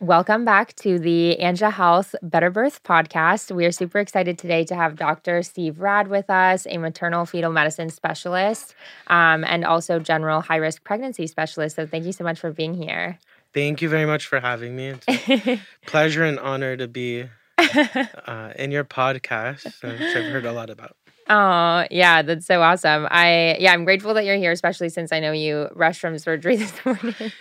Welcome 0.00 0.44
back 0.44 0.76
to 0.76 1.00
the 1.00 1.36
Anja 1.40 1.72
Health 1.72 2.14
Better 2.22 2.50
Birth 2.50 2.84
podcast. 2.84 3.50
We 3.50 3.66
are 3.66 3.72
super 3.72 3.98
excited 3.98 4.38
today 4.38 4.64
to 4.66 4.76
have 4.76 4.94
Dr. 4.94 5.42
Steve 5.42 5.80
Rad 5.80 6.06
with 6.06 6.30
us, 6.30 6.68
a 6.70 6.78
maternal 6.78 7.26
fetal 7.26 7.50
medicine 7.50 7.90
specialist 7.90 8.76
um, 9.08 9.42
and 9.42 9.64
also 9.64 9.98
general 9.98 10.40
high 10.40 10.58
risk 10.58 10.84
pregnancy 10.84 11.26
specialist. 11.26 11.74
So, 11.74 11.84
thank 11.84 12.04
you 12.04 12.12
so 12.12 12.22
much 12.22 12.38
for 12.38 12.52
being 12.52 12.74
here. 12.74 13.18
Thank 13.52 13.82
you 13.82 13.88
very 13.88 14.06
much 14.06 14.28
for 14.28 14.38
having 14.38 14.76
me. 14.76 14.94
It's 15.08 15.28
a 15.28 15.60
pleasure 15.86 16.22
and 16.22 16.38
honor 16.38 16.76
to 16.76 16.86
be 16.86 17.24
uh, 17.58 18.52
in 18.54 18.70
your 18.70 18.84
podcast, 18.84 19.82
which 19.82 20.16
I've 20.16 20.30
heard 20.30 20.46
a 20.46 20.52
lot 20.52 20.70
about. 20.70 20.94
Oh, 21.28 21.86
yeah, 21.90 22.22
that's 22.22 22.46
so 22.46 22.62
awesome. 22.62 23.08
I 23.10 23.56
yeah, 23.58 23.72
I'm 23.72 23.84
grateful 23.84 24.14
that 24.14 24.24
you're 24.24 24.36
here, 24.36 24.52
especially 24.52 24.90
since 24.90 25.12
I 25.12 25.18
know 25.18 25.32
you 25.32 25.68
rushed 25.74 26.00
from 26.00 26.16
surgery 26.20 26.54
this 26.56 26.84
morning. 26.84 27.32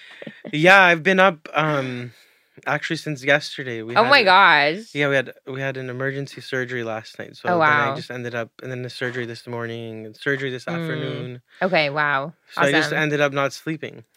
yeah, 0.51 0.81
I've 0.81 1.03
been 1.03 1.19
up 1.19 1.47
um 1.53 2.13
actually 2.65 2.97
since 2.97 3.23
yesterday. 3.23 3.81
We 3.81 3.95
oh 3.95 4.03
had, 4.03 4.09
my 4.09 4.23
gosh. 4.23 4.93
Yeah, 4.93 5.09
we 5.09 5.15
had 5.15 5.33
we 5.45 5.61
had 5.61 5.77
an 5.77 5.89
emergency 5.89 6.41
surgery 6.41 6.83
last 6.83 7.19
night. 7.19 7.35
So 7.35 7.49
oh, 7.49 7.59
wow. 7.59 7.79
then 7.79 7.93
I 7.93 7.95
just 7.95 8.11
ended 8.11 8.35
up 8.35 8.49
and 8.61 8.71
then 8.71 8.81
the 8.81 8.89
surgery 8.89 9.25
this 9.25 9.47
morning 9.47 10.05
and 10.05 10.15
surgery 10.15 10.49
this 10.49 10.65
mm. 10.65 10.73
afternoon. 10.73 11.41
Okay, 11.61 11.89
wow. 11.89 12.33
So 12.51 12.61
awesome. 12.61 12.75
I 12.75 12.77
just 12.77 12.93
ended 12.93 13.21
up 13.21 13.33
not 13.33 13.53
sleeping. 13.53 14.03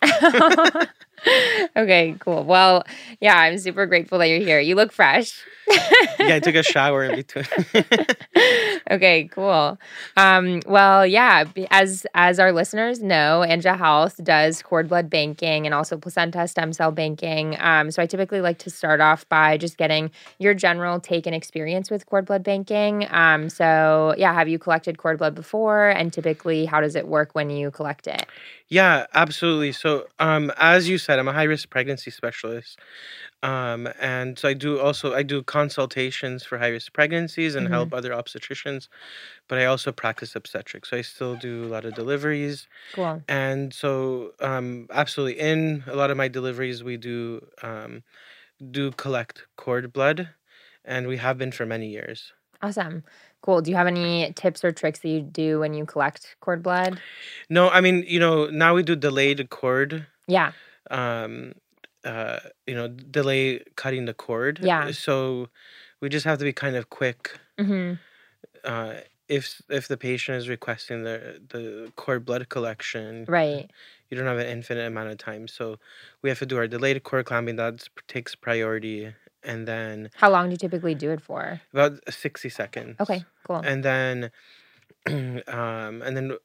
okay, 1.77 2.17
cool. 2.19 2.45
Well, 2.45 2.85
yeah, 3.21 3.37
I'm 3.37 3.59
super 3.59 3.87
grateful 3.87 4.19
that 4.19 4.29
you're 4.29 4.39
here. 4.39 4.61
You 4.61 4.75
look 4.75 4.93
fresh. 4.93 5.45
yeah, 6.19 6.35
I 6.35 6.41
took 6.41 6.55
a 6.55 6.63
shower 6.63 7.05
in 7.05 7.17
between. 7.17 7.45
okay, 8.91 9.29
cool. 9.31 9.79
Um, 10.17 10.61
well, 10.67 11.07
yeah, 11.07 11.45
as 11.71 12.07
as 12.15 12.41
our 12.41 12.53
listeners 12.53 13.01
know, 13.01 13.45
Anja 13.47 13.77
Health 13.77 14.19
does 14.25 14.63
cord 14.63 14.89
blood 14.89 15.09
banking 15.09 15.67
and 15.67 15.75
also 15.75 15.97
placenta 15.97 16.49
stem 16.49 16.73
cell 16.73 16.91
banking. 16.91 17.57
Um, 17.61 17.91
so 17.91 18.03
I 18.03 18.07
typically 18.07 18.41
like 18.41 18.59
to 18.59 18.71
start 18.71 19.01
off 19.01 19.29
by 19.29 19.57
just 19.57 19.77
getting 19.77 20.11
your 20.39 20.55
general 20.55 20.99
take 20.99 21.27
and 21.27 21.37
experience 21.37 21.91
with 21.91 22.07
cord 22.07 22.27
blood 22.27 22.43
banking. 22.43 23.07
Um, 23.11 23.49
so 23.49 24.15
yeah, 24.19 24.33
have 24.35 24.49
you 24.49 24.59
collected 24.59 24.99
cord 24.99 25.19
blood 25.19 25.35
before? 25.35 25.91
And 25.91 26.13
typically, 26.13 26.65
how 26.65 26.81
does 26.81 26.97
it 26.97 27.07
work 27.07 27.35
when 27.35 27.51
you 27.51 27.71
collect 27.71 28.09
it? 28.09 28.20
Yeah, 28.69 29.07
absolutely. 29.15 29.73
So, 29.73 30.07
um, 30.21 30.53
as 30.57 30.89
you 30.89 30.97
said, 30.97 31.19
I'm 31.19 31.27
a 31.27 31.33
high 31.33 31.43
risk 31.45 31.71
pregnancy 31.71 32.13
specialist. 32.13 32.79
Um, 33.43 33.89
and 34.01 34.39
so 34.39 34.49
I 34.49 34.55
do 34.55 34.79
also 34.79 35.15
I 35.15 35.23
do 35.23 35.43
consultations 35.43 36.45
for 36.45 36.59
high 36.59 36.69
risk 36.69 36.93
pregnancies 36.93 37.55
and 37.55 37.67
mm-hmm. 37.67 37.75
help 37.75 37.95
other 37.95 38.11
obstetricians, 38.11 38.89
but 39.49 39.59
I 39.59 39.65
also 39.65 39.93
practice 39.93 40.37
obstetrics. 40.37 40.91
So 40.91 40.99
I 40.99 41.01
still 41.01 41.37
do 41.37 41.65
a 41.65 41.69
lot 41.69 41.85
of 41.85 41.95
deliveries. 41.95 42.69
Cool. 42.93 43.23
And 43.29 43.73
so 43.73 44.35
um, 44.41 44.89
absolutely 44.93 45.41
in 45.41 45.83
a 45.87 45.97
lot 45.97 46.11
of 46.11 46.17
my 46.17 46.29
deliveries 46.29 46.85
we 46.85 46.97
do 46.97 47.47
um, 47.63 48.03
do 48.71 48.93
collect 48.93 49.47
cord 49.57 49.93
blood, 49.93 50.29
and 50.85 51.09
we 51.09 51.17
have 51.17 51.39
been 51.39 51.51
for 51.51 51.65
many 51.65 51.89
years. 51.89 52.33
Awesome. 52.63 53.03
Cool. 53.43 53.63
Do 53.63 53.71
you 53.71 53.77
have 53.77 53.87
any 53.87 54.33
tips 54.35 54.65
or 54.65 54.73
tricks 54.73 55.01
that 55.01 55.09
you 55.09 55.21
do 55.21 55.61
when 55.61 55.73
you 55.73 55.87
collect 55.87 56.37
cord 56.41 56.63
blood? 56.63 57.01
No, 57.49 57.71
I 57.71 57.81
mean, 57.81 58.05
you 58.07 58.21
know, 58.21 58.47
now 58.47 58.75
we 58.75 58.83
do 58.83 58.95
delayed 58.95 59.49
cord. 59.51 60.07
Yeah. 60.27 60.53
Um, 60.91 61.55
uh, 62.05 62.41
you 62.67 62.75
know, 62.75 62.89
delay 62.89 63.63
cutting 63.77 64.05
the 64.05 64.15
cord. 64.15 64.61
Yeah. 64.63 64.91
So 64.91 65.49
we 66.01 66.09
just 66.09 66.25
have 66.27 66.39
to 66.39 66.45
be 66.45 66.53
kind 66.53 66.77
of 66.77 66.91
quick. 66.91 67.39
Mm-hmm. 67.59 67.95
Uh, 68.65 68.95
if 69.29 69.63
if 69.69 69.87
the 69.89 69.97
patient 69.97 70.39
is 70.39 70.49
requesting 70.49 71.05
the 71.05 71.41
the 71.49 71.93
cord 71.97 72.25
blood 72.25 72.49
collection, 72.49 73.25
right? 73.29 73.71
You 74.11 74.17
don't 74.17 74.27
have 74.27 74.39
an 74.39 74.47
infinite 74.47 74.87
amount 74.87 75.11
of 75.11 75.19
time, 75.19 75.47
so 75.47 75.79
we 76.21 76.29
have 76.31 76.41
to 76.41 76.47
do 76.47 76.57
our 76.59 76.67
delayed 76.67 77.03
cord 77.05 77.27
clamping. 77.27 77.57
That 77.57 77.89
takes 78.09 78.35
priority, 78.35 79.15
and 79.43 79.67
then 79.67 80.11
how 80.17 80.31
long 80.31 80.47
do 80.47 80.53
you 80.53 80.59
typically 80.59 80.95
do 80.95 81.11
it 81.11 81.21
for? 81.21 81.61
About 81.73 81.99
sixty 82.13 82.49
seconds. 82.49 82.97
Okay, 83.01 83.25
cool. 83.47 83.57
And 83.57 83.85
then, 83.85 84.31
um, 85.07 86.03
and 86.03 86.17
then 86.17 86.37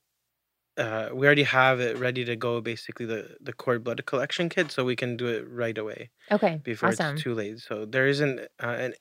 uh, 0.78 1.10
we 1.14 1.26
already 1.26 1.44
have 1.44 1.80
it 1.80 1.98
ready 1.98 2.26
to 2.26 2.36
go. 2.36 2.60
Basically, 2.62 3.06
the 3.06 3.38
the 3.40 3.54
cord 3.54 3.84
blood 3.84 4.06
collection 4.06 4.50
kit, 4.50 4.72
so 4.72 4.84
we 4.84 4.96
can 4.96 5.16
do 5.16 5.28
it 5.28 5.46
right 5.50 5.78
away. 5.78 6.10
Okay, 6.32 6.60
before 6.64 6.90
awesome. 6.90 7.16
it's 7.16 7.24
too 7.24 7.34
late. 7.34 7.60
So 7.60 7.86
there 7.86 8.08
isn't 8.08 8.40
uh, 8.62 8.68
an 8.68 8.94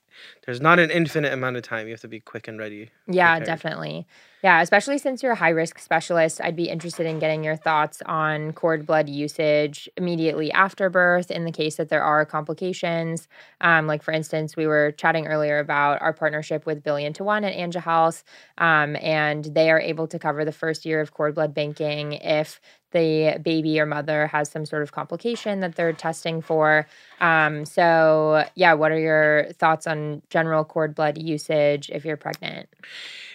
there's 0.47 0.61
not 0.61 0.79
an 0.79 0.91
infinite 0.91 1.33
amount 1.33 1.57
of 1.57 1.63
time. 1.63 1.87
You 1.87 1.93
have 1.93 2.01
to 2.03 2.09
be 2.09 2.21
quick 2.21 2.49
and 2.49 2.59
ready. 2.59 2.91
Yeah, 3.09 3.37
prepared. 3.37 3.47
definitely. 3.47 4.07
Yeah, 4.45 4.61
especially 4.61 4.99
since 4.99 5.23
you're 5.23 5.33
a 5.33 5.37
high 5.37 5.49
risk 5.49 5.79
specialist, 5.79 6.39
I'd 6.45 6.55
be 6.55 6.69
interested 6.69 7.07
in 7.07 7.19
getting 7.19 7.43
your 7.43 7.57
thoughts 7.57 8.03
on 8.05 8.53
cord 8.53 8.85
blood 8.85 9.09
usage 9.09 9.89
immediately 9.97 10.53
after 10.53 10.91
birth 10.91 11.31
in 11.31 11.47
the 11.47 11.51
case 11.51 11.77
that 11.77 11.89
there 11.89 12.05
are 12.05 12.27
complications. 12.27 13.27
Um, 13.63 13.87
like, 13.87 14.03
for 14.03 14.13
instance, 14.13 14.55
we 14.55 14.67
were 14.67 14.93
chatting 14.93 15.27
earlier 15.27 15.61
about 15.61 16.03
our 16.03 16.13
partnership 16.13 16.67
with 16.67 16.83
Billion 16.83 17.15
to 17.15 17.25
One 17.25 17.43
at 17.43 17.55
Anja 17.55 17.81
Health, 17.83 18.23
um, 18.59 18.97
and 18.97 19.47
they 19.47 19.71
are 19.71 19.81
able 19.81 20.07
to 20.09 20.19
cover 20.19 20.45
the 20.45 20.53
first 20.53 20.85
year 20.85 21.01
of 21.01 21.15
cord 21.15 21.35
blood 21.35 21.55
banking 21.55 22.13
if 22.13 22.61
the 22.95 23.39
baby 23.43 23.79
or 23.79 23.85
mother 23.85 24.29
has 24.29 24.49
some 24.49 24.65
sort 24.65 24.83
of 24.83 24.93
complication 24.93 25.61
that 25.61 25.75
they're 25.75 25.93
testing 25.93 26.41
for. 26.41 26.87
Um, 27.21 27.67
so, 27.67 28.45
yeah, 28.55 28.73
what 28.73 28.93
are 28.93 28.99
your 28.99 29.49
thoughts 29.53 29.87
on 29.87 30.23
general 30.31 30.65
cord 30.65 30.95
blood 30.95 31.19
usage 31.19 31.91
if 31.91 32.05
you're 32.07 32.17
pregnant? 32.17 32.71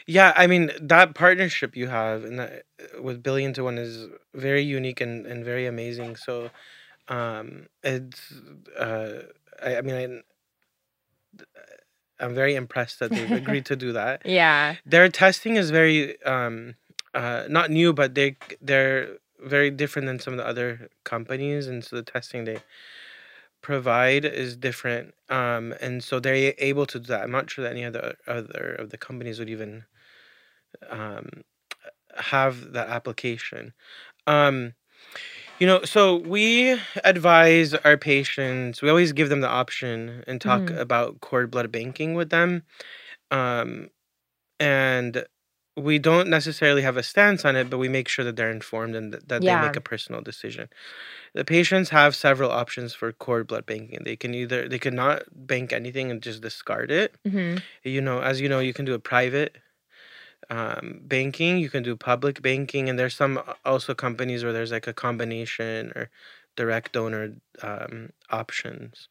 Yeah, 0.08 0.34
I 0.36 0.48
mean 0.48 0.72
that 0.81 1.14
partnership 1.14 1.75
you 1.75 1.88
have 1.88 2.24
and 2.24 2.40
that 2.40 2.64
with 3.00 3.22
Billion 3.22 3.53
to 3.53 3.64
One 3.64 3.78
is 3.78 4.08
very 4.34 4.64
unique 4.64 5.02
and, 5.02 5.28
and 5.28 5.46
very 5.46 5.68
amazing. 5.68 6.16
So, 6.16 6.50
um, 7.09 7.68
it's 7.84 8.34
uh, 8.80 9.24
I, 9.62 9.78
I 9.78 9.81
mean 9.81 10.24
I, 11.38 11.44
I'm 12.24 12.34
very 12.34 12.56
impressed 12.56 13.00
that 13.00 13.12
they've 13.12 13.31
agreed 13.31 13.66
to 13.68 13.75
do 13.75 13.94
that. 13.94 14.22
Yeah, 14.25 14.75
their 14.86 15.09
testing 15.09 15.58
is 15.58 15.69
very 15.69 16.19
um, 16.24 16.75
uh, 17.14 17.44
not 17.50 17.69
new, 17.69 17.94
but 17.94 18.16
they 18.16 18.38
they're 18.62 19.18
very 19.44 19.72
different 19.72 20.08
than 20.08 20.20
some 20.20 20.34
of 20.34 20.38
the 20.38 20.48
other 20.48 20.90
companies, 21.04 21.68
and 21.68 21.84
so 21.84 21.96
the 21.96 22.04
testing 22.04 22.46
they 22.46 22.60
provide 23.62 24.26
is 24.26 24.56
different. 24.56 25.14
Um, 25.30 25.74
and 25.82 26.04
so 26.04 26.20
they're 26.20 26.54
able 26.58 26.86
to 26.88 27.00
do 27.00 27.08
that. 27.08 27.24
I'm 27.24 27.32
not 27.32 27.50
sure 27.50 27.64
that 27.64 27.72
any 27.72 27.86
other 27.86 28.16
other 28.28 28.76
of 28.80 28.90
the 28.90 28.98
companies 28.98 29.40
would 29.40 29.50
even 29.50 29.86
um, 30.90 31.44
have 32.18 32.74
that 32.74 32.90
application. 32.90 33.74
Um, 34.28 34.74
you 35.60 35.68
know, 35.68 35.84
so 35.84 36.16
we 36.16 36.80
advise 37.04 37.74
our 37.74 37.98
patients, 37.98 38.82
we 38.82 38.90
always 38.90 39.12
give 39.12 39.28
them 39.28 39.42
the 39.42 39.50
option 39.50 40.24
and 40.26 40.40
talk 40.40 40.62
mm. 40.62 40.80
about 40.80 41.20
cord 41.20 41.52
blood 41.52 41.70
banking 41.70 42.14
with 42.14 42.30
them. 42.30 42.64
Um, 43.30 43.90
and 44.60 45.26
we 45.80 46.00
don't 46.00 46.30
necessarily 46.30 46.82
have 46.82 46.98
a 46.98 47.04
stance 47.04 47.46
on 47.46 47.56
it, 47.56 47.70
but 47.70 47.78
we 47.78 47.90
make 47.90 48.08
sure 48.08 48.26
that 48.26 48.36
they're 48.36 48.52
informed 48.52 48.96
and 48.96 49.14
that, 49.14 49.28
that 49.30 49.44
yeah. 49.44 49.62
they 49.62 49.68
make 49.68 49.76
a 49.76 49.82
personal 49.82 50.22
decision. 50.22 50.70
The 51.34 51.46
patients 51.46 51.90
have 51.90 52.16
several 52.16 52.52
options 52.52 52.94
for 52.94 53.12
cord 53.12 53.48
blood 53.48 53.66
banking. 53.66 54.04
They 54.04 54.16
can 54.16 54.34
either 54.34 54.68
they 54.68 54.80
could 54.80 54.94
not 54.94 55.24
bank 55.32 55.72
anything 55.74 56.12
and 56.12 56.22
just 56.22 56.42
discard 56.42 56.92
it. 56.92 57.16
Mm-hmm. 57.28 57.58
You 57.84 58.02
know, 58.02 58.22
as 58.22 58.42
you 58.42 58.50
know, 58.50 58.60
you 58.60 58.74
can 58.74 58.86
do 58.86 58.94
a 58.94 59.00
private 59.00 59.58
um, 60.50 61.02
banking. 61.04 61.58
You 61.58 61.70
can 61.70 61.84
do 61.84 61.96
public 61.96 62.42
banking, 62.42 62.90
and 62.90 62.98
there's 62.98 63.16
some 63.16 63.38
uh, 63.38 63.54
also 63.66 63.94
companies 63.94 64.44
where 64.44 64.54
there's 64.54 64.72
like 64.72 64.88
a 64.88 64.94
combination 64.94 65.92
or 65.96 66.10
direct 66.56 66.94
donor 66.94 67.36
um, 67.62 68.12
options. 68.32 69.08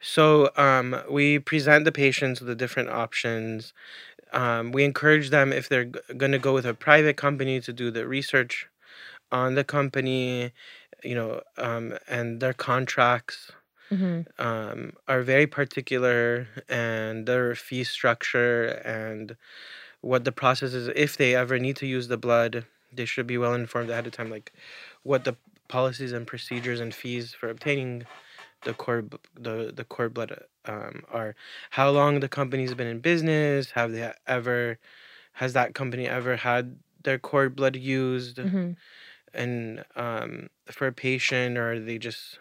So 0.00 0.50
um, 0.56 1.02
we 1.10 1.38
present 1.38 1.84
the 1.84 1.92
patients 1.92 2.40
with 2.40 2.48
the 2.48 2.54
different 2.54 2.90
options. 2.90 3.72
Um, 4.32 4.72
we 4.72 4.84
encourage 4.84 5.30
them 5.30 5.52
if 5.52 5.68
they're 5.68 5.84
g- 5.84 6.00
going 6.16 6.32
to 6.32 6.38
go 6.38 6.52
with 6.52 6.66
a 6.66 6.74
private 6.74 7.16
company 7.16 7.60
to 7.60 7.72
do 7.72 7.90
the 7.90 8.06
research 8.06 8.68
on 9.30 9.54
the 9.54 9.64
company, 9.64 10.52
you 11.02 11.14
know, 11.14 11.40
um, 11.58 11.96
and 12.08 12.40
their 12.40 12.52
contracts. 12.52 13.52
Mm-hmm. 13.90 14.44
Um, 14.44 14.94
are 15.06 15.22
very 15.22 15.46
particular 15.46 16.48
and 16.68 17.24
their 17.24 17.54
fee 17.54 17.84
structure 17.84 18.64
and 18.84 19.36
what 20.00 20.24
the 20.24 20.32
process 20.32 20.72
is 20.72 20.88
if 20.96 21.16
they 21.16 21.36
ever 21.36 21.58
need 21.60 21.76
to 21.76 21.86
use 21.86 22.08
the 22.08 22.16
blood 22.16 22.64
they 22.92 23.04
should 23.04 23.26
be 23.26 23.38
well 23.38 23.54
informed 23.54 23.90
ahead 23.90 24.06
of 24.06 24.12
time 24.12 24.30
like 24.30 24.52
what 25.02 25.24
the 25.24 25.36
policies 25.68 26.12
and 26.12 26.26
procedures 26.26 26.80
and 26.80 26.94
fees 26.94 27.34
for 27.34 27.48
obtaining 27.48 28.04
the 28.64 28.72
cord 28.72 29.14
the 29.34 29.72
the 29.74 29.84
cord 29.84 30.14
blood 30.14 30.44
um, 30.66 31.02
are 31.12 31.34
how 31.70 31.90
long 31.90 32.20
the 32.20 32.28
company's 32.28 32.74
been 32.74 32.86
in 32.86 33.00
business 33.00 33.72
have 33.72 33.92
they 33.92 34.12
ever 34.26 34.78
has 35.34 35.52
that 35.52 35.74
company 35.74 36.06
ever 36.06 36.36
had 36.36 36.78
their 37.02 37.18
cord 37.18 37.54
blood 37.54 37.76
used 37.76 38.38
mm-hmm. 38.38 38.72
and 39.34 39.84
um, 39.94 40.48
for 40.66 40.86
a 40.86 40.92
patient 40.92 41.56
or 41.56 41.78
they 41.78 41.98
just 41.98 42.38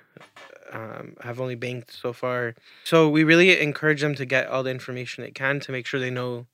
um, 0.71 1.15
have 1.21 1.39
only 1.39 1.55
banked 1.55 1.91
so 1.91 2.13
far 2.13 2.55
so 2.83 3.09
we 3.09 3.23
really 3.23 3.59
encourage 3.59 4.01
them 4.01 4.15
to 4.15 4.25
get 4.25 4.47
all 4.47 4.63
the 4.63 4.71
information 4.71 5.23
they 5.23 5.31
can 5.31 5.59
to 5.59 5.71
make 5.71 5.85
sure 5.85 5.99
they 5.99 6.09
know 6.09 6.47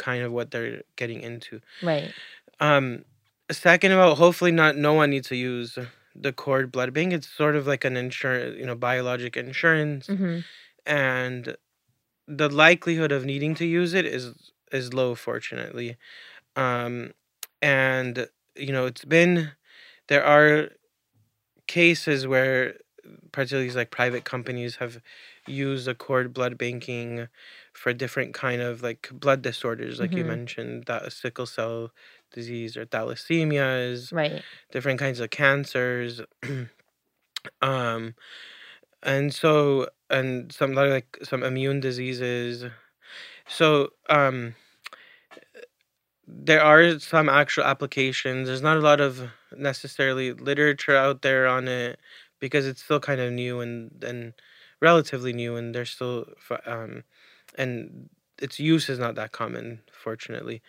kind 0.00 0.24
of 0.24 0.32
what 0.32 0.50
they're 0.50 0.82
getting 0.96 1.20
into. 1.20 1.60
Right. 1.82 2.12
Um, 2.58 3.04
second 3.50 3.92
about 3.92 4.16
hopefully 4.16 4.50
not 4.50 4.76
no 4.76 4.94
one 4.94 5.10
needs 5.10 5.28
to 5.28 5.36
use 5.36 5.78
the 6.16 6.32
cord 6.32 6.72
blood 6.72 6.92
bank. 6.92 7.12
It's 7.12 7.28
sort 7.28 7.54
of 7.54 7.66
like 7.66 7.84
an 7.84 7.96
insurance, 7.96 8.58
you 8.58 8.66
know, 8.66 8.74
biologic 8.74 9.36
insurance, 9.36 10.08
Mhm. 10.08 10.44
And 10.86 11.56
the 12.28 12.48
likelihood 12.50 13.12
of 13.12 13.24
needing 13.24 13.54
to 13.56 13.66
use 13.66 13.94
it 13.94 14.06
is 14.06 14.52
is 14.72 14.94
low, 14.94 15.14
fortunately. 15.14 15.96
Um, 16.56 17.12
and 17.62 18.28
you 18.56 18.72
know, 18.72 18.86
it's 18.86 19.04
been 19.04 19.52
there 20.08 20.24
are 20.24 20.70
cases 21.66 22.26
where 22.26 22.76
particularly 23.32 23.70
like 23.70 23.90
private 23.90 24.24
companies 24.24 24.76
have 24.76 25.00
used 25.46 25.88
cord 25.98 26.32
blood 26.34 26.58
banking 26.58 27.28
for 27.72 27.92
different 27.92 28.34
kind 28.34 28.60
of 28.62 28.82
like 28.82 29.08
blood 29.12 29.42
disorders 29.42 29.98
like 30.00 30.16
you 30.16 30.24
Mhm. 30.24 30.26
mentioned 30.26 30.84
that 30.86 31.12
sickle 31.12 31.46
cell 31.46 31.90
disease 32.32 32.76
or 32.76 32.86
thalassemias 32.86 34.12
Right. 34.12 34.46
different 34.72 35.00
kinds 35.00 35.20
of 35.20 35.30
cancers 35.30 36.20
um 37.62 38.14
and 39.02 39.34
so 39.34 39.88
and 40.10 40.52
some 40.52 40.74
like 40.74 41.18
some 41.22 41.42
immune 41.42 41.80
diseases. 41.80 42.64
So 43.48 43.90
um 44.08 44.54
there 46.26 46.62
are 46.62 46.98
some 46.98 47.28
actual 47.28 47.64
applications. 47.64 48.46
There's 48.46 48.62
not 48.62 48.76
a 48.76 48.80
lot 48.80 49.00
of 49.00 49.30
necessarily 49.56 50.32
literature 50.32 50.96
out 50.96 51.22
there 51.22 51.46
on 51.46 51.66
it 51.68 51.98
because 52.38 52.66
it's 52.66 52.82
still 52.82 53.00
kind 53.00 53.20
of 53.20 53.32
new 53.32 53.60
and 53.60 54.02
and 54.04 54.32
relatively 54.80 55.32
new 55.32 55.56
and 55.56 55.74
there's 55.74 55.90
still 55.90 56.26
um 56.66 57.04
and 57.56 58.08
its 58.40 58.58
use 58.58 58.88
is 58.88 58.98
not 58.98 59.14
that 59.16 59.32
common 59.32 59.80
fortunately. 59.92 60.62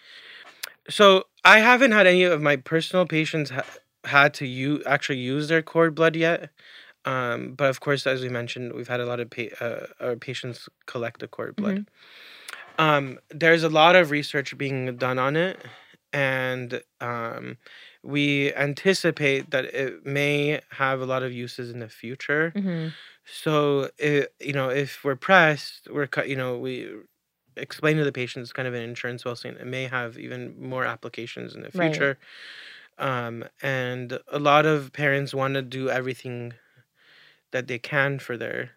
So 0.90 1.26
i 1.44 1.60
haven't 1.60 1.92
had 1.92 2.08
any 2.08 2.24
of 2.24 2.42
my 2.42 2.56
personal 2.56 3.06
patients 3.08 3.50
ha- 3.52 3.66
had 4.06 4.34
to 4.36 4.48
use 4.48 4.84
actually 4.86 5.20
use 5.20 5.48
their 5.48 5.62
cord 5.62 5.96
blood 5.96 6.16
yet 6.16 6.50
um 7.06 7.54
but 7.56 7.70
of 7.70 7.80
course 7.80 8.06
as 8.08 8.22
we 8.22 8.30
mentioned 8.30 8.74
we've 8.74 8.88
had 8.88 9.00
a 9.00 9.06
lot 9.06 9.20
of 9.20 9.30
pa- 9.30 9.56
uh, 9.60 9.88
our 10.00 10.16
patients 10.16 10.70
collect 10.86 11.20
the 11.20 11.28
cord 11.28 11.56
blood 11.56 11.78
Mhm. 11.80 11.88
um, 12.78 13.20
there's 13.30 13.64
a 13.64 13.70
lot 13.70 13.96
of 13.96 14.12
research 14.12 14.58
being 14.58 14.96
done 14.98 15.20
on 15.20 15.36
it, 15.36 15.60
and 16.14 16.82
um, 17.00 17.58
we 18.04 18.54
anticipate 18.56 19.52
that 19.52 19.66
it 19.66 20.06
may 20.06 20.62
have 20.72 21.02
a 21.02 21.06
lot 21.06 21.24
of 21.24 21.32
uses 21.32 21.72
in 21.72 21.80
the 21.80 21.90
future. 21.90 22.54
Mhm. 22.56 22.94
So, 23.26 23.90
it, 23.98 24.34
you 24.40 24.54
know, 24.54 24.70
if 24.70 25.04
we're 25.04 25.16
pressed, 25.16 25.88
we're 25.92 26.08
cut. 26.08 26.28
You 26.30 26.36
know, 26.36 26.58
we 26.58 26.90
explain 27.58 27.98
to 27.98 28.04
the 28.04 28.12
patients 28.12 28.52
kind 28.54 28.68
of 28.68 28.74
an 28.74 28.82
insurance 28.82 29.24
policy, 29.24 29.50
and 29.50 29.58
it 29.58 29.68
may 29.68 29.86
have 29.86 30.18
even 30.18 30.56
more 30.60 30.86
applications 30.86 31.56
in 31.56 31.62
the 31.62 31.72
Right. 31.76 31.92
future. 31.94 32.18
Um, 32.98 33.46
and 33.62 34.20
a 34.28 34.40
lot 34.40 34.66
of 34.66 34.94
parents 34.94 35.34
want 35.34 35.56
to 35.56 35.62
do 35.62 35.90
everything 35.90 36.54
that 37.52 37.68
they 37.68 37.80
can 37.80 38.20
for 38.20 38.38
their 38.38 38.72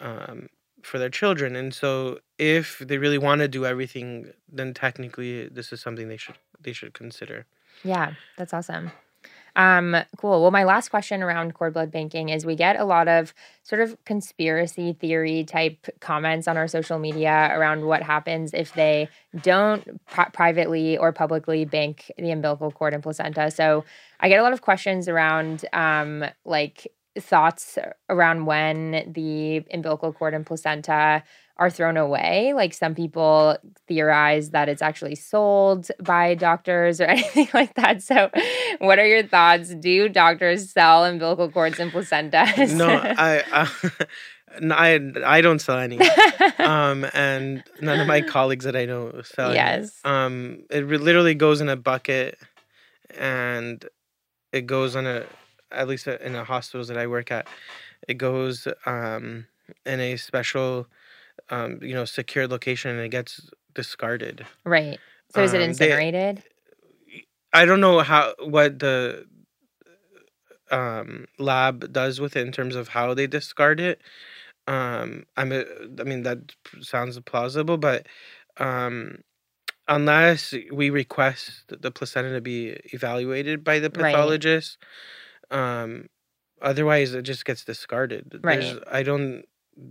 um, 0.00 0.48
for 0.82 0.98
their 0.98 1.10
children. 1.10 1.56
And 1.56 1.74
so 1.74 2.20
if 2.38 2.78
they 2.78 2.98
really 2.98 3.18
want 3.18 3.40
to 3.40 3.48
do 3.48 3.66
everything, 3.66 4.32
then 4.50 4.72
technically 4.74 5.48
this 5.48 5.72
is 5.72 5.80
something 5.80 6.08
they 6.08 6.16
should 6.16 6.36
they 6.60 6.72
should 6.72 6.94
consider. 6.94 7.46
Yeah, 7.84 8.14
that's 8.36 8.54
awesome. 8.54 8.90
Um, 9.56 9.96
cool. 10.18 10.42
Well, 10.42 10.50
my 10.50 10.64
last 10.64 10.90
question 10.90 11.22
around 11.22 11.54
cord 11.54 11.72
blood 11.72 11.90
banking 11.90 12.28
is 12.28 12.44
we 12.44 12.56
get 12.56 12.78
a 12.78 12.84
lot 12.84 13.08
of 13.08 13.32
sort 13.62 13.80
of 13.80 13.96
conspiracy 14.04 14.92
theory 14.92 15.44
type 15.44 15.86
comments 16.00 16.46
on 16.46 16.58
our 16.58 16.68
social 16.68 16.98
media 16.98 17.50
around 17.52 17.86
what 17.86 18.02
happens 18.02 18.52
if 18.52 18.74
they 18.74 19.08
don't 19.42 20.04
pri- 20.06 20.28
privately 20.34 20.98
or 20.98 21.10
publicly 21.10 21.64
bank 21.64 22.12
the 22.18 22.30
umbilical 22.30 22.70
cord 22.70 22.92
and 22.92 23.02
placenta. 23.02 23.50
So 23.50 23.84
I 24.20 24.28
get 24.28 24.40
a 24.40 24.42
lot 24.42 24.52
of 24.52 24.60
questions 24.60 25.08
around 25.08 25.64
um, 25.72 26.24
like 26.44 26.86
thoughts 27.18 27.78
around 28.08 28.46
when 28.46 29.12
the 29.12 29.64
umbilical 29.72 30.12
cord 30.12 30.34
and 30.34 30.44
placenta 30.46 31.22
are 31.58 31.70
thrown 31.70 31.96
away. 31.96 32.52
Like 32.54 32.74
some 32.74 32.94
people 32.94 33.56
theorize 33.88 34.50
that 34.50 34.68
it's 34.68 34.82
actually 34.82 35.14
sold 35.14 35.88
by 36.00 36.34
doctors 36.34 37.00
or 37.00 37.04
anything 37.16 37.48
like 37.54 37.74
that. 37.74 38.02
So, 38.02 38.30
what 38.78 38.98
are 38.98 39.06
your 39.06 39.22
thoughts? 39.22 39.74
Do 39.74 40.08
doctors 40.08 40.70
sell 40.70 41.04
umbilical 41.04 41.50
cords 41.50 41.78
and 41.78 41.90
placentas? 41.90 42.74
No, 42.76 42.88
I 42.88 43.42
uh, 43.52 43.66
no, 44.60 44.74
I 44.74 45.00
I 45.24 45.40
don't 45.40 45.58
sell 45.60 45.78
any. 45.78 45.98
Um, 46.58 47.06
and 47.14 47.62
none 47.80 48.00
of 48.00 48.06
my 48.06 48.20
colleagues 48.20 48.64
that 48.64 48.76
I 48.76 48.84
know 48.84 49.22
sell 49.22 49.48
any. 49.48 49.56
yes. 49.56 49.98
Um, 50.04 50.64
it 50.70 50.80
re- 50.86 50.98
literally 50.98 51.34
goes 51.34 51.60
in 51.60 51.68
a 51.68 51.76
bucket, 51.76 52.38
and 53.16 53.84
it 54.52 54.66
goes 54.66 54.94
on 54.94 55.06
a 55.06 55.24
at 55.72 55.88
least 55.88 56.06
in 56.06 56.32
the 56.32 56.44
hospitals 56.44 56.88
that 56.88 56.96
I 56.98 57.06
work 57.06 57.30
at, 57.30 57.46
it 58.08 58.14
goes 58.14 58.68
um 58.86 59.46
in 59.84 60.00
a 60.00 60.16
special 60.16 60.86
um 61.50 61.78
you 61.82 61.94
know 61.94 62.04
secured 62.04 62.50
location 62.50 62.90
and 62.92 63.00
it 63.00 63.08
gets 63.10 63.50
discarded. 63.74 64.46
Right. 64.64 64.98
So 65.34 65.42
is 65.42 65.52
it 65.52 65.56
Um, 65.56 65.60
they- 65.60 65.68
incinerated? 65.70 66.42
I 67.52 67.64
don't 67.64 67.80
know 67.80 68.00
how 68.00 68.34
what 68.40 68.78
the 68.78 69.26
um 70.70 71.26
lab 71.38 71.92
does 71.92 72.20
with 72.20 72.36
it 72.36 72.46
in 72.46 72.52
terms 72.52 72.74
of 72.74 72.88
how 72.88 73.14
they 73.14 73.26
discard 73.26 73.80
it. 73.80 74.00
Um 74.66 75.24
I'm 75.36 75.52
a, 75.52 75.64
I 76.00 76.04
mean 76.04 76.22
that 76.24 76.38
sounds 76.80 77.18
plausible, 77.20 77.78
but 77.78 78.06
um 78.58 79.18
unless 79.88 80.52
we 80.72 80.90
request 80.90 81.62
the 81.68 81.90
placenta 81.92 82.32
to 82.34 82.40
be 82.40 82.70
evaluated 82.92 83.62
by 83.62 83.78
the 83.78 83.88
pathologist, 83.90 84.78
um 85.50 86.08
otherwise 86.60 87.14
it 87.14 87.22
just 87.22 87.44
gets 87.44 87.64
discarded. 87.64 88.40
There's 88.42 88.74
Right. 88.74 88.82
I 88.90 89.02
don't 89.02 89.44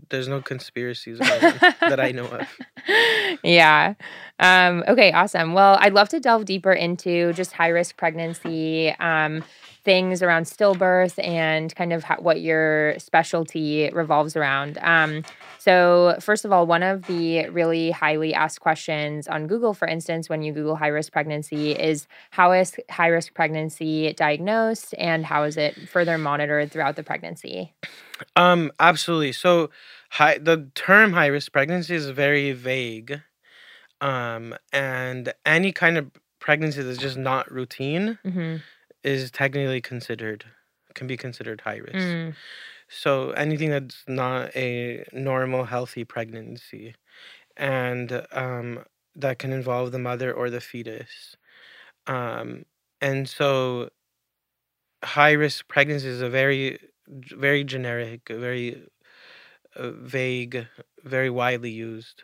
there's 0.10 0.28
no 0.28 0.42
conspiracies 0.42 1.19
that 1.19 2.00
I 2.00 2.12
know 2.12 2.25
of. 2.25 2.48
yeah. 3.44 3.94
Um, 4.40 4.84
okay, 4.88 5.12
awesome. 5.12 5.54
Well, 5.54 5.78
I'd 5.80 5.94
love 5.94 6.10
to 6.10 6.19
delve 6.19 6.46
deeper 6.46 6.74
into 6.74 7.34
just 7.34 7.54
high 7.54 7.68
risk 7.69 7.96
pregnancy, 7.98 8.90
um, 9.00 9.44
things 9.86 10.22
around 10.22 10.46
stillbirth, 10.46 11.24
and 11.24 11.74
kind 11.76 11.94
of 11.94 12.04
how, 12.04 12.18
what 12.18 12.42
your 12.42 12.98
specialty 13.00 13.90
revolves 13.94 14.36
around. 14.36 14.78
Um, 14.80 15.24
so, 15.60 16.18
first 16.20 16.44
of 16.44 16.52
all, 16.52 16.68
one 16.68 16.84
of 16.84 17.06
the 17.06 17.48
really 17.50 17.92
highly 17.92 18.34
asked 18.34 18.60
questions 18.60 19.28
on 19.28 19.48
Google, 19.48 19.74
for 19.74 19.88
instance, 19.88 20.28
when 20.28 20.42
you 20.42 20.52
Google 20.52 20.76
high 20.76 20.90
risk 20.90 21.14
pregnancy, 21.14 21.72
is 21.72 22.08
how 22.32 22.52
is 22.52 22.76
high 22.90 23.08
risk 23.08 23.34
pregnancy 23.34 24.14
diagnosed 24.14 24.94
and 24.98 25.26
how 25.26 25.44
is 25.44 25.56
it 25.56 25.88
further 25.88 26.18
monitored 26.18 26.72
throughout 26.72 26.96
the 26.96 27.04
pregnancy? 27.04 27.74
Um, 28.36 28.72
absolutely. 28.80 29.32
So, 29.32 29.70
high 30.12 30.38
the 30.40 30.70
term 30.76 31.14
high 31.14 31.28
risk 31.28 31.52
pregnancy 31.52 31.96
is 31.96 32.10
very 32.10 32.51
vague. 32.51 33.22
Um, 34.01 34.56
and 34.74 35.34
any 35.46 35.72
kind 35.72 35.98
of 35.98 36.12
pregnancy 36.39 36.84
that's 36.84 37.00
just 37.00 37.18
not 37.18 37.51
routine 37.51 38.20
hmm 38.24 38.58
is 39.05 39.31
technically 39.31 39.81
considered 39.81 40.45
can 40.95 41.07
be 41.07 41.17
considered 41.17 41.62
high 41.62 41.77
risk. 41.77 41.95
Mm, 41.95 42.35
So 42.89 43.31
anything 43.31 43.69
that's 43.71 44.03
not 44.07 44.55
a 44.55 45.05
normal 45.13 45.65
healthy 45.65 46.05
pregnancy 46.05 46.95
and 47.57 48.25
um 48.31 48.85
that 49.15 49.39
can 49.39 49.53
involve 49.53 49.91
the 49.91 50.00
mother 50.00 50.33
or 50.33 50.50
the 50.50 50.62
fetus. 50.62 51.38
Um 52.07 52.65
and 53.01 53.29
so 53.29 53.89
high 55.03 55.33
risk 55.33 55.67
pregnancy 55.67 56.07
is 56.07 56.21
a 56.21 56.29
very 56.29 56.79
very 57.07 57.63
generic, 57.63 58.21
very 58.29 58.83
uh, 59.75 59.91
vague, 59.91 60.67
very 61.03 61.29
widely 61.29 61.69
used 61.71 62.24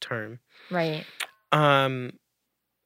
term. 0.00 0.40
right. 0.70 1.04
Um, 1.52 2.12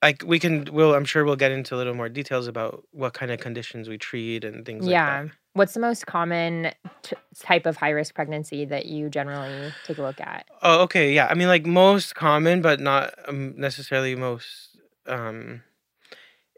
like 0.02 0.23
we 0.26 0.38
can, 0.38 0.69
we'll, 0.73 0.95
I'm 0.95 1.05
sure 1.05 1.25
we'll 1.25 1.37
get 1.37 1.50
into 1.50 1.75
a 1.75 1.78
little 1.78 1.95
more 1.95 2.09
details 2.09 2.47
about 2.47 2.85
what 2.93 3.14
kind 3.14 3.31
of 3.33 3.40
conditions 3.40 3.88
we 3.88 3.99
treat 3.99 4.45
and 4.45 4.64
things 4.64 4.87
Yeah. 4.87 5.21
like 5.21 5.28
that. 5.31 5.37
What's 5.55 5.75
the 5.75 5.81
most 5.81 6.07
common 6.07 6.71
t- 7.02 7.17
type 7.40 7.67
of 7.67 7.76
high 7.76 7.90
risk 7.90 8.14
pregnancy 8.14 8.64
that 8.67 8.87
you 8.87 9.09
generally 9.11 9.73
take 9.83 9.99
a 9.99 10.02
look 10.02 10.21
at? 10.21 10.47
Oh, 10.62 10.83
okay, 10.83 11.12
yeah. 11.12 11.26
I 11.28 11.35
mean, 11.35 11.49
like 11.49 11.67
most 11.67 12.14
common, 12.14 12.62
but 12.62 12.78
not 12.78 13.12
um, 13.26 13.55
necessarily 13.57 14.14
most 14.14 14.76
um 15.07 15.62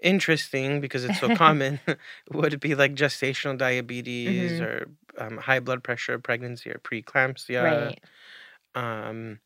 interesting 0.02 0.80
because 0.80 1.04
it's 1.04 1.18
so 1.20 1.34
common. 1.36 1.80
would 2.32 2.60
be 2.60 2.74
like 2.74 2.94
gestational 2.94 3.56
diabetes 3.56 4.52
Mhm. 4.52 4.60
or 4.62 4.88
um, 5.18 5.36
high 5.38 5.60
blood 5.60 5.82
pressure 5.82 6.18
pregnancy 6.18 6.70
or 6.70 6.78
preeclampsia. 6.78 7.62
Right. 7.62 8.00
um 8.74 9.38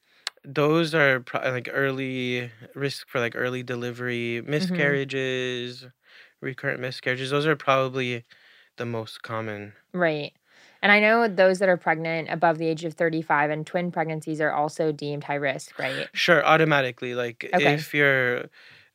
those 0.45 0.95
are 0.95 1.21
pro- 1.21 1.41
like 1.51 1.69
early 1.73 2.51
risk 2.75 3.09
for 3.09 3.21
like 3.21 3.35
early 3.37 3.63
delivery 3.63 4.43
miscarriages 4.47 5.87
recurrent 6.41 6.81
miscarriages 6.81 7.31
those 7.31 7.47
are 7.47 7.57
probably 7.57 8.25
the 8.77 8.87
most 8.87 9.23
common 9.23 9.73
Right. 9.93 10.33
And 10.83 10.93
I 10.93 11.01
know 11.01 11.29
those 11.29 11.61
that 11.61 11.69
are 11.69 11.77
pregnant 11.77 12.29
above 12.31 12.59
the 12.59 12.67
age 12.67 12.85
of 12.85 12.95
35 12.95 13.51
and 13.51 13.67
twin 13.67 13.91
pregnancies 13.91 14.41
are 14.41 14.53
also 14.53 14.93
deemed 14.93 15.25
high 15.25 15.35
risk, 15.37 15.79
right? 15.79 16.11
sure 16.13 16.45
automatically 16.45 17.15
like 17.15 17.53
Okay. 17.55 17.85
if 17.85 17.95
you're 17.95 18.47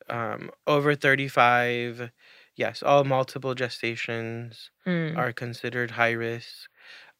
um 0.08 0.50
over 0.66 0.94
35 0.94 2.10
yes, 2.56 2.82
all 2.82 3.04
multiple 3.04 3.54
gestations 3.54 4.70
Mm. 4.86 5.14
are 5.16 5.32
considered 5.32 5.92
high 5.92 6.12
risk. 6.12 6.70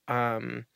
Um, 0.09 0.67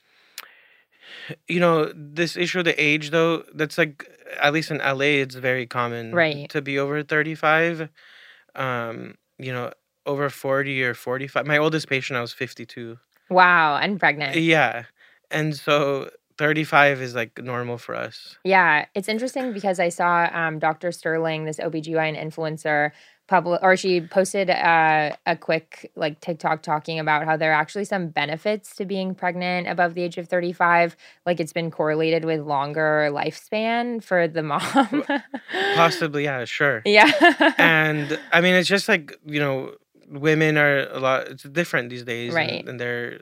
you 1.48 1.60
know, 1.60 1.92
this 1.94 2.36
issue 2.36 2.60
of 2.60 2.64
the 2.64 2.80
age 2.82 3.10
though, 3.10 3.44
that's 3.54 3.78
like 3.78 4.08
at 4.40 4.52
least 4.52 4.70
in 4.70 4.78
LA 4.78 5.20
it's 5.22 5.34
very 5.34 5.66
common 5.66 6.12
Right. 6.14 6.48
to 6.50 6.62
be 6.62 6.78
over 6.78 7.02
35. 7.02 7.88
Um, 8.54 9.14
you 9.38 9.52
know, 9.52 9.72
over 10.06 10.30
40 10.30 10.82
or 10.84 10.94
45. 10.94 11.46
My 11.46 11.58
oldest 11.58 11.88
patient 11.88 12.16
I 12.16 12.20
was 12.20 12.32
52. 12.32 12.98
Wow, 13.30 13.76
and 13.78 13.98
pregnant. 13.98 14.36
Yeah. 14.36 14.84
And 15.30 15.56
so 15.56 16.10
35 16.38 17.00
is 17.00 17.14
like 17.14 17.42
normal 17.42 17.78
for 17.78 17.94
us. 17.94 18.36
Yeah, 18.44 18.86
it's 18.94 19.08
interesting 19.08 19.52
because 19.52 19.80
I 19.80 19.88
saw 19.88 20.28
um, 20.32 20.58
Dr. 20.58 20.92
Sterling, 20.92 21.44
this 21.44 21.58
OBGYN 21.58 22.20
influencer, 22.20 22.90
public 23.26 23.60
or 23.62 23.76
she 23.76 24.00
posted 24.02 24.50
uh, 24.50 25.10
a 25.24 25.34
quick 25.36 25.90
like 25.96 26.20
TikTok 26.20 26.62
talking 26.62 26.98
about 26.98 27.24
how 27.24 27.36
there 27.36 27.52
are 27.52 27.60
actually 27.60 27.86
some 27.86 28.08
benefits 28.08 28.76
to 28.76 28.84
being 28.84 29.14
pregnant 29.14 29.66
above 29.66 29.94
the 29.94 30.02
age 30.02 30.18
of 30.18 30.28
35. 30.28 30.94
Like 31.24 31.40
it's 31.40 31.52
been 31.52 31.70
correlated 31.70 32.24
with 32.26 32.40
longer 32.40 33.08
lifespan 33.12 34.04
for 34.04 34.28
the 34.28 34.42
mom. 34.42 35.04
Possibly, 35.74 36.24
yeah, 36.24 36.44
sure. 36.44 36.82
yeah. 36.86 37.10
And 37.58 38.18
I 38.32 38.40
mean, 38.42 38.54
it's 38.54 38.68
just 38.68 38.88
like, 38.88 39.18
you 39.24 39.40
know, 39.40 39.72
women 40.10 40.58
are 40.58 40.86
a 40.90 41.00
lot, 41.00 41.28
it's 41.28 41.44
different 41.44 41.90
these 41.90 42.02
days. 42.04 42.34
and- 42.34 42.36
Right. 42.36 42.68
And, 42.68 42.78
they're 42.78 43.20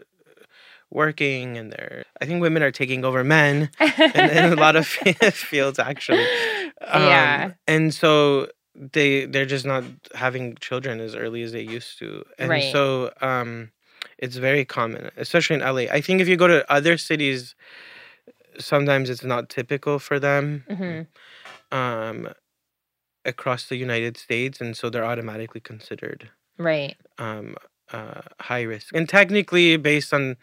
working 0.90 1.56
and 1.56 1.73
they're, 1.73 2.04
I 2.21 2.26
think 2.26 2.42
women 2.42 2.62
are 2.62 2.71
taking 2.71 3.04
over 3.04 3.25
men 3.25 3.71
in, 3.80 4.30
in 4.30 4.52
a 4.52 4.56
lot 4.56 4.76
of 4.76 4.87
fields 5.32 5.78
actually. 5.78 6.26
Um, 6.82 7.02
Yeah. 7.02 7.52
And 7.66 7.94
so 7.94 8.49
they, 8.93 9.27
they're 9.27 9.47
just 9.47 9.65
not 9.67 9.85
having 10.15 10.57
children 10.57 11.01
as 11.01 11.15
early 11.15 11.43
as 11.43 11.53
they 11.53 11.62
used 11.62 11.99
to. 12.01 12.25
And 12.39 12.51
Right. 12.51 12.73
so, 12.73 13.12
um, 13.21 13.71
it's 14.19 14.37
very 14.37 14.65
common, 14.65 15.11
especially 15.17 15.57
in 15.57 15.62
LA. 15.62 15.83
I 15.91 16.01
think 16.01 16.21
if 16.21 16.29
you 16.29 16.37
go 16.37 16.49
to 16.49 16.71
other 16.73 16.97
cities, 16.99 17.55
sometimes 18.59 19.09
it's 19.11 19.25
not 19.25 19.49
typical 19.49 19.99
for 19.99 20.19
them 20.19 20.65
hmm 20.69 21.03
um, 21.71 22.29
across 23.25 23.69
the 23.69 23.77
United 23.77 24.17
States, 24.17 24.61
and 24.61 24.77
so 24.77 24.91
they're 24.91 25.05
automatically 25.05 25.61
considered 25.61 26.31
Right. 26.59 26.97
um, 27.19 27.57
uh, 27.93 28.23
high 28.41 28.62
risk. 28.62 28.95
And 28.95 29.09
technically, 29.09 29.77
based 29.77 30.12
on 30.12 30.37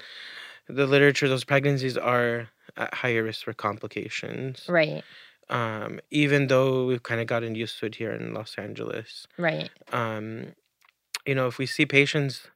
the 0.67 0.87
literature, 0.87 1.27
those 1.27 1.43
pregnancies 1.43 1.97
are 1.97 2.49
at 2.77 2.93
higher 2.93 3.23
risk 3.23 3.43
for 3.43 3.53
complications. 3.53 4.65
Right. 4.67 5.03
Um, 5.49 5.99
even 6.11 6.47
though 6.47 6.85
we've 6.85 7.01
kind 7.01 7.19
of 7.19 7.27
gotten 7.27 7.55
used 7.55 7.79
to 7.79 7.87
it 7.87 7.95
here 7.95 8.11
in 8.11 8.33
Los 8.33 8.55
Angeles. 8.57 9.27
Right. 9.37 9.69
Um, 9.91 10.53
you 11.25 11.33
know, 11.33 11.47
if 11.47 11.57
we 11.57 11.65
see 11.65 11.85
patients 11.85 12.47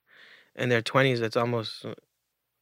in 0.55 0.69
their 0.69 0.81
twenties, 0.81 1.21
it's 1.21 1.37
almost 1.37 1.85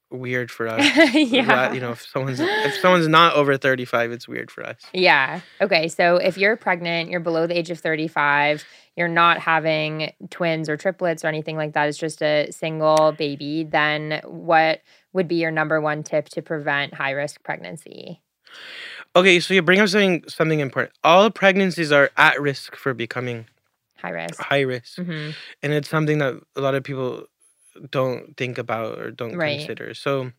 weird 0.10 0.52
for 0.52 0.68
us. 0.68 0.86
yeah. 1.14 1.74
You 1.74 1.80
know, 1.80 1.92
if 1.92 2.06
someone's 2.06 2.40
if 2.40 2.76
someone's 2.76 3.08
not 3.08 3.34
over 3.36 3.58
thirty 3.58 3.86
five, 3.86 4.12
it's 4.12 4.28
weird 4.28 4.52
for 4.52 4.66
us. 4.66 4.78
Yeah. 4.94 5.42
Okay. 5.60 5.88
So 5.88 6.18
if 6.18 6.38
you're 6.38 6.56
pregnant, 6.58 7.10
you're 7.10 7.20
below 7.20 7.48
the 7.48 7.58
age 7.58 7.70
of 7.70 7.80
35, 7.80 8.66
you're 8.96 9.08
not 9.08 9.40
having 9.40 10.12
twins 10.30 10.70
or 10.70 10.78
triplets 10.78 11.24
or 11.24 11.28
anything 11.28 11.58
like 11.58 11.74
that, 11.74 11.88
it's 11.88 11.98
just 11.98 12.22
a 12.22 12.52
single 12.52 13.14
baby, 13.14 13.64
then 13.64 14.22
what 14.26 14.82
would 15.14 15.28
be 15.28 15.36
your 15.36 15.52
number 15.52 15.80
one 15.80 16.04
tip 16.04 16.30
to 16.30 16.42
prevent 16.42 16.94
high 16.94 17.12
risk 17.12 17.44
pregnancy? 17.44 18.22
Okay, 19.16 19.40
so 19.40 19.54
you 19.54 19.62
bring 19.62 19.80
up 19.80 19.90
something 19.90 20.24
something 20.28 20.60
important. 20.60 20.94
All 21.04 21.30
pregnancies 21.30 21.92
are 21.92 22.12
at 22.18 22.40
risk 22.42 22.76
for 22.76 22.94
becoming 22.94 23.46
High 23.98 24.10
risk. 24.12 24.40
high 24.42 24.62
risk, 24.62 24.98
hmm 24.98 25.32
and 25.62 25.74
it's 25.74 25.90
something 25.90 26.20
that 26.20 26.36
a 26.56 26.62
lot 26.62 26.76
of 26.76 26.84
people 26.84 27.26
don't 27.92 28.36
think 28.38 28.58
about 28.58 29.00
or 29.00 29.12
don't 29.12 29.36
Right. 29.38 29.60
consider. 29.60 29.94
So 29.94 30.32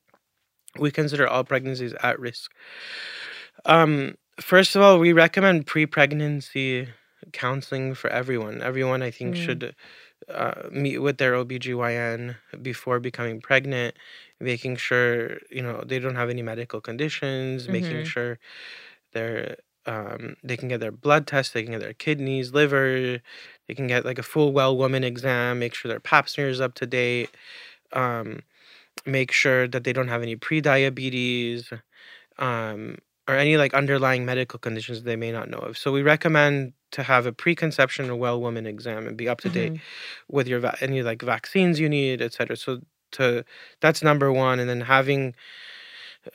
we 0.79 0.91
consider 0.91 1.29
all 1.29 1.45
pregnancies 1.45 1.95
at 2.03 2.19
risk. 2.21 2.53
Um, 3.65 4.17
first 4.41 4.77
of 4.77 4.83
all, 4.83 4.99
we 4.99 5.13
recommend 5.13 5.67
pre-pregnancy 5.67 6.89
counseling 7.33 7.95
for 7.95 8.11
everyone. 8.11 8.63
Everyone, 8.63 9.03
I 9.03 9.11
think, 9.11 9.35
Mm. 9.35 9.39
should 9.39 9.77
uh, 10.29 10.69
meet 10.71 10.99
with 10.99 11.19
their 11.19 11.35
OBGYN 11.35 12.37
before 12.63 13.01
becoming 13.01 13.41
pregnant, 13.41 13.97
making 14.43 14.77
sure, 14.77 15.39
you 15.51 15.63
know, 15.63 15.85
they 15.87 15.99
don't 16.01 16.17
have 16.17 16.31
any 16.31 16.43
medical 16.43 16.81
conditions, 16.83 17.69
making 17.69 18.03
Mhm. 18.03 18.05
sure 18.05 18.39
they're 19.13 19.57
um, 19.87 20.37
they 20.45 20.57
can 20.57 20.69
get 20.69 20.81
their 20.81 20.93
blood 20.93 21.27
tests, 21.27 21.53
they 21.55 21.63
can 21.65 21.73
get 21.73 21.81
their 21.81 21.95
kidneys, 21.95 22.53
liver, 22.53 23.21
they 23.69 23.75
can 23.75 23.89
get 23.89 24.05
like 24.05 24.19
a 24.19 24.23
full 24.23 24.53
well 24.53 24.77
woman 24.77 25.05
exam, 25.05 25.59
make 25.59 25.75
sure 25.75 25.89
their 25.91 26.01
pap 26.01 26.29
smear 26.29 26.49
is 26.49 26.61
up 26.61 26.75
to 26.75 26.87
date, 26.87 27.37
um, 27.93 28.43
make 29.07 29.33
sure 29.33 29.69
that 29.69 29.85
they 29.85 29.93
don't 29.93 30.09
have 30.09 30.23
any 30.23 30.37
pre-diabetes, 30.37 31.73
um, 32.39 32.97
or 33.29 33.37
any 33.37 33.57
like 33.57 33.75
underlying 33.75 34.25
medical 34.25 34.59
conditions 34.59 35.03
they 35.03 35.17
may 35.17 35.33
not 35.33 35.49
know 35.51 35.59
of. 35.59 35.79
So 35.79 35.93
we 35.93 36.03
recommend 36.03 36.73
to 36.93 37.03
have 37.05 37.27
a 37.27 37.33
preconception 37.33 38.11
or 38.11 38.17
well 38.17 38.41
woman 38.41 38.67
exam 38.67 39.07
and 39.07 39.17
be 39.17 39.29
up 39.29 39.41
to 39.43 39.51
date 39.51 39.75
Mhm. 39.75 39.83
with 40.29 40.49
your 40.49 40.61
va- 40.61 40.77
any 40.81 41.03
like 41.03 41.23
vaccines 41.23 41.81
you 41.81 41.89
need, 41.89 42.23
etc. 42.23 42.57
So 42.57 42.81
to 43.13 43.45
that's 43.81 44.03
number 44.03 44.33
one, 44.33 44.59
and 44.59 44.69
then 44.69 44.83
having 44.83 45.35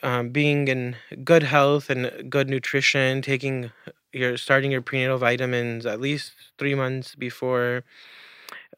um, 0.02 0.30
being 0.30 0.68
in 0.68 0.96
good 1.24 1.42
health 1.42 1.90
and 1.90 2.30
good 2.30 2.48
nutrition, 2.48 3.22
taking 3.22 3.70
your 4.12 4.36
starting 4.36 4.70
your 4.70 4.82
prenatal 4.82 5.18
vitamins 5.18 5.86
at 5.86 6.00
least 6.00 6.32
three 6.58 6.74
months 6.74 7.14
before. 7.14 7.84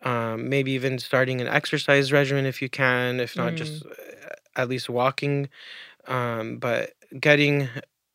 Um, 0.02 0.48
maybe 0.48 0.72
even 0.72 0.98
starting 0.98 1.40
an 1.42 1.46
exercise 1.46 2.10
regimen 2.10 2.46
if 2.46 2.62
you 2.62 2.70
can, 2.70 3.20
if 3.20 3.36
not 3.36 3.54
just 3.54 3.84
uh, 3.84 4.34
at 4.56 4.68
least 4.68 4.88
walking. 4.88 5.50
Um, 6.06 6.56
but 6.56 6.92
getting 7.18 7.68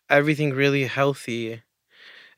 everything 0.09 0.53
really 0.53 0.85
healthy, 0.85 1.61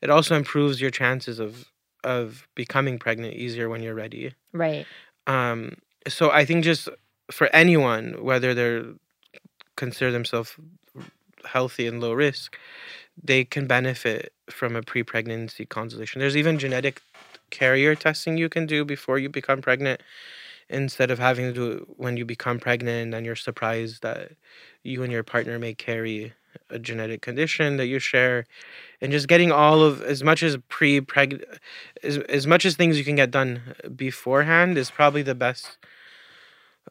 it 0.02 0.10
also 0.10 0.36
improves 0.36 0.80
your 0.80 0.90
chances 0.90 1.38
of 1.38 1.70
of 2.04 2.46
becoming 2.54 2.98
pregnant 2.98 3.34
easier 3.34 3.68
when 3.68 3.82
you're 3.82 3.94
ready. 3.94 4.34
Right. 4.52 4.86
Um, 5.26 5.76
so 6.06 6.30
I 6.30 6.44
think 6.44 6.64
just 6.64 6.88
for 7.30 7.48
anyone, 7.52 8.22
whether 8.22 8.54
they're 8.54 8.84
consider 9.76 10.10
themselves 10.10 10.56
healthy 11.44 11.86
and 11.86 12.00
low 12.00 12.12
risk, 12.12 12.58
they 13.22 13.44
can 13.44 13.66
benefit 13.66 14.32
from 14.50 14.76
a 14.76 14.82
pre-pregnancy 14.82 15.64
consultation. 15.64 16.20
There's 16.20 16.36
even 16.36 16.58
genetic 16.58 17.00
carrier 17.50 17.94
testing 17.94 18.36
you 18.36 18.48
can 18.48 18.66
do 18.66 18.84
before 18.84 19.18
you 19.18 19.28
become 19.28 19.62
pregnant 19.62 20.02
instead 20.68 21.10
of 21.10 21.18
having 21.18 21.46
to 21.46 21.52
do 21.52 21.70
it 21.70 21.82
when 21.96 22.16
you 22.16 22.24
become 22.24 22.58
pregnant 22.58 23.04
and 23.04 23.12
then 23.14 23.24
you're 23.24 23.36
surprised 23.36 24.02
that 24.02 24.32
you 24.82 25.02
and 25.02 25.12
your 25.12 25.22
partner 25.22 25.58
may 25.58 25.72
carry 25.72 26.34
a 26.70 26.78
genetic 26.78 27.22
condition 27.22 27.78
that 27.78 27.86
you 27.86 27.98
share 27.98 28.44
and 29.00 29.12
just 29.12 29.28
getting 29.28 29.50
all 29.50 29.80
of 29.82 30.02
as 30.02 30.22
much 30.22 30.42
as 30.42 30.58
pre-preg 30.68 31.42
as, 32.02 32.18
as 32.18 32.46
much 32.46 32.66
as 32.66 32.74
things 32.76 32.98
you 32.98 33.04
can 33.04 33.16
get 33.16 33.30
done 33.30 33.62
beforehand 33.96 34.76
is 34.76 34.90
probably 34.90 35.22
the 35.22 35.34
best 35.34 35.78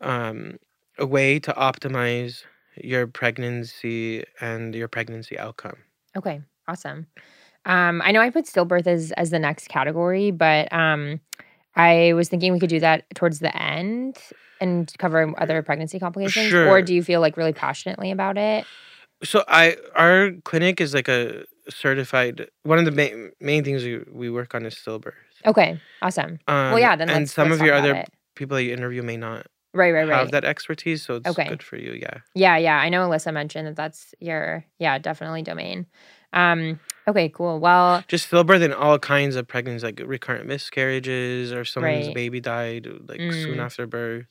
um, 0.01 0.57
a 0.97 1.05
way 1.05 1.39
to 1.39 1.53
optimize 1.53 2.43
your 2.75 3.07
pregnancy 3.07 4.23
and 4.39 4.75
your 4.75 4.87
pregnancy 4.87 5.37
outcome. 5.37 5.77
Okay. 6.15 6.41
Awesome. 6.67 7.07
Um, 7.65 8.01
I 8.03 8.11
know 8.11 8.21
I 8.21 8.29
put 8.29 8.45
stillbirth 8.45 8.87
as 8.87 9.11
as 9.13 9.29
the 9.29 9.39
next 9.39 9.67
category, 9.67 10.31
but 10.31 10.71
um, 10.71 11.19
I 11.75 12.13
was 12.13 12.29
thinking 12.29 12.53
we 12.53 12.59
could 12.59 12.69
do 12.69 12.79
that 12.79 13.05
towards 13.15 13.39
the 13.39 13.55
end 13.61 14.17
and 14.59 14.91
cover 14.97 15.33
other 15.37 15.61
pregnancy 15.61 15.99
complications. 15.99 16.49
Sure. 16.49 16.67
Or 16.67 16.81
do 16.81 16.93
you 16.93 17.03
feel 17.03 17.21
like 17.21 17.37
really 17.37 17.53
passionately 17.53 18.11
about 18.11 18.37
it? 18.37 18.65
So 19.23 19.43
I 19.47 19.77
our 19.95 20.31
clinic 20.43 20.79
is 20.79 20.93
like 20.93 21.07
a 21.07 21.43
certified 21.69 22.47
one 22.63 22.79
of 22.79 22.85
the 22.85 22.91
main 22.91 23.31
main 23.41 23.63
things 23.63 23.83
we, 23.83 24.03
we 24.11 24.29
work 24.29 24.55
on 24.55 24.65
is 24.65 24.75
stillbirth. 24.75 25.13
Okay. 25.45 25.79
Awesome. 26.01 26.39
Um, 26.47 26.71
well, 26.71 26.79
yeah. 26.79 26.95
Then 26.95 27.09
and 27.09 27.29
some 27.29 27.51
of 27.51 27.61
your 27.61 27.75
other 27.75 27.95
it. 27.95 28.09
people 28.35 28.55
that 28.55 28.63
you 28.63 28.73
interview 28.73 29.03
may 29.03 29.17
not 29.17 29.47
right, 29.73 29.91
right, 29.91 30.07
right. 30.07 30.19
have 30.19 30.31
that 30.31 30.45
expertise, 30.45 31.03
so 31.03 31.15
it's 31.15 31.27
Okay. 31.29 31.49
good 31.49 31.63
for 31.63 31.77
you. 31.77 31.93
Yeah. 31.93 32.19
Yeah, 32.35 32.57
yeah. 32.57 32.77
I 32.77 32.89
know 32.89 33.07
Alyssa 33.07 33.33
mentioned 33.33 33.67
that 33.67 33.75
that's 33.75 34.13
your 34.19 34.65
yeah, 34.79 34.97
definitely 34.99 35.41
domain. 35.43 35.85
Um, 36.33 36.79
okay, 37.07 37.29
cool. 37.29 37.59
Well, 37.59 38.03
Just 38.07 38.29
stillbirth 38.29 38.63
and 38.63 38.73
all 38.73 38.99
kinds 38.99 39.35
of 39.35 39.47
pregnancies, 39.47 39.83
like 39.83 40.01
recurrent 40.05 40.45
miscarriages, 40.45 41.51
or 41.51 41.65
someone's 41.65 42.05
Right. 42.07 42.13
baby 42.13 42.39
died 42.39 42.87
like 43.07 43.21
soon 43.31 43.57
Mm. 43.57 43.61
after 43.65 43.87
birth. 43.87 44.25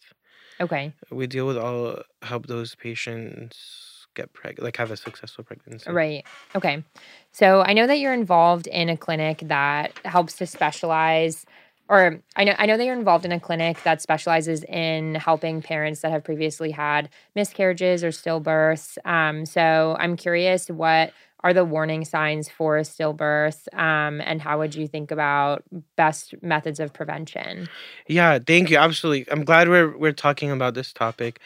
okay. 0.60 0.92
We 1.10 1.26
deal 1.26 1.46
with 1.46 1.56
all 1.58 2.02
help 2.22 2.46
those 2.46 2.74
patients 2.74 4.06
get 4.14 4.32
pregnant, 4.32 4.64
like 4.64 4.76
have 4.78 4.90
a 4.90 4.96
successful 4.96 5.44
pregnancy. 5.44 5.90
Right. 5.90 6.24
Okay. 6.54 6.84
So 7.32 7.62
I 7.62 7.74
know 7.74 7.86
that 7.86 7.98
you're 7.98 8.14
involved 8.14 8.66
in 8.66 8.88
a 8.88 8.96
clinic 8.96 9.40
that 9.46 9.92
helps 10.04 10.36
to 10.38 10.46
specialize 10.46 11.44
or 11.88 12.20
I 12.36 12.44
know 12.44 12.54
I 12.58 12.66
know 12.66 12.76
that 12.76 12.84
you're 12.84 12.98
involved 12.98 13.24
in 13.24 13.32
a 13.32 13.40
clinic 13.40 13.82
that 13.84 14.02
specializes 14.02 14.64
in 14.64 15.14
helping 15.14 15.62
parents 15.62 16.00
that 16.00 16.10
have 16.10 16.24
previously 16.24 16.70
had 16.70 17.08
miscarriages 17.34 18.02
or 18.02 18.08
stillbirths. 18.08 18.98
Um, 19.04 19.46
so 19.46 19.96
I'm 19.98 20.16
curious, 20.16 20.68
what 20.68 21.12
are 21.40 21.52
the 21.52 21.64
warning 21.64 22.04
signs 22.04 22.48
for 22.48 22.78
stillbirth, 22.80 23.68
um, 23.74 24.20
and 24.20 24.42
how 24.42 24.58
would 24.58 24.74
you 24.74 24.88
think 24.88 25.10
about 25.10 25.62
best 25.96 26.34
methods 26.42 26.80
of 26.80 26.92
prevention? 26.92 27.68
Yeah, 28.08 28.38
thank 28.44 28.70
you. 28.70 28.78
Absolutely. 28.78 29.30
I'm 29.30 29.44
glad 29.44 29.68
we're 29.68 29.96
we're 29.96 30.12
talking 30.12 30.50
about 30.50 30.74
this 30.74 30.92
topic. 30.92 31.40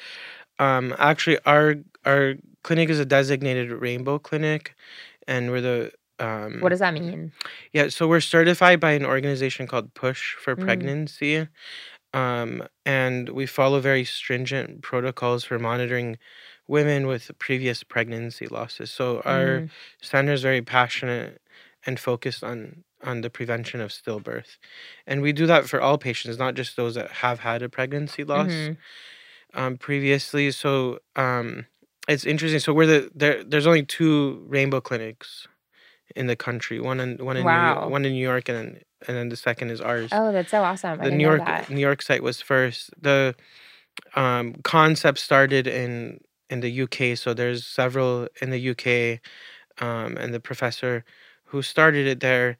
Um, 0.59 0.95
actually, 0.99 1.39
our 1.45 1.77
our 2.05 2.35
clinic 2.63 2.89
is 2.89 2.99
a 2.99 3.05
designated 3.05 3.71
rainbow 3.73 4.19
clinic, 4.19 4.75
and 5.27 5.51
we're 5.51 5.61
the 5.61 5.93
What 6.21 6.27
um, 6.27 6.69
does 6.71 6.81
that 6.81 6.95
mean? 6.95 7.33
yeah. 7.73 7.89
So 7.89 8.07
we're 8.07 8.21
certified 8.21 8.81
by 8.81 8.93
an 8.93 9.07
organization 9.07 9.67
called 9.67 9.95
Push 9.95 10.35
for 10.35 10.55
Mm, 10.55 10.65
Pregnancy, 10.65 11.49
um, 12.13 12.65
and 12.85 13.31
we 13.31 13.47
follow 13.47 13.81
very 13.81 14.05
stringent 14.05 14.83
protocols 14.83 15.45
for 15.45 15.59
monitoring 15.59 16.19
women 16.69 17.07
with 17.07 17.31
previous 17.39 17.83
pregnancy 17.83 18.47
losses. 18.47 18.91
So 18.91 19.23
our 19.25 19.63
mm, 19.63 19.71
center 20.03 20.33
is 20.33 20.43
very 20.43 20.63
passionate 20.63 21.41
and 21.87 21.99
focused 21.99 22.45
on 22.45 22.85
on 23.03 23.23
the 23.23 23.31
prevention 23.31 23.81
of 23.81 23.91
stillbirth, 23.91 24.59
and 25.07 25.23
we 25.23 25.33
do 25.33 25.47
that 25.47 25.69
for 25.69 25.81
all 25.81 25.97
patients, 25.97 26.39
not 26.39 26.55
just 26.55 26.77
those 26.77 26.97
that 26.97 27.11
have 27.11 27.41
had 27.41 27.63
a 27.63 27.69
pregnancy 27.69 28.25
loss 28.25 28.51
mhm. 28.51 28.77
um, 29.55 29.79
previously. 29.79 30.51
So 30.51 30.99
um, 31.17 31.65
it's 32.09 32.27
interesting. 32.27 32.61
So 32.61 32.75
we're 32.75 32.87
the 32.87 33.11
there. 33.15 33.43
There's 33.43 33.67
only 33.67 33.85
two 33.85 34.45
rainbow 34.47 34.83
clinics 34.83 35.49
in 36.17 36.27
the 36.27 36.37
country. 36.37 36.81
One 36.81 37.01
in 37.01 37.25
one 37.25 37.37
in 37.37 37.45
New 37.45 37.53
York, 37.53 37.91
one 37.91 38.05
in 38.05 38.13
New 38.13 38.23
York, 38.23 38.49
and 38.49 38.59
then 38.59 38.81
and 39.07 39.17
then 39.17 39.29
the 39.29 39.37
second 39.37 39.71
is 39.71 39.81
ours. 39.81 40.11
Oh, 40.13 40.33
that's 40.33 40.51
so 40.51 40.63
awesome. 40.63 41.01
I 41.01 41.05
The 41.05 41.11
New 41.11 41.25
York. 41.25 41.71
New 41.71 41.81
York 41.81 42.03
site 42.03 42.23
was 42.23 42.41
first. 42.41 42.91
The 43.01 43.35
um, 44.15 44.55
concept 44.63 45.19
started 45.19 45.67
in 45.67 46.21
in 46.49 46.61
the 46.61 46.83
UK. 46.83 47.17
So 47.17 47.35
there's 47.35 47.67
several 47.67 48.29
in 48.43 48.51
the 48.51 48.71
UK, 48.71 49.21
um, 49.85 50.17
and 50.17 50.35
the 50.35 50.41
professor 50.41 51.05
who 51.45 51.63
started 51.63 52.07
it 52.07 52.21
there. 52.21 52.59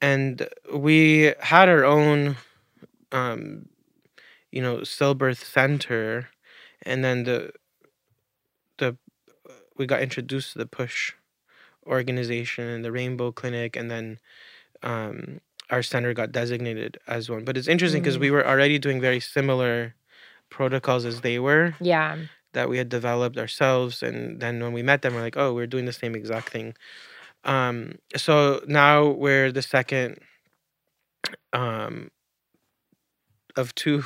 And 0.00 0.48
we 0.74 1.32
had 1.40 1.68
our 1.68 1.84
own, 1.84 2.36
um, 3.12 3.68
you 4.50 4.60
know, 4.60 4.78
stillbirth 4.78 5.42
center, 5.42 6.28
and 6.82 7.04
then 7.04 7.24
the 7.24 7.52
the 8.78 8.96
we 9.76 9.86
got 9.86 10.02
introduced 10.02 10.52
to 10.52 10.58
the 10.58 10.66
Push 10.66 11.14
organization 11.86 12.64
and 12.68 12.84
the 12.84 12.92
Rainbow 12.92 13.32
Clinic, 13.32 13.76
and 13.76 13.90
then 13.90 14.18
um, 14.82 15.40
our 15.70 15.82
center 15.82 16.14
got 16.14 16.32
designated 16.32 16.98
as 17.06 17.30
one. 17.30 17.44
But 17.44 17.56
it's 17.56 17.68
interesting 17.68 18.02
because 18.02 18.18
Mm, 18.18 18.20
we 18.20 18.30
were 18.30 18.46
already 18.46 18.78
doing 18.78 19.00
very 19.00 19.20
similar 19.20 19.94
protocols 20.50 21.04
as 21.04 21.22
they 21.22 21.38
were 21.38 21.74
yeah. 21.80 22.16
that 22.52 22.68
we 22.68 22.78
had 22.78 22.88
developed 22.88 23.38
ourselves, 23.38 24.02
and 24.02 24.40
then 24.40 24.60
when 24.62 24.72
we 24.72 24.82
met 24.82 25.02
them, 25.02 25.14
we're 25.14 25.22
like, 25.22 25.36
oh, 25.36 25.54
we're 25.54 25.66
doing 25.66 25.86
the 25.86 25.92
same 25.92 26.14
exact 26.14 26.50
thing. 26.50 26.74
Um, 27.44 27.98
so 28.16 28.62
now 28.66 29.06
we're 29.08 29.52
the 29.52 29.62
second 29.62 30.18
um, 31.52 32.10
of 33.56 33.74
two 33.74 34.04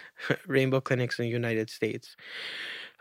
rainbow 0.46 0.80
clinics 0.80 1.18
in 1.18 1.24
the 1.24 1.30
United 1.30 1.70
States. 1.70 2.16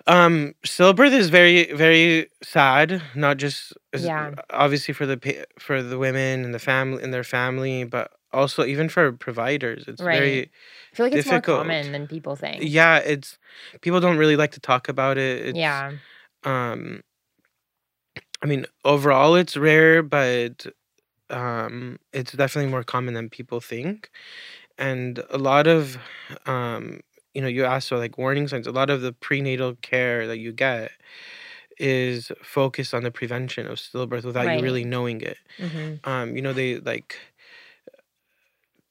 Um, 0.07 0.53
stillbirth 0.65 1.11
is 1.13 1.29
very, 1.29 1.71
very 1.73 2.29
sad. 2.41 3.01
Not 3.15 3.37
just 3.37 3.73
Yeah. 3.97 4.31
obviously 4.49 4.93
for 4.93 5.05
the 5.05 5.45
for 5.59 5.81
the 5.83 5.97
women 5.97 6.43
and 6.43 6.53
the 6.53 6.59
family 6.59 7.03
and 7.03 7.13
their 7.13 7.23
family, 7.23 7.83
but 7.83 8.11
also 8.33 8.65
even 8.65 8.89
for 8.89 9.11
providers. 9.11 9.85
It's 9.87 10.01
Right. 10.01 10.15
very 10.17 10.41
I 10.41 10.95
feel 10.95 11.05
like 11.05 11.13
it's 11.15 11.25
more 11.25 11.35
difficult. 11.35 11.57
common 11.59 11.91
than 11.91 12.07
people 12.07 12.35
think. 12.35 12.63
Yeah, 12.63 12.97
it's 12.97 13.37
people 13.81 13.99
don't 13.99 14.17
really 14.17 14.35
like 14.35 14.51
to 14.51 14.59
talk 14.59 14.89
about 14.89 15.17
it. 15.17 15.45
It's 15.47 15.57
Yeah. 15.57 15.91
um, 16.43 17.01
I 18.41 18.47
mean, 18.47 18.65
overall 18.83 19.35
it's 19.35 19.55
rare, 19.55 20.01
but 20.01 20.65
um, 21.29 21.99
it's 22.13 22.31
definitely 22.33 22.71
more 22.71 22.83
common 22.83 23.13
than 23.13 23.29
people 23.29 23.61
think. 23.61 24.09
And 24.77 25.23
a 25.29 25.37
lot 25.37 25.67
of 25.67 25.97
um, 26.45 27.01
you 27.33 27.41
know, 27.41 27.47
you 27.47 27.65
asked 27.65 27.89
for 27.89 27.97
like 27.97 28.17
warning 28.17 28.47
signs. 28.47 28.67
A 28.67 28.71
lot 28.71 28.89
of 28.89 29.01
the 29.01 29.13
prenatal 29.13 29.75
care 29.81 30.27
that 30.27 30.37
you 30.39 30.51
get 30.51 30.91
is 31.79 32.31
focused 32.43 32.93
on 32.93 33.03
the 33.03 33.11
prevention 33.11 33.67
of 33.67 33.77
stillbirth 33.79 34.23
without 34.23 34.43
you 34.57 34.63
really 34.63 34.83
knowing 34.85 35.21
it. 35.21 35.37
Mhm. 35.59 35.99
Um, 36.05 36.35
you 36.35 36.41
know, 36.41 36.53
they 36.53 36.79
like 36.79 37.17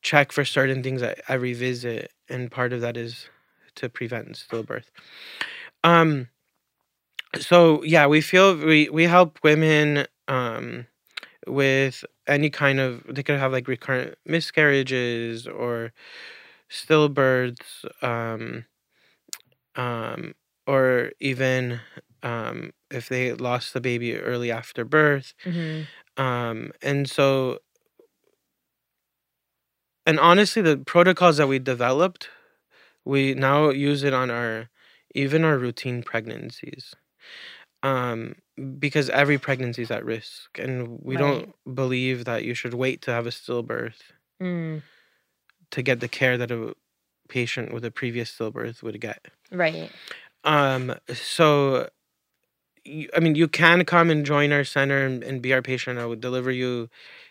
check 0.03 0.33
for 0.33 0.45
certain 0.45 0.83
things 0.83 1.03
at 1.03 1.21
every 1.29 1.53
visit, 1.53 2.13
and 2.29 2.51
part 2.51 2.73
of 2.73 2.81
that 2.81 2.97
is 2.97 3.29
to 3.77 3.89
prevent 3.89 4.33
stillbirth. 4.35 4.87
Um, 5.85 6.29
so 7.39 7.83
yeah, 7.85 8.07
we 8.07 8.21
feel 8.21 8.57
we 8.57 8.89
we 8.91 9.05
help 9.05 9.39
women 9.43 10.07
um 10.29 10.87
with 11.47 12.05
any 12.27 12.51
kind 12.51 12.81
of 12.81 13.03
they 13.09 13.23
could 13.23 13.39
have 13.39 13.53
like 13.53 13.69
recurrent 13.69 14.17
miscarriages 14.27 15.47
or 15.47 15.93
stillbirths 16.71 17.85
um 18.03 18.65
um 19.77 20.35
or 20.67 21.13
even 21.21 21.81
um 22.23 22.71
if 22.91 23.09
they 23.09 23.33
lost 23.33 23.73
the 23.73 23.81
baby 23.81 24.17
early 24.17 24.51
after 24.51 24.85
birth 24.85 25.35
Mhm. 25.45 25.87
um 26.17 26.73
and 26.83 27.09
so 27.09 27.59
and 30.07 30.19
honestly 30.21 30.63
the 30.63 30.77
protocols 30.79 31.37
that 31.37 31.47
we 31.49 31.59
developed 31.59 32.29
we 33.05 33.35
now 33.35 33.71
use 33.71 34.03
it 34.03 34.15
on 34.15 34.31
our 34.31 34.69
even 35.15 35.45
our 35.45 35.59
routine 35.59 36.03
pregnancies 36.03 36.95
um 37.83 38.35
because 38.79 39.09
every 39.11 39.39
pregnancy 39.39 39.83
is 39.83 39.91
at 39.91 40.05
risk 40.05 40.59
and 40.59 41.01
we 41.03 41.17
Right. 41.17 41.19
don't 41.19 41.75
believe 41.75 42.25
that 42.25 42.45
you 42.45 42.55
should 42.55 42.75
wait 42.75 43.03
to 43.03 43.13
have 43.13 43.27
a 43.27 43.31
stillbirth 43.31 44.03
Mm. 44.41 44.83
To 45.71 45.83
get 45.83 46.01
the 46.01 46.09
care 46.09 46.37
that 46.39 46.51
a 46.51 46.75
patient 47.29 47.73
with 47.73 47.85
a 47.85 47.91
previous 47.91 48.31
stillbirth 48.33 48.83
would 48.83 49.01
get 49.01 49.29
Right. 49.53 49.91
um 50.45 50.95
so 51.15 51.89
you, 52.85 53.09
I 53.15 53.21
mean, 53.21 53.35
you 53.35 53.47
can 53.47 53.85
come 53.85 54.11
and 54.11 54.25
join 54.25 54.53
our 54.53 54.65
center 54.65 55.05
and, 55.05 55.23
and 55.23 55.43
be 55.43 55.53
our 55.53 55.61
patient. 55.63 55.99
I 55.99 56.07
would 56.07 56.21
deliver 56.21 56.51
you, 56.51 56.89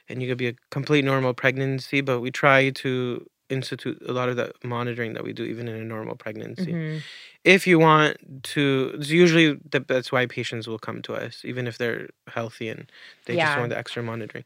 and 0.07 0.21
you 0.21 0.27
could 0.29 0.37
be 0.37 0.47
a 0.47 0.53
complete 0.69 1.03
normal 1.03 1.33
pregnancy. 1.33 2.01
But 2.01 2.19
we 2.19 2.29
try 2.29 2.69
to 2.69 3.25
institute 3.49 3.99
a 4.07 4.13
lot 4.13 4.29
of 4.29 4.35
the 4.35 4.53
monitoring 4.63 5.13
that 5.13 5.23
we 5.23 5.33
do 5.33 5.43
even 5.43 5.67
in 5.67 5.75
a 5.75 5.83
normal 5.83 6.15
pregnancy. 6.15 6.73
Mhm. 6.73 7.01
If 7.43 7.65
you 7.65 7.79
want 7.79 8.17
to, 8.53 8.91
it's 8.93 9.09
usually 9.09 9.57
that 9.71 9.87
that's 9.87 10.11
why 10.11 10.27
patients 10.27 10.67
will 10.67 10.77
come 10.77 11.01
to 11.03 11.13
us, 11.15 11.43
even 11.43 11.65
if 11.65 11.79
they're 11.79 12.09
healthy 12.27 12.69
and 12.69 12.91
they 13.25 13.33
just 13.35 13.57
want 13.57 13.69
the 13.71 13.77
extra 13.77 14.03
monitoring. 14.03 14.45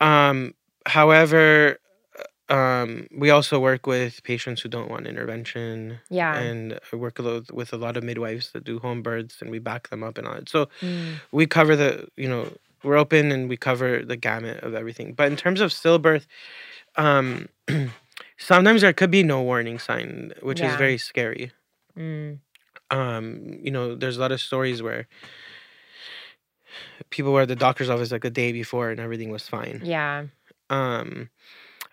Um, 0.00 0.54
however, 0.86 1.78
um, 2.48 3.06
we 3.16 3.30
also 3.30 3.58
work 3.60 3.86
with 3.86 4.22
patients 4.22 4.60
who 4.62 4.68
don't 4.68 4.90
want 4.90 5.06
intervention, 5.06 5.98
Yeah. 6.10 6.34
and 6.38 6.78
I 6.92 6.96
work 6.96 7.18
with 7.18 7.72
a 7.72 7.76
lot 7.76 7.96
of 7.96 8.04
midwives 8.04 8.52
that 8.52 8.64
do 8.64 8.78
home 8.78 9.02
births, 9.02 9.40
and 9.42 9.50
we 9.50 9.58
back 9.58 9.88
them 9.90 10.02
up 10.02 10.16
and 10.18 10.26
all 10.26 10.34
that. 10.34 10.48
So 10.48 10.66
Mm. 10.80 11.20
we 11.32 11.46
cover 11.46 11.76
the, 11.76 12.08
you 12.16 12.28
know, 12.28 12.52
we're 12.82 12.96
open 12.96 13.32
and 13.32 13.48
we 13.48 13.56
cover 13.56 14.02
the 14.04 14.16
gamut 14.16 14.62
of 14.62 14.74
everything. 14.74 15.12
But 15.12 15.26
in 15.30 15.36
terms 15.36 15.60
of 15.60 15.70
stillbirth, 15.72 16.26
um, 16.96 17.48
sometimes 18.38 18.80
there 18.82 18.92
could 18.92 19.10
be 19.10 19.22
no 19.22 19.42
warning 19.42 19.78
sign, 19.78 20.32
which 20.40 20.60
is 20.60 20.74
very 20.76 20.96
scary. 20.98 21.50
Mm. 21.98 22.38
Um, 22.90 23.58
you 23.62 23.70
know, 23.70 23.94
there's 23.94 24.16
a 24.16 24.20
lot 24.20 24.32
of 24.32 24.40
stories 24.40 24.80
where 24.82 25.06
people 27.10 27.32
were 27.32 27.42
at 27.42 27.48
the 27.48 27.56
doctor's 27.56 27.90
office 27.90 28.10
like 28.12 28.24
a 28.24 28.30
day 28.30 28.52
before 28.52 28.90
and 28.90 29.00
everything 29.00 29.30
was 29.30 29.48
fine. 29.48 29.82
Yeah. 29.84 30.24
Um, 30.70 31.30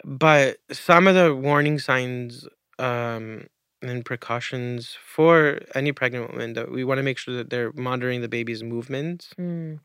but 0.03 0.58
some 0.71 1.08
of 1.08 1.15
the 1.15 1.36
warning 1.36 1.79
signs 1.79 2.47
um, 2.79 3.47
and 3.81 4.03
precautions 4.05 4.97
for 5.05 5.60
any 5.73 5.91
pregnant 5.91 6.31
woman 6.31 6.53
that 6.53 6.71
we 6.71 6.84
want 6.84 6.97
to 6.99 7.03
make 7.03 7.17
sure 7.17 7.36
that 7.36 7.49
they're 7.49 7.71
monitoring 7.73 8.21
the 8.21 8.27
baby's 8.27 8.63
movements. 8.63 9.29
Mm. 9.39 9.79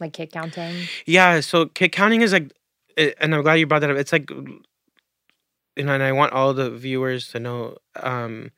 Like 0.00 0.12
kick 0.12 0.32
counting? 0.32 0.84
Yeah, 1.06 1.40
so 1.40 1.66
kick 1.66 1.92
counting 1.92 2.20
is 2.22 2.32
like, 2.32 2.52
eh, 2.96 3.12
and 3.20 3.34
I'm 3.34 3.42
glad 3.42 3.54
you 3.54 3.66
brought 3.66 3.80
that 3.80 3.90
up. 3.90 3.96
It's 3.96 4.12
like, 4.12 4.30
you 4.30 5.84
know, 5.84 5.92
and 5.92 6.02
I 6.02 6.12
want 6.12 6.32
all 6.32 6.52
the 6.54 6.70
viewers 6.70 7.28
to 7.28 7.40
know. 7.40 7.76
Um, 8.02 8.50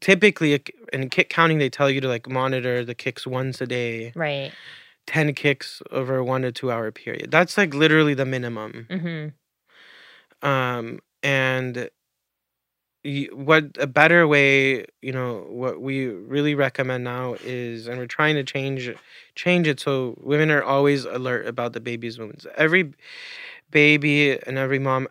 typically, 0.00 0.60
in 0.92 1.10
kick 1.10 1.28
counting, 1.28 1.58
they 1.58 1.68
tell 1.68 1.90
you 1.90 2.00
to 2.00 2.08
like 2.08 2.28
monitor 2.28 2.84
the 2.84 2.94
kicks 2.94 3.26
once 3.26 3.60
a 3.60 3.66
day, 3.66 4.12
Right. 4.14 4.52
10 5.06 5.34
kicks 5.34 5.82
over 5.90 6.16
a 6.16 6.24
one 6.24 6.42
to 6.42 6.52
two 6.52 6.70
hour 6.70 6.90
period. 6.92 7.30
That's 7.30 7.58
like 7.58 7.74
literally 7.74 8.14
the 8.14 8.24
minimum. 8.24 8.86
Mhm. 8.88 9.32
Um 10.42 10.98
and 11.22 11.90
what 13.32 13.64
a 13.78 13.86
better 13.86 14.28
way 14.28 14.84
you 15.00 15.12
know 15.12 15.44
what 15.48 15.80
we 15.80 16.06
really 16.06 16.54
recommend 16.54 17.02
now 17.02 17.34
is 17.42 17.88
and 17.88 17.98
we're 17.98 18.06
trying 18.06 18.36
to 18.36 18.44
change 18.44 18.92
change 19.34 19.66
it 19.66 19.80
so 19.80 20.16
women 20.20 20.50
are 20.50 20.62
always 20.62 21.04
alert 21.04 21.46
about 21.46 21.72
the 21.72 21.80
baby's 21.80 22.18
movements 22.18 22.46
every 22.56 22.92
baby 23.72 24.38
and 24.46 24.56
every 24.56 24.78
mom 24.78 25.08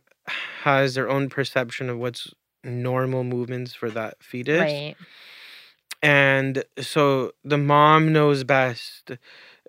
has 0.64 0.96
their 0.96 1.10
own 1.10 1.30
perception 1.30 1.90
of 1.90 1.98
what's 1.98 2.34
normal 2.64 3.24
movements 3.24 3.74
for 3.74 3.90
that 3.90 4.22
fetus. 4.22 4.62
Right. 4.62 4.96
And 6.04 6.64
so 6.80 7.32
the 7.44 7.58
mom 7.58 8.12
knows 8.12 8.44
best 8.44 9.12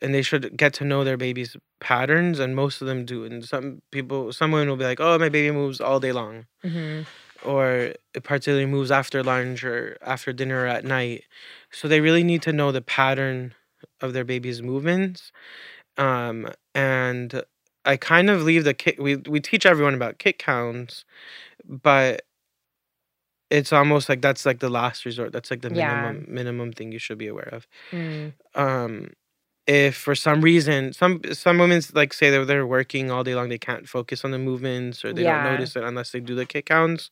and 0.00 0.14
they 0.14 0.22
should 0.22 0.56
get 0.56 0.72
to 0.74 0.84
know 0.84 1.04
their 1.04 1.16
baby's 1.16 1.56
patterns 1.82 2.40
and 2.40 2.56
most 2.56 2.82
of 2.82 2.88
them 2.88 3.04
do. 3.06 3.24
And 3.24 3.44
some 3.44 3.82
people 3.92 4.32
some 4.32 4.52
women 4.52 4.70
will 4.70 4.78
be 4.78 4.84
like, 4.86 5.00
"Oh, 5.00 5.18
my 5.18 5.28
baby 5.30 5.52
moves 5.52 5.80
all 5.80 6.00
day 6.00 6.12
long." 6.12 6.46
hmm 6.62 7.02
Or 7.42 7.94
it 8.14 8.24
particularly 8.24 8.66
moves 8.66 8.90
after 8.92 9.22
lunch 9.22 9.64
or 9.64 9.98
after 10.02 10.32
dinner 10.32 10.64
or 10.64 10.68
at 10.68 10.84
night. 10.84 11.24
So 11.72 11.88
they 11.88 12.00
really 12.00 12.24
need 12.24 12.42
to 12.44 12.52
know 12.52 12.72
the 12.72 12.82
pattern 12.82 13.54
of 14.00 14.12
their 14.14 14.24
baby's 14.24 14.62
movements. 14.62 15.32
Um 15.98 16.48
and 16.74 17.42
I 17.86 17.96
kind 17.96 18.30
of 18.30 18.42
leave 18.42 18.64
the 18.64 18.74
kick 18.74 18.98
we 19.00 19.16
we 19.16 19.40
teach 19.40 19.66
everyone 19.66 19.94
about 19.94 20.18
kick 20.18 20.38
counts, 20.38 21.04
but 21.66 22.22
it's 23.50 23.72
almost 23.72 24.08
like 24.08 24.22
that's 24.22 24.46
like 24.46 24.60
the 24.60 24.70
last 24.70 25.04
resort. 25.04 25.32
That's 25.32 25.50
like 25.50 25.60
the 25.62 25.70
Yeah. 25.70 25.86
minimum 25.86 26.24
minimum 26.28 26.72
thing 26.72 26.92
you 26.92 26.98
should 26.98 27.18
be 27.18 27.28
aware 27.28 27.48
of. 27.52 27.66
Mm. 27.92 28.32
Um, 28.54 29.12
if 29.72 29.96
for 29.96 30.14
some 30.14 30.42
reason 30.42 30.92
some 30.92 31.20
some 31.32 31.58
women's 31.58 31.94
like 31.94 32.12
say 32.12 32.30
that 32.30 32.46
they're 32.46 32.66
working 32.66 33.10
all 33.10 33.24
day 33.24 33.34
long, 33.34 33.48
they 33.48 33.58
can't 33.58 33.88
focus 33.88 34.24
on 34.24 34.30
the 34.30 34.38
movements 34.38 35.04
or 35.04 35.12
they 35.12 35.22
don't 35.22 35.44
notice 35.44 35.76
it 35.76 35.82
unless 35.82 36.10
they 36.12 36.20
do 36.20 36.34
the 36.34 36.44
kick 36.44 36.66
counts. 36.66 37.10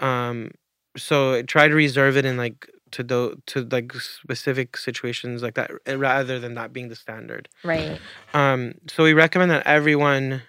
Um, 0.00 0.50
so 0.96 1.42
try 1.42 1.68
to 1.68 1.74
reserve 1.74 2.16
it 2.16 2.24
in 2.24 2.36
like 2.36 2.68
to 2.90 3.02
the 3.04 3.40
to 3.46 3.62
like 3.70 3.92
specific 3.94 4.76
situations 4.76 5.42
like 5.42 5.54
that 5.54 5.70
uh, 5.88 5.96
rather 5.96 6.40
than 6.40 6.54
that 6.54 6.72
being 6.72 6.88
the 6.88 6.96
standard. 6.96 7.48
Right. 7.62 8.00
Um, 8.34 8.74
so 8.88 9.04
we 9.04 9.12
recommend 9.12 9.50
that 9.52 9.66
everyone 9.66 10.42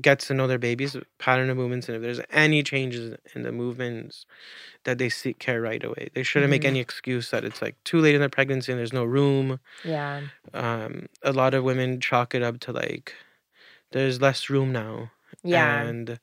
gets 0.00 0.26
to 0.28 0.34
know 0.34 0.46
their 0.46 0.58
baby's 0.58 0.96
pattern 1.18 1.50
of 1.50 1.56
movements 1.56 1.88
and 1.88 1.96
if 1.96 2.02
there's 2.02 2.20
any 2.30 2.62
changes 2.62 3.16
in 3.34 3.42
the 3.42 3.52
movements 3.52 4.24
that 4.84 4.98
they 4.98 5.08
seek 5.08 5.38
care 5.38 5.60
right 5.60 5.84
away. 5.84 6.08
They 6.14 6.22
shouldn't 6.22 6.50
make 6.50 6.62
hmm 6.62 6.68
any 6.68 6.80
excuse 6.80 7.30
that 7.30 7.44
it's 7.44 7.60
like 7.62 7.76
too 7.84 7.98
late 8.00 8.14
in 8.14 8.20
the 8.20 8.28
pregnancy 8.30 8.72
and 8.72 8.78
there's 8.78 8.92
no 8.92 9.04
room. 9.04 9.60
Yeah. 9.84 10.22
Um, 10.54 11.06
a 11.22 11.32
lot 11.32 11.54
of 11.54 11.64
women 11.64 12.00
chalk 12.00 12.34
it 12.34 12.42
up 12.42 12.60
to 12.60 12.72
like 12.72 13.14
there's 13.92 14.20
less 14.20 14.48
room 14.50 14.72
now. 14.72 15.10
Yeah. 15.44 15.82
And 15.82 16.18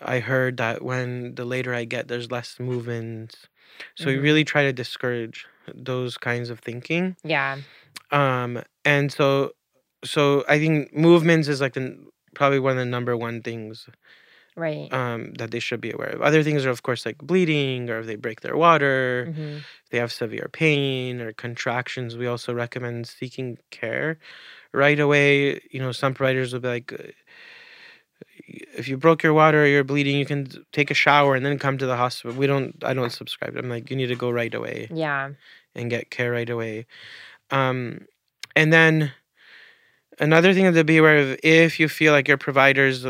I 0.00 0.20
heard 0.20 0.56
that 0.58 0.82
when 0.82 1.34
the 1.36 1.44
later 1.44 1.74
I 1.74 1.84
get, 1.84 2.08
there's 2.08 2.30
less 2.30 2.58
movement. 2.60 3.48
So 3.94 4.06
we 4.10 4.16
hmm 4.16 4.22
really 4.22 4.44
try 4.44 4.62
to 4.64 4.72
discourage 4.72 5.46
those 5.74 6.16
kinds 6.18 6.50
of 6.50 6.60
thinking. 6.60 7.16
Yeah. 7.24 7.58
Um, 8.10 8.62
and 8.84 9.12
so 9.12 9.52
so 10.04 10.44
I 10.48 10.58
think 10.58 10.94
movements 10.94 11.48
is 11.48 11.60
like 11.60 11.74
the 11.74 11.96
probably 12.38 12.60
one 12.60 12.72
of 12.78 12.82
the 12.84 12.94
number 12.96 13.14
one 13.16 13.36
things 13.48 13.88
Right. 14.66 14.88
um 15.00 15.20
that 15.40 15.50
they 15.52 15.60
should 15.66 15.82
be 15.86 15.92
aware 15.96 16.12
of. 16.16 16.20
Other 16.28 16.42
things 16.46 16.60
are 16.66 16.74
of 16.76 16.82
course 16.86 17.02
like 17.08 17.18
bleeding 17.30 17.90
or 17.90 17.96
if 18.00 18.06
they 18.06 18.16
break 18.26 18.38
their 18.40 18.56
water, 18.66 19.32
hmm 19.36 19.56
if 19.84 19.88
they 19.90 19.98
have 20.04 20.12
severe 20.12 20.48
pain 20.62 21.20
or 21.24 21.32
contractions. 21.46 22.10
We 22.16 22.26
also 22.34 22.50
recommend 22.64 22.98
seeking 23.18 23.48
care 23.80 24.10
right 24.72 25.00
away. 25.06 25.60
You 25.74 25.80
know, 25.82 25.92
some 26.02 26.12
providers 26.18 26.52
will 26.52 26.64
be 26.66 26.72
like 26.78 26.88
uh, 26.92 27.12
if 28.80 28.88
you 28.88 28.96
broke 28.96 29.22
your 29.22 29.34
water 29.34 29.62
or 29.64 29.66
you're 29.66 29.84
bleeding, 29.92 30.16
you 30.18 30.26
can 30.26 30.48
take 30.72 30.90
a 30.90 30.94
shower 30.94 31.34
and 31.36 31.44
then 31.44 31.58
come 31.58 31.76
to 31.78 31.86
the 31.86 31.96
hospital. 31.96 32.36
We 32.36 32.46
don't 32.52 32.72
I 32.90 32.92
don't 32.94 33.12
subscribe. 33.12 33.56
I'm 33.56 33.68
like 33.68 33.90
you 33.90 33.96
need 33.96 34.08
to 34.14 34.16
go 34.26 34.30
right 34.30 34.54
away 34.54 34.88
Yeah. 34.90 35.30
and 35.74 35.90
get 35.90 36.10
care 36.10 36.32
right 36.32 36.50
away. 36.56 36.86
Um 37.50 38.06
and 38.54 38.72
then 38.72 39.12
Another 40.18 40.54
thing 40.54 40.72
to 40.72 40.84
be 40.84 40.96
aware 40.98 41.18
of 41.18 41.38
if 41.42 41.78
you 41.78 41.88
feel 41.88 42.12
like 42.12 42.28
your 42.28 42.38
provider's 42.38 43.06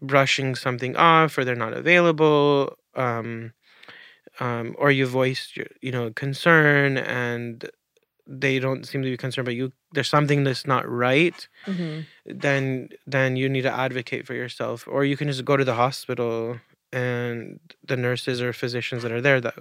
brushing 0.00 0.54
something 0.54 0.96
off 0.96 1.38
or 1.38 1.44
they're 1.44 1.54
not 1.54 1.72
available, 1.72 2.76
um, 2.94 3.52
um, 4.40 4.74
or 4.78 4.90
you 4.90 5.06
voiced 5.06 5.56
your, 5.56 5.66
you 5.80 5.90
know, 5.92 6.10
concern 6.12 6.98
and 6.98 7.70
they 8.26 8.58
don't 8.58 8.86
seem 8.86 9.02
to 9.02 9.10
be 9.10 9.16
concerned, 9.16 9.44
but 9.44 9.54
you 9.54 9.72
there's 9.92 10.08
something 10.08 10.44
that's 10.44 10.66
not 10.66 10.88
right, 10.88 11.48
hmm 11.64 12.00
then 12.26 12.88
then 13.06 13.36
you 13.36 13.48
need 13.50 13.62
to 13.62 13.72
advocate 13.72 14.26
for 14.26 14.34
yourself, 14.34 14.88
or 14.88 15.04
you 15.04 15.16
can 15.16 15.28
just 15.28 15.44
go 15.44 15.56
to 15.58 15.64
the 15.64 15.74
hospital 15.74 16.58
and 16.92 17.60
the 17.86 17.96
nurses 17.96 18.40
or 18.40 18.52
physicians 18.52 19.02
that 19.02 19.12
are 19.12 19.20
there 19.20 19.40
that 19.40 19.54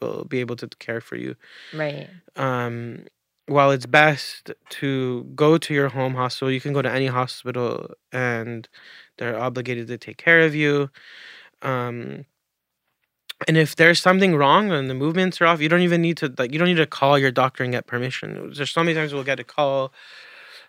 will 0.00 0.24
be 0.24 0.38
able 0.38 0.54
to 0.56 0.68
care 0.78 1.00
for 1.00 1.16
you. 1.16 1.34
Right. 1.72 2.08
um, 2.36 3.06
while 3.46 3.70
it's 3.70 3.86
best 3.86 4.52
to 4.70 5.24
go 5.34 5.58
to 5.58 5.74
your 5.74 5.88
home 5.90 6.14
hospital, 6.14 6.50
you 6.50 6.60
can 6.60 6.72
go 6.72 6.82
to 6.82 6.90
any 6.90 7.06
hospital 7.06 7.90
and 8.12 8.68
they're 9.18 9.38
obligated 9.38 9.88
to 9.88 9.98
take 9.98 10.18
care 10.18 10.42
of 10.42 10.54
you. 10.54 10.90
Um, 11.62 12.26
and 13.48 13.56
if 13.56 13.76
there's 13.76 14.00
something 14.00 14.36
wrong 14.36 14.70
and 14.72 14.88
the 14.88 14.94
movements 14.94 15.40
are 15.40 15.46
off, 15.46 15.60
you 15.60 15.68
don't 15.68 15.80
even 15.82 16.00
need 16.00 16.16
to 16.18 16.32
like 16.38 16.52
you 16.52 16.58
don't 16.58 16.68
need 16.68 16.76
to 16.76 16.86
call 16.86 17.18
your 17.18 17.30
doctor 17.30 17.64
and 17.64 17.72
get 17.72 17.86
permission. 17.86 18.52
There's 18.54 18.70
so 18.70 18.82
many 18.82 18.94
times 18.94 19.12
we'll 19.12 19.24
get 19.24 19.40
a 19.40 19.44
call. 19.44 19.92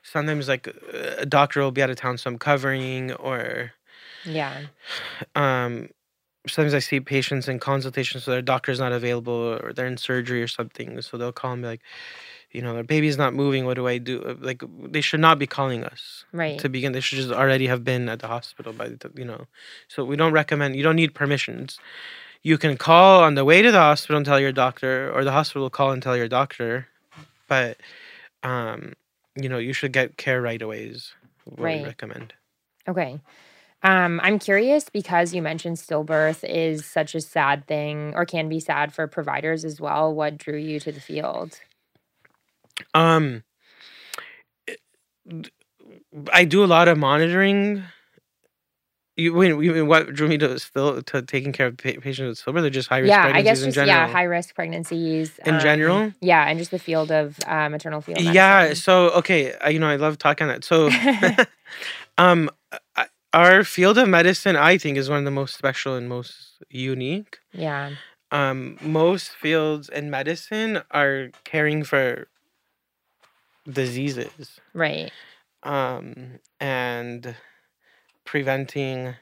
Sometimes 0.03 0.47
like 0.47 0.67
a 0.93 1.25
doctor 1.25 1.61
will 1.61 1.71
be 1.71 1.81
out 1.83 1.89
of 1.89 1.97
town, 1.97 2.17
so 2.17 2.29
I'm 2.29 2.37
covering, 2.37 3.13
or 3.13 3.71
Yeah. 4.25 4.67
um, 5.35 5.89
sometimes 6.47 6.73
I 6.73 6.79
see 6.79 6.99
patients 6.99 7.47
in 7.47 7.59
consultation, 7.59 8.21
so 8.21 8.31
their 8.31 8.41
doctor's 8.41 8.79
not 8.79 8.91
available 8.93 9.33
or 9.63 9.73
they're 9.73 9.87
in 9.87 9.97
surgery 9.97 10.41
or 10.43 10.47
something. 10.47 11.01
So 11.01 11.17
they'll 11.17 11.31
call 11.33 11.53
and 11.53 11.61
be 11.63 11.67
like, 11.69 11.81
you 12.55 12.61
know, 12.61 12.73
their 12.73 12.83
baby's 12.83 13.17
not 13.17 13.33
moving. 13.33 13.65
What 13.65 13.75
do 13.75 13.87
I 13.87 13.97
do? 13.97 14.21
Uh, 14.23 14.35
Like 14.39 14.63
they 14.95 15.01
should 15.01 15.19
not 15.19 15.37
be 15.39 15.47
calling 15.47 15.83
us 15.83 16.25
Right. 16.31 16.57
to 16.59 16.69
begin. 16.69 16.93
They 16.93 17.01
should 17.01 17.17
just 17.17 17.31
already 17.31 17.67
have 17.67 17.83
been 17.83 18.09
at 18.09 18.19
the 18.19 18.27
hospital 18.27 18.73
by 18.73 18.89
the, 18.89 19.11
you 19.15 19.25
know. 19.25 19.45
So 19.87 20.03
we 20.05 20.15
don't 20.15 20.33
recommend. 20.33 20.75
You 20.75 20.83
don't 20.83 20.95
need 20.95 21.13
permissions. 21.13 21.79
You 22.43 22.57
can 22.57 22.77
call 22.77 23.23
on 23.23 23.35
the 23.35 23.45
way 23.45 23.61
to 23.61 23.71
the 23.71 23.79
hospital 23.79 24.17
and 24.17 24.25
tell 24.25 24.39
your 24.39 24.51
doctor, 24.51 25.11
or 25.13 25.23
the 25.23 25.31
hospital 25.31 25.63
will 25.63 25.69
call 25.71 25.91
and 25.91 26.01
tell 26.01 26.15
your 26.15 26.27
doctor. 26.27 26.87
But, 27.47 27.77
um, 28.43 28.93
you 29.35 29.49
know, 29.49 29.57
you 29.57 29.73
should 29.73 29.91
get 29.91 30.17
care 30.17 30.41
right 30.41 30.61
away. 30.61 30.85
Is 30.85 31.13
what 31.45 31.59
we 31.59 31.65
Right. 31.65 31.85
recommend. 31.85 32.33
Okay. 32.87 33.19
Um, 33.83 34.19
I'm 34.23 34.39
curious 34.39 34.89
because 34.89 35.33
you 35.33 35.41
mentioned 35.41 35.77
stillbirth 35.77 36.43
is 36.47 36.85
such 36.85 37.13
a 37.13 37.21
sad 37.21 37.67
thing 37.67 38.13
or 38.15 38.25
can 38.25 38.49
be 38.49 38.59
sad 38.59 38.93
for 38.93 39.05
providers 39.07 39.63
as 39.63 39.79
well. 39.79 40.13
What 40.13 40.37
drew 40.37 40.57
you 40.57 40.79
to 40.79 40.91
the 40.91 41.01
field? 41.01 41.59
Um, 42.93 43.43
I 46.31 46.45
do 46.45 46.63
a 46.63 46.65
lot 46.67 46.87
of 46.87 46.97
monitoring. 46.97 47.83
You 49.17 49.33
mean 49.33 49.87
what 49.87 50.13
drew 50.13 50.27
me 50.27 50.37
to 50.39 50.59
still 50.59 51.01
to 51.01 51.21
taking 51.21 51.53
care 51.53 51.67
of 51.67 51.77
pa- 51.77 51.99
patients 52.01 52.45
with 52.45 52.55
stillbirth 52.55 52.65
or 52.65 52.69
just 52.69 52.89
high 52.89 52.97
risk 52.97 53.11
Yeah, 53.11 53.21
I 53.27 53.31
pregnancies 53.31 53.59
guess 53.61 53.65
in 53.67 53.71
just 53.73 53.87
yeah, 53.87 54.07
high 54.07 54.23
risk 54.23 54.55
pregnancies. 54.55 55.39
in 55.45 55.53
Um, 55.53 55.59
general, 55.61 56.13
yeah, 56.19 56.43
and 56.45 56.59
just 56.59 56.71
the 56.71 56.79
field 56.79 57.11
of 57.11 57.39
uh, 57.47 57.69
maternal 57.69 58.01
fetal 58.01 58.21
yeah. 58.23 58.73
So 58.73 59.11
okay, 59.11 59.53
you 59.71 59.79
know 59.79 59.87
I 59.87 59.95
love 59.95 60.17
talking 60.17 60.47
that. 60.47 60.65
So, 60.65 60.89
um, 62.17 62.49
our 63.33 63.63
field 63.63 63.97
of 63.97 64.09
medicine, 64.09 64.57
I 64.57 64.77
think, 64.77 64.97
is 64.97 65.09
one 65.09 65.19
of 65.19 65.25
the 65.25 65.31
most 65.31 65.55
special 65.55 65.95
and 65.95 66.09
most 66.09 66.61
unique. 66.69 67.39
yeah, 67.53 67.91
Um, 68.31 68.77
most 68.81 69.29
fields 69.31 69.87
in 69.87 70.09
medicine 70.09 70.81
are 70.91 71.29
caring 71.45 71.83
for 71.85 72.27
diseases. 73.69 74.59
right. 74.73 75.13
um, 75.63 76.39
and 76.59 77.35
preventing, 78.25 79.15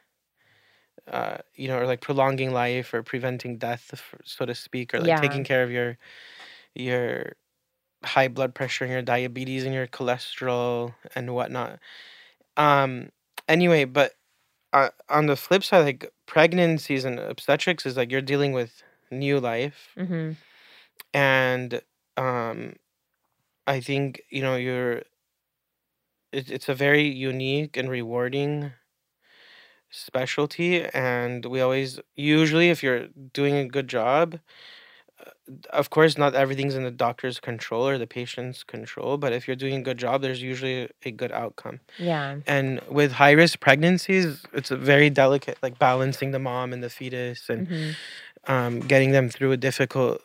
uh, 1.07 1.37
you 1.55 1.67
know, 1.67 1.77
or 1.79 1.85
like 1.85 2.01
prolonging 2.01 2.51
life 2.51 2.93
or 2.93 3.03
preventing 3.03 3.57
death, 3.57 3.91
so 4.23 4.45
to 4.45 4.55
speak, 4.55 4.93
or 4.93 4.99
like 4.99 5.07
Yeah, 5.07 5.21
taking 5.21 5.43
care 5.43 5.63
of 5.63 5.71
your 5.71 5.97
your 6.75 7.33
high 8.03 8.27
blood 8.27 8.55
pressure 8.55 8.85
and 8.85 8.93
your 8.93 9.01
diabetes 9.01 9.65
and 9.65 9.73
your 9.73 9.87
cholesterol 9.87 10.95
and 11.15 11.33
whatnot. 11.35 11.79
Um, 12.57 13.09
anyway, 13.47 13.85
but 13.85 14.13
uh, 14.73 14.89
on 15.09 15.27
the 15.27 15.35
flip 15.35 15.63
side, 15.63 15.83
like 15.85 16.11
pregnancies 16.27 17.05
and 17.05 17.19
obstetrics 17.19 17.85
is 17.85 17.97
like 17.97 18.11
you're 18.11 18.21
dealing 18.21 18.53
with 18.53 18.83
new 19.11 19.39
life, 19.39 19.97
hmm 19.97 20.35
and 21.13 21.81
um, 22.17 22.75
I 23.67 23.79
think 23.79 24.21
you 24.29 24.41
know 24.41 24.55
you're 24.55 25.03
it, 26.31 26.49
it's 26.49 26.69
a 26.69 26.73
very 26.75 27.03
unique 27.07 27.77
and 27.77 27.89
rewarding 27.89 28.71
specialty 29.89 30.83
and 30.85 31.45
we 31.45 31.61
always 31.61 31.99
usually 32.15 32.69
if 32.69 32.81
you're 32.81 33.07
doing 33.33 33.55
a 33.55 33.65
good 33.67 33.87
job 33.87 34.39
uh, 35.25 35.29
of 35.69 35.89
course 35.91 36.17
not 36.17 36.33
everything's 36.33 36.75
in 36.75 36.83
the 36.83 36.91
doctor's 36.91 37.39
control 37.39 37.87
or 37.87 37.97
the 37.99 38.07
patient's 38.07 38.63
control 38.63 39.17
but 39.17 39.33
if 39.33 39.47
you're 39.47 39.55
doing 39.55 39.75
a 39.75 39.81
good 39.81 39.97
job 39.99 40.21
there's 40.21 40.41
usually 40.41 40.89
a 41.05 41.11
good 41.11 41.31
outcome. 41.31 41.79
Yeah, 41.99 42.37
and 42.47 42.81
with 42.89 43.13
high 43.13 43.31
risk 43.31 43.59
pregnancies 43.59 44.41
it's 44.53 44.71
a 44.71 44.77
very 44.77 45.09
delicate 45.11 45.59
like 45.61 45.77
balancing 45.77 46.31
the 46.31 46.39
mom 46.39 46.73
and 46.73 46.83
the 46.83 46.89
fetus 46.89 47.49
and 47.49 47.67
hmm 47.67 47.91
um, 48.45 48.81
getting 48.81 49.11
them 49.11 49.29
through 49.29 49.53
a 49.53 49.57
difficult 49.57 50.21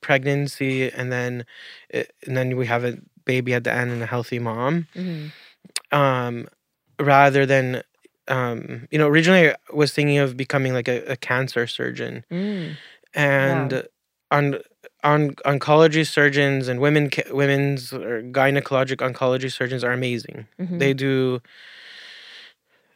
pregnancy 0.00 0.90
and 0.90 1.12
then 1.12 1.44
and 1.90 2.36
then 2.36 2.56
we 2.56 2.66
have 2.66 2.84
a 2.84 2.98
baby 3.24 3.54
at 3.54 3.64
the 3.64 3.72
end 3.72 3.90
and 3.90 4.02
a 4.02 4.06
healthy 4.06 4.38
mom 4.38 4.86
hmm 4.94 5.26
um 5.92 6.46
rather 7.00 7.46
than 7.46 7.82
um, 8.28 8.86
you 8.90 8.98
know, 8.98 9.08
originally 9.08 9.50
I 9.50 9.56
was 9.72 9.92
thinking 9.92 10.18
of 10.18 10.36
becoming 10.36 10.74
like 10.74 10.86
a, 10.88 11.02
a 11.12 11.16
cancer 11.16 11.66
surgeon, 11.66 12.24
Mm. 12.30 12.76
and 13.14 13.72
Wow. 13.72 13.82
on 14.30 14.58
on 15.02 15.30
oncology 15.46 16.06
surgeons 16.06 16.68
and 16.68 16.78
women 16.78 17.08
women's 17.30 17.90
or 17.92 18.20
gynecologic 18.22 18.96
oncology 18.96 19.50
surgeons 19.50 19.82
are 19.82 19.92
amazing. 19.92 20.46
Mhm. 20.60 20.78
They 20.78 20.92
do. 20.92 21.40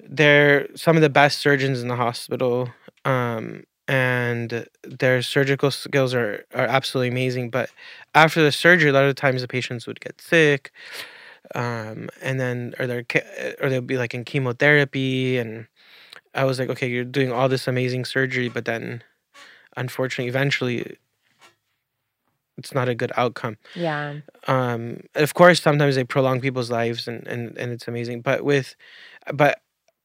They're 0.00 0.68
some 0.76 0.96
of 0.96 1.02
the 1.02 1.08
best 1.10 1.38
surgeons 1.38 1.80
in 1.80 1.88
the 1.88 1.96
hospital, 1.96 2.68
um, 3.04 3.64
and 3.88 4.66
their 4.84 5.22
surgical 5.22 5.70
skills 5.70 6.14
are 6.14 6.44
are 6.54 6.66
absolutely 6.66 7.08
amazing. 7.10 7.50
But 7.50 7.70
after 8.14 8.42
the 8.42 8.52
surgery, 8.52 8.90
a 8.90 8.92
lot 8.92 9.04
of 9.04 9.14
times 9.16 9.42
the 9.42 9.48
patients 9.48 9.86
would 9.86 10.00
get 10.00 10.20
sick, 10.20 10.72
um, 11.54 12.08
and 12.22 12.40
then 12.40 12.74
or 12.78 12.86
they're 12.86 13.04
or 13.60 13.68
they'll 13.70 13.80
be 13.82 13.98
like 13.98 14.14
in 14.14 14.24
chemotherapy, 14.24 15.38
and 15.38 15.66
I 16.34 16.44
was 16.44 16.58
like, 16.58 16.70
okay, 16.70 16.88
you're 16.88 17.04
doing 17.04 17.32
all 17.32 17.48
this 17.48 17.68
amazing 17.68 18.04
surgery, 18.04 18.48
but 18.48 18.64
then 18.64 19.02
unfortunately, 19.76 20.28
eventually, 20.28 20.96
it's 22.58 22.74
not 22.74 22.88
a 22.88 22.94
good 22.94 23.12
outcome 23.16 23.56
Yeah. 23.74 24.14
um 24.46 25.00
of 25.14 25.34
course 25.34 25.60
sometimes 25.62 25.94
they 25.94 26.04
prolong 26.04 26.40
people's 26.40 26.70
lives 26.70 27.08
and 27.08 27.26
and, 27.26 27.56
and 27.58 27.72
it's 27.72 27.88
amazing 27.88 28.20
but 28.20 28.44
with 28.44 28.76
but 29.32 29.60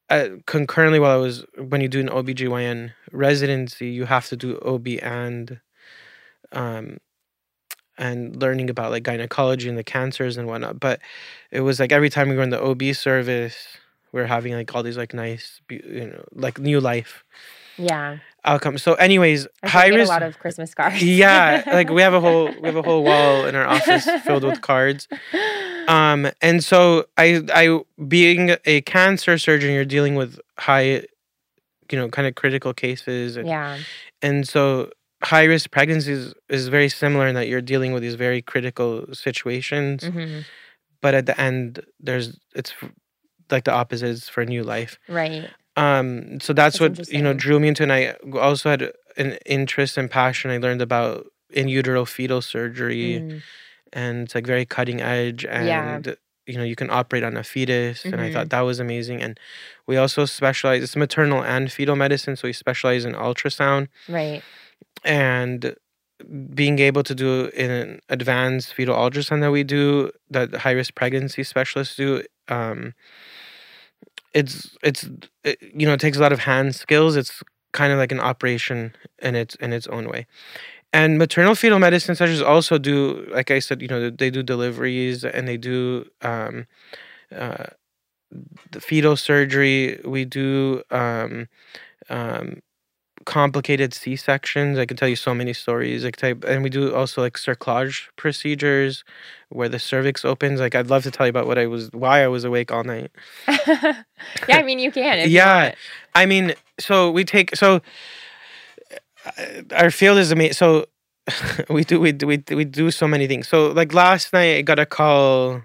uh, 0.10 0.30
concurrently 0.46 1.00
while 1.00 1.12
i 1.12 1.22
was 1.22 1.46
when 1.58 1.82
you 1.82 1.88
do 1.88 2.00
an 2.00 2.10
obgyn 2.10 2.92
residency 3.12 3.88
you 3.90 4.06
have 4.06 4.28
to 4.28 4.36
do 4.38 4.60
ob 4.66 4.88
and 5.02 5.60
um 6.52 6.98
and 7.98 8.42
learning 8.42 8.70
about 8.70 8.92
like 8.92 9.04
gynecology 9.04 9.70
and 9.70 9.78
the 9.78 9.84
cancers 9.84 10.38
and 10.38 10.48
whatnot 10.48 10.80
but 10.80 11.00
it 11.52 11.62
was 11.62 11.80
like 11.80 11.92
every 11.92 12.10
time 12.10 12.30
we 12.30 12.36
were 12.36 12.44
in 12.44 12.50
the 12.52 12.62
ob 12.62 12.84
service 12.96 13.78
we 14.12 14.22
are 14.22 14.28
having 14.28 14.54
like 14.54 14.74
all 14.76 14.84
these 14.84 14.98
like 14.98 15.14
nice 15.14 15.62
you 15.70 16.08
know 16.08 16.24
like 16.34 16.60
new 16.60 16.80
life 16.80 17.24
Yeah. 17.78 18.20
Outcomes 18.48 18.82
so 18.82 18.94
anyways 18.96 19.48
high 19.64 19.84
think 19.84 19.86
we 19.86 19.92
get 19.92 19.98
risk 19.98 20.10
a 20.10 20.14
lot 20.14 20.24
of 20.24 20.40
Christmas 20.40 20.74
cards. 20.74 21.04
yeah 21.24 21.64
like 21.68 21.90
we 21.90 22.02
have 22.02 22.14
a 22.14 22.20
whole 22.20 22.50
we 22.60 22.68
have 22.68 22.76
a 22.78 22.82
whole 22.82 23.04
wall 23.04 23.46
in 23.46 23.56
our 23.56 23.68
office 23.68 24.06
filled 24.26 24.44
with 24.44 24.62
cards 24.72 25.08
um 25.88 26.28
and 26.42 26.64
so 26.64 27.06
i 27.18 27.42
i 27.54 27.80
being 28.08 28.56
a 28.66 28.82
cancer 28.82 29.38
surgeon 29.38 29.74
you're 29.74 29.86
dealing 29.86 30.16
with 30.16 30.40
high 30.58 31.04
you 31.92 31.98
know 31.98 32.10
kind 32.10 32.28
of 32.28 32.36
critical 32.36 32.74
cases 32.74 33.38
and, 33.38 33.48
yeah. 33.48 33.78
and 34.22 34.48
so 34.48 34.90
high 35.24 35.44
risk 35.44 35.72
pregnancies 35.72 36.34
is 36.50 36.68
very 36.68 36.90
similar 36.90 37.28
in 37.28 37.36
that 37.36 37.48
you're 37.48 37.62
dealing 37.62 37.92
with 37.94 38.02
these 38.02 38.16
very 38.16 38.42
critical 38.42 39.06
situations 39.14 40.04
hmm 40.06 40.40
but 41.00 41.14
at 41.14 41.26
the 41.28 41.40
end 41.40 41.80
there's 42.00 42.40
it's 42.56 42.74
like 43.52 43.64
the 43.66 43.72
opposite 43.72 44.10
is 44.10 44.28
for 44.28 44.44
new 44.46 44.64
life 44.64 44.98
Right. 45.08 45.50
Um 45.78 46.40
so 46.42 46.52
that's, 46.54 46.80
That's 46.80 47.00
what 47.00 47.08
you 47.16 47.22
know 47.22 47.34
drew 47.34 47.60
me 47.60 47.68
into 47.70 47.84
and 47.84 47.94
i 47.94 48.02
also 48.34 48.70
had 48.74 48.92
an 49.16 49.38
interest 49.46 49.98
and 49.98 50.10
passion 50.12 50.52
i 50.52 50.58
learned 50.58 50.82
about 50.82 51.26
in 51.60 51.68
utero 51.70 52.04
fetal 52.06 52.42
surgery 52.42 53.22
Mm. 53.22 53.42
and 53.94 54.14
it's 54.26 54.36
like 54.36 54.46
very 54.46 54.66
cutting 54.66 55.00
edge 55.02 55.46
Yeah. 55.46 55.96
and 55.96 56.18
you 56.46 56.58
know 56.58 56.64
you 56.72 56.76
can 56.76 56.90
operate 56.90 57.24
on 57.24 57.38
a 57.38 57.44
fetus 57.44 58.04
and 58.06 58.16
i 58.22 58.28
thought 58.34 58.50
that 58.50 58.62
was 58.62 58.80
amazing 58.80 59.22
and 59.22 59.40
we 59.90 59.96
also 59.98 60.26
specialize 60.26 60.82
it's 60.84 60.96
maternal 60.96 61.42
and 61.44 61.72
fetal 61.72 61.96
medicine 61.96 62.36
so 62.36 62.48
we 62.48 62.54
specialize 62.54 63.04
in 63.06 63.14
ultrasound 63.14 63.88
Right. 64.10 64.42
and 65.06 65.76
being 66.60 66.80
able 66.80 67.04
to 67.04 67.14
do 67.14 67.32
an 67.56 68.00
advanced 68.10 68.74
fetal 68.74 68.96
ultrasound 68.96 69.42
that 69.42 69.52
we 69.52 69.64
do 69.64 70.12
that 70.32 70.48
high 70.64 70.72
risk 70.72 70.96
pregnancy 70.96 71.44
specialists 71.44 71.96
do 71.96 72.24
um 72.50 72.94
it's 74.38 74.78
it's 74.84 75.10
it, 75.44 75.58
you 75.62 75.86
know 75.88 75.94
it 75.94 76.00
takes 76.00 76.18
a 76.18 76.22
lot 76.22 76.34
of 76.34 76.40
hand 76.40 76.76
skills. 76.76 77.16
It's 77.16 77.44
kind 77.74 77.92
of 77.94 78.00
like 78.00 78.12
an 78.12 78.20
operation 78.20 78.96
in 79.22 79.36
its 79.36 79.56
in 79.56 79.74
its 79.74 79.88
own 79.88 80.10
way. 80.10 80.28
And 80.94 81.18
maternal 81.20 81.56
fetal 81.56 81.80
medicine 81.80 82.16
centers 82.16 82.42
also 82.42 82.78
do 82.78 83.26
like 83.32 83.52
i 83.52 83.60
said 83.60 83.82
you 83.82 83.88
know 83.90 84.10
they 84.10 84.30
do 84.32 84.44
deliveries 84.44 85.26
and 85.26 85.48
they 85.48 85.58
do 85.58 86.06
um 86.24 86.68
uh 87.36 87.66
the 88.72 88.82
fetal 88.82 89.16
surgery. 89.16 90.00
We 90.04 90.26
do 90.26 90.84
um 90.92 91.48
um 92.10 92.62
complicated 93.28 93.94
c-sections 93.94 94.80
i 94.80 94.86
can 94.86 94.96
tell 94.96 95.10
you 95.10 95.18
so 95.18 95.36
many 95.36 95.52
stories 95.52 96.06
like 96.06 96.16
type 96.16 96.46
and 96.48 96.64
we 96.64 96.70
do 96.70 96.96
also 96.96 97.22
like 97.22 97.34
cerclage 97.34 98.04
procedures 98.16 99.04
where 99.50 99.68
the 99.68 99.80
cervix 99.80 100.24
opens 100.24 100.62
like 100.62 100.74
i'd 100.76 100.88
love 100.88 101.04
to 101.04 101.12
tell 101.12 101.26
you 101.28 101.30
about 101.30 101.46
what 101.46 101.58
i 101.58 101.68
was 101.68 101.92
why 101.92 102.24
i 102.24 102.28
was 102.28 102.46
awake 102.46 102.72
all 102.72 102.86
night 102.86 103.12
yeah, 104.48 104.58
I 104.58 104.64
mean 104.64 104.80
you 104.80 104.92
can. 104.92 105.30
Yeah. 105.30 105.68
You. 105.68 105.74
I 106.16 106.26
mean, 106.26 106.54
so 106.80 107.12
we 107.12 107.24
take 107.24 107.56
so 107.56 107.82
uh, 109.26 109.62
our 109.76 109.92
field 109.92 110.18
is 110.18 110.32
amazing. 110.32 110.54
So 110.54 110.86
we 111.70 111.84
do 111.84 112.00
we 112.00 112.12
do 112.12 112.28
we, 112.28 112.38
do- 112.38 112.58
we 112.58 112.66
do 112.66 112.92
so 112.92 113.08
many 113.08 113.28
things. 113.28 113.48
So 113.48 113.72
like 113.72 113.94
last 113.94 114.34
night, 114.34 114.58
I 114.58 114.62
got 114.62 114.80
a 114.80 114.86
call. 114.86 115.62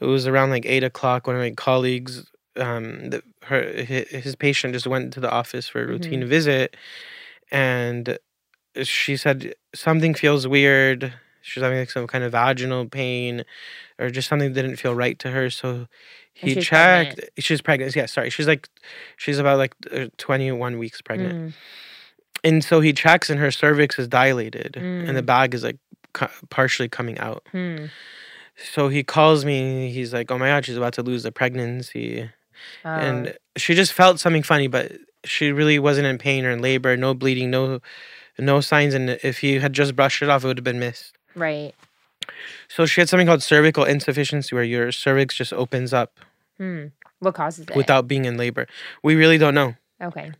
It 0.00 0.06
was 0.06 0.26
around 0.26 0.50
like 0.50 0.66
eight 0.66 0.84
o'clock. 0.84 1.26
One 1.26 1.36
of 1.36 1.42
my 1.42 1.50
colleagues, 1.50 2.24
um, 2.56 3.10
the, 3.10 3.22
her 3.44 3.62
his 3.62 4.34
patient 4.36 4.74
just 4.74 4.86
went 4.86 5.12
to 5.14 5.20
the 5.20 5.30
office 5.30 5.68
for 5.68 5.82
a 5.82 5.86
routine 5.86 6.26
visit, 6.26 6.76
and 7.50 8.18
she 8.82 9.16
said 9.16 9.54
something 9.74 10.14
feels 10.14 10.46
weird. 10.46 11.12
She's 11.42 11.62
having 11.62 11.78
like 11.78 11.90
some 11.90 12.06
kind 12.06 12.24
of 12.24 12.32
vaginal 12.32 12.86
pain, 12.86 13.44
or 13.98 14.10
just 14.10 14.28
something 14.28 14.52
didn't 14.52 14.76
feel 14.76 14.94
right 14.94 15.18
to 15.20 15.30
her. 15.30 15.48
So 15.50 15.86
he 16.34 16.54
she's 16.54 16.66
checked. 16.66 17.14
pregnant. 17.16 17.30
She's 17.38 17.60
pregnant. 17.62 17.96
Yeah, 17.96 18.06
sorry. 18.06 18.30
She's 18.30 18.46
like, 18.46 18.68
she's 19.16 19.38
about 19.38 19.58
like 19.58 19.74
uh, 19.90 20.06
21 20.18 20.78
weeks 20.78 21.00
pregnant. 21.00 21.34
Mm. 21.50 21.54
And 22.44 22.64
so 22.64 22.80
he 22.80 22.92
checks, 22.92 23.30
and 23.30 23.40
her 23.40 23.50
cervix 23.50 23.98
is 23.98 24.06
dilated, 24.08 24.76
and 24.76 25.16
the 25.16 25.22
Mm. 25.22 25.26
bag 25.26 25.54
is 25.54 25.64
like 25.64 25.78
cu- 26.12 26.26
partially 26.50 26.88
coming 26.88 27.18
out. 27.18 27.42
Hmm. 27.52 27.86
So 28.72 28.88
he 28.88 29.02
calls 29.04 29.44
me. 29.44 29.90
He's 29.92 30.12
like, 30.12 30.30
"Oh 30.30 30.38
my 30.38 30.48
god, 30.48 30.64
she's 30.66 30.76
about 30.76 30.92
to 30.94 31.02
lose 31.02 31.22
the 31.22 31.32
pregnancy," 31.32 32.28
Oh. 32.84 32.90
and 32.90 33.36
she 33.56 33.74
just 33.74 33.92
felt 33.92 34.20
something 34.20 34.42
funny, 34.42 34.68
but 34.68 34.92
she 35.24 35.52
really 35.52 35.78
wasn't 35.78 36.06
in 36.06 36.18
pain 36.18 36.44
or 36.44 36.50
in 36.50 36.60
labor, 36.62 36.96
no 36.96 37.12
bleeding, 37.14 37.50
no, 37.50 37.80
no 38.38 38.60
signs. 38.60 38.94
And 38.94 39.10
if 39.22 39.38
he 39.38 39.58
had 39.58 39.72
just 39.72 39.94
brushed 39.96 40.22
it 40.22 40.28
off, 40.30 40.44
it 40.44 40.46
would 40.46 40.58
have 40.58 40.64
been 40.64 40.78
missed. 40.80 41.16
right. 41.34 41.74
So 42.68 42.84
she 42.84 43.00
had 43.00 43.08
something 43.08 43.26
called 43.26 43.42
cervical 43.42 43.84
insufficiency, 43.84 44.54
where 44.54 44.62
your 44.64 44.92
cervix 44.92 45.34
just 45.34 45.52
opens 45.52 45.92
up 45.94 46.18
Hmm. 46.58 46.86
What 47.20 47.34
causes 47.34 47.66
it? 47.68 47.74
without 47.74 48.06
being 48.06 48.24
in 48.26 48.36
labor. 48.36 48.66
We 49.02 49.14
really 49.14 49.38
don't 49.38 49.54
know. 49.54 49.74
Okay. 50.02 50.32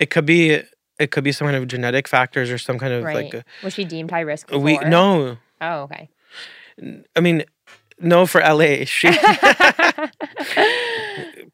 It 0.00 0.10
could 0.10 0.26
be 0.26 0.62
it 0.98 1.10
could 1.12 1.22
be 1.24 1.30
some 1.32 1.46
kind 1.46 1.56
of 1.56 1.68
genetic 1.68 2.08
factors 2.08 2.50
or 2.50 2.58
some 2.58 2.78
kind 2.78 2.92
of 2.92 3.04
Right. 3.04 3.24
like 3.26 3.34
a, 3.34 3.44
Was 3.62 3.74
she 3.74 3.84
deemed 3.84 4.10
high 4.10 4.20
risk 4.20 4.48
before? 4.48 4.60
we 4.62 4.78
no. 4.78 5.36
Oh, 5.60 5.82
okay. 5.82 6.08
I 7.14 7.20
mean, 7.20 7.44
no 8.00 8.26
for 8.26 8.40
LA. 8.40 8.84
She 8.86 9.08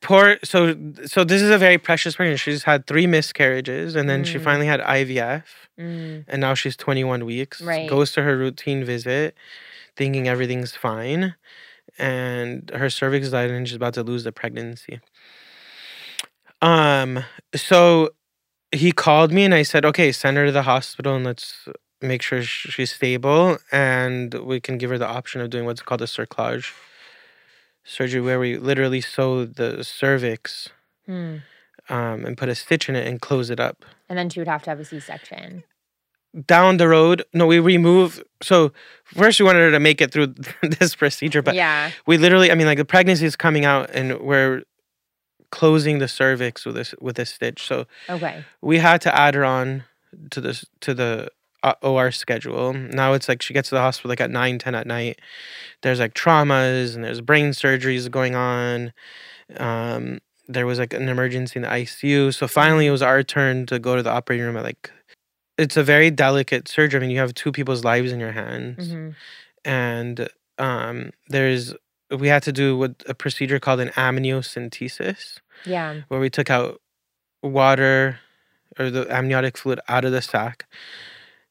poor. 0.01 0.39
So 0.45 0.75
so 1.07 1.25
this 1.25 1.43
is 1.43 1.51
a 1.51 1.59
very 1.59 1.79
precious 1.79 2.17
pregnancy. 2.17 2.39
She's 2.51 2.65
had 2.65 2.87
three 2.87 3.07
miscarriages, 3.07 3.95
and 3.97 4.09
then 4.09 4.25
she 4.25 4.39
Mm. 4.39 4.45
finally 4.45 4.67
had 4.67 4.81
IVF, 4.81 5.45
Mm. 5.79 6.25
and 6.29 6.41
now 6.41 6.55
she's 6.55 6.77
21 6.77 7.25
weeks. 7.25 7.61
Right. 7.61 7.89
Goes 7.89 8.13
to 8.13 8.23
her 8.23 8.37
routine 8.37 8.85
visit, 8.85 9.37
thinking 9.97 10.29
everything's 10.29 10.75
fine, 10.77 11.35
and 11.99 12.71
her 12.75 12.91
cervix 12.91 13.27
is 13.27 13.33
dilated, 13.33 13.57
and 13.57 13.67
she's 13.69 13.77
about 13.77 13.95
to 13.95 14.03
lose 14.03 14.25
the 14.25 14.33
pregnancy. 14.33 15.01
Um. 16.61 17.25
So 17.55 18.11
he 18.71 18.93
called 18.93 19.33
me, 19.33 19.45
and 19.45 19.55
I 19.55 19.63
said, 19.63 19.85
"Okay, 19.85 20.13
send 20.13 20.37
her 20.37 20.47
to 20.47 20.53
the 20.53 20.63
hospital, 20.63 21.15
and 21.17 21.25
let's." 21.25 21.69
Make 22.05 22.21
sure 22.21 22.43
she's 22.43 22.91
stable, 22.95 23.59
and 23.71 24.35
we 24.35 24.59
can 24.61 24.77
give 24.77 24.91
her 24.91 24.99
the 24.99 25.07
option 25.07 25.41
of 25.41 25.51
doing 25.51 25.67
what's 25.67 25.83
called 25.83 26.03
a 26.03 26.07
cerclage 26.07 26.73
surgery 27.85 28.21
where 28.21 28.39
we 28.39 28.57
literally 28.57 29.01
sew 29.01 29.45
the 29.45 29.83
cervix 29.85 30.69
Hmm. 31.07 31.39
um, 31.89 32.25
and 32.25 32.37
put 32.37 32.49
a 32.49 32.55
stitch 32.55 32.89
in 32.89 32.95
it 32.97 33.07
and 33.07 33.21
close 33.21 33.51
it 33.51 33.59
up. 33.59 33.85
And 34.09 34.17
then 34.19 34.29
she 34.31 34.39
would 34.41 34.49
have 34.49 34.63
to 34.65 34.71
have 34.71 34.79
a 34.81 34.85
C-section. 34.85 35.65
Down 36.47 36.79
the 36.79 36.89
road, 36.89 37.25
no, 37.35 37.47
we 37.47 37.59
remove. 37.59 38.23
So 38.43 38.73
first, 39.05 39.39
we 39.41 39.45
wanted 39.45 39.61
her 39.61 39.71
to 39.73 39.81
make 39.81 40.01
it 40.01 40.13
through 40.13 40.29
this 40.63 40.95
procedure, 40.95 41.43
but 41.43 41.55
yeah. 41.55 41.91
we 42.07 42.17
literally, 42.17 42.51
I 42.51 42.55
mean, 42.55 42.67
like 42.67 42.79
the 42.79 42.85
pregnancy 42.87 43.27
is 43.27 43.37
coming 43.37 43.65
out, 43.67 43.91
and 43.91 44.19
we're 44.21 44.63
closing 45.51 45.99
the 45.99 46.09
cervix 46.09 46.65
with 46.65 46.77
this 46.77 46.95
with 47.01 47.19
a 47.19 47.27
stitch. 47.27 47.67
So 47.67 47.87
Okay. 48.09 48.45
we 48.63 48.79
had 48.79 49.03
to 49.03 49.15
add 49.15 49.35
her 49.35 49.45
on 49.45 49.85
to 50.31 50.41
this 50.41 50.65
to 50.81 50.95
the 50.95 51.29
OR 51.83 52.11
schedule. 52.11 52.73
Now 52.73 53.13
it's 53.13 53.29
like 53.29 53.43
she 53.43 53.55
gets 53.55 53.69
to 53.71 53.75
the 53.77 53.81
hospital 53.81 54.09
like 54.11 54.21
at 54.21 54.31
9, 54.31 54.59
10 54.59 54.75
at 54.75 54.87
night. 54.87 55.21
There's 55.83 56.01
like 56.01 56.15
traumas 56.15 56.95
and 56.95 57.05
there's 57.05 57.21
brain 57.21 57.51
surgeries 57.51 58.11
going 58.11 58.35
on. 58.35 58.93
Um, 59.57 60.21
there 60.49 60.67
was 60.67 60.79
like 60.79 60.93
an 60.93 61.09
emergency 61.09 61.57
in 61.59 61.63
the 61.63 61.69
ICU. 61.69 62.35
So 62.35 62.49
finally, 62.49 62.87
it 62.87 62.91
was 62.91 63.03
our 63.03 63.23
turn 63.23 63.67
to 63.67 63.79
go 63.79 63.97
to 63.97 64.03
the 64.03 64.11
operating 64.11 64.47
room 64.47 64.57
at 64.57 64.65
like. 64.65 64.91
It's 65.59 65.77
a 65.77 65.85
very 65.85 66.11
delicate 66.11 66.67
surgery. 66.67 66.99
I 66.99 67.01
mean, 67.03 67.11
you 67.11 67.19
have 67.19 67.35
two 67.35 67.53
people's 67.53 67.85
lives 67.85 68.11
in 68.11 68.19
your 68.19 68.33
hands, 68.33 68.91
hmm 68.91 69.11
and 69.65 70.29
um, 70.59 71.13
there's 71.29 71.75
we 72.11 72.29
had 72.29 72.43
to 72.45 72.53
do 72.53 72.77
what 72.77 73.03
a 73.07 73.15
procedure 73.15 73.61
called 73.61 73.79
an 73.81 73.91
amniocentesis, 73.91 75.39
Yeah. 75.65 76.01
where 76.09 76.19
we 76.21 76.31
took 76.31 76.51
out 76.51 76.81
water 77.43 78.19
or 78.79 78.91
the 78.91 79.07
amniotic 79.13 79.57
fluid 79.57 79.81
out 79.89 80.05
of 80.05 80.13
the 80.13 80.23
sac. 80.23 80.67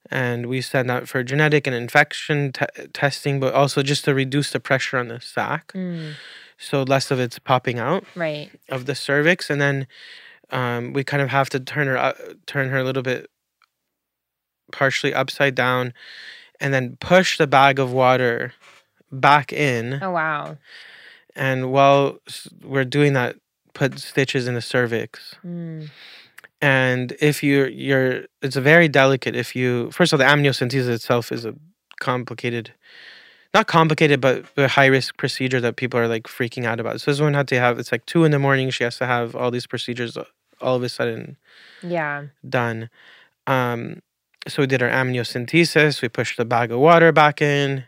And 0.09 0.47
we 0.47 0.61
sent 0.61 0.87
that 0.87 1.07
for 1.07 1.23
genetic 1.23 1.67
and 1.67 1.75
infection 1.75 2.51
te- 2.51 2.87
testing, 2.93 3.39
but 3.39 3.53
also 3.53 3.83
just 3.83 4.03
to 4.05 4.13
reduce 4.13 4.51
the 4.51 4.59
pressure 4.59 4.97
on 4.97 5.07
the 5.07 5.21
sac, 5.21 5.71
Mm, 5.73 6.13
so 6.57 6.83
less 6.83 7.11
of 7.11 7.19
it's 7.19 7.39
popping 7.39 7.79
out 7.79 8.03
right. 8.15 8.49
of 8.69 8.85
the 8.87 8.95
cervix, 8.95 9.49
and 9.49 9.61
then 9.61 9.87
um, 10.51 10.93
we 10.93 11.03
kind 11.03 11.21
of 11.23 11.29
have 11.29 11.49
to 11.51 11.59
turn 11.59 11.87
her 11.87 12.13
turn 12.45 12.69
her 12.69 12.77
a 12.79 12.83
little 12.83 13.03
bit 13.03 13.29
partially 14.71 15.13
upside 15.13 15.55
down, 15.55 15.93
and 16.59 16.73
then 16.73 16.97
push 16.99 17.37
the 17.37 17.47
bag 17.47 17.79
of 17.79 17.91
water 17.91 18.53
back 19.11 19.51
in. 19.53 19.99
Oh 20.01 20.11
wow. 20.11 20.57
And 21.35 21.71
while 21.71 22.19
we're 22.63 22.85
doing 22.85 23.13
that, 23.13 23.37
put 23.73 23.99
stitches 23.99 24.47
in 24.47 24.53
the 24.55 24.61
cervix. 24.61 25.35
Mm, 25.45 25.89
And 26.61 27.13
if 27.19 27.43
you're 27.43 27.67
you're, 27.67 28.25
it's 28.41 28.55
a 28.55 28.61
very 28.61 28.87
delicate. 28.87 29.35
If 29.35 29.55
you 29.55 29.91
first 29.91 30.13
of 30.13 30.21
all, 30.21 30.25
the 30.25 30.31
amniocentesis 30.31 30.89
itself 30.89 31.31
is 31.31 31.45
a 31.45 31.55
complicated. 31.99 32.73
Not 33.53 33.67
complicated, 33.67 34.21
but 34.21 34.45
a 34.55 34.69
high 34.69 34.85
risk 34.85 35.17
procedure 35.17 35.59
that 35.59 35.75
people 35.75 35.99
are 35.99 36.07
like 36.07 36.23
freaking 36.23 36.63
out 36.63 36.79
about. 36.79 37.01
So 37.01 37.11
this 37.11 37.19
one 37.19 37.33
had 37.33 37.49
to 37.49 37.59
have. 37.59 37.79
It's 37.79 37.91
like 37.91 38.05
two 38.05 38.23
in 38.23 38.31
the 38.31 38.39
morning. 38.39 38.69
She 38.69 38.85
has 38.85 38.97
to 38.99 39.05
have 39.05 39.35
all 39.35 39.51
these 39.51 39.67
procedures 39.67 40.17
all 40.61 40.75
of 40.75 40.83
a 40.83 40.89
sudden 40.89 41.37
yeah. 41.83 42.27
done. 42.47 42.89
Um, 43.47 44.01
so 44.47 44.61
we 44.61 44.67
did 44.67 44.81
our 44.81 44.89
amniocentesis. 44.89 46.01
We 46.01 46.09
pushed 46.09 46.37
the 46.37 46.45
bag 46.45 46.71
of 46.71 46.79
water 46.79 47.11
back 47.11 47.41
in, 47.41 47.83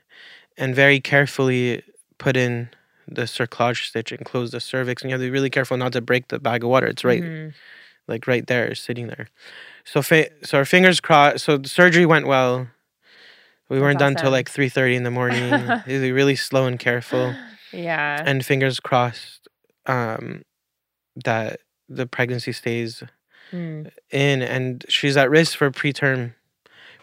and 0.58 0.76
very 0.76 1.00
carefully 1.00 1.84
put 2.18 2.36
in 2.36 2.70
the 3.08 3.24
cerclage 3.24 3.88
stitch 3.88 4.12
and 4.12 4.26
close 4.26 4.52
the 4.52 4.60
cervix. 4.60 5.02
And 5.02 5.10
you 5.10 5.14
have 5.14 5.22
to 5.22 5.28
be 5.28 5.32
really 5.32 5.50
careful 5.50 5.78
not 5.78 5.94
to 5.94 6.02
break 6.02 6.28
the 6.28 6.40
bag 6.40 6.64
of 6.64 6.70
water. 6.70 6.88
It's 6.88 7.04
right, 7.04 7.22
Mhm. 7.24 7.54
Like 8.08 8.28
right 8.28 8.46
there, 8.48 8.74
sitting 8.76 9.08
there. 9.08 9.28
So, 9.86 10.02
fa- 10.02 10.30
so 10.44 10.58
our 10.60 10.66
fingers 10.66 11.00
crossed. 11.00 11.46
So 11.46 11.58
the 11.58 11.70
surgery 11.70 12.06
went 12.06 12.28
well. 12.28 12.68
We 13.70 13.80
weren't 13.80 14.00
done 14.00 14.14
till 14.16 14.26
awesome. 14.26 14.34
like 14.34 14.50
three 14.50 14.70
thirty 14.70 14.96
in 14.96 15.04
the 15.04 15.12
morning. 15.12 15.52
really, 15.88 16.12
really 16.12 16.36
slow 16.36 16.68
and 16.68 16.78
careful, 16.80 17.34
Yeah. 17.72 18.24
and 18.26 18.46
fingers 18.46 18.80
crossed 18.80 19.48
um, 19.86 20.44
that 21.24 21.60
the 21.90 22.06
pregnancy 22.08 22.52
stays 22.54 23.04
Mm, 23.52 23.92
in 24.10 24.42
and 24.42 24.84
she's 24.90 25.16
at 25.16 25.30
risk 25.30 25.58
for 25.58 25.70
preterm 25.70 26.34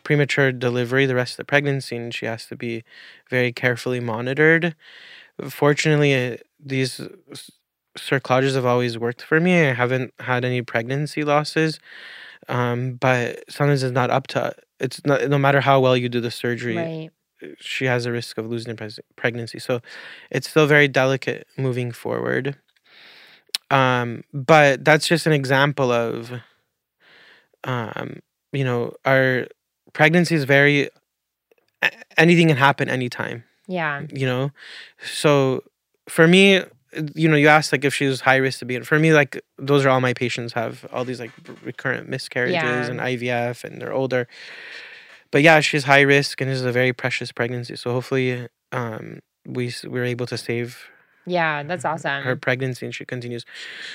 premature 0.03 0.51
delivery 0.51 1.07
the 1.07 1.15
rest 1.15 1.35
of 1.35 1.37
the 1.37 1.45
pregnancy 1.45 1.95
and 1.97 2.13
she 2.13 2.27
has 2.27 2.47
to 2.47 2.57
be 2.57 2.83
very 3.29 3.53
carefully 3.53 4.01
monitored 4.01 4.75
fortunately 5.49 6.13
uh, 6.33 6.37
these 6.59 7.01
cerclages 7.99 8.55
have 8.55 8.65
always 8.67 8.97
worked 8.99 9.23
for 9.23 9.41
me 9.41 9.69
i 9.69 9.73
haven't 9.73 10.13
had 10.21 10.45
any 10.45 10.63
pregnancy 10.63 11.25
losses 11.25 11.81
um, 12.49 12.95
but 12.95 13.45
sometimes 13.51 13.83
it's 13.83 13.93
not 13.93 14.11
up 14.11 14.27
to 14.29 14.55
it's 14.79 15.05
not 15.05 15.29
no 15.29 15.39
matter 15.39 15.61
how 15.61 15.79
well 15.81 15.97
you 15.97 16.09
do 16.09 16.21
the 16.21 16.31
surgery 16.31 16.77
right. 16.77 17.11
she 17.59 17.85
has 17.85 18.07
a 18.07 18.13
risk 18.13 18.39
of 18.39 18.47
losing 18.51 18.77
pregnancy. 19.17 19.59
So 19.59 19.81
it's 20.31 20.49
still 20.49 20.67
very 20.67 20.89
delicate 20.89 21.47
moving 21.57 21.93
forward. 21.93 22.57
Um, 23.71 24.25
but 24.33 24.85
that's 24.85 25.07
just 25.07 25.27
an 25.27 25.33
example 25.33 25.93
of, 25.93 26.33
um, 27.65 28.21
you 28.53 28.65
know, 28.65 28.95
our 29.05 29.47
pregnancy 29.93 30.35
is 30.35 30.45
very, 30.45 30.89
anything 32.17 32.49
can 32.49 32.57
happen 32.57 32.89
anytime, 32.89 33.45
Yeah. 33.69 34.03
you 34.13 34.27
know? 34.27 34.51
So 35.03 35.63
for 36.09 36.27
me, 36.27 36.63
you 37.15 37.29
know, 37.29 37.37
you 37.37 37.49
asked 37.49 37.73
like 37.73 37.85
if 37.85 37.95
she 37.95 38.07
was 38.07 38.21
high 38.23 38.37
risk 38.37 38.59
to 38.61 38.65
be. 38.65 38.81
For 38.81 38.99
me, 38.99 39.13
like 39.13 39.41
those 39.59 39.85
are 39.85 39.91
all 39.91 40.01
my 40.01 40.13
patients 40.15 40.53
have 40.55 40.85
all 40.93 41.05
these 41.05 41.21
like 41.21 41.31
recurrent 41.65 42.09
miscarriages 42.09 42.63
Yeah. 42.63 42.87
and 42.91 43.01
IVF, 43.01 43.65
and 43.65 43.81
they're 43.81 43.93
older. 43.93 44.27
But 45.31 45.43
yeah, 45.43 45.61
she's 45.61 45.85
high 45.85 46.01
risk, 46.01 46.41
and 46.41 46.51
this 46.51 46.59
is 46.59 46.65
a 46.65 46.73
very 46.73 46.93
precious 46.93 47.31
pregnancy. 47.33 47.77
So 47.77 47.93
hopefully, 47.93 48.49
um, 48.73 49.21
we 49.47 49.73
we're 49.85 50.05
able 50.05 50.27
to 50.27 50.37
save 50.37 50.79
Yeah. 51.27 51.63
That's 51.63 51.85
awesome. 51.85 52.23
her 52.25 52.35
pregnancy, 52.35 52.87
and 52.87 52.95
she 52.95 53.05
continues. 53.05 53.45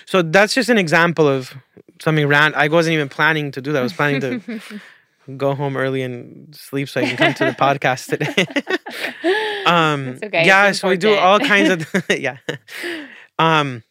So 0.06 0.22
that's 0.22 0.54
just 0.54 0.70
an 0.70 0.78
example 0.78 1.28
of 1.28 1.54
something 2.02 2.28
random. 2.28 2.60
I 2.60 2.68
wasn't 2.70 2.94
even 2.94 3.10
planning 3.10 3.52
to 3.52 3.62
do 3.62 3.74
that. 3.74 3.80
I 3.80 3.84
was 3.84 3.94
planning 3.94 4.22
to 4.22 4.62
go 5.38 5.54
home 5.56 5.76
early 5.76 6.02
and 6.04 6.56
sleep 6.56 6.88
so 6.88 7.02
I 7.02 7.06
can 7.08 7.18
come 7.18 7.34
to 7.34 7.46
the 7.46 7.52
podcast 7.52 8.08
today. 8.08 8.46
um 9.74 10.20
okay, 10.24 10.46
yeah 10.46 10.72
so 10.72 10.88
we 10.90 10.98
do 10.98 11.14
all 11.16 11.40
kinds 11.40 11.70
of 11.70 12.06
yeah 12.20 12.38
um 13.40 13.84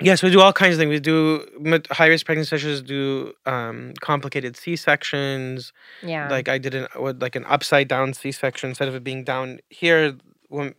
yes 0.00 0.22
we 0.22 0.30
do 0.30 0.40
all 0.40 0.52
kinds 0.52 0.74
of 0.74 0.78
things 0.78 0.90
we 0.90 1.00
do 1.00 1.44
high 1.90 2.06
risk 2.06 2.26
pregnancy 2.26 2.48
sessions 2.50 2.82
do 2.82 3.32
um 3.46 3.92
complicated 4.00 4.56
c-sections 4.56 5.72
yeah. 6.02 6.28
like 6.28 6.48
i 6.48 6.58
did 6.58 6.74
an 6.74 6.86
with 7.00 7.22
like 7.22 7.34
an 7.34 7.44
upside 7.46 7.88
down 7.88 8.12
c-section 8.12 8.68
instead 8.70 8.88
of 8.88 8.94
it 8.94 9.02
being 9.04 9.24
down 9.24 9.58
here 9.70 10.14
when 10.48 10.74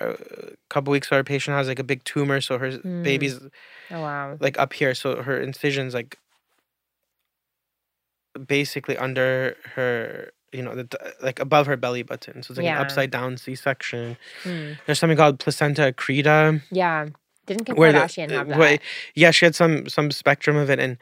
uh, 0.00 0.14
a 0.14 0.56
couple 0.70 0.90
weeks 0.90 1.12
our 1.12 1.22
patient 1.22 1.56
has 1.56 1.68
like 1.68 1.78
a 1.78 1.84
big 1.84 2.02
tumor 2.04 2.40
so 2.40 2.58
her 2.58 2.70
Mm. 2.70 3.02
baby's 3.04 3.38
oh 3.90 4.00
wow. 4.00 4.36
like 4.40 4.58
up 4.58 4.72
here 4.72 4.94
so 4.94 5.22
her 5.22 5.38
incisions 5.40 5.92
like 5.94 6.16
basically 8.46 8.96
under 8.96 9.56
her 9.74 10.30
you 10.52 10.62
know 10.62 10.74
the, 10.74 11.14
like 11.22 11.38
above 11.40 11.66
her 11.66 11.76
belly 11.76 12.02
button 12.02 12.42
so 12.42 12.52
it's 12.52 12.58
like 12.58 12.64
Yeah. 12.64 12.76
an 12.76 12.82
upside 12.82 13.10
down 13.10 13.36
c-section 13.36 14.16
Mm, 14.44 14.78
there's 14.86 14.98
something 14.98 15.16
called 15.16 15.38
placenta 15.38 15.92
accreta 15.92 16.62
yeah. 16.70 17.08
Didn't 17.46 17.64
Kim 17.64 17.76
where 17.76 17.92
the- 17.92 17.98
Kardashian 18.00 18.30
have 18.30 18.46
uh, 18.46 18.50
that? 18.50 18.58
where- 18.58 18.78
yeah 19.14 19.30
she 19.30 19.44
had 19.46 19.54
some 19.54 19.88
some 19.88 20.10
spectrum 20.10 20.56
of 20.56 20.70
it 20.70 20.78
and 20.78 20.96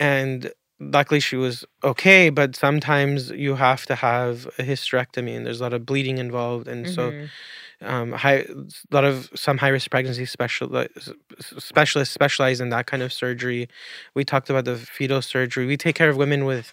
and 0.00 0.52
luckily 0.80 1.20
she 1.20 1.36
was 1.36 1.64
okay 1.84 2.28
but 2.30 2.56
sometimes 2.56 3.30
you 3.30 3.54
have 3.54 3.86
to 3.86 3.94
have 3.94 4.46
a 4.58 4.62
hysterectomy 4.62 5.36
and 5.36 5.46
there's 5.46 5.60
a 5.60 5.62
lot 5.62 5.72
of 5.72 5.86
bleeding 5.86 6.18
involved 6.18 6.66
and 6.66 6.88
so 6.88 7.12
Mhm. 7.12 7.28
um, 7.82 8.12
high, 8.12 8.46
a 8.48 8.54
lot 8.92 9.04
of 9.04 9.28
some 9.34 9.58
high 9.58 9.68
risk 9.68 9.90
pregnancy 9.90 10.24
special 10.24 10.86
specialists 11.58 12.14
specialize 12.14 12.60
in 12.60 12.68
that 12.70 12.86
kind 12.86 13.02
of 13.02 13.12
surgery. 13.12 13.68
We 14.14 14.24
talked 14.24 14.50
about 14.50 14.64
the 14.66 14.76
fetal 14.76 15.20
surgery. 15.20 15.66
We 15.66 15.76
take 15.76 15.96
care 15.96 16.08
of 16.08 16.16
women 16.16 16.44
with 16.44 16.72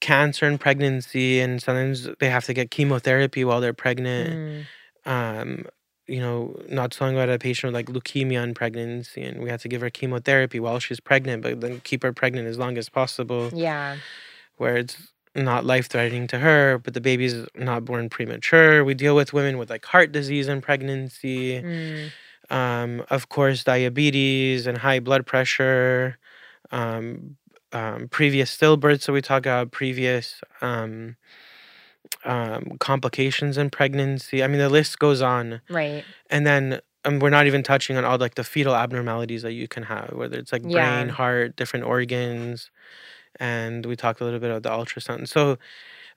cancer 0.00 0.46
and 0.46 0.60
pregnancy, 0.60 1.40
and 1.40 1.62
sometimes 1.62 2.08
they 2.20 2.30
have 2.30 2.44
to 2.46 2.54
get 2.54 2.70
chemotherapy 2.70 3.44
while 3.44 3.60
they're 3.60 3.72
pregnant. 3.72 4.30
Mm, 4.30 4.64
Um, 5.10 5.66
you 6.06 6.20
know, 6.20 6.58
not 6.70 6.94
so 6.94 7.04
long 7.04 7.14
ago, 7.14 7.18
I 7.18 7.26
had 7.26 7.30
a 7.30 7.38
patient 7.38 7.72
with 7.72 7.74
like 7.74 7.86
leukemia 7.94 8.42
in 8.42 8.54
pregnancy, 8.54 9.22
and 9.22 9.42
we 9.42 9.50
had 9.50 9.60
to 9.60 9.68
give 9.68 9.80
her 9.82 9.90
chemotherapy 9.90 10.58
while 10.58 10.78
she's 10.78 11.00
pregnant, 11.00 11.42
but 11.42 11.60
then 11.60 11.80
keep 11.84 12.02
her 12.02 12.12
pregnant 12.12 12.48
as 12.48 12.58
long 12.58 12.78
as 12.78 12.88
possible, 12.88 13.50
yeah. 13.52 13.96
where 14.56 14.76
it's 14.78 15.12
not 15.34 15.64
life 15.64 15.88
threatening 15.88 16.26
to 16.28 16.38
her, 16.38 16.78
but 16.78 16.94
the 16.94 17.00
baby's 17.00 17.46
not 17.54 17.84
born 17.84 18.08
premature. 18.08 18.82
We 18.84 18.94
deal 18.94 19.14
with 19.14 19.32
women 19.32 19.58
with 19.58 19.70
like 19.70 19.84
heart 19.84 20.10
disease 20.12 20.48
in 20.48 20.60
pregnancy, 20.62 21.62
Mm, 21.62 22.10
um, 22.50 23.04
of 23.10 23.28
course, 23.28 23.62
diabetes 23.64 24.66
and 24.66 24.78
high 24.78 25.00
blood 25.00 25.26
pressure, 25.26 26.16
um, 26.70 27.36
um, 27.72 28.08
previous 28.08 28.56
stillbirths. 28.56 29.02
So 29.02 29.12
we 29.12 29.20
talk 29.22 29.42
about 29.46 29.70
previous 29.70 30.40
um, 30.60 31.16
um, 32.24 32.76
complications 32.80 33.56
in 33.58 33.70
pregnancy. 33.70 34.42
I 34.42 34.46
mean, 34.48 34.58
the 34.58 34.68
list 34.68 34.98
goes 34.98 35.22
on, 35.22 35.60
right. 35.68 36.04
and 36.30 36.46
then. 36.46 36.80
Um, 37.04 37.20
we're 37.20 37.30
not 37.30 37.46
even 37.46 37.62
touching 37.62 37.96
on 37.96 38.04
all 38.04 38.18
like 38.18 38.34
the 38.34 38.42
fetal 38.42 38.74
abnormalities 38.74 39.42
that 39.42 39.52
you 39.52 39.68
can 39.68 39.84
have, 39.84 40.10
whether 40.14 40.36
it's 40.36 40.52
like 40.52 40.62
Yeah. 40.64 40.72
brain, 40.72 41.08
heart, 41.10 41.54
different 41.54 41.86
organs, 41.86 42.70
and 43.38 43.86
we 43.86 43.94
talked 43.94 44.20
a 44.20 44.24
little 44.24 44.40
bit 44.40 44.50
about 44.50 44.64
the 44.64 44.70
ultrasound. 44.70 45.28
So, 45.28 45.58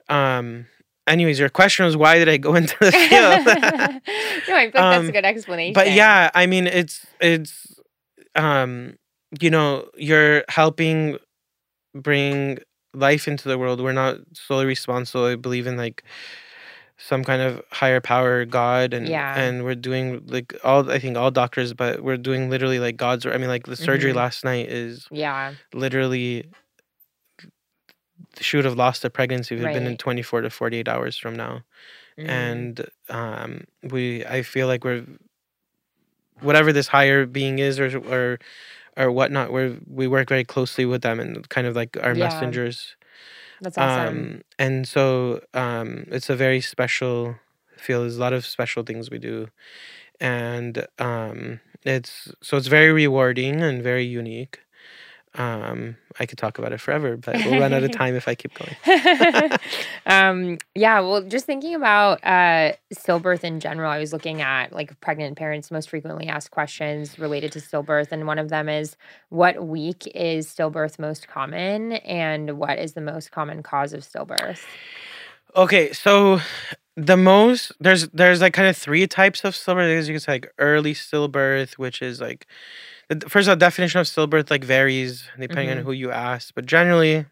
um, 0.09 0.65
anyways, 1.05 1.37
your 1.39 1.49
question 1.49 1.85
was 1.85 1.95
why 1.95 2.17
did 2.17 2.27
I 2.27 2.37
go 2.37 2.55
into 2.61 2.75
the 2.81 2.91
field? 2.91 3.45
no, 3.45 3.53
I 3.53 4.01
feel 4.43 4.55
like 4.55 4.73
that's 4.73 4.97
Um, 5.01 5.09
a 5.09 5.11
good 5.11 5.23
explanation. 5.23 5.73
but 5.75 5.91
yeah 5.91 6.31
i 6.33 6.47
mean 6.47 6.65
it's 6.65 7.05
it's 7.21 7.79
um 8.35 8.97
you 9.39 9.51
know 9.51 9.87
you're 9.95 10.43
helping 10.49 11.17
bring 11.95 12.59
life 12.93 13.27
into 13.27 13.47
the 13.47 13.57
world 13.57 13.81
we're 13.81 13.91
not 13.93 14.17
solely 14.33 14.65
responsible 14.65 15.25
i 15.25 15.35
believe 15.35 15.65
in 15.67 15.77
like 15.77 16.03
some 16.97 17.23
kind 17.23 17.41
of 17.41 17.61
higher 17.71 18.01
power 18.01 18.45
god 18.45 18.93
and 18.93 19.07
Yeah. 19.07 19.33
and 19.37 19.63
we're 19.63 19.75
doing 19.75 20.23
like 20.27 20.53
all 20.63 20.89
i 20.91 20.99
think 20.99 21.17
all 21.17 21.31
doctors 21.31 21.73
but 21.73 22.01
we're 22.03 22.17
doing 22.17 22.49
literally 22.49 22.79
like 22.79 22.97
god's 22.97 23.25
i 23.25 23.37
mean 23.37 23.47
like 23.47 23.65
the 23.65 23.75
surgery 23.77 24.11
Mhm. 24.11 24.17
last 24.17 24.43
night 24.43 24.69
is 24.69 25.07
Yeah. 25.11 25.53
literally 25.73 26.45
she 28.39 28.57
would 28.57 28.65
have 28.65 28.77
lost 28.77 29.03
a 29.05 29.09
pregnancy 29.09 29.55
if 29.55 29.59
it 29.61 29.63
had 29.63 29.73
been 29.73 29.87
in 29.87 29.97
24 29.97 30.41
to 30.41 30.49
48 30.49 30.87
hours 30.87 31.17
from 31.17 31.35
now 31.35 31.63
Mm, 32.19 32.29
and 32.29 32.85
um 33.09 33.63
we 33.83 34.25
i 34.25 34.41
feel 34.43 34.67
like 34.67 34.83
we're 34.83 35.05
whatever 36.41 36.73
this 36.73 36.87
higher 36.87 37.25
being 37.25 37.59
is 37.59 37.79
or 37.79 37.97
or 37.99 38.39
or 38.97 39.11
whatnot 39.11 39.51
we 39.53 39.77
we 39.87 40.07
work 40.07 40.29
very 40.29 40.43
closely 40.43 40.85
with 40.85 41.01
them 41.01 41.19
and 41.19 41.47
kind 41.49 41.67
of 41.67 41.75
like 41.75 41.97
our 42.01 42.13
Yeah. 42.13 42.15
messengers 42.15 42.95
that's 43.61 43.77
awesome. 43.77 44.31
um 44.31 44.41
and 44.59 44.87
so 44.87 45.41
um 45.53 46.05
it's 46.11 46.29
a 46.29 46.35
very 46.35 46.61
special 46.61 47.35
feel 47.77 48.01
there's 48.01 48.17
a 48.17 48.21
lot 48.21 48.33
of 48.33 48.45
special 48.45 48.83
things 48.83 49.09
we 49.09 49.19
do, 49.19 49.47
and 50.19 50.85
um, 50.99 51.59
it's 51.83 52.33
so 52.41 52.57
it's 52.57 52.67
very 52.67 52.91
rewarding 52.91 53.61
and 53.61 53.81
very 53.83 54.05
unique. 54.05 54.59
Um, 55.35 55.95
I 56.19 56.25
could 56.25 56.37
talk 56.37 56.59
about 56.59 56.73
it 56.73 56.81
forever, 56.81 57.15
but 57.15 57.35
we'll 57.45 57.59
run 57.59 57.71
out 57.71 57.83
of 57.83 57.91
time 57.97 58.15
if 58.15 58.27
I 58.27 58.35
keep 58.35 58.51
going. 58.53 59.57
um, 60.05 60.57
yeah, 60.75 60.99
well, 60.99 61.21
just 61.21 61.45
thinking 61.45 61.73
about 61.73 62.21
uh, 62.23 62.73
stillbirth 62.93 63.45
in 63.45 63.61
general, 63.61 63.89
I 63.89 63.99
was 63.99 64.11
looking 64.11 64.41
at 64.41 64.73
like 64.73 64.99
pregnant 64.99 65.37
parents 65.37 65.71
most 65.71 65.89
frequently 65.89 66.27
asked 66.27 66.51
questions 66.51 67.17
related 67.17 67.53
to 67.53 67.59
stillbirth, 67.59 68.11
and 68.11 68.27
one 68.27 68.39
of 68.39 68.49
them 68.49 68.67
is, 68.67 68.97
"What 69.29 69.65
week 69.65 70.05
is 70.13 70.47
stillbirth 70.47 70.99
most 70.99 71.29
common, 71.29 71.93
and 71.93 72.57
what 72.57 72.77
is 72.77 72.93
the 72.93 73.01
most 73.01 73.31
common 73.31 73.63
cause 73.63 73.93
of 73.93 74.01
stillbirth?" 74.01 74.59
Okay, 75.55 75.93
so 75.93 76.41
the 76.97 77.17
most 77.17 77.71
there's 77.79 78.07
there's 78.09 78.41
like 78.41 78.53
kind 78.53 78.67
of 78.67 78.75
three 78.77 79.07
types 79.07 79.43
of 79.43 79.53
stillbirth. 79.53 79.97
As 79.97 80.07
you 80.09 80.13
can 80.15 80.19
say, 80.19 80.31
like 80.33 80.51
early 80.59 80.93
stillbirth, 80.93 81.73
which 81.77 82.01
is 82.01 82.19
like 82.21 82.47
the- 83.09 83.29
first 83.29 83.47
all, 83.49 83.55
definition 83.55 83.99
of 84.01 84.07
stillbirth 84.07 84.49
like 84.51 84.63
varies 84.63 85.23
depending 85.39 85.69
on 85.71 85.77
Mhm. 85.77 85.83
who 85.83 85.91
you 85.93 86.11
ask, 86.11 86.53
but 86.53 86.65
generally, 86.65 87.25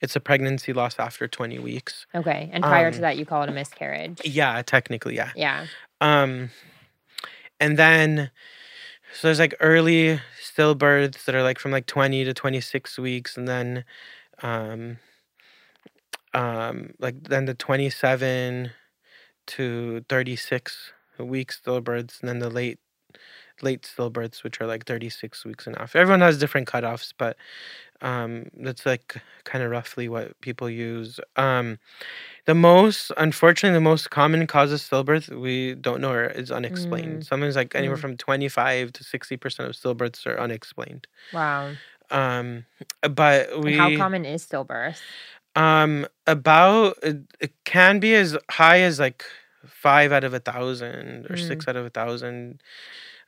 it's 0.00 0.14
a 0.14 0.20
pregnancy 0.20 0.72
loss 0.72 0.98
after 0.98 1.26
20 1.26 1.58
weeks. 1.58 2.06
Okay, 2.14 2.48
and 2.52 2.62
prior 2.62 2.90
to 2.90 2.96
Um, 2.98 3.02
that, 3.02 3.16
you 3.16 3.26
call 3.26 3.42
it 3.42 3.48
a 3.48 3.52
miscarriage. 3.52 4.20
Yeah, 4.24 4.62
technically, 4.62 5.16
yeah. 5.16 5.32
Yeah. 5.34 5.66
Um, 6.00 6.50
and 7.58 7.76
then 7.76 8.30
so 9.12 9.26
there's 9.28 9.38
like 9.40 9.54
early 9.58 10.20
stillbirths 10.40 11.24
that 11.24 11.34
are 11.34 11.42
like 11.42 11.58
from 11.58 11.72
like 11.72 11.86
20 11.86 12.24
to 12.24 12.32
26 12.34 12.98
weeks, 12.98 13.36
and 13.36 13.48
then 13.48 13.84
um, 14.42 14.98
um, 16.38 16.94
like 17.00 17.24
then 17.24 17.46
the 17.46 17.54
27 17.54 18.70
to 19.48 20.04
36 20.08 20.92
week 21.18 21.52
stillbirths, 21.52 22.20
and 22.20 22.28
then 22.28 22.38
the 22.38 22.50
late 22.50 22.78
late 23.60 23.82
stillbirths, 23.82 24.44
which 24.44 24.60
are 24.60 24.66
like 24.68 24.86
36 24.86 25.44
weeks 25.44 25.66
and 25.66 25.76
after. 25.78 25.98
Everyone 25.98 26.20
has 26.20 26.38
different 26.38 26.68
cutoffs, 26.68 27.12
but 27.18 27.36
um, 28.00 28.46
that's 28.54 28.86
like 28.86 29.16
kind 29.42 29.64
of 29.64 29.72
roughly 29.72 30.08
what 30.08 30.40
people 30.40 30.70
use. 30.70 31.18
Um, 31.34 31.80
the 32.44 32.54
most, 32.54 33.10
unfortunately, 33.16 33.74
the 33.74 33.80
most 33.80 34.10
common 34.10 34.46
cause 34.46 34.70
of 34.70 34.78
stillbirth 34.78 35.28
we 35.36 35.74
don't 35.74 36.00
know 36.00 36.12
or 36.12 36.26
is 36.26 36.52
unexplained. 36.52 37.22
Mm, 37.22 37.26
Sometimes 37.26 37.56
like 37.56 37.74
anywhere 37.74 37.96
mm. 37.96 38.00
from 38.00 38.16
25 38.16 38.92
to 38.92 39.02
60% 39.02 39.42
of 39.66 39.72
stillbirths 39.72 40.24
are 40.24 40.38
unexplained. 40.38 41.08
Wow. 41.32 41.72
Um, 42.10 42.64
but 43.02 43.50
And 43.52 43.64
we 43.64 43.76
how 43.76 43.94
common 43.96 44.24
is 44.24 44.46
stillbirth? 44.46 45.00
Um 45.56 46.06
about 46.26 46.96
it, 47.02 47.18
it 47.40 47.52
can 47.64 48.00
be 48.00 48.14
as 48.14 48.36
high 48.50 48.80
as 48.80 48.98
like 48.98 49.24
five 49.66 50.12
out 50.12 50.24
of 50.24 50.34
a 50.34 50.40
thousand 50.40 51.26
or 51.26 51.34
Mm. 51.36 51.48
six 51.48 51.68
out 51.68 51.76
of 51.76 51.86
a 51.86 51.90
thousand. 51.90 52.62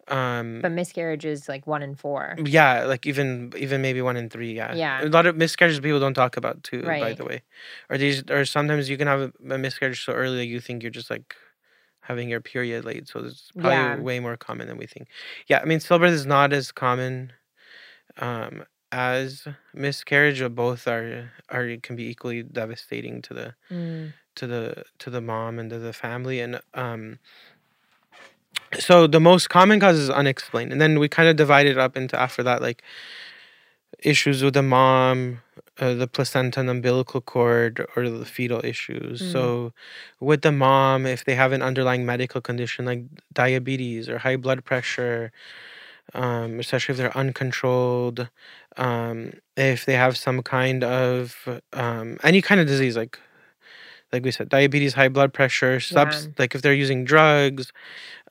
Um, 0.08 0.60
But 0.62 0.72
miscarriage 0.72 1.24
is 1.24 1.48
like 1.48 1.66
one 1.66 1.82
in 1.82 1.94
four. 1.94 2.36
Yeah, 2.44 2.84
like 2.84 3.06
even 3.06 3.52
even 3.56 3.82
maybe 3.82 4.02
one 4.02 4.16
in 4.16 4.28
three. 4.28 4.52
Yeah, 4.54 4.74
Yeah. 4.74 5.04
a 5.04 5.08
lot 5.08 5.26
of 5.26 5.36
miscarriages 5.36 5.80
people 5.80 6.00
don't 6.00 6.14
talk 6.14 6.36
about 6.36 6.62
too. 6.62 6.82
By 6.82 7.12
the 7.12 7.24
way, 7.24 7.42
or 7.90 7.98
these 7.98 8.22
or 8.30 8.44
sometimes 8.44 8.88
you 8.90 8.96
can 8.96 9.06
have 9.06 9.20
a, 9.20 9.54
a 9.54 9.58
miscarriage 9.58 10.04
so 10.04 10.12
early 10.12 10.36
that 10.38 10.46
you 10.46 10.60
think 10.60 10.82
you're 10.82 10.90
just 10.90 11.10
like 11.10 11.36
having 12.02 12.28
your 12.28 12.40
period 12.40 12.84
late. 12.84 13.08
So 13.08 13.20
it's 13.20 13.50
probably 13.58 13.76
Yeah. 13.78 13.96
way 14.00 14.20
more 14.20 14.36
common 14.36 14.66
than 14.68 14.78
we 14.78 14.86
think. 14.86 15.08
Yeah, 15.46 15.60
I 15.60 15.64
mean 15.66 15.78
stillbirth 15.80 16.10
is 16.12 16.26
not 16.26 16.52
as 16.52 16.72
common 16.72 17.32
um, 18.18 18.64
as 18.92 19.46
miscarriage, 19.74 20.40
but 20.40 20.54
both 20.54 20.86
are 20.88 21.30
are 21.48 21.76
can 21.82 21.96
be 21.96 22.08
equally 22.08 22.42
devastating 22.42 23.22
to 23.22 23.34
the 23.34 23.54
Mm. 23.70 24.12
to 24.36 24.46
the 24.46 24.84
to 24.98 25.10
the 25.10 25.20
mom 25.20 25.58
and 25.58 25.70
to 25.70 25.78
the 25.78 25.92
family 25.92 26.40
and 26.40 26.60
um 26.74 27.18
so 28.78 29.06
the 29.06 29.20
most 29.20 29.48
common 29.48 29.80
cause 29.80 29.98
is 29.98 30.10
unexplained 30.10 30.72
and 30.72 30.80
then 30.80 30.98
we 30.98 31.08
kind 31.08 31.28
of 31.28 31.36
divide 31.36 31.66
it 31.66 31.78
up 31.78 31.96
into 31.96 32.18
after 32.18 32.42
that 32.42 32.62
like 32.62 32.82
issues 33.98 34.42
with 34.42 34.54
the 34.54 34.62
mom 34.62 35.40
uh, 35.78 35.94
the 35.94 36.06
placenta 36.06 36.60
and 36.60 36.70
umbilical 36.70 37.20
cord 37.20 37.84
or 37.96 38.08
the 38.08 38.24
fetal 38.24 38.60
issues 38.64 39.20
Mm. 39.20 39.32
so 39.32 39.72
with 40.20 40.42
the 40.42 40.52
mom 40.52 41.06
if 41.06 41.24
they 41.24 41.34
have 41.34 41.52
an 41.52 41.62
underlying 41.62 42.06
medical 42.06 42.40
condition 42.40 42.84
like 42.84 43.02
diabetes 43.32 44.08
or 44.08 44.18
high 44.18 44.36
blood 44.36 44.64
pressure 44.64 45.32
um, 46.14 46.58
especially 46.60 46.92
if 46.92 46.98
they're 46.98 47.16
uncontrolled 47.16 48.28
um, 48.76 49.32
if 49.56 49.84
they 49.86 49.94
have 49.94 50.16
some 50.16 50.42
kind 50.42 50.82
of 50.84 51.46
um, 51.72 52.18
any 52.22 52.40
kind 52.42 52.60
of 52.60 52.66
disease 52.66 52.96
like 52.96 53.18
like 54.12 54.24
we 54.24 54.30
said 54.30 54.48
diabetes 54.48 54.94
high 54.94 55.08
blood 55.08 55.32
pressure 55.32 55.80
subs 55.80 56.24
Yeah. 56.26 56.32
like 56.38 56.54
if 56.54 56.62
they're 56.62 56.74
using 56.74 57.04
drugs 57.04 57.72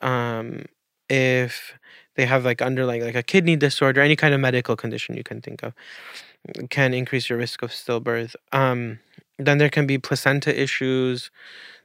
um 0.02 0.66
if 1.10 1.74
they 2.16 2.26
have 2.26 2.44
like 2.46 2.62
underlying 2.62 3.04
like 3.04 3.16
a 3.16 3.24
kidney 3.24 3.56
disorder 3.56 4.02
any 4.02 4.16
kind 4.16 4.34
of 4.34 4.40
medical 4.40 4.76
condition 4.76 5.16
you 5.16 5.24
can 5.24 5.42
think 5.42 5.64
of 5.64 5.74
can 6.70 6.94
increase 6.94 7.30
your 7.30 7.38
risk 7.40 7.62
of 7.62 7.72
stillbirth 7.72 8.36
um 8.52 9.00
then 9.38 9.58
there 9.58 9.70
can 9.70 9.86
be 9.88 9.98
placenta 9.98 10.52
issues 10.62 11.32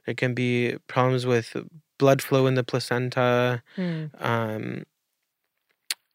there 0.05 0.15
can 0.15 0.33
be 0.33 0.77
problems 0.87 1.25
with 1.25 1.55
blood 1.97 2.21
flow 2.21 2.47
in 2.47 2.55
the 2.55 2.63
placenta 2.63 3.61
Mm. 3.77 4.11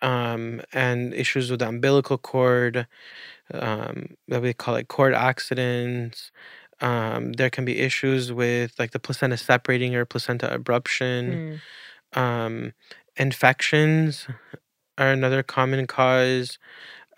Um 0.03 0.61
and 0.73 1.13
issues 1.15 1.51
with 1.51 1.61
the 1.61 1.69
umbilical 1.69 2.19
cord 2.19 2.87
um 3.55 4.07
that 4.29 4.43
we 4.43 4.53
call 4.53 4.75
it 4.77 4.89
cord 4.89 5.15
accidents 5.15 6.31
um 6.81 7.33
there 7.35 7.51
can 7.51 7.65
be 7.65 7.79
issues 7.79 8.33
with 8.33 8.73
like 8.79 8.93
the 8.93 8.99
placenta 8.99 9.37
separating 9.37 9.95
or 9.95 10.05
placenta 10.05 10.47
abruption 10.49 11.61
Mm. 12.15 12.19
um 12.19 12.73
infections 13.17 14.27
are 14.99 15.11
another 15.13 15.43
common 15.43 15.87
cause 15.87 16.59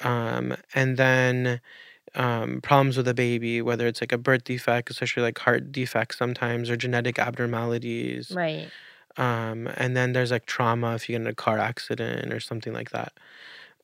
um 0.00 0.56
and 0.74 0.96
then 0.96 1.60
um 2.14 2.60
problems 2.62 2.96
with 2.96 3.06
the 3.06 3.14
baby 3.14 3.62
whether 3.62 3.86
it's 3.86 4.00
like 4.00 4.12
a 4.12 4.18
birth 4.18 4.44
defect 4.44 4.90
especially 4.90 5.22
like 5.22 5.38
heart 5.38 5.70
defects 5.72 6.18
sometimes 6.18 6.68
or 6.70 6.76
genetic 6.76 7.18
abnormalities 7.18 8.30
Right. 8.32 8.70
Um 9.16 9.68
and 9.76 9.96
then 9.96 10.12
there's 10.12 10.30
like 10.30 10.46
trauma 10.46 10.94
if 10.94 11.08
you 11.08 11.14
get 11.14 11.22
in 11.22 11.26
a 11.26 11.34
car 11.34 11.58
accident 11.58 12.32
or 12.32 12.40
something 12.40 12.72
like 12.72 12.90
that. 12.90 13.12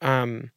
Um 0.03 0.51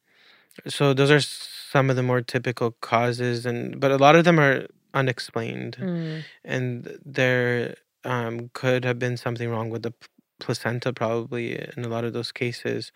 so 0.66 0.92
those 0.94 1.10
are 1.10 1.20
some 1.20 1.90
of 1.90 1.96
the 1.96 2.02
more 2.02 2.20
typical 2.20 2.72
causes 2.80 3.46
and 3.46 3.80
but 3.80 3.90
a 3.90 3.96
lot 3.96 4.16
of 4.16 4.24
them 4.24 4.38
are 4.40 4.66
unexplained 4.94 5.76
Mm. 5.80 6.24
and 6.44 6.98
there 7.04 7.76
um 8.04 8.50
could 8.52 8.84
have 8.84 8.98
been 8.98 9.16
something 9.16 9.48
wrong 9.50 9.70
with 9.70 9.82
the 9.82 9.92
placenta 10.40 10.92
probably 10.92 11.54
in 11.76 11.84
a 11.84 11.88
lot 11.88 12.04
of 12.04 12.12
those 12.12 12.32
cases. 12.32 12.92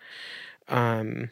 Um 0.67 1.29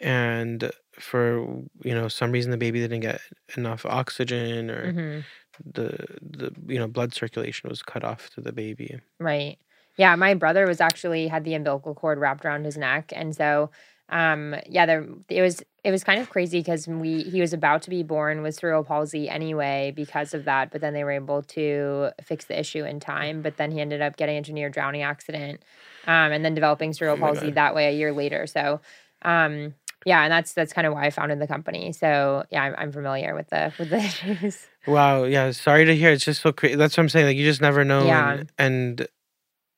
and 0.00 0.70
for 0.92 1.40
you 1.82 1.94
know 1.94 2.08
some 2.08 2.32
reason 2.32 2.50
the 2.50 2.56
baby 2.56 2.80
didn't 2.80 3.00
get 3.00 3.20
enough 3.56 3.84
oxygen 3.86 4.70
or 4.70 4.92
hmm 4.92 5.20
the 5.64 6.06
the 6.22 6.52
you 6.66 6.78
know 6.78 6.88
blood 6.88 7.14
circulation 7.14 7.68
was 7.68 7.82
cut 7.82 8.04
off 8.04 8.30
to 8.30 8.40
the 8.40 8.52
baby 8.52 9.00
Right. 9.18 9.58
Yeah, 9.96 10.14
my 10.16 10.34
brother 10.34 10.66
was 10.66 10.80
actually 10.80 11.28
had 11.28 11.44
the 11.44 11.54
umbilical 11.54 11.94
cord 11.94 12.18
wrapped 12.18 12.44
around 12.44 12.64
his 12.64 12.76
neck, 12.76 13.12
and 13.14 13.34
so 13.34 13.70
um 14.08 14.56
yeah, 14.66 14.86
there 14.86 15.06
it 15.28 15.42
was 15.42 15.62
it 15.84 15.90
was 15.90 16.02
kind 16.04 16.20
of 16.20 16.30
crazy 16.30 16.60
because 16.60 16.88
we 16.88 17.22
he 17.24 17.40
was 17.40 17.52
about 17.52 17.82
to 17.82 17.90
be 17.90 18.02
born 18.02 18.42
with 18.42 18.54
cerebral 18.54 18.82
palsy 18.84 19.28
anyway 19.28 19.92
because 19.94 20.32
of 20.34 20.44
that, 20.46 20.70
but 20.70 20.80
then 20.80 20.94
they 20.94 21.04
were 21.04 21.10
able 21.12 21.42
to 21.42 22.10
fix 22.22 22.46
the 22.46 22.58
issue 22.58 22.84
in 22.84 22.98
time. 22.98 23.42
But 23.42 23.56
then 23.56 23.70
he 23.70 23.80
ended 23.80 24.00
up 24.00 24.16
getting 24.16 24.36
into 24.36 24.52
a 24.52 24.54
near 24.54 24.70
drowning 24.70 25.02
accident, 25.02 25.62
um, 26.06 26.32
and 26.32 26.44
then 26.44 26.54
developing 26.54 26.92
cerebral 26.92 27.18
Oh 27.18 27.20
palsy 27.20 27.50
that 27.52 27.74
way 27.74 27.88
a 27.88 27.92
year 27.92 28.12
later. 28.12 28.46
So 28.46 28.80
um 29.22 29.74
yeah, 30.06 30.22
and 30.22 30.32
that's 30.32 30.52
that's 30.54 30.72
kind 30.72 30.86
of 30.86 30.92
why 30.94 31.06
I 31.06 31.10
founded 31.10 31.38
the 31.40 31.46
company. 31.46 31.92
So 31.92 32.44
yeah, 32.50 32.62
I'm, 32.62 32.74
I'm 32.78 32.92
familiar 32.92 33.34
with 33.34 33.48
the 33.50 33.72
with 33.78 33.90
the 33.90 33.96
issues. 34.08 34.66
Wow, 34.86 35.24
yeah, 35.24 35.50
sorry 35.52 35.84
to 35.84 35.94
hear. 35.94 36.10
It's 36.10 36.24
just 36.24 36.40
so 36.42 36.52
crazy. 36.52 36.76
That's 36.76 36.96
what 36.96 37.02
I'm 37.02 37.08
saying. 37.08 37.26
Like 37.26 37.36
you 37.36 37.44
just 37.44 37.60
never 37.60 37.84
know, 37.84 38.06
Yeah. 38.06 38.30
and, 38.32 38.52
and 38.58 39.00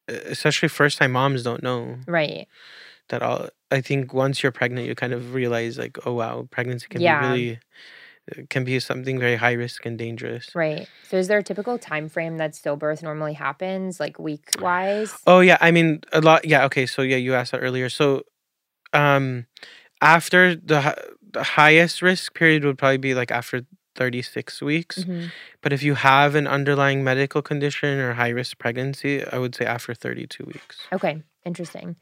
uh, 0.08 0.20
especially 0.26 0.68
first 0.68 0.98
time 0.98 1.12
moms 1.12 1.42
don't 1.42 1.62
know 1.62 1.98
Right. 2.06 2.46
that 3.08 3.22
all. 3.22 3.48
I 3.70 3.80
think 3.80 4.12
once 4.14 4.42
you're 4.42 4.52
pregnant, 4.52 4.86
you 4.86 4.94
kind 4.94 5.12
of 5.12 5.34
realize 5.34 5.78
like, 5.78 5.98
oh 6.06 6.12
wow, 6.12 6.46
pregnancy 6.50 6.86
can 6.88 7.00
Yeah. 7.02 7.20
be 7.20 7.26
really 7.28 7.58
can 8.48 8.62
be 8.64 8.78
something 8.78 9.18
very 9.18 9.34
high 9.36 9.52
risk 9.52 9.84
and 9.84 9.98
dangerous. 9.98 10.54
Right. 10.54 10.88
So 11.02 11.16
is 11.16 11.26
there 11.28 11.38
a 11.38 11.42
typical 11.42 11.76
time 11.78 12.08
frame 12.08 12.36
that 12.38 12.52
stillbirth 12.52 13.02
normally 13.02 13.32
happens, 13.34 13.98
like 13.98 14.18
week 14.18 14.50
wise? 14.60 15.12
Oh 15.26 15.40
yeah, 15.40 15.58
I 15.60 15.72
mean 15.72 16.02
a 16.12 16.20
lot. 16.20 16.44
Yeah, 16.44 16.64
okay. 16.66 16.86
So 16.86 17.02
yeah, 17.02 17.16
you 17.16 17.34
asked 17.34 17.50
that 17.52 17.58
earlier. 17.58 17.88
So, 17.88 18.22
um, 18.92 19.46
after 20.02 20.54
the 20.56 20.94
the 21.32 21.42
highest 21.42 22.02
risk 22.02 22.34
period 22.34 22.64
would 22.64 22.76
probably 22.76 22.98
be 22.98 23.14
like 23.14 23.30
after 23.30 23.62
36 23.94 24.60
weeks. 24.62 25.02
hmm 25.04 25.26
But 25.62 25.72
if 25.72 25.82
you 25.82 25.94
have 25.94 26.34
an 26.34 26.46
underlying 26.46 27.04
medical 27.04 27.40
condition 27.42 27.98
or 28.00 28.14
high 28.14 28.28
risk 28.30 28.58
pregnancy, 28.58 29.24
I 29.24 29.38
would 29.38 29.54
say 29.54 29.64
after 29.64 29.94
32 29.94 30.44
weeks. 30.44 30.76
Okay, 30.92 31.22
interesting. 31.44 31.96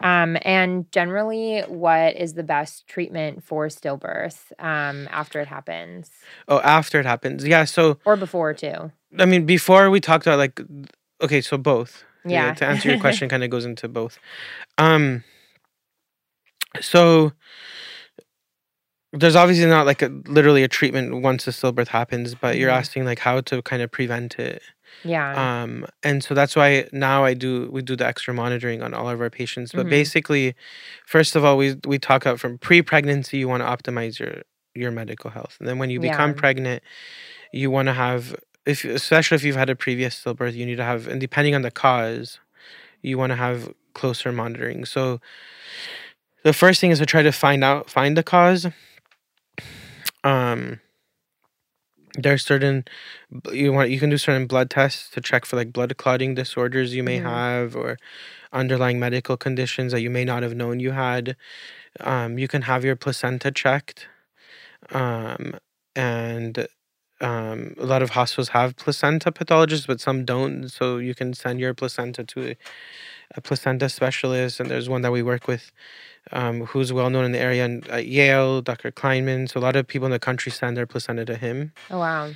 Um, 0.00 0.36
and 0.42 0.90
generally, 0.90 1.60
what 1.68 2.16
is 2.16 2.34
the 2.34 2.42
best 2.42 2.86
treatment 2.88 3.44
for 3.44 3.68
stillbirth 3.68 4.52
um, 4.58 5.08
after 5.10 5.40
it 5.40 5.48
happens 5.48 6.10
Oh, 6.48 6.60
after 6.60 6.98
it 7.00 7.06
happens. 7.06 7.46
Yeah. 7.46 7.64
So 7.64 7.98
or 8.04 8.16
before 8.16 8.52
too? 8.54 8.90
I 9.18 9.24
mean, 9.26 9.46
before 9.46 9.90
we 9.90 10.00
talked 10.00 10.26
about 10.26 10.38
like, 10.38 10.60
okay, 11.20 11.40
so 11.40 11.56
both. 11.56 12.04
Yeah. 12.26 12.54
To 12.54 12.64
answer 12.66 12.88
your 12.88 12.98
question, 12.98 13.28
kind 13.28 13.44
of 13.44 13.50
goes 13.50 13.64
into 13.64 13.88
both. 13.88 14.18
Um. 14.78 15.24
So 16.80 17.32
there's 19.12 19.36
obviously 19.36 19.66
not 19.66 19.86
like 19.86 20.02
a 20.02 20.08
literally 20.26 20.64
a 20.64 20.68
treatment 20.68 21.22
once 21.22 21.44
the 21.44 21.52
stillbirth 21.52 21.88
happens, 21.88 22.34
but 22.34 22.56
you're 22.56 22.70
Mhm. 22.70 22.78
asking 22.78 23.04
like 23.04 23.20
how 23.20 23.40
to 23.42 23.62
kind 23.62 23.82
of 23.82 23.90
prevent 23.92 24.38
it. 24.38 24.62
Yeah. 25.04 25.62
Um, 25.64 25.86
and 26.02 26.24
so 26.24 26.34
that's 26.34 26.56
why 26.56 26.88
now 26.92 27.24
I 27.24 27.34
do 27.34 27.70
we 27.72 27.82
do 27.82 27.96
the 27.96 28.06
extra 28.06 28.34
monitoring 28.34 28.82
on 28.82 28.94
all 28.94 29.08
of 29.08 29.20
our 29.20 29.30
patients. 29.30 29.72
But 29.74 29.86
Mhm. 29.86 29.90
basically, 29.90 30.54
first 31.06 31.36
of 31.36 31.44
all, 31.44 31.56
we 31.56 31.76
we 31.86 31.98
talk 31.98 32.26
about 32.26 32.40
from 32.40 32.58
pre-pregnancy, 32.58 33.38
you 33.38 33.48
want 33.48 33.62
to 33.62 33.68
optimize 33.68 34.18
your 34.20 34.42
your 34.74 34.90
medical 34.92 35.30
health, 35.30 35.56
and 35.60 35.68
then 35.68 35.78
when 35.78 35.90
you 35.90 36.00
become 36.00 36.30
Yeah. 36.30 36.34
pregnant, 36.34 36.82
you 37.52 37.70
want 37.70 37.88
to 37.88 37.94
have 37.94 38.36
if 38.66 38.84
especially 38.84 39.36
if 39.36 39.44
you've 39.44 39.56
had 39.56 39.70
a 39.70 39.76
previous 39.76 40.22
stillbirth, 40.22 40.54
you 40.54 40.66
need 40.66 40.76
to 40.76 40.84
have 40.84 41.08
and 41.08 41.20
depending 41.20 41.54
on 41.54 41.62
the 41.62 41.70
cause, 41.72 42.40
you 43.02 43.18
want 43.18 43.30
to 43.32 43.36
have 43.36 43.72
closer 43.94 44.32
monitoring. 44.32 44.84
So 44.86 45.20
the 46.44 46.52
first 46.52 46.80
thing 46.80 46.90
is 46.92 47.00
to 47.00 47.06
try 47.06 47.22
to 47.22 47.32
find 47.32 47.64
out 47.64 47.90
find 47.90 48.16
the 48.16 48.22
cause. 48.22 48.66
Um, 50.22 50.80
there's 52.16 52.44
certain 52.44 52.84
you 53.52 53.72
want 53.72 53.90
you 53.90 53.98
can 53.98 54.10
do 54.10 54.18
certain 54.18 54.46
blood 54.46 54.70
tests 54.70 55.10
to 55.10 55.20
check 55.20 55.44
for 55.44 55.56
like 55.56 55.72
blood 55.72 55.96
clotting 55.96 56.34
disorders 56.34 56.94
you 56.94 57.02
may 57.02 57.18
Mhm. 57.18 57.24
have 57.24 57.74
or 57.76 57.96
underlying 58.52 59.00
medical 59.00 59.36
conditions 59.36 59.92
that 59.92 60.00
you 60.00 60.10
may 60.10 60.24
not 60.24 60.42
have 60.44 60.54
known 60.54 60.78
you 60.80 60.92
had. 60.92 61.36
Um, 62.00 62.38
you 62.38 62.48
can 62.48 62.62
have 62.62 62.84
your 62.84 62.96
placenta 62.96 63.50
checked. 63.50 64.06
Um, 64.90 65.56
and 65.96 66.66
um, 67.20 67.74
a 67.78 67.86
lot 67.86 68.02
of 68.02 68.10
hospitals 68.10 68.50
have 68.50 68.76
placenta 68.76 69.32
pathologists, 69.32 69.86
but 69.86 70.00
some 70.00 70.24
don't. 70.24 70.68
So 70.68 70.98
you 70.98 71.14
can 71.14 71.34
send 71.34 71.60
your 71.60 71.74
placenta 71.74 72.24
to 72.24 72.54
a, 73.32 73.40
placenta 73.40 73.88
specialist, 73.88 74.60
and 74.60 74.70
there's 74.70 74.88
one 74.88 75.02
that 75.02 75.12
we 75.12 75.22
work 75.22 75.48
with 75.48 75.72
um, 76.32 76.62
who's 76.66 76.92
well 76.92 77.10
known 77.10 77.24
in 77.24 77.32
the 77.32 77.38
area 77.40 77.64
and 77.64 77.86
at 77.88 78.06
Yale, 78.06 78.62
Dr. 78.62 78.90
Kliman. 78.90 79.48
So 79.50 79.60
a 79.60 79.62
lot 79.62 79.76
of 79.76 79.86
people 79.86 80.06
in 80.06 80.12
the 80.12 80.18
country 80.18 80.50
send 80.52 80.76
their 80.76 80.86
placenta 80.86 81.24
to 81.26 81.36
him, 81.36 81.72
Oh 81.90 81.98
wow. 81.98 82.30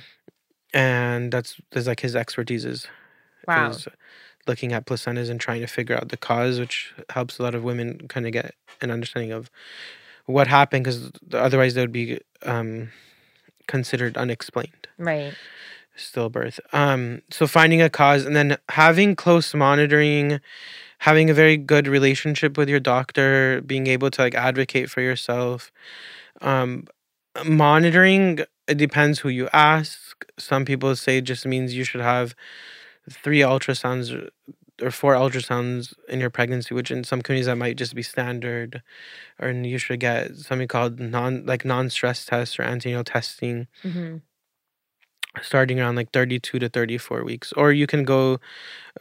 and 0.73 1.31
that's 1.31 1.59
that's 1.71 1.87
like 1.87 1.99
his 2.01 2.15
expertise 2.15 2.65
is 2.65 2.87
Wow. 3.47 3.71
is 3.71 3.87
looking 4.47 4.73
at 4.73 4.85
placentas 4.85 5.29
and 5.29 5.39
trying 5.39 5.61
to 5.61 5.67
figure 5.67 5.95
out 5.95 6.09
the 6.09 6.17
cause, 6.17 6.59
which 6.59 6.93
helps 7.09 7.39
a 7.39 7.43
lot 7.43 7.55
of 7.55 7.63
women 7.63 8.07
kind 8.07 8.25
of 8.25 8.31
get 8.31 8.55
an 8.81 8.91
understanding 8.91 9.31
of 9.31 9.49
what 10.25 10.47
happened, 10.47 10.83
because 10.83 11.11
otherwise 11.33 11.73
they 11.73 11.81
would 11.81 11.91
be 11.91 12.19
um, 12.43 12.89
considered 13.67 14.17
unexplained 14.17 14.87
Right. 14.97 15.33
Stillbirth. 15.99 16.59
Um, 16.73 17.21
so 17.29 17.47
finding 17.47 17.81
a 17.81 17.89
cause 17.89 18.25
and 18.25 18.35
then 18.35 18.57
having 18.69 19.15
close 19.15 19.53
monitoring, 19.53 20.39
having 20.99 21.29
a 21.29 21.33
very 21.33 21.57
good 21.57 21.87
relationship 21.87 22.57
with 22.57 22.69
your 22.69 22.79
doctor, 22.79 23.61
being 23.61 23.87
able 23.87 24.09
to 24.11 24.21
like 24.21 24.35
advocate 24.35 24.89
for 24.89 25.01
yourself. 25.01 25.71
Um, 26.41 26.85
monitoring 27.45 28.39
it 28.67 28.77
depends 28.77 29.19
who 29.19 29.29
you 29.29 29.49
ask. 29.51 30.25
Some 30.37 30.63
people 30.65 30.95
say 30.95 31.17
it 31.17 31.23
just 31.25 31.45
means 31.45 31.73
you 31.73 31.83
should 31.83 32.01
have 32.01 32.35
three 33.09 33.39
ultrasounds 33.39 34.29
or- 34.81 34.91
four 34.91 35.13
ultrasounds 35.13 35.93
in 36.07 36.19
your 36.19 36.29
pregnancy, 36.29 36.73
which 36.73 36.91
in 36.91 37.03
some 37.03 37.21
communities 37.21 37.47
that 37.47 37.57
might 37.57 37.77
just 37.77 37.95
be 37.95 38.03
standard. 38.03 38.81
Or 39.39 39.51
you 39.51 39.77
should 39.77 39.99
get 39.99 40.35
something 40.35 40.67
called 40.67 40.99
non 40.99 41.45
like 41.45 41.65
non 41.65 41.89
stress 41.89 42.25
tests 42.25 42.59
or 42.59 42.63
antenatal 42.63 43.03
testing 43.03 43.67
hmm 43.81 44.17
starting 45.41 45.79
around 45.79 45.95
like 45.95 46.11
32 46.11 46.59
to 46.59 46.69
34 46.69 47.23
weeks 47.23 47.53
or 47.53 47.71
you 47.71 47.85
can 47.85 48.03
go 48.03 48.39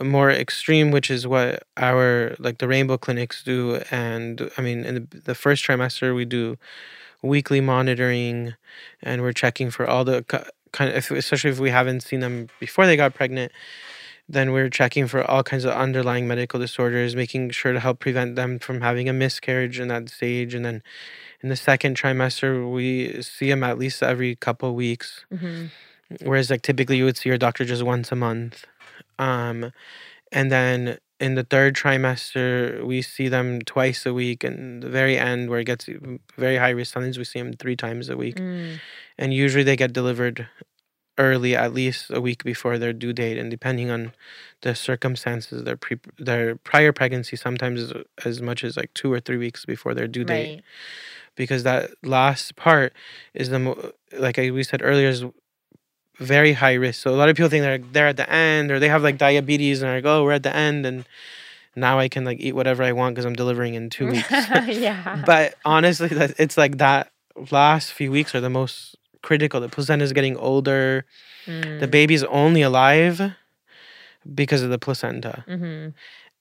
more 0.01 0.31
extreme 0.31 0.91
which 0.91 1.11
is 1.11 1.26
what 1.26 1.62
our 1.76 2.37
like 2.39 2.59
the 2.59 2.68
rainbow 2.68 2.99
clinics 2.99 3.43
do 3.43 3.81
and 3.91 4.51
i 4.59 4.62
mean 4.62 4.85
in 4.85 4.95
the, 4.95 5.20
the 5.20 5.35
first 5.35 5.64
trimester 5.64 6.14
we 6.14 6.24
do 6.24 6.57
weekly 7.22 7.61
monitoring 7.61 8.55
and 9.03 9.22
we're 9.22 9.33
checking 9.33 9.70
for 9.70 9.89
all 9.89 10.05
the 10.05 10.22
kind 10.72 10.93
of 10.93 11.11
especially 11.11 11.51
if 11.51 11.59
we 11.59 11.70
haven't 11.70 12.03
seen 12.03 12.20
them 12.20 12.49
before 12.61 12.87
they 12.87 12.97
got 12.97 13.14
pregnant 13.14 13.51
then 14.29 14.53
we're 14.53 14.68
checking 14.68 15.07
for 15.07 15.24
all 15.24 15.43
kinds 15.43 15.64
of 15.64 15.72
underlying 15.72 16.29
medical 16.29 16.61
disorders 16.61 17.16
making 17.16 17.49
sure 17.49 17.72
to 17.72 17.81
help 17.81 17.99
prevent 17.99 18.37
them 18.37 18.59
from 18.59 18.83
having 18.83 19.09
a 19.09 19.12
miscarriage 19.14 19.81
in 19.81 19.89
that 19.89 20.11
stage 20.11 20.53
and 20.53 20.66
then 20.66 20.83
in 21.41 21.49
the 21.49 21.57
second 21.57 21.97
trimester 21.97 22.70
we 22.70 23.22
see 23.22 23.49
them 23.49 23.64
at 23.64 23.79
least 23.79 24.03
every 24.03 24.37
couple 24.37 24.74
weeks. 24.74 25.24
Hmm 25.37 25.66
whereas 26.22 26.50
like 26.50 26.62
typically 26.62 26.96
you 26.96 27.04
would 27.04 27.16
see 27.16 27.28
your 27.28 27.38
doctor 27.38 27.64
just 27.64 27.82
once 27.82 28.11
a 28.12 28.16
month 28.16 28.64
um 29.18 29.72
and 30.32 30.50
then 30.50 30.98
in 31.20 31.34
the 31.34 31.42
third 31.44 31.74
trimester 31.74 32.84
we 32.86 33.02
see 33.02 33.28
them 33.28 33.61
twice 33.62 34.06
a 34.06 34.14
week 34.14 34.44
and 34.44 34.82
the 34.82 34.88
very 34.88 35.18
end 35.18 35.50
where 35.50 35.61
it 35.61 35.64
gets 35.64 35.88
very 36.36 36.56
high 36.56 36.70
risk 36.70 36.92
sometimes 36.94 37.18
we 37.18 37.24
see 37.24 37.40
them 37.40 37.52
three 37.52 37.76
times 37.76 38.09
a 38.09 38.16
week 38.16 38.36
Mm. 38.36 38.78
and 39.18 39.34
usually 39.34 39.64
they 39.64 39.76
get 39.76 39.92
delivered 39.92 40.48
early 41.18 41.56
at 41.56 41.74
least 41.74 42.11
a 42.11 42.20
week 42.20 42.44
before 42.44 42.78
their 42.78 42.92
due 42.92 43.12
date 43.12 43.36
and 43.38 43.50
depending 43.50 43.90
on 43.90 44.12
the 44.62 44.72
circumstances 44.74 45.64
their 45.64 45.76
pre 45.76 45.98
their 46.18 46.54
prior 46.54 46.92
pregnancy 46.92 47.36
sometimes 47.36 47.82
as, 47.82 47.92
as 48.24 48.40
much 48.40 48.62
as 48.62 48.76
like 48.76 48.94
two 48.94 49.12
or 49.12 49.18
three 49.20 49.36
weeks 49.36 49.64
before 49.64 49.94
their 49.94 50.06
due 50.06 50.24
date 50.24 50.48
Right. 50.54 50.62
because 51.34 51.64
that 51.64 51.90
last 52.04 52.54
part 52.54 52.92
is 53.34 53.48
the 53.50 53.59
mo- 53.59 53.92
like 54.16 54.38
I, 54.38 54.50
we 54.50 54.62
said 54.62 54.80
earlier 54.82 55.09
is 55.09 55.24
very 56.18 56.52
high 56.52 56.74
risk. 56.74 57.02
So 57.02 57.10
a 57.14 57.16
lot 57.16 57.28
of 57.28 57.36
people 57.36 57.48
think 57.50 57.62
they're 57.62 57.78
they're 57.78 58.08
at 58.08 58.16
the 58.16 58.28
end 58.30 58.70
or 58.70 58.78
they 58.78 58.88
have 58.88 59.02
like 59.02 59.18
diabetes 59.18 59.80
and 59.82 59.88
they're 59.88 59.98
like, 59.98 60.04
oh, 60.06 60.24
we're 60.24 60.32
at 60.32 60.42
the 60.42 60.54
end 60.54 60.84
and 60.86 61.04
now 61.76 61.98
I 61.98 62.08
can 62.08 62.24
like 62.24 62.40
eat 62.40 62.54
whatever 62.54 62.82
I 62.82 62.92
want 62.92 63.14
because 63.14 63.24
I'm 63.24 63.34
delivering 63.36 63.74
in 63.74 63.88
two 63.90 64.06
weeks. 64.14 64.30
yeah. 64.30 65.22
but 65.26 65.54
honestly, 65.64 66.08
it's 66.12 66.56
like 66.56 66.78
that 66.78 67.12
last 67.50 67.92
few 67.92 68.10
weeks 68.10 68.34
are 68.34 68.40
the 68.40 68.50
most 68.50 68.96
critical. 69.22 69.60
The 69.60 69.68
placenta 69.68 70.04
is 70.04 70.12
getting 70.12 70.36
older. 70.36 71.04
The 71.46 71.52
Mm. 71.86 71.90
baby's 71.90 72.24
only 72.24 72.62
alive 72.62 73.32
because 74.34 74.62
of 74.62 74.70
the 74.70 74.78
placenta 74.78 75.44
Mhm. 75.48 75.94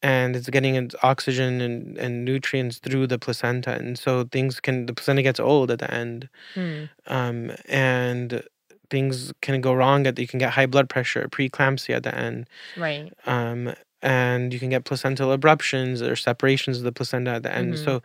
and 0.04 0.36
it's 0.36 0.50
getting 0.50 0.76
its 0.76 0.96
oxygen 1.02 1.62
and, 1.62 1.98
and 1.98 2.26
nutrients 2.26 2.80
through 2.80 3.08
the 3.08 3.18
placenta 3.18 3.72
and 3.72 3.98
so 3.98 4.26
things 4.26 4.60
can 4.60 4.86
the 4.88 4.94
placenta 4.94 5.22
gets 5.22 5.40
old 5.40 5.72
at 5.72 5.80
the 5.80 5.90
end 5.94 6.28
Mm. 6.56 6.90
um, 7.08 7.52
and 7.70 8.44
things 8.90 9.34
can 9.42 9.62
go 9.62 9.74
wrong 9.74 10.08
at 10.08 10.18
you 10.20 10.28
can 10.28 10.40
get 10.40 10.52
high 10.52 10.66
blood 10.66 10.90
pressure 10.90 11.28
preeclampsia 11.30 11.96
at 11.96 12.04
the 12.04 12.16
end 12.16 12.48
Right. 12.76 13.12
um, 13.26 13.74
and 14.02 14.54
you 14.54 14.60
can 14.60 14.70
get 14.70 14.86
placental 14.86 15.36
abruptions 15.38 16.02
or 16.08 16.16
separations 16.16 16.78
of 16.78 16.84
the 16.84 16.92
placenta 16.92 17.32
at 17.32 17.44
the 17.44 17.52
end 17.54 17.74
Mhm. 17.74 17.84
so 17.86 18.02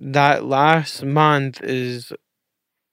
that 0.00 0.44
last 0.44 1.04
month 1.04 1.60
is 1.62 2.12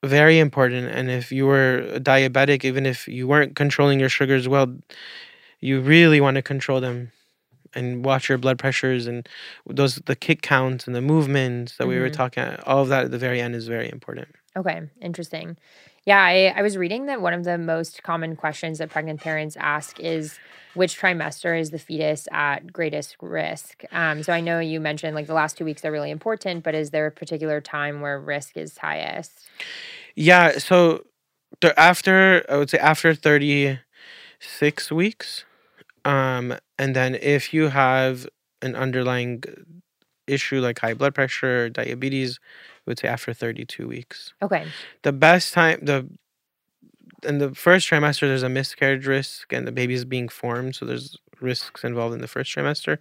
very 0.04 0.40
important 0.40 0.88
and 0.90 1.10
if 1.12 1.32
you 1.32 1.46
were 1.46 2.00
diabetic 2.00 2.64
even 2.64 2.86
if 2.86 3.08
you 3.08 3.28
weren't 3.28 3.56
controlling 3.56 4.00
your 4.00 4.10
sugars 4.10 4.48
well 4.48 4.74
you 5.60 5.80
really 5.80 6.20
want 6.20 6.36
to 6.36 6.42
control 6.42 6.82
them 6.82 7.12
and 7.74 8.04
watch 8.04 8.28
your 8.28 8.38
blood 8.38 8.58
pressures 8.58 9.06
and 9.08 9.30
those 9.70 9.96
the 10.08 10.16
kick 10.16 10.42
counts 10.42 10.88
and 10.88 10.96
the 10.96 11.02
movements 11.02 11.78
that 11.78 11.88
we 11.88 11.98
were 12.00 12.10
Mhm. 12.10 12.14
talking 12.14 12.44
all 12.66 12.82
of 12.82 12.90
that 12.90 13.06
at 13.06 13.12
the 13.12 13.18
very 13.20 13.40
end 13.42 13.56
is 13.56 13.68
very 13.68 13.90
important 13.92 14.28
Okay, 14.58 14.82
interesting. 15.02 15.56
Yeah, 16.06 16.20
I, 16.20 16.54
I 16.56 16.62
was 16.62 16.78
reading 16.78 17.06
that 17.06 17.22
one 17.22 17.34
of 17.34 17.44
the 17.44 17.58
most 17.58 18.02
common 18.02 18.36
questions 18.36 18.80
that 18.80 18.90
pregnant 18.90 19.22
parents 19.22 19.56
ask 19.60 20.00
is 20.00 20.40
which 20.74 21.00
trimester 21.00 21.60
is 21.60 21.70
the 21.70 21.78
fetus 21.78 22.28
at 22.32 22.72
greatest 22.74 23.18
risk? 23.22 23.84
Um, 23.92 24.24
so 24.24 24.34
I 24.34 24.42
know 24.42 24.60
you 24.60 24.80
mentioned 24.80 25.16
like 25.16 25.28
the 25.28 25.34
last 25.34 25.58
two 25.58 25.66
weeks 25.66 25.86
are 25.86 25.92
really 25.92 26.10
important, 26.10 26.64
but 26.64 26.74
is 26.74 26.90
there 26.90 27.06
a 27.06 27.12
particular 27.12 27.62
time 27.62 28.02
where 28.02 28.20
risk 28.20 28.58
is 28.58 28.78
highest? 28.78 29.48
Yeah, 30.16 30.58
so 30.58 31.06
the 31.60 31.78
after 31.80 32.46
I 32.50 32.58
would 32.58 32.70
say 32.70 32.80
after 32.80 33.14
36 33.14 34.92
weeks 34.92 35.46
um 36.04 36.56
and 36.80 36.96
then 36.96 37.14
if 37.14 37.54
you 37.54 37.68
have 37.68 38.28
an 38.64 38.76
underlying 38.76 39.44
issue 40.28 40.60
like 40.60 40.80
high 40.80 40.94
blood 40.94 41.14
pressure, 41.14 41.70
diabetes, 41.70 42.40
would 42.86 43.00
say 43.00 43.08
after 43.08 43.34
32 43.34 43.88
weeks. 43.88 44.34
Okay. 44.42 44.66
The 45.04 45.12
best 45.12 45.54
time 45.54 45.80
the 45.82 46.08
in 47.24 47.38
the 47.38 47.54
first 47.54 47.88
trimester 47.90 48.22
there's 48.22 48.44
a 48.44 48.50
miscarriage 48.50 49.06
risk 49.06 49.54
and 49.54 49.68
the 49.68 49.72
baby's 49.72 50.06
being 50.06 50.28
formed, 50.30 50.76
so 50.76 50.86
there's 50.86 51.18
risks 51.40 51.84
involved 51.84 52.14
in 52.16 52.22
the 52.22 52.28
first 52.28 52.56
trimester. 52.56 52.98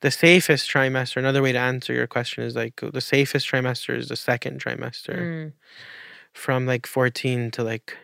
The 0.00 0.10
safest 0.10 0.70
trimester, 0.70 1.16
another 1.16 1.42
way 1.42 1.52
to 1.52 1.58
answer 1.58 1.92
your 1.92 2.06
question 2.06 2.44
is 2.44 2.54
like 2.54 2.80
the 2.80 3.00
safest 3.00 3.50
trimester 3.50 3.96
is 3.96 4.08
the 4.08 4.16
second 4.16 4.62
trimester 4.62 5.16
Mm, 5.18 5.52
from 6.32 6.66
like 6.66 6.86
14 6.86 7.50
to 7.52 7.64
like 7.64 7.96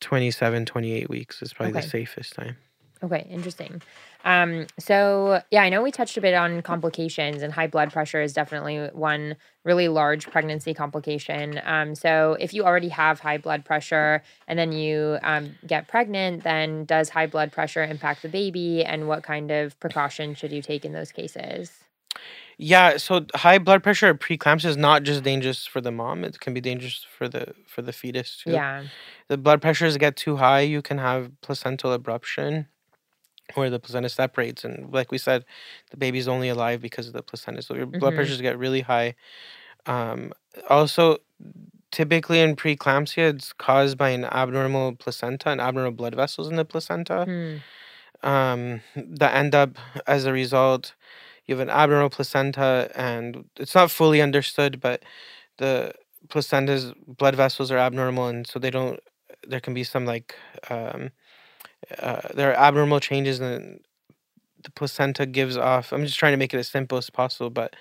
27 0.00 0.66
28 0.66 1.08
weeks 1.08 1.42
is 1.42 1.52
probably 1.52 1.72
Okay. 1.72 1.80
the 1.82 1.88
safest 1.88 2.34
time 2.34 2.56
Okay, 3.04 3.26
interesting. 3.30 3.82
Um, 4.24 4.66
so 4.78 5.42
yeah, 5.50 5.62
I 5.62 5.68
know 5.68 5.82
we 5.82 5.90
touched 5.90 6.16
a 6.16 6.20
bit 6.20 6.34
on 6.34 6.62
complications, 6.62 7.42
and 7.42 7.52
high 7.52 7.66
blood 7.66 7.92
pressure 7.92 8.22
is 8.22 8.32
definitely 8.32 8.88
one 8.92 9.36
really 9.64 9.88
large 9.88 10.30
pregnancy 10.30 10.74
complication. 10.74 11.60
Um, 11.64 11.94
so 11.94 12.36
if 12.40 12.52
you 12.54 12.64
already 12.64 12.88
have 12.90 13.20
high 13.20 13.38
blood 13.38 13.64
pressure 13.64 14.22
and 14.48 14.58
then 14.58 14.72
you 14.72 15.18
um, 15.22 15.54
get 15.66 15.88
pregnant, 15.88 16.44
then 16.44 16.84
does 16.84 17.08
high 17.08 17.26
blood 17.26 17.52
pressure 17.52 17.82
impact 17.82 18.22
the 18.22 18.28
baby, 18.28 18.84
and 18.84 19.08
what 19.08 19.22
kind 19.22 19.50
of 19.50 19.78
precautions 19.80 20.38
should 20.38 20.52
you 20.52 20.62
take 20.62 20.84
in 20.84 20.92
those 20.92 21.12
cases? 21.12 21.72
Yeah, 22.58 22.98
so 22.98 23.26
high 23.34 23.58
blood 23.58 23.82
pressure 23.82 24.10
or 24.10 24.14
preeclampsia 24.14 24.66
is 24.66 24.76
not 24.76 25.02
just 25.02 25.22
dangerous 25.24 25.66
for 25.66 25.80
the 25.80 25.90
mom; 25.90 26.22
it 26.24 26.38
can 26.40 26.54
be 26.54 26.60
dangerous 26.60 27.04
for 27.16 27.28
the 27.28 27.54
for 27.66 27.82
the 27.82 27.92
fetus 27.92 28.40
too. 28.44 28.52
Yeah. 28.52 28.84
The 29.28 29.38
blood 29.38 29.62
pressures 29.62 29.96
get 29.96 30.16
too 30.16 30.36
high, 30.36 30.60
you 30.60 30.82
can 30.82 30.98
have 30.98 31.30
placental 31.40 31.96
abruption, 31.98 32.66
where 33.54 33.70
the 33.70 33.78
placenta 33.78 34.08
separates, 34.08 34.64
and 34.64 34.92
like 34.92 35.10
we 35.10 35.18
said, 35.18 35.44
the 35.90 35.96
baby's 35.96 36.28
only 36.28 36.48
alive 36.48 36.80
because 36.80 37.06
of 37.06 37.12
the 37.12 37.22
placenta. 37.22 37.62
So 37.62 37.74
your 37.74 37.86
blood 37.86 38.12
hmm 38.12 38.16
pressures 38.16 38.40
get 38.40 38.58
really 38.58 38.80
high. 38.82 39.14
Um, 39.86 40.32
also, 40.68 41.18
typically 41.90 42.40
in 42.40 42.56
preeclampsia, 42.56 43.34
it's 43.34 43.52
caused 43.52 43.98
by 43.98 44.10
an 44.10 44.24
abnormal 44.24 44.94
placenta 44.94 45.50
and 45.50 45.60
abnormal 45.60 45.92
blood 45.92 46.14
vessels 46.14 46.48
in 46.48 46.56
the 46.56 46.64
placenta. 46.64 47.24
Hmm. 47.24 47.56
Um, 48.22 48.80
that 48.94 49.34
end 49.34 49.54
up 49.54 49.76
as 50.06 50.26
a 50.26 50.32
result 50.32 50.94
you 51.46 51.56
have 51.56 51.60
an 51.60 51.70
abnormal 51.74 52.10
placenta 52.10 52.90
and 52.94 53.44
it's 53.56 53.74
not 53.74 53.90
fully 53.90 54.22
understood 54.22 54.80
but 54.80 55.02
the 55.58 55.92
placenta's 56.28 56.92
blood 57.06 57.34
vessels 57.34 57.70
are 57.70 57.78
abnormal 57.78 58.28
and 58.28 58.46
so 58.46 58.58
they 58.58 58.70
don't 58.70 59.00
there 59.46 59.60
can 59.60 59.74
be 59.74 59.84
some 59.84 60.04
like 60.06 60.36
um 60.70 61.10
uh, 61.98 62.20
there 62.34 62.50
are 62.50 62.54
abnormal 62.56 63.00
changes 63.00 63.40
in 63.40 63.80
the 64.64 64.70
placenta 64.72 65.26
gives 65.26 65.56
off 65.56 65.92
i'm 65.92 66.04
just 66.04 66.18
trying 66.18 66.32
to 66.32 66.36
make 66.36 66.54
it 66.54 66.58
as 66.58 66.68
simple 66.68 66.98
as 66.98 67.10
possible 67.10 67.50
but 67.50 67.74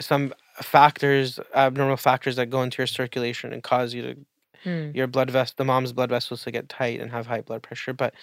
some 0.00 0.34
factors 0.62 1.40
abnormal 1.54 1.96
factors 1.96 2.36
that 2.36 2.46
go 2.50 2.62
into 2.62 2.78
your 2.78 2.86
circulation 2.86 3.52
and 3.52 3.62
cause 3.62 3.94
you 3.94 4.02
to 4.02 4.16
Hmm. 4.64 4.90
your 4.94 5.06
blood 5.06 5.30
vessel 5.30 5.54
the 5.58 5.64
mom's 5.64 5.92
blood 5.92 6.10
vessels 6.10 6.42
to 6.44 6.50
get 6.50 6.68
tight 6.68 7.00
and 7.00 7.10
have 7.12 7.26
high 7.26 7.40
blood 7.42 7.62
pressure 7.62 7.92
but 7.92 8.14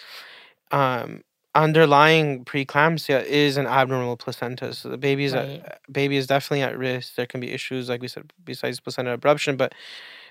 um 0.71 1.21
underlying 1.55 2.45
preeclampsia 2.45 3.23
is 3.25 3.57
an 3.57 3.65
abnormal 3.65 4.15
placenta 4.17 4.73
so 4.73 4.89
the 4.89 4.97
baby's 4.97 5.33
Right. 5.33 5.61
at, 5.65 5.81
baby 5.91 6.15
is 6.17 6.27
definitely 6.27 6.61
at 6.61 6.77
risk 6.77 7.15
there 7.15 7.25
can 7.25 7.39
be 7.39 7.51
issues 7.51 7.89
like 7.89 8.01
we 8.01 8.07
said 8.07 8.31
besides 8.45 8.79
placenta 8.79 9.17
abruption 9.17 9.57
but 9.57 9.73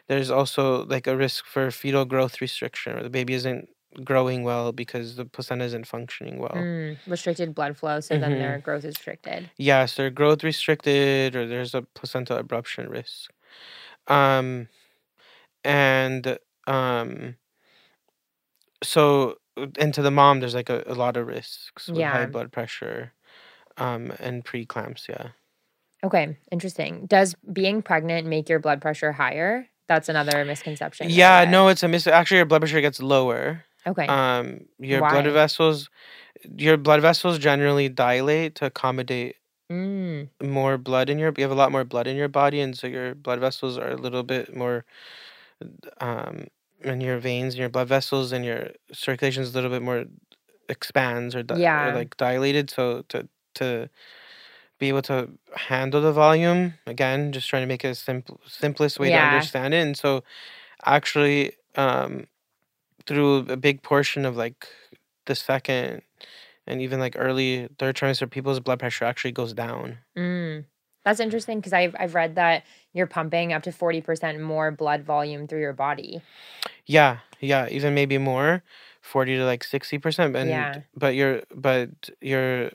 there's 0.09 0.31
also 0.31 0.85
like 0.87 1.07
a 1.07 1.17
risk 1.17 1.45
for 1.47 1.71
fetal 1.71 2.05
growth 2.05 2.41
restriction 2.41 2.97
or 2.97 3.03
the 3.03 3.11
baby 3.11 3.35
isn't 3.35 3.69
growing 4.05 4.45
well 4.45 4.73
because 4.73 5.17
the 5.17 5.25
placenta 5.25 5.65
isn't 5.65 5.87
functioning 5.87 6.39
well 6.39 6.55
Mm. 6.55 6.97
Restricted 7.07 7.55
blood 7.55 7.77
flow, 7.77 8.01
so 8.01 8.19
then 8.19 8.33
hmm 8.33 8.39
their 8.39 8.59
growth 8.59 8.85
is 8.85 8.97
restricted. 8.97 9.51
yes 9.59 9.97
they're 9.97 10.11
growth 10.11 10.45
restricted 10.45 11.35
or 11.37 11.47
there's 11.47 11.75
a 11.75 11.83
placenta 11.83 12.43
abruption 12.43 12.89
risk 12.89 13.31
um 14.09 14.69
and 15.65 16.39
um 16.67 17.37
so 18.83 19.37
and 19.79 19.93
to 19.95 20.03
the 20.03 20.11
mom 20.11 20.41
there's 20.41 20.55
like 20.55 20.71
a, 20.71 20.83
a 20.87 20.95
lot 20.95 21.17
of 21.17 21.27
risks 21.27 21.93
with 21.93 22.07
high 22.07 22.27
blood 22.27 22.53
pressure 22.53 23.13
um 23.79 24.13
and 24.21 24.45
preeclampsia 24.45 25.33
Okay, 26.05 26.37
interesting. 26.53 27.07
Does 27.07 27.35
being 27.53 27.83
pregnant 27.83 28.27
make 28.27 28.49
your 28.49 28.61
blood 28.61 28.81
pressure 28.81 29.13
higher? 29.13 29.69
That's 29.89 30.09
another 30.09 30.45
misconception 30.45 31.09
yeah 31.09 31.45
no 31.45 31.69
it's 31.69 31.83
a 31.83 31.89
mis 31.89 32.07
actually 32.07 32.39
your 32.39 32.47
blood 32.47 32.61
pressure 32.61 32.81
gets 32.81 33.01
lower 33.01 33.65
Okay. 33.89 34.07
um 34.09 34.67
your 34.79 35.03
blood 35.03 35.27
vessels 35.27 35.89
your 36.57 36.77
blood 36.77 37.01
vessels 37.03 37.39
generally 37.39 37.89
dilate 37.89 38.55
to 38.57 38.67
accommodate 38.67 39.37
Mm. 39.71 40.29
more 40.43 40.79
blood 40.79 41.11
in 41.11 41.19
your 41.19 41.33
you 41.37 41.43
have 41.45 41.51
a 41.51 41.55
lot 41.55 41.73
more 41.73 41.85
blood 41.85 42.07
in 42.07 42.17
your 42.17 42.29
body 42.29 42.61
and 42.61 42.77
so 42.79 42.87
your 42.87 43.15
blood 43.15 43.41
vessels 43.41 43.79
are 43.79 43.91
a 43.91 43.97
little 43.97 44.23
bit 44.23 44.57
more 44.57 44.85
um 46.01 46.47
and 46.85 47.03
your 47.03 47.19
veins 47.19 47.55
and 47.55 47.61
your 47.61 47.69
blood 47.69 47.89
vessels 47.89 48.33
and 48.33 48.45
your 48.45 48.69
circulation 48.93 49.43
is 49.43 49.51
a 49.51 49.55
little 49.55 49.71
bit 49.71 49.83
more 49.83 50.05
expands 50.69 51.35
or, 51.35 51.43
di- 51.43 51.55
or 51.55 51.61
Yeah. 51.61 51.93
like 51.93 52.17
dilated 52.17 52.71
so 52.71 53.03
to 53.09 53.29
to 53.55 53.89
be 54.79 54.89
able 54.89 55.03
to 55.03 55.29
handle 55.57 56.01
the 56.03 56.13
volume 56.13 56.75
again 56.87 57.33
just 57.33 57.49
trying 57.49 57.63
to 57.63 57.67
make 57.69 57.85
it 57.85 57.89
a 57.89 57.95
simple 57.95 58.41
simplest 58.47 58.99
way 59.01 59.11
to 59.11 59.21
understand 59.21 59.75
it 59.75 59.79
and 59.87 59.97
so 59.97 60.23
actually 60.85 61.53
um 61.77 62.27
through 63.09 63.47
a 63.51 63.57
big 63.59 63.83
portion 63.83 64.27
of 64.27 64.37
like 64.37 64.69
the 65.27 65.35
second 65.37 66.03
and 66.67 66.83
even 66.83 67.01
like 67.01 67.17
early 67.19 67.69
third 67.79 67.97
trimester 67.97 68.31
people's 68.31 68.61
blood 68.61 68.79
pressure 68.81 69.07
actually 69.07 69.33
goes 69.33 69.55
down 69.55 69.99
Mm. 70.17 70.67
That's 71.05 71.21
interesting 71.21 71.59
because 71.59 71.73
I've 71.73 71.97
I've 71.99 72.15
read 72.15 72.35
that 72.37 72.65
you're 72.93 73.07
pumping 73.07 73.53
up 73.53 73.63
to 73.65 73.73
40% 73.73 74.41
more 74.41 74.71
blood 74.71 75.05
volume 75.05 75.47
through 75.47 75.61
your 75.61 75.73
body. 75.73 76.23
yeah 76.87 77.19
yeah 77.41 77.69
even 77.71 77.95
maybe 77.95 78.19
more 78.19 78.63
40 79.01 79.37
to 79.37 79.45
like 79.45 79.65
60 79.65 79.99
percent 79.99 80.37
and 80.37 80.51
Yeah. 80.51 80.75
but 80.95 81.15
your 81.15 81.43
but 81.55 82.11
your 82.21 82.71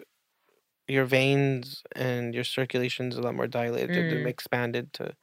your 0.88 1.05
veins 1.05 1.84
and 1.95 2.34
your 2.36 2.43
circulation's 2.43 3.15
a 3.17 3.21
lot 3.21 3.36
more 3.36 3.47
dilated 3.47 4.09
Mm. 4.09 4.27
expanded 4.27 4.93
to 4.93 5.15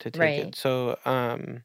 to 0.00 0.10
take 0.10 0.20
Right. 0.20 0.38
it 0.48 0.56
so 0.56 0.96
um 1.04 1.64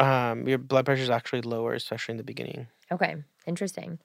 um 0.00 0.48
your 0.48 0.58
blood 0.58 0.84
pressure 0.86 1.02
is 1.02 1.10
actually 1.10 1.42
lower 1.42 1.74
especially 1.74 2.12
in 2.14 2.16
the 2.18 2.24
beginning 2.32 2.66
Okay. 2.92 3.14
Interesting. 3.46 3.98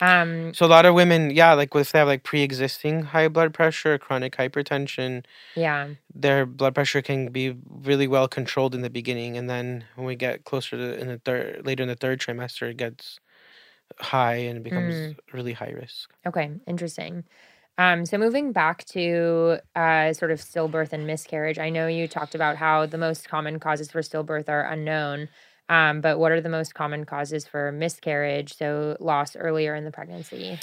Um 0.00 0.54
so 0.54 0.66
a 0.66 0.72
lot 0.76 0.86
of 0.86 0.94
women 0.94 1.30
yeah 1.30 1.52
like 1.54 1.74
if 1.74 1.92
they 1.92 1.98
have 1.98 2.08
like 2.08 2.22
pre-existing 2.24 3.02
high 3.14 3.28
blood 3.28 3.52
pressure 3.54 3.98
chronic 3.98 4.36
hypertension 4.36 5.24
yeah. 5.56 5.88
their 6.14 6.46
blood 6.46 6.74
pressure 6.74 7.02
can 7.02 7.28
be 7.30 7.56
really 7.68 8.06
well 8.06 8.28
controlled 8.28 8.74
in 8.74 8.82
the 8.82 8.90
beginning 8.90 9.36
and 9.36 9.48
then 9.50 9.84
when 9.96 10.06
we 10.06 10.16
get 10.16 10.44
closer 10.44 10.76
to 10.76 10.98
in 11.00 11.08
the 11.08 11.18
third 11.18 11.66
later 11.66 11.82
in 11.82 11.88
the 11.88 11.96
third 12.04 12.20
trimester 12.20 12.70
it 12.70 12.76
gets 12.76 13.20
high 14.00 14.36
and 14.50 14.62
becomes 14.64 14.94
Mm. 14.94 15.16
really 15.32 15.52
high 15.52 15.70
risk 15.84 16.12
Okay, 16.26 16.50
interesting. 16.66 17.24
Um, 17.78 18.04
so 18.04 18.18
moving 18.18 18.52
back 18.52 18.84
to 18.86 19.58
uh, 19.74 20.12
sort 20.12 20.30
of 20.30 20.40
stillbirth 20.40 20.92
and 20.92 21.06
miscarriage, 21.06 21.58
I 21.58 21.70
know 21.70 21.86
you 21.86 22.06
talked 22.08 22.34
about 22.34 22.56
how 22.56 22.84
the 22.84 22.98
most 22.98 23.28
common 23.28 23.58
causes 23.58 23.90
for 23.90 24.00
stillbirth 24.02 24.48
are 24.48 24.64
unknown, 24.64 25.28
um, 25.70 26.00
but 26.00 26.18
what 26.18 26.30
are 26.32 26.40
the 26.40 26.50
most 26.50 26.74
common 26.74 27.06
causes 27.06 27.46
for 27.46 27.72
miscarriage? 27.72 28.56
So 28.56 28.96
loss 29.00 29.34
earlier 29.34 29.74
in 29.74 29.84
the 29.84 29.90
pregnancy. 29.90 30.58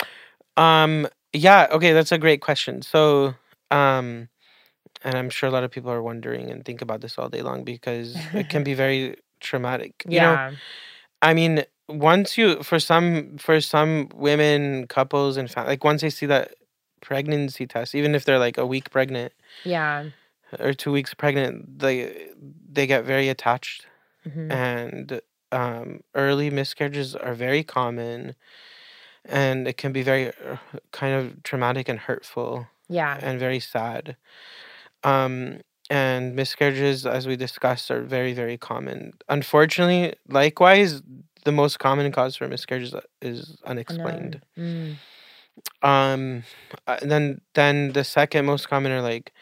um 0.58 1.08
yeah 1.34 1.68
okay 1.72 1.94
that's 1.94 2.12
a 2.12 2.18
great 2.18 2.42
question 2.42 2.82
so 2.82 3.36
um 3.72 4.28
and 5.04 5.16
i'm 5.16 5.30
sure 5.30 5.48
a 5.48 5.52
lot 5.52 5.64
of 5.64 5.72
people 5.72 5.92
are 5.92 6.02
wondering 6.02 6.50
and 6.50 6.66
think 6.66 6.82
about 6.82 7.02
this 7.02 7.18
all 7.18 7.30
day 7.30 7.42
long 7.42 7.64
because 7.64 8.18
it 8.34 8.50
can 8.50 8.64
be 8.64 8.74
very 8.84 9.16
traumatic 9.40 10.04
you 10.08 10.20
know 10.20 10.34
yeah. 10.34 10.52
i 11.22 11.34
mean 11.34 11.64
once 11.88 12.38
you 12.38 12.62
for 12.64 12.80
some 12.80 13.38
for 13.38 13.62
some 13.62 14.10
women 14.16 14.88
couples 14.88 15.38
and 15.38 15.50
fa- 15.50 15.64
like 15.68 15.84
once 15.84 16.02
they 16.02 16.10
see 16.10 16.26
that 16.26 16.56
pregnancy 17.02 17.66
test 17.68 17.96
even 17.96 18.16
if 18.16 18.26
they're 18.26 18.40
like 18.40 18.58
a 18.58 18.66
week 18.66 18.90
pregnant 18.90 19.34
Yeah. 19.64 20.06
or 20.60 20.74
two 20.74 20.92
weeks 20.92 21.14
pregnant 21.14 21.80
they 21.80 22.30
they 22.72 22.88
get 22.88 23.04
very 23.06 23.30
attached 23.30 23.86
hmm 24.24 24.52
and 24.52 25.22
um, 25.52 26.02
early 26.14 26.50
miscarriages 26.50 27.16
are 27.16 27.34
very 27.34 27.64
common 27.64 28.36
and 29.26 29.68
it 29.68 29.78
can 29.78 29.92
be 29.94 30.04
very 30.04 30.28
uh, 30.30 30.58
kind 30.92 31.14
of 31.14 31.42
traumatic 31.44 31.88
and 31.90 32.00
hurtful 32.00 32.68
Yeah. 32.90 33.18
and 33.22 33.40
very 33.40 33.60
sad 33.60 34.18
um, 35.04 35.62
and 35.90 36.36
miscarriages 36.36 37.06
as 37.06 37.28
we 37.28 37.36
discussed 37.38 37.90
are 37.92 38.02
very 38.02 38.34
very 38.34 38.58
common 38.58 39.14
unfortunately 39.30 40.14
likewise 40.28 41.02
the 41.46 41.52
most 41.52 41.80
common 41.80 42.12
cause 42.12 42.36
for 42.36 42.48
miscarriages 42.48 42.94
is 43.22 43.58
unexplained 43.66 44.42
Unknown. 44.58 44.98
Um 45.82 46.44
uh, 46.88 46.98
then 47.02 47.42
then 47.54 47.94
the 47.94 48.04
second 48.04 48.46
most 48.46 48.70
common 48.70 48.92
are 48.92 49.02
like 49.02 49.34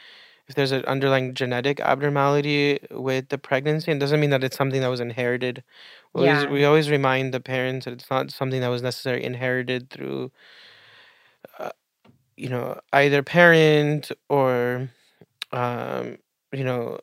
if 0.47 0.55
there's 0.55 0.71
an 0.71 0.85
underlying 0.85 1.33
genetic 1.33 1.79
abnormality 1.79 2.79
with 2.91 3.29
the 3.29 3.37
pregnancy, 3.37 3.91
it 3.91 3.99
doesn't 3.99 4.19
mean 4.19 4.31
that 4.31 4.43
it's 4.43 4.57
something 4.57 4.81
that 4.81 4.89
was 4.89 4.99
inherited. 4.99 5.63
We 6.13 6.21
always, 6.23 6.45
Yeah. 6.45 6.51
we 6.51 6.65
always 6.65 6.89
remind 6.89 7.33
the 7.33 7.39
parents 7.41 7.85
that 7.85 7.93
it's 7.93 8.09
not 8.11 8.31
something 8.31 8.61
that 8.61 8.69
was 8.69 8.81
necessarily 8.83 9.23
inherited 9.25 9.89
through, 9.89 10.31
uh, 11.59 11.69
you 12.37 12.49
know, 12.49 12.79
either 12.93 13.23
parent 13.23 14.11
or, 14.29 14.89
um, 15.51 16.17
you 16.53 16.63
know, 16.63 16.99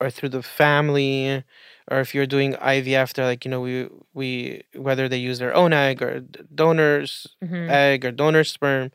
or 0.00 0.10
through 0.10 0.30
the 0.30 0.42
family, 0.42 1.44
or 1.90 2.00
if 2.00 2.14
you're 2.14 2.26
doing 2.26 2.56
IVF, 2.56 3.12
they're 3.14 3.26
like, 3.26 3.44
you 3.44 3.50
know, 3.50 3.60
we 3.60 3.88
we 4.14 4.62
whether 4.74 5.08
they 5.08 5.18
use 5.18 5.38
their 5.38 5.54
own 5.54 5.72
egg 5.72 6.02
or 6.02 6.20
donor's 6.54 7.36
hmm 7.42 7.68
egg 7.68 8.04
or 8.04 8.12
donor 8.12 8.44
sperm, 8.44 8.90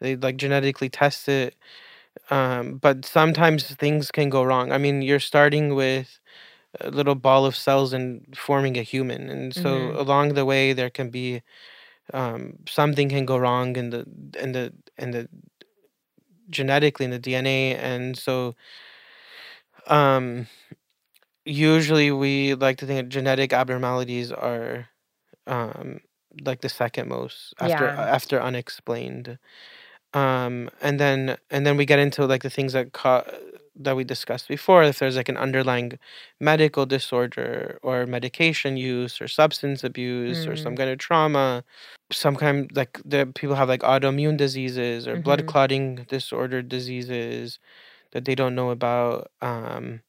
they 0.00 0.16
like 0.16 0.36
genetically 0.36 0.88
test 0.88 1.28
it 1.28 1.54
um, 2.30 2.76
but 2.78 3.04
sometimes 3.04 3.74
things 3.76 4.10
can 4.10 4.30
go 4.30 4.42
wrong. 4.44 4.72
I 4.72 4.78
mean, 4.78 5.02
you're 5.02 5.20
starting 5.20 5.74
with 5.74 6.18
a 6.80 6.90
little 6.90 7.14
ball 7.14 7.46
of 7.46 7.56
cells 7.56 7.92
and 7.92 8.24
forming 8.36 8.76
a 8.78 8.82
human, 8.82 9.30
and 9.30 9.54
so 9.54 9.92
hmm 9.92 9.96
along 9.96 10.34
the 10.34 10.44
way 10.44 10.72
there 10.72 10.90
can 10.90 11.10
be 11.10 11.42
um, 12.14 12.54
something 12.68 13.08
can 13.08 13.26
go 13.26 13.36
wrong 13.38 13.76
in 13.76 13.90
the 13.90 14.04
in 14.40 14.52
the 14.52 14.72
in 14.98 15.10
the 15.12 15.28
genetically 16.50 17.04
in 17.04 17.10
the 17.10 17.18
DNA, 17.18 17.74
and 17.76 18.16
so 18.16 18.54
um, 19.88 20.46
usually 21.44 22.10
we 22.10 22.54
like 22.54 22.78
to 22.78 22.86
think 22.86 22.98
that 23.00 23.08
genetic 23.08 23.52
abnormalities 23.52 24.32
are 24.32 24.88
um, 25.46 26.00
like 26.44 26.60
the 26.62 26.68
second 26.68 27.08
most 27.08 27.54
after 27.60 27.88
Yeah. 27.88 27.96
after 27.96 28.40
unexplained. 28.42 29.38
Um, 30.14 30.70
and 30.82 31.00
then 31.00 31.36
and 31.50 31.66
then 31.66 31.76
we 31.76 31.86
get 31.86 31.98
into 31.98 32.26
like 32.26 32.42
the 32.42 32.50
things 32.50 32.72
that 32.74 32.92
ca- 32.92 33.24
that 33.76 33.96
we 33.96 34.04
discussed 34.04 34.48
before. 34.48 34.84
If 34.84 34.98
there's 35.00 35.16
like 35.16 35.28
an 35.28 35.36
underlying 35.38 35.98
medical 36.40 36.86
disorder 36.86 37.78
or 37.82 38.06
medication 38.06 38.76
use 38.76 39.20
or 39.20 39.28
substance 39.28 39.84
abuse 39.84 40.46
or 40.48 40.56
some 40.56 40.74
Mm. 40.74 40.76
kind 40.76 40.90
of 40.90 40.98
trauma, 40.98 41.64
some 42.12 42.36
kind 42.36 42.70
like 42.76 43.00
the 43.04 43.26
people 43.34 43.56
have 43.56 43.68
like 43.68 43.82
autoimmune 43.82 44.36
diseases 44.38 45.06
or 45.08 45.16
blood 45.16 45.40
Mhm. 45.40 45.46
clotting 45.46 45.96
disorder 46.08 46.62
diseases 46.62 47.58
that 48.14 48.24
they 48.24 48.34
don't 48.34 48.54
know 48.54 48.70
about. 48.70 49.30
Um, 49.42 50.00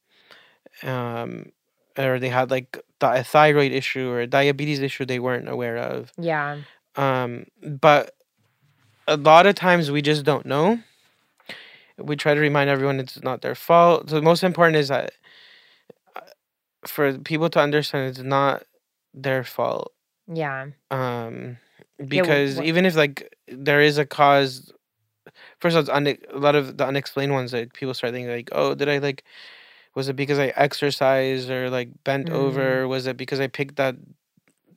um, 0.82 1.52
or 1.98 2.18
they 2.18 2.28
had 2.28 2.50
like 2.50 2.72
th- 3.00 3.20
a 3.20 3.24
thyroid 3.24 3.72
issue 3.72 4.08
or 4.08 4.20
a 4.20 4.26
diabetes 4.26 4.80
issue 4.80 5.04
they 5.04 5.18
weren't 5.18 5.48
aware 5.48 5.76
of. 5.76 6.12
Yeah. 6.18 6.58
Um, 6.94 7.46
but 7.62 8.14
a 9.08 9.16
lot 9.16 9.46
of 9.46 9.54
times 9.54 9.90
we 9.90 10.02
just 10.02 10.24
don't 10.24 10.46
know. 10.46 10.80
We 11.98 12.16
try 12.16 12.34
to 12.34 12.40
remind 12.40 12.68
everyone 12.68 13.00
it's 13.00 13.22
not 13.22 13.40
their 13.42 13.54
fault. 13.54 14.10
So 14.10 14.16
the 14.16 14.22
most 14.22 14.42
important 14.44 14.76
is 14.76 14.88
that 14.88 15.12
uh, 16.14 16.20
for 16.86 17.16
people 17.18 17.48
to 17.50 17.60
understand 17.60 18.10
it's 18.10 18.18
not 18.18 18.64
their 19.14 19.42
fault. 19.44 19.92
Yeah. 20.32 20.66
Um, 20.90 21.56
Yeah. 21.98 22.06
because 22.06 22.60
even 22.60 22.84
if 22.84 22.94
like 22.96 23.34
there 23.48 23.80
is 23.80 23.96
a 23.96 24.04
cause, 24.04 24.70
first 25.60 25.76
of 25.76 25.88
all, 25.88 25.98
it's 25.98 26.08
une- 26.08 26.36
a 26.36 26.38
lot 26.38 26.54
of 26.54 26.76
the 26.76 26.86
unexplained 26.86 27.32
ones 27.32 27.52
like 27.52 27.72
people 27.72 27.94
start 27.94 28.12
thinking 28.12 28.30
like, 28.32 28.48
oh, 28.52 28.74
did 28.74 28.88
I 28.88 28.98
like, 28.98 29.24
was 29.94 30.08
it 30.08 30.16
because 30.16 30.38
I 30.38 30.48
exercised 30.56 31.50
or 31.50 31.70
like 31.70 31.88
bent 32.04 32.28
Mm. 32.28 32.34
over? 32.34 32.86
Was 32.88 33.06
it 33.06 33.16
because 33.16 33.40
I 33.40 33.46
picked 33.48 33.76
that 33.76 33.96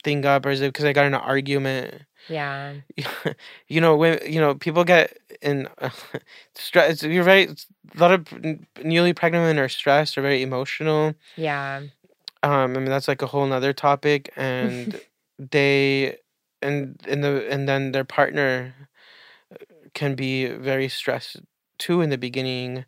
thing 0.03 0.25
up, 0.25 0.45
or 0.45 0.49
is 0.49 0.61
it 0.61 0.69
because 0.73 0.85
I 0.85 0.93
got 0.93 1.05
in 1.05 1.13
an 1.13 1.19
argument? 1.21 2.03
Yeah. 2.27 2.75
you 3.67 3.79
know 3.81 3.95
when 3.95 4.19
you 4.25 4.39
know 4.39 4.55
people 4.55 4.83
get 4.83 5.17
in 5.41 5.67
stress 6.55 7.01
you're 7.03 7.23
right 7.23 7.65
a 7.95 7.99
lot 7.99 8.11
of 8.11 8.27
newly 8.83 9.13
pregnant 9.13 9.43
women 9.43 9.57
are 9.59 9.69
stressed 9.69 10.17
or 10.17 10.21
very 10.21 10.41
emotional 10.41 11.13
Yeah. 11.37 11.77
um 12.43 12.75
i 12.75 12.79
mean 12.79 12.85
that's 12.85 13.07
like 13.07 13.21
a 13.21 13.27
whole 13.27 13.45
nother 13.47 13.73
topic 13.73 14.31
and 14.35 14.99
they 15.51 16.17
and 16.61 16.99
and 17.07 17.23
the 17.23 17.47
and 17.49 17.67
then 17.69 17.91
their 17.93 18.03
partner 18.03 18.73
can 19.93 20.15
be 20.15 20.47
very 20.47 20.89
stressed 20.89 21.37
too 21.77 22.01
in 22.01 22.09
the 22.09 22.17
beginning 22.17 22.85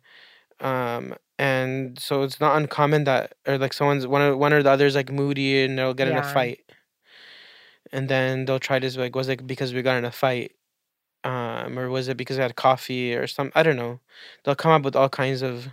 um 0.60 1.14
and 1.38 1.98
so 1.98 2.22
it's 2.22 2.40
not 2.40 2.56
uncommon 2.56 3.04
that 3.04 3.34
or 3.46 3.58
like 3.58 3.72
someone's 3.72 4.06
one 4.06 4.22
or 4.22 4.36
one 4.36 4.52
or 4.52 4.62
the 4.62 4.70
other's 4.70 4.94
like 4.96 5.10
moody 5.12 5.64
and 5.64 5.78
they'll 5.78 5.94
get 5.94 6.08
in 6.08 6.16
a 6.18 6.22
fight. 6.22 6.60
And 7.92 8.08
then 8.08 8.44
they'll 8.44 8.58
try 8.58 8.78
to 8.78 8.98
like 9.00 9.14
was 9.14 9.28
it 9.28 9.46
because 9.46 9.74
we 9.74 9.82
got 9.82 9.96
in 9.96 10.04
a 10.04 10.12
fight 10.12 10.52
um 11.24 11.78
or 11.78 11.90
was 11.90 12.08
it 12.08 12.16
because 12.16 12.38
i 12.38 12.42
had 12.42 12.56
coffee 12.56 13.14
or 13.14 13.26
some 13.26 13.52
i 13.54 13.62
don't 13.62 13.76
know. 13.76 14.00
They'll 14.44 14.54
come 14.56 14.72
up 14.72 14.82
with 14.84 14.96
all 14.96 15.08
kinds 15.10 15.42
of 15.42 15.68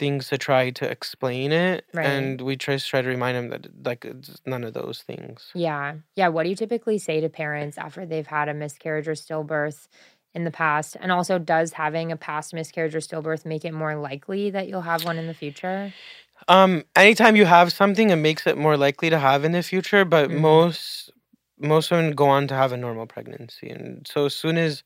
things 0.00 0.28
to 0.28 0.36
try 0.38 0.70
to 0.70 0.84
explain 0.90 1.52
it 1.52 1.84
Right. 1.92 2.06
and 2.06 2.40
we 2.40 2.56
just 2.56 2.88
try 2.88 3.00
to 3.02 3.08
remind 3.08 3.36
them 3.36 3.48
that 3.50 3.62
like 3.86 4.04
it's 4.04 4.40
none 4.46 4.64
of 4.64 4.72
those 4.74 5.02
things 5.02 5.50
Yeah. 5.54 5.96
Yeah. 6.16 6.28
What 6.28 6.42
do 6.44 6.48
you 6.48 6.56
typically 6.56 6.98
say 6.98 7.20
to 7.20 7.28
parents 7.28 7.76
after 7.78 8.04
they've 8.06 8.26
had 8.26 8.48
a 8.48 8.54
miscarriage 8.54 9.06
or 9.06 9.12
stillbirth 9.24 9.86
in 10.34 10.44
the 10.44 10.50
past? 10.50 10.96
And 11.00 11.10
also, 11.12 11.38
does 11.38 11.72
having 11.74 12.10
a 12.12 12.16
past 12.16 12.54
miscarriage 12.54 12.94
or 12.94 13.00
stillbirth 13.00 13.44
make 13.44 13.64
it 13.64 13.74
more 13.74 13.94
likely 14.10 14.50
that 14.50 14.66
you'll 14.68 14.88
have 14.92 15.04
one 15.04 15.18
in 15.18 15.26
the 15.26 15.34
future? 15.44 15.92
um 16.48 16.72
anytime 16.96 17.36
you 17.36 17.44
have 17.44 17.70
something 17.70 18.08
it 18.10 18.16
makes 18.16 18.46
it 18.46 18.56
more 18.56 18.76
likely 18.86 19.10
to 19.10 19.18
have 19.18 19.44
in 19.44 19.52
the 19.52 19.62
future 19.62 20.04
but 20.16 20.30
Mhm. 20.30 20.40
most 20.40 21.10
most 21.58 21.90
women 21.90 22.12
go 22.22 22.26
on 22.36 22.46
to 22.48 22.54
have 22.54 22.72
a 22.72 22.76
normal 22.86 23.06
pregnancy 23.06 23.68
and 23.68 24.06
so 24.12 24.24
as 24.24 24.34
soon 24.34 24.56
as 24.56 24.82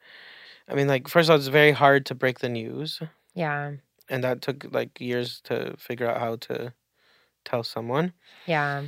i 0.68 0.74
mean 0.74 0.88
like 0.88 1.06
first 1.06 1.28
of 1.28 1.32
all 1.32 1.38
it's 1.38 1.46
very 1.62 1.70
hard 1.70 2.04
to 2.06 2.14
break 2.22 2.40
the 2.40 2.48
news 2.48 3.00
Yeah. 3.34 3.72
And 4.08 4.22
that 4.24 4.42
took 4.42 4.66
like 4.72 5.00
years 5.00 5.40
to 5.44 5.74
figure 5.78 6.08
out 6.10 6.20
how 6.20 6.36
to 6.36 6.72
tell 7.44 7.62
someone 7.62 8.12
Yeah. 8.46 8.84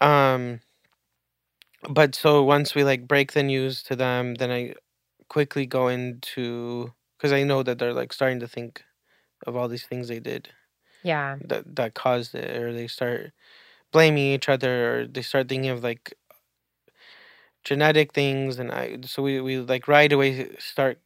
um 0.00 0.60
but 1.88 2.14
so 2.14 2.42
once 2.42 2.74
we 2.74 2.84
like 2.84 3.06
break 3.06 3.32
the 3.32 3.42
news 3.42 3.82
to 3.84 3.96
them 3.96 4.34
then 4.36 4.50
i 4.50 4.74
quickly 5.28 5.66
go 5.66 5.88
into 5.88 6.92
because 7.16 7.32
i 7.32 7.42
know 7.42 7.62
that 7.62 7.78
they're 7.78 7.92
like 7.92 8.12
starting 8.12 8.40
to 8.40 8.48
think 8.48 8.82
of 9.46 9.56
all 9.56 9.68
these 9.68 9.84
things 9.86 10.08
they 10.08 10.20
did 10.20 10.48
Yeah. 11.02 11.36
that 11.44 11.76
that 11.76 11.94
caused 11.94 12.34
it 12.34 12.50
or 12.56 12.72
they 12.72 12.86
start 12.88 13.32
blaming 13.92 14.32
each 14.32 14.48
other 14.48 14.72
or 15.02 15.06
they 15.06 15.22
start 15.22 15.48
thinking 15.48 15.70
of 15.70 15.82
like 15.82 16.14
genetic 17.64 18.12
things 18.12 18.58
and 18.58 18.70
i 18.70 18.98
so 19.04 19.22
we, 19.22 19.40
we 19.40 19.58
like 19.58 19.88
right 19.88 20.12
away 20.12 20.54
start 20.58 20.98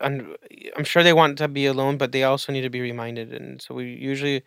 and 0.00 0.36
i'm 0.76 0.84
sure 0.84 1.02
they 1.02 1.12
want 1.12 1.38
to 1.38 1.48
be 1.48 1.66
alone 1.66 1.96
but 1.96 2.12
they 2.12 2.24
also 2.24 2.52
need 2.52 2.62
to 2.62 2.70
be 2.70 2.80
reminded 2.80 3.32
and 3.32 3.60
so 3.62 3.74
we 3.74 3.84
usually 3.94 4.42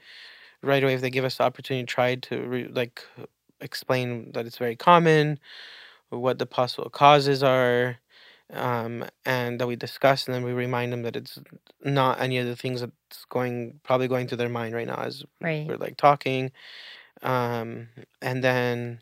right 0.63 0.83
away 0.83 0.93
if 0.95 1.01
they 1.01 1.09
give 1.09 1.25
us 1.25 1.37
the 1.37 1.43
opportunity 1.43 1.85
try 1.85 2.15
to 2.15 2.41
re, 2.47 2.67
like 2.69 3.03
explain 3.61 4.31
that 4.33 4.45
it's 4.45 4.57
very 4.57 4.75
common 4.75 5.39
what 6.09 6.39
the 6.39 6.45
possible 6.45 6.89
causes 6.89 7.43
are 7.43 7.97
um, 8.53 9.05
and 9.25 9.59
that 9.59 9.67
we 9.67 9.75
discuss 9.75 10.25
and 10.27 10.35
then 10.35 10.43
we 10.43 10.53
remind 10.53 10.93
them 10.93 11.03
that 11.03 11.15
it's 11.15 11.39
not 11.83 12.19
any 12.21 12.37
of 12.37 12.47
the 12.47 12.55
things 12.55 12.81
that's 12.81 13.25
going 13.29 13.79
probably 13.83 14.07
going 14.07 14.27
through 14.27 14.37
their 14.37 14.49
mind 14.49 14.73
right 14.75 14.87
now 14.87 15.01
as 15.01 15.23
Right. 15.41 15.67
we're 15.67 15.77
like 15.77 15.97
talking 15.97 16.51
um, 17.23 17.89
and 18.21 18.43
then 18.43 19.01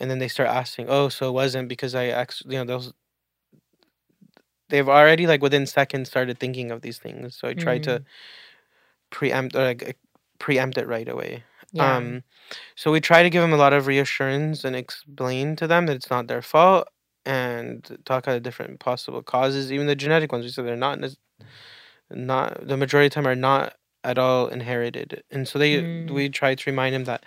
and 0.00 0.10
then 0.10 0.18
they 0.18 0.28
start 0.28 0.48
asking 0.48 0.86
oh 0.88 1.08
so 1.08 1.28
it 1.28 1.32
wasn't 1.32 1.68
because 1.68 1.94
i 1.94 2.06
actually 2.08 2.54
you 2.56 2.60
know 2.60 2.66
those 2.66 2.92
they've 4.72 4.90
already 4.90 5.28
like 5.28 5.42
within 5.42 5.66
seconds 5.66 6.10
started 6.10 6.40
thinking 6.40 6.72
of 6.72 6.82
these 6.82 6.98
things 6.98 7.36
so 7.38 7.48
i 7.48 7.54
try 7.54 7.78
to 7.78 8.00
Mm. 8.00 8.06
preempt 9.10 9.54
or 9.56 9.64
like 9.64 9.96
preempt 10.38 10.78
it 10.78 10.88
right 10.88 11.08
away 11.08 11.44
Yeah. 11.72 11.96
um, 11.96 12.22
so 12.76 12.92
we 12.92 13.00
try 13.00 13.22
to 13.22 13.30
give 13.30 13.42
them 13.42 13.52
a 13.54 13.56
lot 13.58 13.74
of 13.74 13.86
reassurance 13.88 14.64
and 14.64 14.76
explain 14.76 15.56
to 15.56 15.66
them 15.68 15.86
that 15.86 15.96
it's 15.96 16.10
not 16.10 16.28
their 16.28 16.42
fault 16.42 16.88
and 17.26 17.98
talk 18.06 18.24
about 18.24 18.34
the 18.34 18.40
different 18.40 18.80
possible 18.80 19.22
causes, 19.22 19.72
even 19.72 19.86
the 19.88 19.96
genetic 19.96 20.32
ones. 20.32 20.44
We 20.44 20.50
said 20.52 20.66
they're 20.66 20.76
not 20.76 20.98
not 22.10 22.66
the 22.66 22.76
majority 22.76 23.06
of 23.06 23.10
the 23.12 23.14
time 23.16 23.26
are 23.26 23.34
not 23.34 23.74
at 24.04 24.18
all 24.18 24.48
inherited, 24.48 25.22
and 25.30 25.46
so 25.48 25.58
they 25.58 25.82
Mm. 25.82 26.10
we 26.10 26.28
try 26.28 26.54
to 26.54 26.70
remind 26.70 26.94
them 26.94 27.04
that 27.04 27.24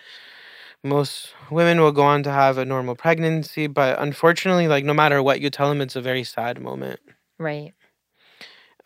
most 0.83 1.33
women 1.51 1.81
will 1.81 1.91
go 1.93 2.03
on 2.03 2.23
to 2.23 2.31
have 2.31 2.57
a 2.57 2.65
normal 2.65 2.95
pregnancy, 2.95 3.67
but 3.67 3.99
unfortunately, 3.99 4.67
like 4.67 4.85
no 4.85 4.93
matter 4.93 5.23
what 5.23 5.41
you 5.41 5.49
tell 5.49 5.69
them, 5.69 5.81
it's 5.81 5.95
a 5.97 6.01
very 6.01 6.23
sad 6.23 6.61
moment. 6.61 6.99
Right. 7.37 7.73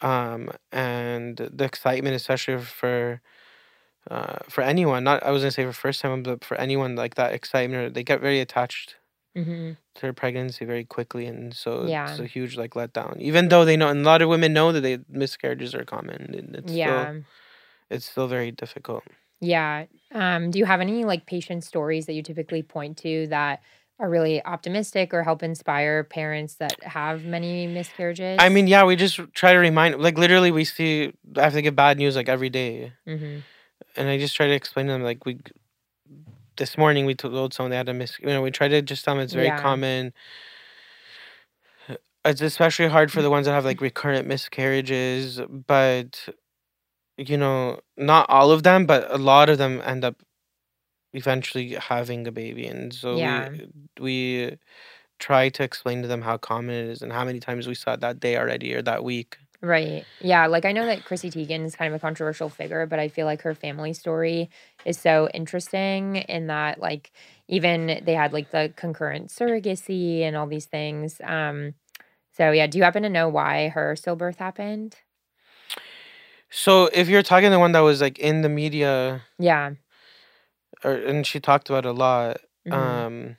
Um, 0.02 0.52
and 0.72 1.38
the 1.38 1.66
excitement, 1.66 2.16
especially 2.16 2.58
for 2.64 3.22
uh, 4.10 4.40
for 4.50 4.62
anyone, 4.64 5.04
not 5.04 5.24
I 5.24 5.32
was 5.32 5.44
gonna 5.44 5.52
say 5.52 5.66
for 5.66 5.74
first 5.74 6.02
time, 6.02 6.24
but 6.24 6.44
for 6.46 6.58
anyone 6.58 6.96
like 6.96 7.16
that 7.16 7.34
excitement, 7.34 7.94
they 7.94 8.04
get 8.04 8.22
very 8.22 8.40
attached 8.40 8.98
hmm 9.36 9.74
to 9.96 10.02
their 10.02 10.14
pregnancy 10.14 10.66
very 10.66 10.86
quickly, 10.86 11.26
and 11.26 11.54
so 11.54 11.86
yeah. 11.88 12.12
it's 12.12 12.20
a 12.20 12.26
huge 12.26 12.58
like 12.58 12.72
letdown. 12.72 13.20
Even 13.20 13.50
though 13.50 13.66
they 13.66 13.78
know, 13.78 13.90
and 13.90 14.02
a 14.02 14.04
lot 14.04 14.22
of 14.22 14.30
women 14.30 14.54
know 14.54 14.72
that 14.72 14.82
they 14.82 15.00
miscarriages 15.10 15.76
are 15.76 15.86
common, 15.86 16.34
and 16.36 16.56
it's 16.56 16.74
still 16.74 16.86
Yeah. 16.86 17.14
it's 17.90 18.06
still 18.06 18.28
very 18.28 18.52
difficult. 18.52 19.04
Yeah. 19.42 19.86
Um, 20.14 20.52
do 20.52 20.60
you 20.60 20.66
have 20.66 20.82
any 20.82 21.06
like 21.06 21.26
patient 21.26 21.64
stories 21.64 22.06
that 22.08 22.14
you 22.14 22.24
typically 22.24 22.64
point 22.64 22.98
to 23.00 23.28
that 23.28 23.62
are 24.00 24.10
really 24.10 24.44
optimistic 24.46 25.14
or 25.14 25.24
help 25.24 25.44
inspire 25.44 26.04
parents 26.04 26.56
that 26.56 26.82
have 26.84 27.24
many 27.26 27.68
miscarriages? 27.68 28.38
I 28.40 28.50
mean, 28.50 28.68
yeah, 28.68 28.84
we 28.84 28.96
just 28.96 29.20
try 29.34 29.54
to 29.54 29.60
remind, 29.60 30.00
like 30.02 30.18
literally, 30.18 30.52
we 30.52 30.64
see 30.66 31.12
I 31.36 31.42
have 31.44 31.54
to 31.54 31.62
get 31.62 31.76
bad 31.76 31.98
news 31.98 32.16
like 32.16 32.30
every 32.30 32.50
day, 32.50 32.94
hmm 33.06 33.40
and 33.96 34.08
I 34.08 34.18
just 34.18 34.36
try 34.36 34.48
to 34.48 34.54
explain 34.54 34.88
to 34.88 34.94
them 34.94 35.04
like 35.04 35.26
we 35.26 35.40
this 36.58 36.78
morning 36.78 37.06
we 37.06 37.16
told 37.16 37.54
someone 37.54 37.72
they 37.72 37.78
had 37.78 37.90
a 37.90 37.94
mis, 37.94 38.20
you 38.20 38.28
know, 38.28 38.42
we 38.42 38.52
try 38.52 38.68
to 38.68 38.82
just 38.82 39.06
tell 39.06 39.16
them 39.16 39.24
it's 39.24 39.34
very 39.34 39.48
Yeah. 39.48 39.62
common. 39.62 40.14
It's 42.26 42.42
especially 42.42 42.88
hard 42.90 43.12
for 43.12 43.22
the 43.22 43.30
ones 43.30 43.46
that 43.46 43.54
have 43.54 43.66
like 43.66 43.82
recurrent 43.90 44.28
miscarriages, 44.28 45.40
but 45.50 46.28
you 47.18 47.38
know, 47.38 47.80
not 47.98 48.30
all 48.30 48.52
of 48.52 48.64
them, 48.64 48.86
but 48.86 49.12
a 49.12 49.18
lot 49.18 49.50
of 49.50 49.58
them 49.58 49.82
end 49.86 50.04
up 50.06 50.16
eventually 51.14 51.74
having 51.76 52.28
a 52.28 52.32
baby, 52.32 52.68
and 52.68 52.94
so 52.94 53.18
Yeah. 53.18 53.50
we 53.50 53.68
we 54.00 54.58
try 55.20 55.50
to 55.50 55.64
explain 55.64 56.02
to 56.02 56.08
them 56.08 56.22
how 56.22 56.38
common 56.38 56.76
it 56.76 56.86
is 56.90 57.02
and 57.02 57.12
how 57.12 57.26
many 57.26 57.40
times 57.40 57.68
we 57.68 57.76
saw 57.76 57.94
it 57.94 58.02
that 58.02 58.20
day 58.20 58.38
already 58.38 58.74
or 58.76 58.82
that 58.84 59.04
week. 59.04 59.38
Right. 59.62 60.06
Yeah. 60.22 60.48
Like 60.48 60.64
I 60.66 60.72
know 60.72 60.86
that 60.86 61.04
Chrissy 61.04 61.30
Teigen 61.30 61.66
is 61.66 61.76
kind 61.76 61.94
of 61.94 61.98
a 61.98 62.02
controversial 62.02 62.50
figure, 62.50 62.86
but 62.86 63.00
I 63.00 63.10
feel 63.10 63.26
like 63.26 63.42
her 63.42 63.54
family 63.54 63.94
story 63.94 64.50
is 64.86 64.98
so 64.98 65.28
interesting 65.34 66.18
in 66.18 66.48
that, 66.48 66.80
like, 66.80 67.12
even 67.50 68.02
they 68.06 68.14
had 68.14 68.32
like 68.32 68.52
the 68.52 68.72
concurrent 68.78 69.30
surrogacy 69.30 70.22
and 70.22 70.38
all 70.38 70.48
these 70.48 70.66
things. 70.68 71.20
Um, 71.24 71.74
so 72.38 72.52
yeah, 72.52 72.68
do 72.68 72.78
you 72.78 72.84
happen 72.86 73.04
to 73.04 73.10
know 73.10 73.28
why 73.30 73.70
her 73.70 73.96
stillbirth 73.96 74.38
happened? 74.38 74.96
So 76.50 76.90
if 76.94 77.08
you're 77.10 77.24
talking 77.24 77.52
the 77.52 77.60
one 77.60 77.72
that 77.74 77.80
was 77.82 78.02
like 78.02 78.20
in 78.20 78.42
the 78.42 78.50
media, 78.50 79.22
Yeah. 79.38 79.72
Or 80.84 80.94
and 80.94 81.26
she 81.26 81.40
talked 81.40 81.70
about 81.70 81.86
it 81.86 81.90
a 81.90 81.94
lot. 81.94 82.38
hmm 82.66 83.02
Um, 83.02 83.38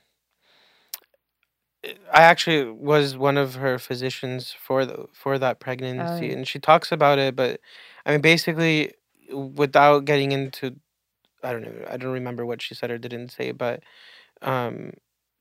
I 2.13 2.21
actually 2.21 2.69
was 2.71 3.17
one 3.17 3.37
of 3.37 3.55
her 3.55 3.79
physicians 3.79 4.51
for 4.51 4.85
the 4.85 5.07
for 5.13 5.39
that 5.39 5.59
pregnancy, 5.59 6.31
Oh, 6.31 6.33
and 6.33 6.47
she 6.47 6.59
talks 6.59 6.91
about 6.91 7.17
it. 7.19 7.35
But 7.35 7.59
I 8.05 8.11
mean, 8.11 8.21
basically, 8.21 8.93
without 9.33 10.05
getting 10.05 10.31
into, 10.31 10.75
I 11.43 11.53
don't 11.53 11.63
know, 11.63 11.85
I 11.89 11.97
don't 11.97 12.11
remember 12.13 12.45
what 12.45 12.61
she 12.61 12.75
said 12.75 12.91
or 12.91 12.97
didn't 12.99 13.29
say, 13.29 13.51
but 13.51 13.83
um, 14.41 14.93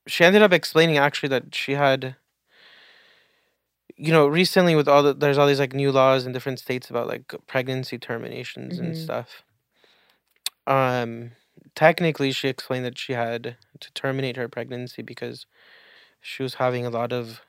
she 0.06 0.24
ended 0.24 0.42
up 0.42 0.52
explaining 0.52 0.98
actually 0.98 1.30
that 1.30 1.54
she 1.54 1.72
had, 1.74 2.16
you 3.96 4.12
know, 4.12 4.26
recently 4.26 4.74
with 4.74 4.88
all 4.88 5.02
the 5.02 5.14
there's 5.14 5.38
all 5.38 5.46
these 5.46 5.60
like 5.60 5.74
new 5.74 5.92
laws 5.92 6.26
in 6.26 6.32
different 6.32 6.58
states 6.58 6.90
about 6.90 7.06
like 7.06 7.34
pregnancy 7.46 7.98
terminations 7.98 8.78
and 8.78 8.96
hmm 8.96 8.96
stuff. 8.96 9.42
Um, 10.66 11.32
technically, 11.74 12.32
she 12.32 12.48
explained 12.48 12.84
that 12.84 12.98
she 12.98 13.12
had 13.14 13.56
to 13.80 13.92
terminate 13.94 14.36
her 14.36 14.48
pregnancy 14.48 15.02
because 15.02 15.46
she 16.20 16.42
was 16.42 16.54
having 16.54 16.86
a 16.86 16.90
lot 16.90 17.12
of 17.12 17.42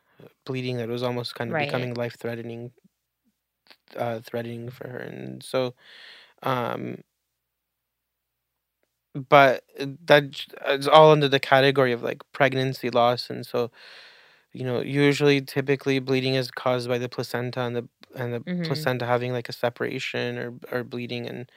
bleeding 0.45 0.77
that 0.77 0.89
was 0.89 1.03
almost 1.03 1.35
kind 1.35 1.51
of 1.51 1.57
Right. 1.57 1.57
becoming 1.57 1.93
life 1.95 2.17
threatening 2.19 2.71
uh 3.97 4.19
threatening 4.19 4.69
for 4.69 4.87
her 4.87 4.99
and 4.99 5.43
so 5.43 5.73
um 6.43 6.97
but 9.29 9.63
that 10.05 10.23
is 10.69 10.87
all 10.87 11.11
under 11.11 11.27
the 11.27 11.39
category 11.39 11.91
of 11.91 12.01
like 12.01 12.21
pregnancy 12.31 12.89
loss 12.89 13.29
and 13.29 13.45
so 13.45 13.69
you 14.53 14.63
know 14.65 14.81
usually 14.81 15.41
typically 15.41 15.99
bleeding 15.99 16.35
is 16.35 16.51
caused 16.51 16.89
by 16.89 16.97
the 16.97 17.09
placenta 17.09 17.61
and 17.61 17.75
the 17.75 17.87
and 18.15 18.33
the 18.33 18.43
hmm 18.45 18.63
placenta 18.63 19.05
having 19.05 19.33
like 19.33 19.49
a 19.49 19.53
separation 19.53 20.37
or 20.37 20.53
or 20.71 20.83
bleeding 20.83 21.27
and 21.27 21.51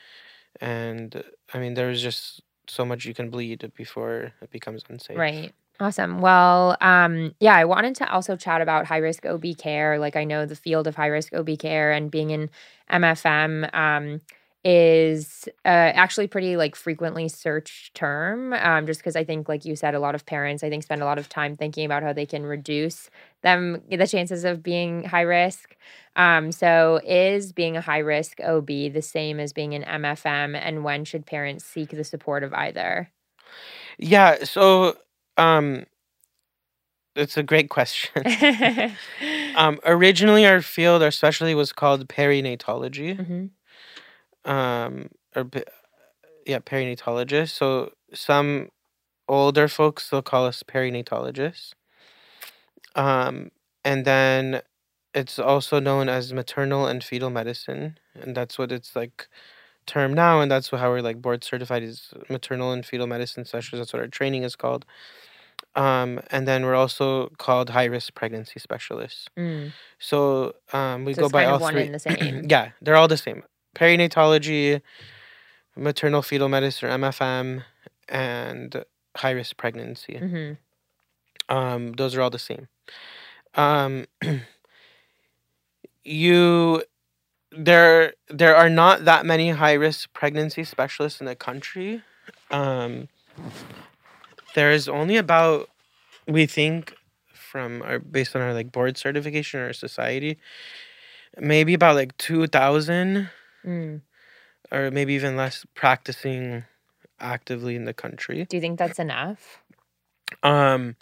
and 0.61 1.23
i 1.53 1.59
mean 1.59 1.75
there's 1.75 2.03
just 2.03 2.43
so 2.67 2.85
much 2.85 3.05
you 3.05 3.15
can 3.15 3.31
bleed 3.31 3.71
before 3.77 4.33
it 4.41 4.51
becomes 4.51 4.83
unsafe 4.89 5.17
Right. 5.17 5.53
Awesome. 5.81 6.21
Well, 6.21 6.77
um, 6.81 7.35
yeah, 7.41 7.57
I 7.57 7.65
wanted 7.65 7.97
to 7.97 8.11
also 8.11 8.37
chat 8.37 8.61
about 8.61 8.87
high 8.87 8.99
risk 8.99 9.27
OB 9.27 9.57
care. 9.59 9.99
Like, 9.99 10.15
I 10.15 10.23
know 10.23 10.47
the 10.47 10.55
field 10.55 10.87
of 10.87 10.95
high 10.95 11.09
risk 11.09 11.35
OB 11.35 11.59
care 11.59 11.91
and 11.91 12.13
being 12.13 12.31
in 12.31 12.49
MFM 12.93 13.75
um, 13.75 14.21
is 14.65 15.47
uh, 15.65 15.69
actually 15.69 16.27
pretty 16.27 16.57
like 16.57 16.75
frequently 16.75 17.29
searched 17.29 17.95
term. 17.95 18.53
Um, 18.55 18.87
just 18.87 19.01
because 19.01 19.17
I 19.17 19.25
think, 19.25 19.49
like 19.49 19.65
you 19.65 19.77
said, 19.77 19.95
a 19.95 20.01
lot 20.01 20.15
of 20.15 20.25
parents 20.27 20.63
I 20.65 20.71
think 20.71 20.83
spend 20.83 21.03
a 21.03 21.05
lot 21.05 21.19
of 21.19 21.29
time 21.29 21.57
thinking 21.57 21.85
about 21.85 22.03
how 22.03 22.13
they 22.13 22.27
can 22.27 22.45
reduce 22.47 23.11
them 23.43 23.83
the 23.91 24.07
chances 24.07 24.45
of 24.45 24.63
being 24.63 25.05
high 25.05 25.21
risk. 25.23 25.77
Um, 26.17 26.53
so, 26.53 27.01
is 27.05 27.53
being 27.53 27.77
a 27.77 27.81
high 27.83 27.99
risk 27.99 28.41
OB 28.41 28.89
the 28.89 29.03
same 29.03 29.39
as 29.41 29.53
being 29.53 29.75
an 29.75 29.85
MFM, 29.85 30.57
and 30.57 30.85
when 30.85 31.05
should 31.05 31.27
parents 31.27 31.65
seek 31.65 31.91
the 31.91 32.05
support 32.05 32.43
of 32.43 32.55
either? 32.55 33.11
yeah 33.99 34.45
so 34.45 34.97
um 35.37 35.85
it's 37.17 37.37
a 37.37 37.43
great 37.43 37.71
question 37.71 38.23
Um, 39.57 39.79
originally, 39.85 40.47
our 40.47 40.61
field, 40.61 41.03
our 41.03 41.13
specialty 41.13 41.55
was 41.55 41.73
called 41.73 42.09
perinatology. 42.09 43.21
hmm 43.21 43.47
Um, 44.45 45.11
or 45.35 45.49
yeah, 46.47 46.59
perinatologist. 46.59 47.51
So 47.51 47.93
some 48.13 48.69
older 49.29 49.69
folks 49.69 50.11
they'll 50.11 50.23
call 50.23 50.47
us 50.47 50.63
perinatologists. 50.63 51.73
Um, 52.95 53.51
and 53.85 54.05
then 54.05 54.63
it's 55.15 55.39
also 55.39 55.81
known 55.81 56.09
as 56.09 56.33
maternal 56.33 56.87
and 56.87 57.03
fetal 57.03 57.31
medicine, 57.31 57.99
and 58.15 58.37
that's 58.37 58.59
what 58.59 58.73
it's 58.73 58.95
like 58.95 59.29
term 59.87 60.15
now, 60.15 60.41
and 60.41 60.51
that's 60.51 60.71
how 60.71 60.91
we're 60.91 61.03
like 61.03 61.21
board 61.21 61.45
certified 61.45 61.83
is 61.83 62.13
maternal 62.29 62.73
and 62.73 62.85
fetal 62.85 63.07
medicine 63.07 63.45
specialists. 63.45 63.81
That's 63.81 63.93
what 63.93 64.01
our 64.03 64.09
training 64.09 64.43
is 64.43 64.57
called. 64.57 64.85
Um, 65.77 66.21
and 66.31 66.47
then 66.47 66.65
we're 66.65 66.75
also 66.75 67.29
called 67.39 67.71
high 67.71 67.85
risk 67.85 68.15
pregnancy 68.15 68.61
specialists. 68.61 69.27
Mm. 69.37 69.73
So 69.99 70.55
um, 70.73 71.05
we 71.05 71.15
So 71.15 71.23
go 71.23 71.29
by 71.29 71.47
all 71.47 71.59
three. 71.59 71.87
and 71.87 71.95
the 71.95 71.99
same. 71.99 72.45
yeah, 72.49 72.71
they're 72.81 72.97
all 72.97 73.09
the 73.09 73.17
same. 73.17 73.43
Perinatology, 73.75 74.81
maternal 75.77 76.23
fetal 76.23 76.49
medicine 76.49 76.89
or 76.89 76.93
MFM, 76.93 77.65
and 78.09 78.85
high 79.17 79.31
risk 79.31 79.57
pregnancy. 79.57 80.15
Mhm. 80.15 80.59
Um, 81.49 81.93
those 81.93 82.15
are 82.17 82.23
all 82.23 82.31
the 82.31 82.39
same. 82.39 82.69
Um, 83.55 84.07
you 86.05 86.83
there 87.51 88.15
there 88.29 88.57
are 88.57 88.69
not 88.69 89.05
that 89.05 89.25
many 89.25 89.51
high 89.51 89.75
risk 89.75 90.13
pregnancy 90.13 90.65
specialists 90.65 91.21
in 91.21 91.27
the 91.27 91.37
country. 91.37 92.03
Um, 92.51 93.09
there 94.55 94.73
is 94.73 94.89
only 94.89 95.17
about 95.17 95.69
we 96.27 96.47
think 96.47 96.95
from 97.33 97.83
our 97.83 97.99
based 97.99 98.35
on 98.35 98.43
our 98.43 98.53
like 98.55 98.73
board 98.73 98.97
certification 98.97 99.61
or 99.61 99.73
society, 99.73 100.39
maybe 101.39 101.75
about 101.75 101.95
like 101.95 102.17
two 102.19 102.47
thousand 102.47 103.31
Mm. 103.67 104.03
or 104.71 104.91
maybe 104.91 105.15
even 105.15 105.37
less 105.37 105.65
practicing 105.75 106.65
actively 107.21 107.77
in 107.77 107.85
the 107.85 107.95
country. 107.95 108.45
Do 108.49 108.57
you 108.57 108.61
think 108.61 108.79
that's 108.79 108.99
enough? 108.99 109.61
Um, 110.43 110.97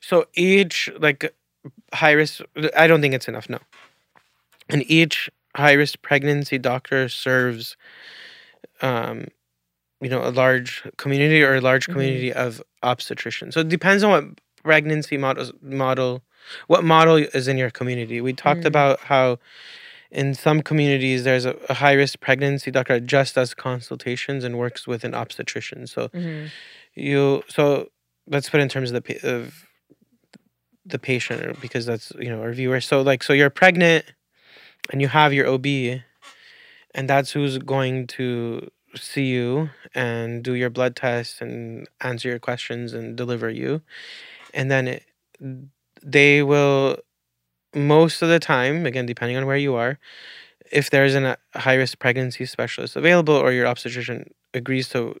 so 0.00 0.26
each 0.34 0.88
like 0.98 1.34
high 1.92 2.12
risk, 2.12 2.40
I 2.76 2.86
don't 2.86 3.00
think 3.00 3.14
it's 3.14 3.28
enough. 3.28 3.48
No, 3.48 3.58
and 4.68 4.88
each 4.90 5.30
high 5.56 5.72
risk 5.72 6.00
pregnancy 6.02 6.58
doctor 6.58 7.08
serves, 7.08 7.76
um, 8.80 9.26
you 10.00 10.08
know, 10.08 10.22
a 10.26 10.30
large 10.30 10.82
community 10.96 11.42
or 11.42 11.56
a 11.56 11.60
large 11.60 11.88
Mhm. 11.88 11.92
community 11.92 12.32
of 12.32 12.62
obstetricians. 12.82 13.52
So 13.54 13.60
it 13.60 13.68
depends 13.68 14.02
on 14.02 14.10
what 14.10 14.24
pregnancy 14.62 15.16
model 15.16 15.50
model, 15.62 16.22
what 16.68 16.84
model 16.84 17.16
is 17.16 17.48
in 17.48 17.58
your 17.58 17.70
community. 17.70 18.20
We 18.20 18.32
talked 18.32 18.62
Mm. 18.62 18.66
about 18.68 19.00
how 19.00 19.38
in 20.10 20.34
some 20.34 20.60
communities 20.62 21.24
there's 21.24 21.44
a, 21.44 21.54
a 21.68 21.74
high 21.74 21.92
risk 21.92 22.20
pregnancy 22.20 22.70
doctor 22.70 22.94
that 22.94 23.06
just 23.06 23.34
does 23.34 23.54
consultations 23.54 24.44
and 24.44 24.58
works 24.58 24.86
with 24.86 25.04
an 25.04 25.14
obstetrician. 25.14 25.86
So 25.86 26.08
Mhm. 26.08 26.50
you 26.94 27.42
so 27.48 27.90
let's 28.26 28.48
put 28.50 28.60
it 28.60 28.64
in 28.64 28.68
terms 28.68 28.90
of 28.90 29.02
the 29.02 29.28
of 29.28 29.66
the 30.84 30.98
patient 30.98 31.60
because 31.60 31.86
that's 31.86 32.12
you 32.18 32.28
know 32.28 32.40
our 32.42 32.52
viewer. 32.52 32.80
So 32.80 33.02
like 33.02 33.22
so 33.22 33.32
you're 33.32 33.50
pregnant 33.50 34.04
and 34.90 35.00
you 35.00 35.08
have 35.08 35.32
your 35.32 35.46
OB 35.46 36.02
and 36.94 37.08
that's 37.08 37.30
who's 37.32 37.58
going 37.58 38.06
to 38.08 38.70
see 38.96 39.26
you 39.26 39.70
and 39.94 40.42
do 40.42 40.54
your 40.54 40.70
blood 40.70 40.96
tests 40.96 41.40
and 41.40 41.86
answer 42.00 42.28
your 42.28 42.40
questions 42.40 42.92
and 42.92 43.16
deliver 43.16 43.48
you. 43.48 43.82
And 44.52 44.68
then 44.70 44.88
it, 44.88 45.04
they 46.02 46.42
will 46.42 46.98
most 47.74 48.22
of 48.22 48.28
the 48.28 48.38
time, 48.38 48.86
again 48.86 49.06
depending 49.06 49.36
on 49.36 49.46
where 49.46 49.56
you 49.56 49.74
are, 49.74 49.98
if 50.70 50.90
there's 50.90 51.14
an, 51.14 51.24
a 51.24 51.36
high 51.54 51.74
risk 51.74 51.98
pregnancy 51.98 52.44
specialist 52.46 52.96
available 52.96 53.34
or 53.34 53.52
your 53.52 53.66
obstetrician 53.66 54.30
agrees 54.54 54.88
to 54.90 55.16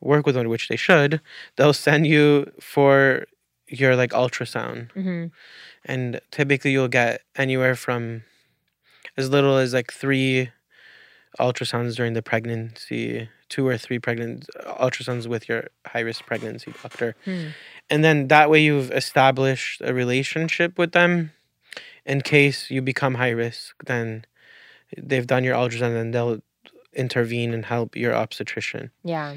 work 0.00 0.26
with 0.26 0.36
one, 0.36 0.48
which 0.48 0.68
they 0.68 0.76
should, 0.76 1.20
they'll 1.56 1.72
send 1.72 2.06
you 2.06 2.50
for 2.60 3.24
your 3.68 3.96
like 3.96 4.10
ultrasound. 4.10 4.92
Mhm. 4.92 5.30
And 5.84 6.20
typically 6.30 6.72
you'll 6.72 6.88
get 6.88 7.22
anywhere 7.36 7.74
from 7.74 8.24
as 9.16 9.30
little 9.30 9.56
as 9.56 9.72
like 9.72 9.92
three 9.92 10.50
ultrasounds 11.40 11.96
during 11.96 12.12
the 12.12 12.22
pregnancy, 12.22 13.28
two 13.48 13.66
or 13.66 13.76
three 13.76 13.98
pregnant 13.98 14.46
ultrasounds 14.66 15.26
with 15.26 15.48
your 15.48 15.68
high 15.86 16.00
risk 16.00 16.24
pregnancy 16.26 16.72
doctor. 16.82 17.16
Hmm. 17.24 17.48
And 17.90 18.02
then 18.04 18.28
that 18.28 18.50
way 18.50 18.62
you've 18.62 18.90
established 18.90 19.80
a 19.84 19.92
relationship 19.92 20.78
with 20.78 20.92
them. 20.92 21.32
In 22.06 22.20
case 22.20 22.70
you 22.70 22.82
become 22.82 23.14
high 23.14 23.30
risk, 23.30 23.82
then 23.86 24.26
they've 24.96 25.26
done 25.26 25.42
your 25.42 25.54
ultrasound 25.56 25.88
and 25.88 25.96
then 25.96 26.10
they'll 26.10 26.40
intervene 26.92 27.54
and 27.54 27.64
help 27.64 27.96
your 27.96 28.14
obstetrician. 28.14 28.90
Yeah. 29.02 29.36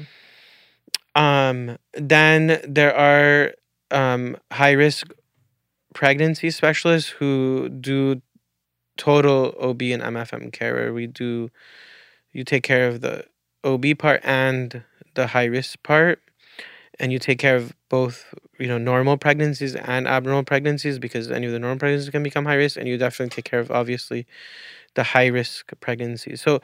Um, 1.14 1.78
then 1.94 2.60
there 2.66 2.94
are 2.94 3.54
um, 3.90 4.36
high 4.52 4.72
risk 4.72 5.12
pregnancy 5.94 6.50
specialists 6.50 7.10
who 7.10 7.68
do 7.68 8.20
total 8.96 9.54
OB 9.60 9.82
and 9.82 10.02
MFM 10.02 10.52
care, 10.52 10.74
where 10.74 10.92
we 10.92 11.06
do 11.06 11.50
you 12.32 12.44
take 12.44 12.62
care 12.62 12.88
of 12.88 13.00
the 13.00 13.24
OB 13.64 13.98
part 13.98 14.20
and 14.22 14.82
the 15.14 15.28
high 15.28 15.46
risk 15.46 15.82
part, 15.82 16.20
and 17.00 17.12
you 17.12 17.18
take 17.18 17.38
care 17.38 17.56
of 17.56 17.72
both 17.88 18.34
you 18.58 18.66
know 18.66 18.78
normal 18.78 19.16
pregnancies 19.16 19.74
and 19.74 20.06
abnormal 20.06 20.44
pregnancies 20.44 20.98
because 20.98 21.30
any 21.30 21.46
of 21.46 21.52
the 21.52 21.58
normal 21.58 21.78
pregnancies 21.78 22.10
can 22.10 22.22
become 22.22 22.44
high 22.44 22.54
risk 22.54 22.76
and 22.76 22.88
you 22.88 22.98
definitely 22.98 23.34
take 23.34 23.44
care 23.44 23.60
of 23.60 23.70
obviously 23.70 24.26
the 24.94 25.02
high 25.02 25.26
risk 25.26 25.72
pregnancies. 25.80 26.40
So 26.40 26.60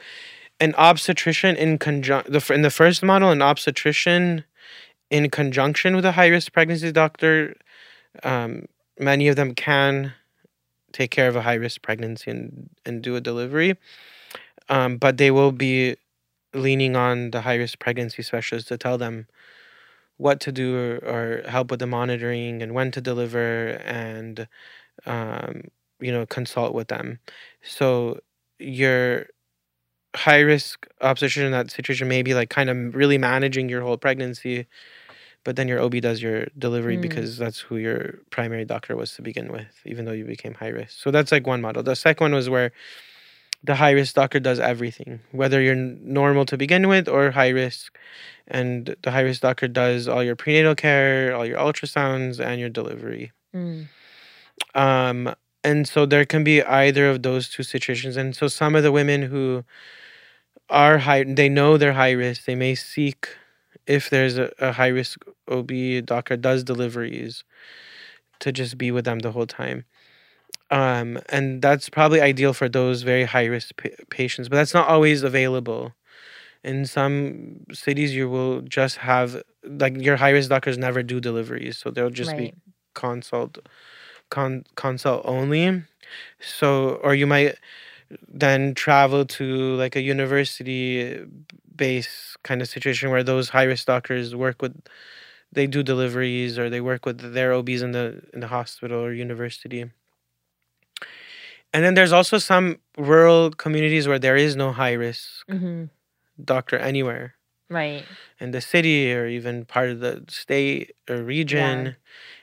an 0.60 0.74
obstetrician 0.76 1.56
in 1.56 1.78
conjunction 1.78 2.32
the, 2.32 2.54
in 2.54 2.62
the 2.62 2.70
first 2.70 3.02
model 3.02 3.30
an 3.30 3.42
obstetrician 3.42 4.44
in 5.10 5.30
conjunction 5.30 5.96
with 5.96 6.04
a 6.04 6.12
high 6.12 6.28
risk 6.28 6.52
pregnancy 6.52 6.92
doctor 6.92 7.54
um, 8.22 8.66
many 8.98 9.28
of 9.28 9.36
them 9.36 9.54
can 9.54 10.12
take 10.92 11.10
care 11.10 11.28
of 11.28 11.34
a 11.34 11.42
high 11.42 11.54
risk 11.54 11.82
pregnancy 11.82 12.30
and, 12.30 12.70
and 12.86 13.02
do 13.02 13.16
a 13.16 13.20
delivery 13.20 13.76
um, 14.68 14.96
but 14.96 15.16
they 15.16 15.30
will 15.30 15.52
be 15.52 15.96
leaning 16.54 16.94
on 16.94 17.32
the 17.32 17.40
high 17.40 17.56
risk 17.56 17.78
pregnancy 17.80 18.22
specialist 18.22 18.68
to 18.68 18.78
tell 18.78 18.96
them 18.96 19.26
what 20.16 20.40
to 20.40 20.52
do 20.52 20.76
or, 20.76 20.96
or, 21.04 21.42
help 21.48 21.70
with 21.70 21.80
the 21.80 21.86
monitoring 21.86 22.62
and 22.62 22.72
when 22.72 22.90
to 22.92 23.00
deliver 23.00 23.70
and 23.84 24.46
um, 25.06 25.62
you 26.00 26.12
know 26.12 26.24
consult 26.26 26.74
with 26.74 26.88
them. 26.88 27.18
So 27.62 28.20
your 28.58 29.26
high 30.14 30.40
risk 30.40 30.86
obstetrician 31.00 31.44
in 31.44 31.52
that 31.52 31.70
situation 31.70 32.06
may 32.08 32.22
be 32.22 32.34
like 32.34 32.48
kind 32.48 32.70
of 32.70 32.94
really 32.94 33.18
managing 33.18 33.68
your 33.68 33.82
whole 33.82 33.96
pregnancy 33.96 34.66
but 35.44 35.56
then 35.56 35.68
your 35.68 35.80
ob 35.80 35.94
does 36.00 36.22
your 36.22 36.46
delivery 36.58 36.96
mm. 36.96 37.02
because 37.02 37.36
that's 37.36 37.60
who 37.60 37.76
your 37.76 38.18
primary 38.30 38.64
doctor 38.64 38.96
was 38.96 39.14
to 39.14 39.22
begin 39.22 39.52
with 39.52 39.80
even 39.84 40.06
though 40.06 40.12
you 40.12 40.24
became 40.24 40.54
high 40.54 40.68
risk. 40.68 40.98
So 40.98 41.10
that's 41.10 41.30
like 41.30 41.46
one 41.46 41.60
model. 41.60 41.82
The 41.82 41.94
second 41.94 42.24
one 42.24 42.34
was 42.34 42.48
where 42.48 42.72
the 43.64 43.74
high 43.74 43.92
risk 43.92 44.14
doctor 44.14 44.38
does 44.38 44.60
everything, 44.60 45.20
whether 45.32 45.60
you're 45.60 45.74
normal 45.74 46.44
to 46.46 46.56
begin 46.56 46.86
with 46.86 47.08
or 47.08 47.30
high 47.30 47.48
risk. 47.48 47.96
And 48.46 48.94
the 49.02 49.10
high 49.10 49.22
risk 49.22 49.40
doctor 49.40 49.68
does 49.68 50.06
all 50.06 50.22
your 50.22 50.36
prenatal 50.36 50.74
care, 50.74 51.34
all 51.34 51.46
your 51.46 51.58
ultrasounds, 51.58 52.38
and 52.38 52.60
your 52.60 52.68
delivery. 52.68 53.32
Mm. 53.54 53.88
Um, 54.74 55.34
and 55.62 55.88
so 55.88 56.04
there 56.04 56.26
can 56.26 56.44
be 56.44 56.62
either 56.62 57.08
of 57.08 57.22
those 57.22 57.48
two 57.48 57.62
situations. 57.62 58.18
And 58.18 58.36
so 58.36 58.48
some 58.48 58.74
of 58.74 58.82
the 58.82 58.92
women 58.92 59.22
who 59.22 59.64
are 60.68 60.98
high, 60.98 61.24
they 61.24 61.48
know 61.48 61.78
they're 61.78 61.94
high 61.94 62.12
risk, 62.12 62.44
they 62.44 62.54
may 62.54 62.74
seek 62.74 63.28
if 63.86 64.10
there's 64.10 64.36
a, 64.36 64.52
a 64.58 64.72
high 64.72 64.88
risk 64.88 65.24
OB 65.48 65.70
doctor 66.04 66.36
does 66.36 66.64
deliveries 66.64 67.44
to 68.40 68.52
just 68.52 68.76
be 68.76 68.90
with 68.90 69.06
them 69.06 69.20
the 69.20 69.32
whole 69.32 69.46
time 69.46 69.84
um, 70.74 71.18
and 71.30 71.62
that's 71.62 71.88
probably 71.88 72.20
ideal 72.20 72.52
for 72.52 72.68
those 72.68 73.02
very 73.02 73.24
high 73.24 73.46
risk 73.46 73.76
pa- 73.76 73.90
patients 74.10 74.48
but 74.48 74.56
that's 74.56 74.74
not 74.74 74.88
always 74.88 75.22
available 75.22 75.92
in 76.64 76.86
some 76.86 77.60
cities 77.72 78.14
you 78.14 78.28
will 78.28 78.60
just 78.62 78.98
have 78.98 79.42
like 79.64 79.96
your 80.00 80.16
high 80.16 80.30
risk 80.30 80.50
doctors 80.50 80.78
never 80.78 81.02
do 81.02 81.20
deliveries 81.20 81.78
so 81.78 81.90
they'll 81.90 82.10
just 82.10 82.32
right. 82.32 82.54
be 82.54 82.54
consult 82.94 83.58
con 84.30 84.64
consult 84.76 85.22
only 85.24 85.82
so 86.40 87.00
or 87.04 87.14
you 87.14 87.26
might 87.26 87.56
then 88.28 88.74
travel 88.74 89.24
to 89.26 89.74
like 89.76 89.96
a 89.96 90.02
university 90.02 91.24
base 91.76 92.36
kind 92.44 92.62
of 92.62 92.68
situation 92.68 93.10
where 93.10 93.24
those 93.24 93.50
high 93.50 93.64
risk 93.64 93.86
doctors 93.86 94.34
work 94.36 94.62
with 94.62 94.74
they 95.52 95.66
do 95.66 95.82
deliveries 95.82 96.58
or 96.58 96.70
they 96.70 96.80
work 96.80 97.06
with 97.06 97.34
their 97.34 97.52
OBs 97.52 97.82
in 97.82 97.92
the 97.92 98.22
in 98.34 98.40
the 98.40 98.48
hospital 98.48 99.00
or 99.04 99.12
university. 99.12 99.90
And 101.74 101.84
then 101.84 101.94
there's 101.94 102.12
also 102.12 102.38
some 102.38 102.78
rural 102.96 103.50
communities 103.50 104.06
where 104.06 104.20
there 104.20 104.36
is 104.36 104.54
no 104.54 104.70
high 104.70 104.92
risk 104.92 105.44
mm-hmm. 105.50 105.86
doctor 106.42 106.78
anywhere. 106.78 107.34
Right. 107.68 108.04
In 108.38 108.52
the 108.52 108.60
city 108.60 109.12
or 109.12 109.26
even 109.26 109.64
part 109.64 109.90
of 109.90 109.98
the 109.98 110.24
state 110.28 110.94
or 111.10 111.22
region. 111.22 111.86
Yeah. 111.86 111.92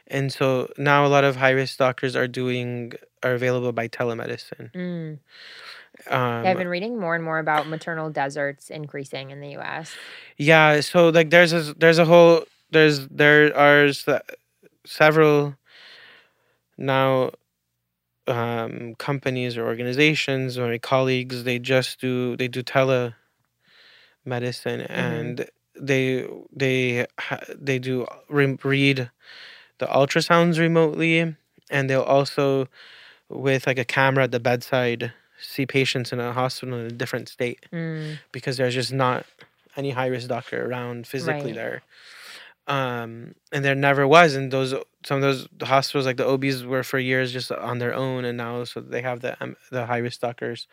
And 0.08 0.34
so 0.34 0.70
now 0.78 1.06
a 1.06 1.08
lot 1.08 1.24
of 1.24 1.38
high 1.38 1.52
risk 1.52 1.78
doctors 1.78 2.16
are 2.18 2.28
doing 2.28 2.92
are 3.24 3.34
available 3.34 3.72
by 3.72 3.88
telemedicine. 3.88 4.72
Mm. 4.74 5.20
Um, 6.08 6.44
yeah, 6.44 6.52
I've 6.52 6.58
been 6.58 6.68
reading 6.68 7.00
more 7.00 7.16
and 7.16 7.24
more 7.24 7.40
about 7.40 7.68
maternal 7.68 8.10
deserts 8.10 8.70
increasing 8.70 9.30
in 9.30 9.40
the 9.40 9.52
U.S. 9.52 9.94
Yeah, 10.38 10.82
so 10.82 11.10
like 11.10 11.30
there's 11.30 11.54
a 11.54 11.74
there's 11.76 12.00
a 12.00 12.06
whole 12.06 12.44
there's 12.72 13.08
there 13.08 13.56
are 13.56 13.92
several 14.86 15.56
now 16.78 17.32
um, 18.32 18.96
companies 18.96 19.58
or 19.58 19.66
organizations 19.66 20.58
or 20.58 20.68
my 20.68 20.78
colleagues 20.78 21.44
they 21.44 21.60
just 21.60 22.00
do 22.00 22.36
they 22.38 22.48
do 22.48 22.64
telemedicine 22.64 23.14
mm-hmm. 24.26 24.92
and 24.92 25.50
they 25.80 26.28
they 26.54 27.06
they 27.56 27.80
do 27.80 28.06
re- 28.30 28.58
read 28.64 29.10
the 29.80 29.86
ultrasounds 29.88 30.60
remotely 30.60 31.36
and 31.70 31.90
they'll 31.90 32.02
also 32.02 32.68
with 33.30 33.68
like 33.68 33.80
a 33.80 33.86
camera 33.86 34.26
at 34.26 34.32
the 34.32 34.40
bedside 34.40 35.14
see 35.40 35.66
patients 35.66 36.14
in 36.14 36.20
a 36.20 36.34
hospital 36.34 36.78
in 36.78 36.86
a 36.86 36.92
different 36.92 37.28
state 37.28 37.66
mm. 37.74 38.18
because 38.32 38.58
there's 38.58 38.76
just 38.76 38.94
not 38.94 39.26
any 39.76 39.92
high 39.92 40.08
risk 40.08 40.28
doctor 40.28 40.66
around 40.66 41.08
physically 41.08 41.52
right. 41.52 41.56
there 41.56 41.82
um, 42.68 43.36
and 43.52 43.66
there 43.66 43.76
never 43.76 44.08
was. 44.08 44.36
And 44.36 44.52
those 44.52 44.74
some 45.06 45.18
of 45.18 45.22
those 45.22 45.48
hospitals, 45.62 46.06
like 46.06 46.18
the 46.18 46.28
OBs, 46.28 46.64
were 46.64 46.84
for 46.84 47.00
years 47.00 47.32
just 47.32 47.52
on 47.52 47.80
their 47.80 47.94
own, 47.94 48.26
and 48.26 48.38
now 48.38 48.64
so 48.64 48.82
they 48.82 49.02
have 49.02 49.22
the 49.22 49.42
um, 49.44 49.56
the 49.72 49.86
high 49.86 49.98
risk 49.98 50.22
doctors 50.22 50.68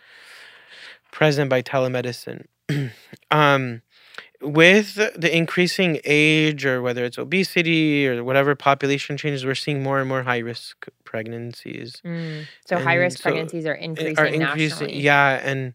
present 1.10 1.50
by 1.50 1.62
telemedicine. 1.62 2.46
um, 3.30 3.82
with 4.40 4.94
the 4.94 5.34
increasing 5.34 6.00
age, 6.04 6.64
or 6.64 6.80
whether 6.80 7.04
it's 7.04 7.18
obesity 7.18 8.06
or 8.06 8.22
whatever 8.22 8.54
population 8.54 9.16
changes, 9.16 9.44
we're 9.44 9.54
seeing 9.54 9.82
more 9.82 9.98
and 9.98 10.08
more 10.08 10.22
high 10.22 10.38
risk 10.38 10.86
pregnancies. 11.04 12.00
Mm. 12.04 12.44
So 12.66 12.78
high 12.78 12.94
risk 12.94 13.18
so 13.18 13.22
pregnancies 13.22 13.66
are 13.66 13.74
increasing. 13.74 14.18
Are 14.18 14.26
increasing, 14.26 14.86
nationally. 14.86 15.00
yeah, 15.00 15.40
and 15.42 15.74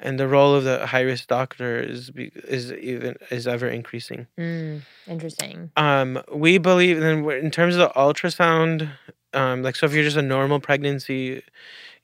and 0.00 0.18
the 0.18 0.28
role 0.28 0.54
of 0.54 0.64
the 0.64 0.86
high 0.86 1.00
risk 1.00 1.28
doctor 1.28 1.78
is 1.80 2.10
is 2.16 2.72
even 2.72 3.16
is 3.30 3.46
ever 3.46 3.68
increasing. 3.68 4.26
Mm, 4.38 4.82
interesting. 5.06 5.70
Um, 5.76 6.22
we 6.32 6.58
believe 6.58 7.00
then 7.00 7.28
in 7.30 7.50
terms 7.50 7.76
of 7.76 7.80
the 7.80 7.90
ultrasound, 7.94 8.90
um, 9.34 9.62
like 9.62 9.76
so 9.76 9.86
if 9.86 9.92
you're 9.92 10.04
just 10.04 10.16
a 10.16 10.22
normal 10.22 10.60
pregnancy, 10.60 11.42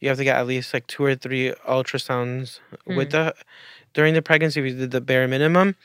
you 0.00 0.08
have 0.08 0.18
to 0.18 0.24
get 0.24 0.36
at 0.36 0.46
least 0.46 0.74
like 0.74 0.86
two 0.86 1.04
or 1.04 1.14
three 1.14 1.52
ultrasounds 1.68 2.60
mm. 2.86 2.96
with 2.96 3.10
the 3.10 3.34
during 3.92 4.14
the 4.14 4.22
pregnancy. 4.22 4.60
We 4.60 4.72
did 4.72 4.90
the 4.90 5.00
bare 5.00 5.28
minimum. 5.28 5.76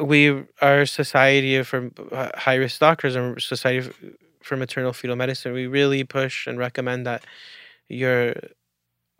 We 0.00 0.44
our 0.60 0.84
society 0.84 1.62
for 1.62 1.90
uh, 2.12 2.30
high 2.34 2.56
risk 2.56 2.80
doctors 2.80 3.16
and 3.16 3.40
society 3.40 3.90
for 4.42 4.56
maternal 4.56 4.92
fetal 4.92 5.16
medicine. 5.16 5.52
We 5.52 5.66
really 5.66 6.04
push 6.04 6.46
and 6.46 6.58
recommend 6.58 7.06
that 7.06 7.24
your 7.88 8.34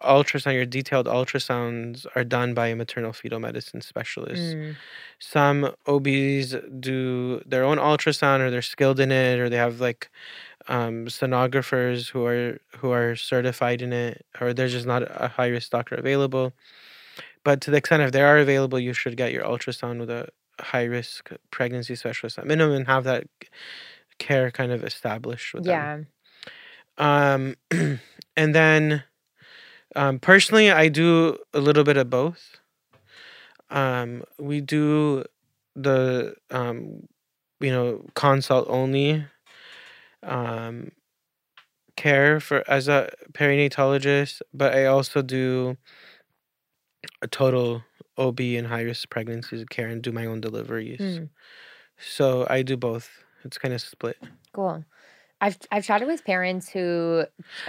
ultrasound, 0.02 0.54
your 0.54 0.66
detailed 0.66 1.06
ultrasounds 1.06 2.06
are 2.14 2.24
done 2.24 2.54
by 2.54 2.68
a 2.68 2.76
maternal 2.76 3.12
fetal 3.12 3.40
medicine 3.40 3.80
specialist. 3.80 4.56
Mm. 4.56 4.76
Some 5.18 5.74
OBs 5.86 6.54
do 6.80 7.42
their 7.44 7.64
own 7.64 7.78
ultrasound 7.78 8.40
or 8.40 8.50
they're 8.50 8.62
skilled 8.62 9.00
in 9.00 9.10
it 9.10 9.38
or 9.38 9.48
they 9.48 9.56
have 9.56 9.80
like 9.80 10.10
um, 10.68 11.06
sonographers 11.06 12.10
who 12.10 12.24
are 12.26 12.58
who 12.76 12.90
are 12.90 13.16
certified 13.16 13.82
in 13.82 13.92
it 13.92 14.24
or 14.40 14.52
there's 14.52 14.72
just 14.72 14.86
not 14.86 15.02
a 15.08 15.28
high 15.28 15.48
risk 15.48 15.70
doctor 15.70 15.94
available. 15.94 16.52
But 17.44 17.60
to 17.62 17.70
the 17.70 17.78
extent 17.78 18.02
if 18.02 18.12
they 18.12 18.22
are 18.22 18.38
available, 18.38 18.78
you 18.78 18.92
should 18.92 19.16
get 19.16 19.32
your 19.32 19.44
ultrasound 19.44 20.00
with 20.00 20.10
a 20.10 20.28
high 20.60 20.84
risk 20.84 21.30
pregnancy 21.50 21.94
specialist 21.96 22.38
at 22.38 22.46
minimum 22.46 22.76
and 22.76 22.86
have 22.86 23.04
that 23.04 23.26
care 24.18 24.50
kind 24.50 24.72
of 24.72 24.84
established 24.84 25.54
with 25.54 25.66
yeah. 25.66 25.96
them. 25.96 26.06
Yeah. 26.98 27.34
Um 27.34 27.54
and 28.36 28.54
then 28.54 29.04
um, 29.96 30.18
personally, 30.18 30.70
I 30.70 30.88
do 30.88 31.38
a 31.54 31.60
little 31.60 31.84
bit 31.84 31.96
of 31.96 32.10
both. 32.10 32.58
Um, 33.70 34.24
we 34.38 34.60
do 34.60 35.24
the 35.76 36.34
um, 36.50 37.08
you 37.60 37.70
know 37.70 38.04
consult 38.14 38.66
only 38.68 39.24
um, 40.22 40.92
care 41.96 42.40
for 42.40 42.64
as 42.68 42.88
a 42.88 43.10
perinatologist, 43.32 44.40
but 44.52 44.74
I 44.74 44.86
also 44.86 45.22
do 45.22 45.76
a 47.22 47.26
total 47.26 47.82
OB 48.16 48.40
and 48.40 48.66
high 48.66 48.82
risk 48.82 49.08
pregnancies 49.10 49.64
care 49.70 49.88
and 49.88 50.02
do 50.02 50.12
my 50.12 50.26
own 50.26 50.40
deliveries. 50.40 51.00
Mm. 51.00 51.28
So 51.98 52.46
I 52.48 52.62
do 52.62 52.76
both. 52.76 53.10
It's 53.44 53.58
kind 53.58 53.74
of 53.74 53.80
split. 53.80 54.16
Cool. 54.52 54.84
I've 55.40 55.58
I've 55.70 55.84
chatted 55.84 56.08
with 56.08 56.24
parents 56.24 56.68
who 56.68 57.24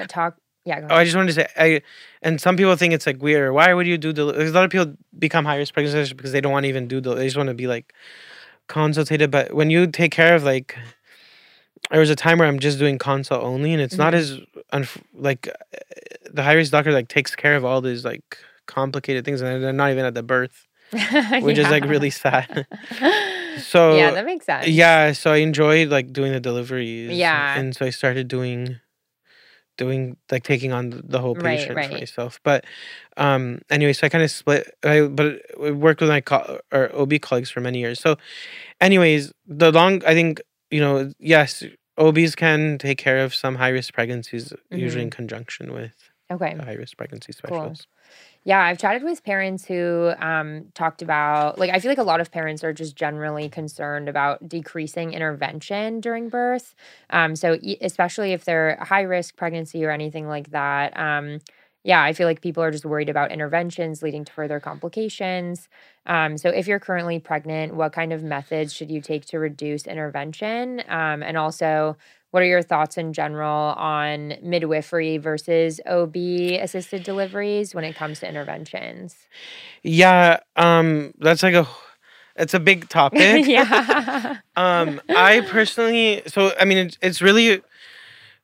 talk 0.07 0.37
yeah. 0.69 0.87
Oh, 0.89 0.95
I 0.95 1.03
just 1.03 1.15
wanted 1.15 1.33
to 1.33 1.33
say, 1.33 1.47
I, 1.57 1.81
and 2.21 2.39
some 2.39 2.55
people 2.55 2.75
think 2.75 2.93
it's 2.93 3.07
like 3.07 3.21
weird. 3.21 3.53
Why 3.53 3.73
would 3.73 3.87
you 3.87 3.97
do 3.97 4.13
the? 4.13 4.31
There's 4.31 4.51
a 4.51 4.53
lot 4.53 4.65
of 4.65 4.69
people 4.69 4.95
become 5.17 5.45
high 5.45 5.57
risk 5.57 5.73
pregnancies 5.73 6.13
because 6.13 6.31
they 6.31 6.41
don't 6.41 6.51
want 6.51 6.65
to 6.65 6.69
even 6.69 6.87
do 6.87 7.01
the. 7.01 7.15
They 7.15 7.25
just 7.25 7.37
want 7.37 7.47
to 7.47 7.55
be 7.55 7.67
like 7.67 7.93
consultated. 8.67 9.31
But 9.31 9.53
when 9.53 9.71
you 9.71 9.87
take 9.87 10.11
care 10.11 10.35
of 10.35 10.43
like, 10.43 10.77
there 11.89 11.99
was 11.99 12.11
a 12.11 12.15
time 12.15 12.37
where 12.37 12.47
I'm 12.47 12.59
just 12.59 12.77
doing 12.77 12.99
consult 12.99 13.43
only, 13.43 13.73
and 13.73 13.81
it's 13.81 13.95
mm-hmm. 13.95 14.03
not 14.03 14.13
as 14.13 14.39
unf- 14.71 15.01
like 15.15 15.49
the 16.31 16.43
high 16.43 16.53
risk 16.53 16.71
doctor 16.71 16.91
like 16.91 17.07
takes 17.07 17.35
care 17.35 17.55
of 17.55 17.65
all 17.65 17.81
these 17.81 18.05
like 18.05 18.37
complicated 18.67 19.25
things, 19.25 19.41
and 19.41 19.63
they're 19.63 19.73
not 19.73 19.89
even 19.89 20.05
at 20.05 20.13
the 20.13 20.23
birth, 20.23 20.67
which 20.91 21.57
yeah. 21.57 21.65
is 21.65 21.71
like 21.71 21.85
really 21.85 22.11
sad. 22.11 22.67
so 23.57 23.95
yeah, 23.95 24.11
that 24.11 24.25
makes 24.25 24.45
sense. 24.45 24.67
yeah, 24.67 25.13
so 25.13 25.31
I 25.31 25.37
enjoyed 25.37 25.89
like 25.89 26.13
doing 26.13 26.31
the 26.31 26.39
deliveries. 26.39 27.17
Yeah. 27.17 27.57
and 27.57 27.75
so 27.75 27.87
I 27.87 27.89
started 27.89 28.27
doing 28.27 28.79
doing 29.79 30.17
like 30.31 30.43
taking 30.43 30.71
on 30.71 31.01
the 31.13 31.19
whole 31.23 31.35
Right, 31.35 31.43
patient 31.57 31.75
right. 31.77 31.89
for 31.89 31.95
myself. 31.95 32.39
But 32.43 32.65
um 33.17 33.43
anyway, 33.71 33.93
so 33.93 34.05
I 34.05 34.09
kind 34.09 34.23
of 34.23 34.29
split. 34.29 34.63
I 34.83 35.01
but 35.07 35.25
I 35.65 35.71
worked 35.71 36.01
with 36.01 36.09
my 36.11 36.21
co- 36.21 36.59
or 36.71 36.83
OB 36.93 37.13
colleagues 37.27 37.49
for 37.49 37.61
many 37.61 37.79
years. 37.79 37.99
So, 37.99 38.17
anyways, 38.81 39.31
the 39.47 39.71
long 39.71 40.03
I 40.05 40.13
think 40.13 40.41
you 40.69 40.81
know 40.81 41.11
yes, 41.19 41.63
OBs 41.97 42.35
can 42.35 42.77
take 42.77 42.97
care 42.97 43.23
of 43.25 43.33
some 43.33 43.55
high 43.55 43.73
risk 43.79 43.93
pregnancies 43.93 44.53
usually 44.71 45.03
in 45.03 45.09
conjunction 45.09 45.73
with 45.73 45.95
Okay. 46.31 46.55
high 46.55 46.73
risk 46.83 46.95
pregnancy 46.97 47.33
Cool. 47.43 47.75
Yeah, 48.45 48.61
I've 48.63 48.77
chatted 48.77 49.03
with 49.03 49.23
parents 49.23 49.65
who 49.65 50.13
um, 50.19 50.65
talked 50.73 51.01
about, 51.01 51.59
like, 51.59 51.69
I 51.71 51.79
feel 51.79 51.91
like 51.91 51.97
a 51.97 52.03
lot 52.03 52.21
of 52.21 52.31
parents 52.31 52.63
are 52.63 52.73
just 52.73 52.95
generally 52.95 53.49
concerned 53.49 54.07
about 54.09 54.47
decreasing 54.47 55.13
intervention 55.13 55.99
during 55.99 56.29
birth. 56.29 56.73
Um, 57.09 57.35
so, 57.35 57.57
e- 57.61 57.77
especially 57.81 58.31
if 58.31 58.45
they're 58.45 58.77
high 58.81 59.01
risk 59.01 59.35
pregnancy 59.35 59.85
or 59.85 59.91
anything 59.91 60.27
like 60.27 60.51
that. 60.51 60.97
Um, 60.97 61.39
yeah, 61.83 62.03
I 62.03 62.13
feel 62.13 62.27
like 62.27 62.41
people 62.41 62.61
are 62.61 62.71
just 62.71 62.85
worried 62.85 63.09
about 63.09 63.31
interventions 63.31 64.01
leading 64.03 64.25
to 64.25 64.33
further 64.33 64.59
complications. 64.59 65.69
Um, 66.05 66.37
so, 66.37 66.49
if 66.49 66.67
you're 66.67 66.79
currently 66.79 67.19
pregnant, 67.19 67.75
what 67.75 67.93
kind 67.93 68.11
of 68.11 68.23
methods 68.23 68.73
should 68.73 68.91
you 68.91 69.01
take 69.01 69.25
to 69.27 69.39
reduce 69.39 69.87
intervention? 69.87 70.81
Um, 70.89 71.23
and 71.23 71.37
also, 71.37 71.95
what 72.31 72.43
are 72.43 72.47
your 72.47 72.61
thoughts 72.61 72.97
in 72.97 73.13
general 73.13 73.73
on 73.75 74.35
midwifery 74.41 75.17
versus 75.17 75.79
OB 75.87 76.15
assisted 76.15 77.03
deliveries 77.03 77.73
when 77.73 77.83
it 77.83 77.95
comes 77.95 78.19
to 78.19 78.27
interventions? 78.27 79.15
Yeah, 79.81 80.39
um, 80.55 81.13
that's 81.17 81.43
like 81.43 81.55
a 81.55 81.67
it's 82.35 82.53
a 82.53 82.59
big 82.59 82.89
topic. 82.89 83.45
yeah. 83.45 84.37
Um, 84.55 84.99
I 85.07 85.39
personally, 85.39 86.21
so 86.27 86.51
I 86.59 86.65
mean, 86.65 86.79
it's, 86.79 86.97
it's 87.01 87.21
really, 87.21 87.61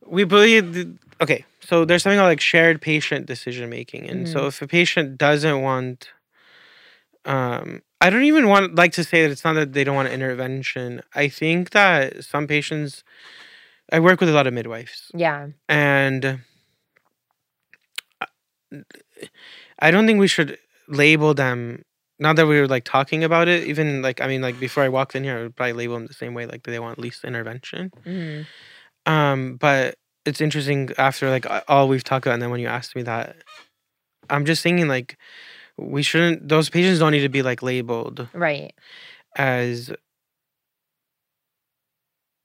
we 0.05 0.23
believe. 0.23 0.97
Okay, 1.19 1.43
so 1.65 1.85
there's 1.85 2.03
something 2.03 2.19
called 2.19 2.29
like 2.29 2.41
shared 2.41 2.81
patient 2.81 3.25
decision 3.25 3.69
making, 3.69 4.09
and 4.09 4.27
so 4.27 4.47
if 4.47 4.61
a 4.61 4.67
patient 4.67 5.17
doesn't 5.17 5.61
want, 5.61 6.11
um, 7.25 7.81
I 8.01 8.09
don't 8.09 8.23
even 8.23 8.47
want 8.47 8.75
like 8.75 8.93
to 8.93 9.03
say 9.03 9.23
that 9.23 9.31
it's 9.31 9.43
not 9.43 9.53
that 9.53 9.73
they 9.73 9.83
don't 9.83 9.95
want 9.95 10.09
intervention. 10.09 11.01
I 11.15 11.27
think 11.27 11.71
that 11.71 12.23
some 12.23 12.47
patients, 12.47 13.03
I 13.91 13.99
work 13.99 14.19
with 14.19 14.29
a 14.29 14.33
lot 14.33 14.47
of 14.47 14.53
midwives, 14.53 15.11
yeah. 15.13 15.47
and 15.67 16.41
I 19.79 19.91
don't 19.91 20.05
think 20.05 20.19
we 20.19 20.27
should 20.27 20.57
label 20.87 21.33
them. 21.33 21.83
Not 22.17 22.37
that 22.37 22.47
we 22.47 22.59
were 22.59 22.67
like 22.67 22.85
talking 22.85 23.23
about 23.23 23.47
it, 23.47 23.67
even 23.67 24.01
like 24.01 24.21
I 24.21 24.27
mean, 24.27 24.41
like 24.41 24.59
before 24.59 24.83
I 24.83 24.89
walked 24.89 25.15
in 25.15 25.23
here, 25.23 25.37
I 25.37 25.43
would 25.43 25.55
probably 25.55 25.73
label 25.73 25.95
them 25.95 26.07
the 26.07 26.13
same 26.13 26.33
way, 26.33 26.45
like 26.45 26.63
do 26.63 26.71
they 26.71 26.79
want 26.79 26.99
least 26.99 27.25
intervention. 27.25 27.91
Mhm. 28.05 28.45
Um, 29.05 29.57
but 29.57 29.97
it's 30.25 30.41
interesting 30.41 30.89
after 30.97 31.29
like 31.29 31.45
all 31.67 31.87
we've 31.87 32.03
talked 32.03 32.25
about, 32.25 32.33
and 32.35 32.41
then 32.41 32.49
when 32.51 32.59
you 32.59 32.67
asked 32.67 32.95
me 32.95 33.03
that, 33.03 33.35
I'm 34.29 34.45
just 34.45 34.63
thinking 34.63 34.87
like 34.87 35.17
we 35.77 36.03
shouldn't. 36.03 36.47
Those 36.47 36.69
patients 36.69 36.99
don't 36.99 37.11
need 37.11 37.21
to 37.21 37.29
be 37.29 37.41
like 37.43 37.61
labeled 37.61 38.27
Right. 38.33 38.73
as. 39.37 39.91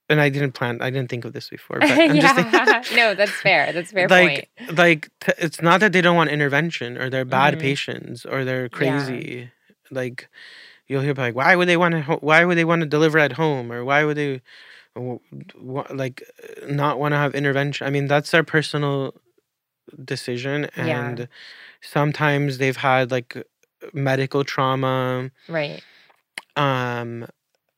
And 0.09 0.21
I 0.21 0.29
didn't 0.29 0.53
plan. 0.53 0.83
I 0.83 0.91
didn't 0.91 1.09
think 1.09 1.25
of 1.25 1.33
this 1.33 1.49
before. 1.49 1.79
But 1.79 1.91
I'm 1.93 2.19
just 2.19 2.35
thinking, 2.35 2.53
yeah. 2.53 2.83
no, 2.97 3.15
that's 3.15 3.31
fair. 3.31 3.73
That's 3.73 3.93
a 3.93 3.95
fair 3.95 4.09
like 4.09 4.51
point. 4.59 4.77
like 4.79 5.09
t- 5.21 5.33
it's 5.39 5.63
not 5.63 5.79
that 5.81 5.93
they 5.93 6.01
don't 6.01 6.17
want 6.17 6.31
intervention 6.31 6.99
or 6.99 7.09
they're 7.11 7.25
bad 7.25 7.55
Mhm. 7.55 7.61
patients 7.61 8.25
or 8.27 8.45
they're 8.45 8.65
Yeah. 8.65 8.77
crazy 8.77 9.51
like 9.93 10.29
you'll 10.89 11.03
hear 11.03 11.15
like 11.15 11.35
why 11.37 11.55
would 11.55 11.69
they 11.69 11.77
want 11.77 11.93
to 11.93 12.01
ho- 12.03 12.19
why 12.23 12.45
would 12.45 12.57
they 12.59 12.65
want 12.65 12.81
to 12.81 12.87
deliver 12.87 13.19
at 13.21 13.33
home 13.33 13.71
or 13.73 13.85
why 13.85 14.03
would 14.05 14.17
they 14.17 14.41
like 14.97 16.23
not 16.69 16.99
want 16.99 17.13
to 17.13 17.17
have 17.17 17.35
intervention 17.35 17.87
i 17.87 17.91
mean 17.91 18.07
that's 18.07 18.31
their 18.31 18.43
personal 18.45 19.15
decision 20.05 20.69
Yeah. 20.77 21.09
and 21.09 21.29
sometimes 21.81 22.59
they've 22.59 22.77
had 22.77 23.11
like 23.11 23.37
medical 23.93 24.45
trauma 24.45 25.31
Right. 25.49 25.83
um 26.57 27.27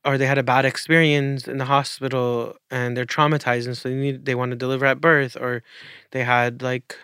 or 0.05 0.19
they 0.19 0.27
had 0.27 0.39
a 0.39 0.43
bad 0.43 0.65
experience 0.65 1.47
in 1.47 1.59
the 1.59 1.65
hospital 1.67 2.57
and 2.71 2.97
they're 2.97 3.07
traumatized 3.07 3.67
and 3.67 3.77
so 3.77 3.89
they 3.89 3.95
need 3.95 4.25
they 4.25 4.35
want 4.35 4.51
to 4.51 4.57
deliver 4.57 4.85
at 4.87 5.01
birth 5.01 5.37
or 5.37 5.63
they 6.11 6.25
had 6.25 6.61
like 6.63 6.97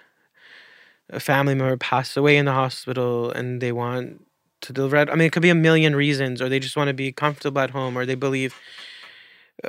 a 1.10 1.20
family 1.20 1.54
member 1.54 1.76
pass 1.76 2.16
away 2.16 2.36
in 2.36 2.44
the 2.44 2.52
hospital 2.52 3.30
and 3.30 3.60
they 3.62 3.72
want 3.72 4.24
to 4.60 4.72
deliver 4.72 4.96
at, 4.96 5.08
I 5.10 5.14
mean 5.14 5.26
it 5.26 5.32
could 5.32 5.42
be 5.42 5.48
a 5.50 5.54
million 5.54 5.94
reasons 5.94 6.42
or 6.42 6.48
they 6.48 6.58
just 6.58 6.76
want 6.76 6.88
to 6.88 6.94
be 6.94 7.12
comfortable 7.12 7.60
at 7.62 7.70
home 7.70 7.96
or 7.96 8.04
they 8.04 8.16
believe 8.16 8.56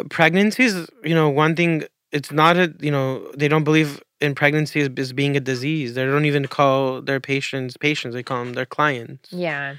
pregnancy 0.09 0.63
is 0.63 0.87
you 1.03 1.15
know 1.15 1.29
one 1.29 1.55
thing 1.55 1.83
it's 2.11 2.31
not 2.31 2.57
a 2.57 2.73
you 2.79 2.91
know 2.91 3.29
they 3.35 3.47
don't 3.47 3.63
believe 3.63 4.01
in 4.21 4.35
pregnancy 4.35 4.81
as, 4.81 4.89
as 4.97 5.13
being 5.13 5.35
a 5.35 5.39
disease 5.39 5.93
they 5.95 6.05
don't 6.05 6.25
even 6.25 6.45
call 6.47 7.01
their 7.01 7.19
patients 7.19 7.77
patients 7.77 8.13
they 8.13 8.23
call 8.23 8.43
them 8.43 8.53
their 8.53 8.65
clients 8.65 9.31
Yeah. 9.31 9.75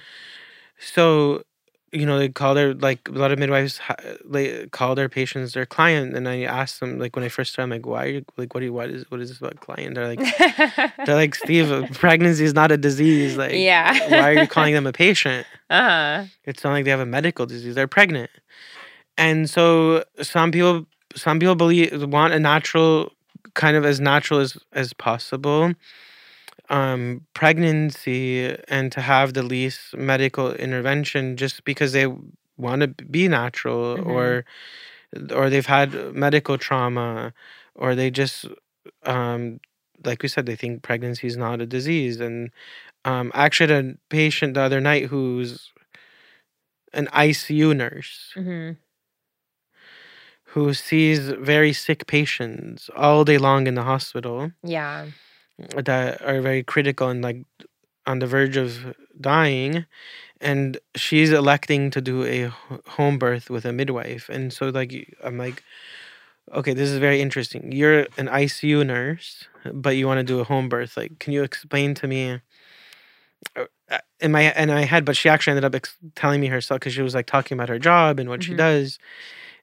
so, 0.79 1.43
you 1.93 2.07
know, 2.07 2.19
they 2.19 2.29
call 2.29 2.55
their 2.55 2.73
like 2.75 3.01
a 3.09 3.13
lot 3.13 3.33
of 3.33 3.39
midwives 3.39 3.81
they 4.25 4.67
call 4.69 4.95
their 4.95 5.09
patients 5.09 5.53
their 5.55 5.67
client, 5.67 6.15
and 6.17 6.29
I 6.29 6.43
ask 6.45 6.79
them 6.79 6.99
like 6.99 7.17
when 7.17 7.25
I 7.25 7.29
first 7.29 7.53
started, 7.53 7.65
I'm 7.65 7.71
like, 7.79 7.87
why? 7.87 8.05
Are 8.05 8.09
you, 8.09 8.25
like, 8.37 8.55
what 8.55 8.61
do 8.61 8.67
you, 8.67 8.73
what 8.73 8.91
is 8.91 9.05
what 9.11 9.21
is 9.21 9.29
this 9.29 9.39
about 9.39 9.59
client? 9.61 9.97
They're 9.97 10.07
like, 10.07 10.23
they're 11.05 11.17
like, 11.17 11.35
Steve, 11.35 11.69
pregnancy 11.95 12.45
is 12.45 12.55
not 12.55 12.71
a 12.71 12.77
disease. 12.77 13.37
Like, 13.37 13.55
Yeah. 13.55 14.09
why 14.09 14.31
are 14.31 14.41
you 14.43 14.47
calling 14.47 14.73
them 14.73 14.87
a 14.87 14.93
patient? 14.93 15.47
uh-huh. 15.71 16.27
It's 16.45 16.63
not 16.65 16.71
like 16.73 16.85
they 16.85 16.91
have 16.93 17.01
a 17.01 17.07
medical 17.07 17.45
disease. 17.45 17.75
They're 17.75 17.89
pregnant, 17.89 18.31
and 19.21 19.49
so 19.51 20.05
some 20.23 20.51
people, 20.53 20.87
some 21.17 21.39
people 21.41 21.55
believe 21.57 21.91
want 22.19 22.33
a 22.35 22.41
natural 22.41 23.13
kind 23.55 23.77
of 23.77 23.85
as 23.85 24.01
natural 24.01 24.41
as 24.41 24.57
as 24.73 24.93
possible 24.95 25.73
um 26.69 27.27
pregnancy 27.35 28.57
and 28.69 28.93
to 28.93 29.01
have 29.01 29.35
the 29.35 29.43
least 29.43 29.97
medical 29.97 30.53
intervention 30.55 31.37
just 31.37 31.65
because 31.65 31.93
they 31.93 32.07
want 32.57 32.81
to 32.83 32.89
be 33.07 33.29
natural 33.29 33.99
Mhm. 33.99 34.07
or 34.07 34.45
or 35.35 35.51
they've 35.51 35.67
had 35.67 36.15
medical 36.15 36.57
trauma 36.59 37.33
or 37.75 37.95
they 37.95 38.11
just 38.11 38.47
um 39.05 39.61
like 40.05 40.23
we 40.23 40.29
said 40.29 40.47
they 40.47 40.57
think 40.57 40.83
pregnancy 40.83 41.27
is 41.27 41.37
not 41.37 41.61
a 41.61 41.67
disease. 41.67 42.21
And 42.21 42.51
um 43.05 43.33
I 43.35 43.45
actually 43.47 43.75
had 43.75 43.85
a 43.85 43.95
patient 44.11 44.55
the 44.55 44.63
other 44.63 44.81
night 44.81 45.05
who's 45.07 45.73
an 46.93 47.09
ICU 47.13 47.75
nurse. 47.77 48.33
Hmm 48.35 48.73
who 50.53 50.75
sees 50.75 51.29
very 51.29 51.73
sick 51.73 52.07
patients 52.07 52.91
all 52.97 53.25
day 53.25 53.39
long 53.39 53.67
in 53.67 53.75
the 53.75 53.83
hospital 53.85 54.51
Yeah. 54.63 55.07
that 55.77 56.21
are 56.23 56.41
very 56.41 56.63
critical 56.63 57.09
and 57.09 57.23
like 57.23 57.45
on 58.07 58.19
the 58.19 58.27
verge 58.27 58.57
of 58.57 58.95
dying 59.21 59.85
and 60.41 60.79
she's 60.97 61.31
electing 61.31 61.91
to 61.91 62.01
do 62.01 62.25
a 62.25 62.51
home 62.97 63.19
birth 63.19 63.51
with 63.51 63.65
a 63.67 63.73
midwife 63.73 64.29
and 64.31 64.53
so 64.53 64.71
like 64.71 64.93
i'm 65.23 65.37
like 65.37 65.63
okay 66.53 66.73
this 66.73 66.89
is 66.89 66.99
very 66.99 67.21
interesting 67.21 67.71
you're 67.73 68.01
an 68.17 68.27
icu 68.43 68.85
nurse 68.85 69.45
but 69.73 69.97
you 69.97 70.07
want 70.07 70.19
to 70.19 70.25
do 70.25 70.41
a 70.41 70.45
home 70.45 70.69
birth 70.69 70.97
like 70.97 71.19
can 71.19 71.33
you 71.35 71.43
explain 71.43 71.95
to 71.95 72.07
me 72.09 72.41
uh, 73.57 73.65
uh, 73.91 73.99
in 74.21 74.33
my 74.33 74.53
in 74.55 74.69
my 74.69 74.85
head 74.85 75.05
but 75.05 75.17
she 75.17 75.29
actually 75.29 75.53
ended 75.53 75.65
up 75.65 75.75
ex- 75.75 75.97
telling 76.17 76.41
me 76.41 76.47
herself 76.47 76.81
because 76.81 76.95
she 76.95 77.03
was 77.03 77.15
like 77.15 77.27
talking 77.27 77.55
about 77.57 77.69
her 77.69 77.79
job 77.79 78.19
and 78.19 78.29
what 78.31 78.43
she 78.43 78.53
Mhm. 78.55 78.57
does 78.59 78.99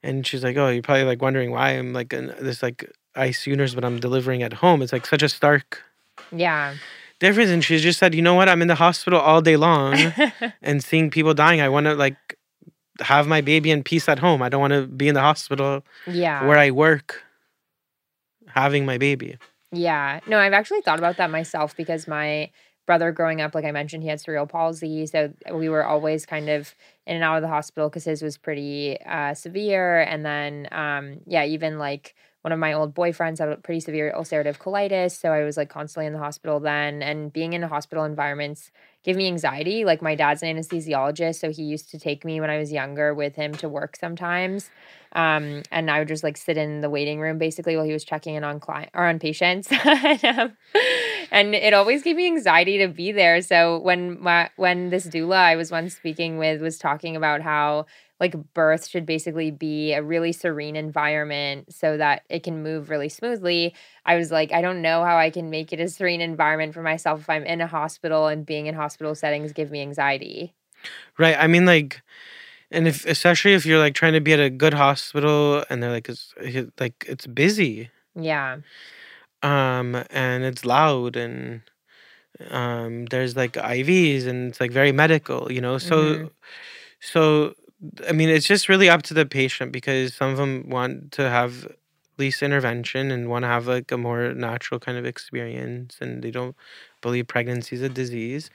and 0.03 0.25
she's 0.25 0.43
like 0.43 0.57
oh 0.57 0.69
you're 0.69 0.81
probably 0.81 1.03
like 1.03 1.21
wondering 1.21 1.51
why 1.51 1.71
i'm 1.71 1.93
like 1.93 2.13
an, 2.13 2.33
this 2.39 2.61
like 2.63 2.89
icu 3.15 3.55
nurse 3.55 3.73
but 3.75 3.83
i'm 3.85 3.99
delivering 3.99 4.43
at 4.43 4.53
home 4.53 4.81
it's 4.81 4.93
like 4.93 5.05
such 5.05 5.23
a 5.23 5.29
stark 5.29 5.81
Yeah. 6.31 6.75
difference 7.19 7.49
and 7.49 7.63
she 7.63 7.77
just 7.79 7.99
said 7.99 8.13
you 8.15 8.21
know 8.21 8.33
what 8.35 8.47
i'm 8.49 8.61
in 8.61 8.67
the 8.67 8.75
hospital 8.75 9.19
all 9.19 9.41
day 9.41 9.57
long 9.57 9.95
and 10.61 10.83
seeing 10.83 11.09
people 11.09 11.33
dying 11.33 11.61
i 11.61 11.69
want 11.69 11.85
to 11.85 11.95
like 11.95 12.17
have 13.01 13.27
my 13.27 13.41
baby 13.41 13.69
in 13.71 13.83
peace 13.83 14.07
at 14.09 14.19
home 14.19 14.41
i 14.41 14.49
don't 14.49 14.61
want 14.61 14.73
to 14.73 14.87
be 14.87 15.07
in 15.07 15.13
the 15.13 15.21
hospital 15.21 15.83
yeah. 16.07 16.45
where 16.47 16.57
i 16.57 16.71
work 16.71 17.23
having 18.47 18.85
my 18.85 18.97
baby 18.97 19.37
Yeah. 19.71 20.21
No, 20.25 20.39
I've 20.39 20.53
actually 20.53 20.81
thought 20.81 20.97
about 20.99 21.17
that 21.17 21.29
myself 21.29 21.75
because 21.75 22.07
my 22.07 22.49
brother 22.85 23.11
growing 23.11 23.41
up, 23.41 23.53
like 23.53 23.65
I 23.65 23.71
mentioned, 23.71 24.01
he 24.01 24.07
had 24.09 24.21
cerebral 24.21 24.47
palsy. 24.47 25.05
So 25.05 25.33
we 25.53 25.67
were 25.67 25.83
always 25.85 26.25
kind 26.25 26.47
of 26.49 26.73
in 27.07 27.15
and 27.15 27.23
out 27.23 27.37
of 27.37 27.41
the 27.41 27.47
hospital 27.47 27.89
because 27.89 28.03
his 28.03 28.21
was 28.21 28.37
pretty 28.37 28.97
uh, 29.01 29.33
severe. 29.33 30.01
And 30.01 30.25
then, 30.25 30.67
um, 30.71 31.21
yeah, 31.25 31.45
even 31.45 31.79
like 31.79 32.15
one 32.41 32.51
of 32.51 32.59
my 32.59 32.73
old 32.73 32.93
boyfriends 32.93 33.39
had 33.39 33.49
a 33.49 33.57
pretty 33.57 33.79
severe 33.79 34.13
ulcerative 34.15 34.57
colitis. 34.57 35.19
So 35.19 35.31
I 35.31 35.43
was 35.43 35.57
like 35.57 35.69
constantly 35.69 36.05
in 36.05 36.13
the 36.13 36.19
hospital 36.19 36.59
then. 36.59 37.01
And 37.01 37.31
being 37.31 37.53
in 37.53 37.61
the 37.61 37.67
hospital 37.67 38.03
environments 38.03 38.71
gave 39.07 39.15
me 39.15 39.27
anxiety. 39.27 39.85
Like 39.85 40.01
my 40.01 40.15
dad's 40.15 40.43
an 40.43 40.53
anesthesiologist. 40.55 41.39
So 41.39 41.49
he 41.49 41.63
used 41.63 41.89
to 41.91 41.97
take 41.97 42.25
me 42.25 42.41
when 42.41 42.49
I 42.49 42.57
was 42.57 42.73
younger 42.73 43.13
with 43.13 43.35
him 43.35 43.53
to 43.55 43.69
work 43.69 43.95
sometimes. 43.95 44.69
Um, 45.13 45.63
and 45.71 45.89
I 45.89 45.99
would 45.99 46.09
just 46.09 46.25
like 46.25 46.35
sit 46.35 46.57
in 46.57 46.81
the 46.81 46.89
waiting 46.89 47.21
room 47.21 47.37
basically 47.37 47.77
while 47.77 47.85
he 47.85 47.93
was 47.93 48.03
checking 48.03 48.35
in 48.35 48.43
on 48.43 48.59
client 48.59 48.91
or 48.93 49.05
on 49.05 49.17
patients. 49.17 49.69
and, 49.85 50.23
um, 50.25 50.57
and 51.31 51.55
it 51.55 51.73
always 51.73 52.03
gave 52.03 52.17
me 52.17 52.27
anxiety 52.27 52.79
to 52.79 52.89
be 52.89 53.13
there. 53.13 53.41
So 53.41 53.79
when 53.79 54.21
my 54.21 54.49
when 54.57 54.89
this 54.89 55.07
doula 55.07 55.37
I 55.37 55.55
was 55.55 55.71
once 55.71 55.95
speaking 55.95 56.37
with 56.37 56.61
was 56.61 56.77
talking 56.77 57.15
about 57.15 57.41
how 57.41 57.85
like 58.19 58.35
birth 58.53 58.87
should 58.87 59.05
basically 59.05 59.51
be 59.51 59.93
a 59.93 60.01
really 60.01 60.31
serene 60.31 60.75
environment 60.75 61.71
so 61.73 61.97
that 61.97 62.23
it 62.29 62.43
can 62.43 62.63
move 62.63 62.89
really 62.89 63.09
smoothly. 63.09 63.75
I 64.05 64.15
was 64.15 64.31
like, 64.31 64.51
I 64.51 64.61
don't 64.61 64.81
know 64.81 65.03
how 65.03 65.17
I 65.17 65.29
can 65.29 65.49
make 65.49 65.71
it 65.71 65.79
a 65.79 65.87
serene 65.87 66.21
environment 66.21 66.73
for 66.73 66.81
myself 66.81 67.21
if 67.21 67.29
I'm 67.29 67.43
in 67.45 67.61
a 67.61 67.67
hospital 67.67 68.27
and 68.27 68.45
being 68.45 68.65
in 68.65 68.75
hospital 68.75 69.13
settings 69.15 69.53
give 69.53 69.69
me 69.71 69.81
anxiety. 69.81 70.55
Right. 71.17 71.35
I 71.37 71.47
mean, 71.47 71.65
like, 71.65 72.01
and 72.71 72.87
if 72.87 73.05
especially 73.05 73.53
if 73.53 73.65
you're 73.65 73.79
like 73.79 73.93
trying 73.93 74.13
to 74.13 74.21
be 74.21 74.33
at 74.33 74.39
a 74.39 74.49
good 74.49 74.73
hospital 74.73 75.63
and 75.69 75.81
they're 75.81 75.91
like, 75.91 76.09
it's 76.09 76.33
like 76.79 77.05
it's 77.07 77.27
busy. 77.27 77.89
Yeah. 78.15 78.57
Um, 79.43 79.95
and 80.09 80.43
it's 80.43 80.65
loud 80.65 81.15
and 81.15 81.61
um, 82.49 83.05
there's 83.05 83.35
like 83.35 83.53
IVs 83.53 84.25
and 84.27 84.49
it's 84.49 84.59
like 84.59 84.71
very 84.71 84.91
medical, 84.91 85.51
you 85.51 85.61
know. 85.61 85.77
So, 85.77 85.95
Mhm. 85.95 86.29
so 86.99 87.55
I 88.07 88.11
mean, 88.11 88.29
it's 88.29 88.47
just 88.47 88.69
really 88.69 88.89
up 88.89 89.03
to 89.03 89.13
the 89.13 89.25
patient 89.25 89.71
because 89.71 90.15
some 90.15 90.31
of 90.31 90.37
them 90.37 90.69
want 90.69 91.11
to 91.13 91.29
have 91.29 91.67
least 92.17 92.41
intervention 92.41 93.11
and 93.11 93.29
want 93.29 93.43
to 93.43 93.47
have 93.47 93.67
like 93.67 93.91
a 93.91 93.97
more 93.97 94.33
natural 94.33 94.79
kind 94.79 94.97
of 94.97 95.05
experience, 95.05 95.97
and 96.01 96.23
they 96.23 96.31
don't 96.31 96.55
believe 97.01 97.27
pregnancy 97.27 97.75
is 97.75 97.81
a 97.83 97.89
disease. 97.89 98.49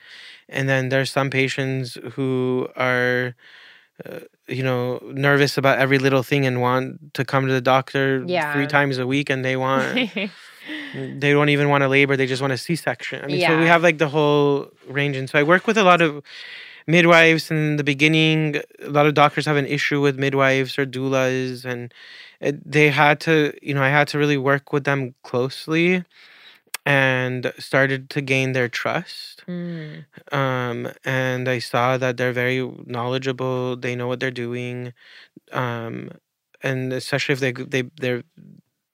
And 0.49 0.69
then 0.69 0.89
there's 0.89 1.11
some 1.13 1.31
patients 1.31 1.97
who 2.15 2.69
are, 2.75 3.37
uh, 4.05 4.21
you 4.49 4.65
know, 4.65 4.99
nervous 5.05 5.57
about 5.57 5.79
every 5.79 5.99
little 5.99 6.25
thing 6.25 6.45
and 6.45 6.61
want 6.61 7.15
to 7.15 7.25
come 7.25 7.47
to 7.47 7.53
the 7.53 7.61
doctor 7.61 8.25
Yeah. 8.27 8.53
three 8.53 8.67
times 8.67 8.99
a 8.99 9.07
week, 9.07 9.31
and 9.31 9.45
they 9.45 9.57
want 9.57 10.11
they 10.95 11.33
don't 11.33 11.49
even 11.49 11.69
want 11.69 11.83
a 11.83 11.89
labor 11.89 12.17
they 12.17 12.27
just 12.27 12.41
want 12.41 12.53
a 12.53 12.57
c-section 12.59 13.25
i 13.25 13.27
mean 13.27 13.41
so 13.41 13.59
we 13.59 13.67
have 13.67 13.83
like 13.83 13.99
the 13.99 14.09
whole 14.09 14.71
range 14.87 15.17
and 15.17 15.29
so 15.29 15.37
i 15.39 15.43
work 15.43 15.67
with 15.67 15.77
a 15.77 15.83
lot 15.83 16.01
of 16.01 16.23
midwives 16.87 17.51
in 17.51 17.77
the 17.77 17.85
beginning 17.85 18.57
a 18.83 18.89
lot 18.91 19.07
of 19.07 19.15
doctors 19.15 19.47
have 19.47 19.57
an 19.57 19.67
issue 19.67 20.01
with 20.01 20.19
midwives 20.19 20.79
or 20.79 20.87
doulas 20.87 21.65
and 21.65 21.93
it, 22.41 22.59
they 22.71 22.91
had 22.91 23.21
to 23.21 23.53
you 23.63 23.75
know 23.75 23.83
i 23.83 23.89
had 23.89 24.09
to 24.09 24.19
really 24.19 24.37
work 24.37 24.73
with 24.73 24.85
them 24.85 25.15
closely 25.23 26.05
and 26.85 27.53
started 27.59 28.11
to 28.11 28.21
gain 28.21 28.53
their 28.53 28.69
trust 28.69 29.45
Mm. 29.49 30.05
um, 30.33 30.89
and 31.05 31.49
i 31.49 31.59
saw 31.59 31.97
that 31.99 32.17
they're 32.17 32.33
very 32.33 32.61
knowledgeable 32.87 33.77
they 33.77 33.95
know 33.97 34.07
what 34.09 34.21
they're 34.21 34.31
doing 34.31 34.93
um, 35.53 36.11
and 36.63 36.93
especially 36.93 37.33
if 37.35 37.41
they 37.41 37.53
they 37.53 37.83
they're 38.01 38.23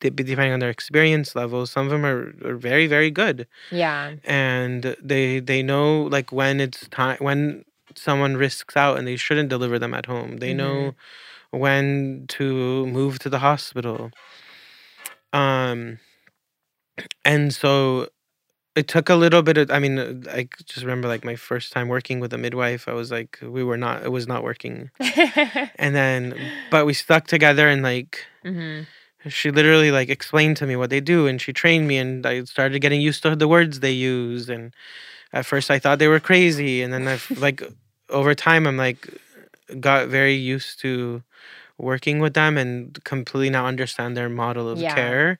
they, 0.00 0.10
depending 0.10 0.52
on 0.52 0.60
their 0.60 0.70
experience 0.70 1.34
level 1.34 1.66
some 1.66 1.86
of 1.86 1.90
them 1.90 2.04
are, 2.04 2.32
are 2.44 2.56
very 2.56 2.86
very 2.86 3.10
good 3.10 3.46
Yeah. 3.70 4.14
and 4.24 4.96
they 5.02 5.40
they 5.40 5.62
know 5.62 6.02
like 6.04 6.32
when 6.32 6.60
it's 6.60 6.88
time 6.88 7.18
when 7.20 7.64
someone 7.98 8.36
risks 8.36 8.76
out 8.76 8.98
and 8.98 9.06
they 9.06 9.16
shouldn't 9.16 9.48
deliver 9.48 9.78
them 9.78 9.94
at 9.94 10.06
home. 10.06 10.38
They 10.38 10.54
know 10.54 10.94
when 11.50 12.24
to 12.28 12.86
move 12.86 13.18
to 13.20 13.30
the 13.30 13.38
hospital. 13.40 14.10
Um 15.32 15.98
and 17.24 17.52
so 17.54 18.08
it 18.74 18.88
took 18.88 19.08
a 19.08 19.14
little 19.14 19.42
bit 19.42 19.56
of 19.58 19.70
i 19.70 19.78
mean 19.78 20.24
i 20.30 20.48
just 20.64 20.82
remember 20.82 21.08
like 21.08 21.24
my 21.24 21.34
first 21.36 21.72
time 21.72 21.88
working 21.88 22.20
with 22.20 22.32
a 22.32 22.38
midwife 22.38 22.86
i 22.88 22.92
was 22.92 23.10
like 23.10 23.38
we 23.42 23.62
were 23.64 23.76
not 23.76 24.04
it 24.04 24.10
was 24.10 24.26
not 24.26 24.42
working. 24.42 24.90
And 25.76 25.94
then 25.94 26.50
but 26.70 26.86
we 26.86 26.94
stuck 26.94 27.26
together 27.26 27.68
and 27.68 27.82
like 27.82 28.24
hmm 28.42 28.82
she 29.26 29.50
literally 29.50 29.90
like 29.90 30.08
explained 30.08 30.56
to 30.58 30.66
me 30.66 30.76
what 30.76 30.90
they 30.90 31.00
do 31.00 31.26
and 31.26 31.40
she 31.40 31.52
trained 31.52 31.88
me 31.88 31.98
and 31.98 32.24
i 32.24 32.44
started 32.44 32.78
getting 32.80 33.00
used 33.00 33.22
to 33.22 33.34
the 33.36 33.48
words 33.48 33.80
they 33.80 33.90
use. 33.92 34.48
And 34.48 34.72
at 35.32 35.44
first 35.46 35.70
i 35.70 35.78
thought 35.78 35.98
they 35.98 36.08
were 36.08 36.20
crazy 36.20 36.82
and 36.82 36.92
then 36.92 37.08
i've 37.08 37.26
like 37.36 37.62
over 38.10 38.34
time 38.34 38.66
i'm 38.66 38.76
like 38.76 39.08
got 39.80 40.08
very 40.08 40.34
used 40.34 40.80
to 40.80 41.22
working 41.78 42.18
with 42.18 42.34
them 42.34 42.58
and 42.58 43.02
completely 43.04 43.50
now 43.50 43.64
understand 43.66 44.16
their 44.16 44.28
model 44.28 44.68
of 44.68 44.78
Yeah. 44.80 44.94
care 44.94 45.38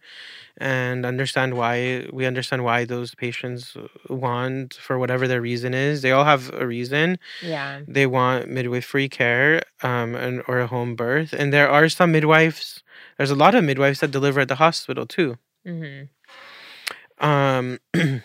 and 0.61 1.05
understand 1.07 1.55
why 1.55 2.07
we 2.13 2.27
understand 2.27 2.63
why 2.63 2.85
those 2.85 3.15
patients 3.15 3.77
want 4.09 4.75
for 4.75 4.99
whatever 4.99 5.27
their 5.29 5.41
reason 5.41 5.73
is. 5.75 6.03
They 6.03 6.13
all 6.13 6.25
have 6.25 6.53
a 6.55 6.67
reason. 6.67 7.19
Yeah. 7.43 7.81
they 7.89 8.07
want 8.07 8.49
midwifery 8.49 9.09
care 9.09 9.63
um, 9.83 10.15
and 10.15 10.43
or 10.49 10.61
a 10.61 10.67
home 10.69 10.95
birth. 10.95 11.33
And 11.33 11.53
there 11.53 11.69
are 11.71 11.89
some 11.89 12.13
midwives 12.13 12.83
there's 13.17 13.31
a 13.33 13.35
lot 13.45 13.55
of 13.57 13.65
midwives 13.65 13.99
that 14.01 14.11
deliver 14.13 14.41
at 14.41 14.49
the 14.49 14.57
hospital 14.67 15.07
too. 15.07 15.39
Hmm 15.67 16.03
um 17.21 17.79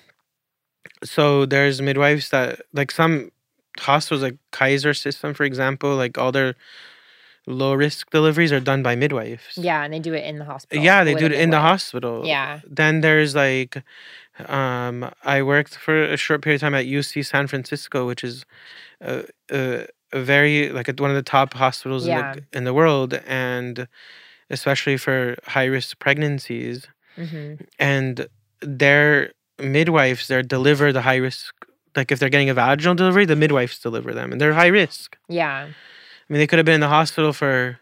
so 1.04 1.46
there's 1.46 1.82
midwives 1.82 2.30
that 2.30 2.62
like 2.74 2.92
some 2.92 3.32
hospitals 3.80 4.22
like 4.22 4.38
kaiser 4.52 4.94
system 4.94 5.34
for 5.34 5.44
example 5.44 5.96
like 5.96 6.18
all 6.18 6.32
their 6.32 6.56
low 7.48 7.74
risk 7.74 8.10
deliveries 8.12 8.52
are 8.52 8.60
done 8.60 8.82
by 8.84 8.96
midwives 8.96 9.58
Yeah, 9.58 9.84
and 9.84 9.94
they 9.94 10.00
do 10.00 10.14
it 10.14 10.24
in 10.24 10.38
the 10.40 10.46
hospital. 10.46 10.84
yeah 10.84 11.04
they 11.04 11.14
do 11.16 11.26
it 11.26 11.32
in 11.34 11.50
the 11.50 11.60
hospital 11.60 12.26
Yeah. 12.26 12.60
then 12.66 13.02
there's 13.02 13.36
like 13.36 13.84
um 14.48 15.12
i 15.24 15.42
worked 15.42 15.76
for 15.78 16.04
a 16.04 16.18
short 16.18 16.42
period 16.42 16.56
of 16.58 16.62
time 16.62 16.74
at 16.76 16.86
uc 16.86 17.26
san 17.26 17.48
francisco 17.48 18.08
which 18.08 18.24
is 18.24 18.46
a, 19.02 19.26
a, 19.52 19.88
a 20.12 20.22
very 20.22 20.70
like 20.70 20.88
a, 20.88 20.94
one 20.98 21.10
of 21.10 21.16
the 21.16 21.22
top 21.24 21.54
hospitals 21.54 22.08
Yeah. 22.08 22.34
in, 22.34 22.42
the, 22.52 22.58
in 22.58 22.64
the 22.64 22.74
world 22.74 23.14
and 23.28 23.88
especially 24.50 24.98
for 24.98 25.36
high 25.46 25.66
risk 25.66 26.00
pregnancies 26.00 26.88
hmm 27.16 27.56
and 27.80 28.28
their 28.62 29.32
midwives 29.60 30.28
they 30.28 30.42
deliver 30.42 30.92
the 30.92 31.02
high 31.02 31.18
risk 31.18 31.54
like 31.96 32.12
if 32.12 32.20
they're 32.20 32.30
getting 32.30 32.50
a 32.50 32.54
vaginal 32.54 32.96
delivery 32.96 33.26
the 33.26 33.36
midwives 33.36 33.80
deliver 33.80 34.14
them 34.14 34.32
and 34.32 34.40
they're 34.42 34.54
high 34.54 34.68
risk 34.68 35.18
Yeah. 35.30 35.66
i 35.68 36.34
mean 36.34 36.40
they 36.40 36.48
could 36.48 36.60
have 36.60 36.66
been 36.66 36.76
in 36.76 36.82
the 36.82 36.88
hospital 36.90 37.34
for 37.34 37.80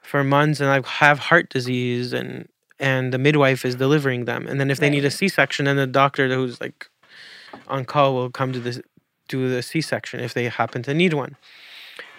for 0.00 0.22
months 0.22 0.60
and 0.60 0.68
like 0.68 0.86
have 0.86 1.18
heart 1.18 1.48
disease 1.50 2.12
and 2.12 2.48
and 2.78 3.12
the 3.12 3.18
midwife 3.18 3.64
is 3.64 3.74
delivering 3.74 4.24
them 4.26 4.46
and 4.46 4.60
then 4.60 4.70
if 4.70 4.78
they 4.78 4.90
need 4.90 5.04
a 5.04 5.08
Right. 5.08 5.12
c-section 5.12 5.64
then 5.64 5.76
the 5.76 5.86
doctor 5.86 6.28
who's 6.34 6.60
like 6.60 6.88
on 7.68 7.84
call 7.84 8.14
will 8.14 8.30
come 8.30 8.52
to 8.52 8.60
the 8.60 8.82
do 9.28 9.48
the 9.48 9.62
c-section 9.62 10.20
if 10.20 10.34
they 10.34 10.44
happen 10.48 10.82
to 10.84 10.94
need 10.94 11.12
one 11.14 11.36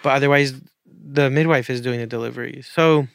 but 0.02 0.10
otherwise 0.10 0.60
the 0.86 1.30
midwife 1.30 1.70
is 1.70 1.80
doing 1.80 2.00
the 2.00 2.06
delivery 2.06 2.60
so 2.62 3.06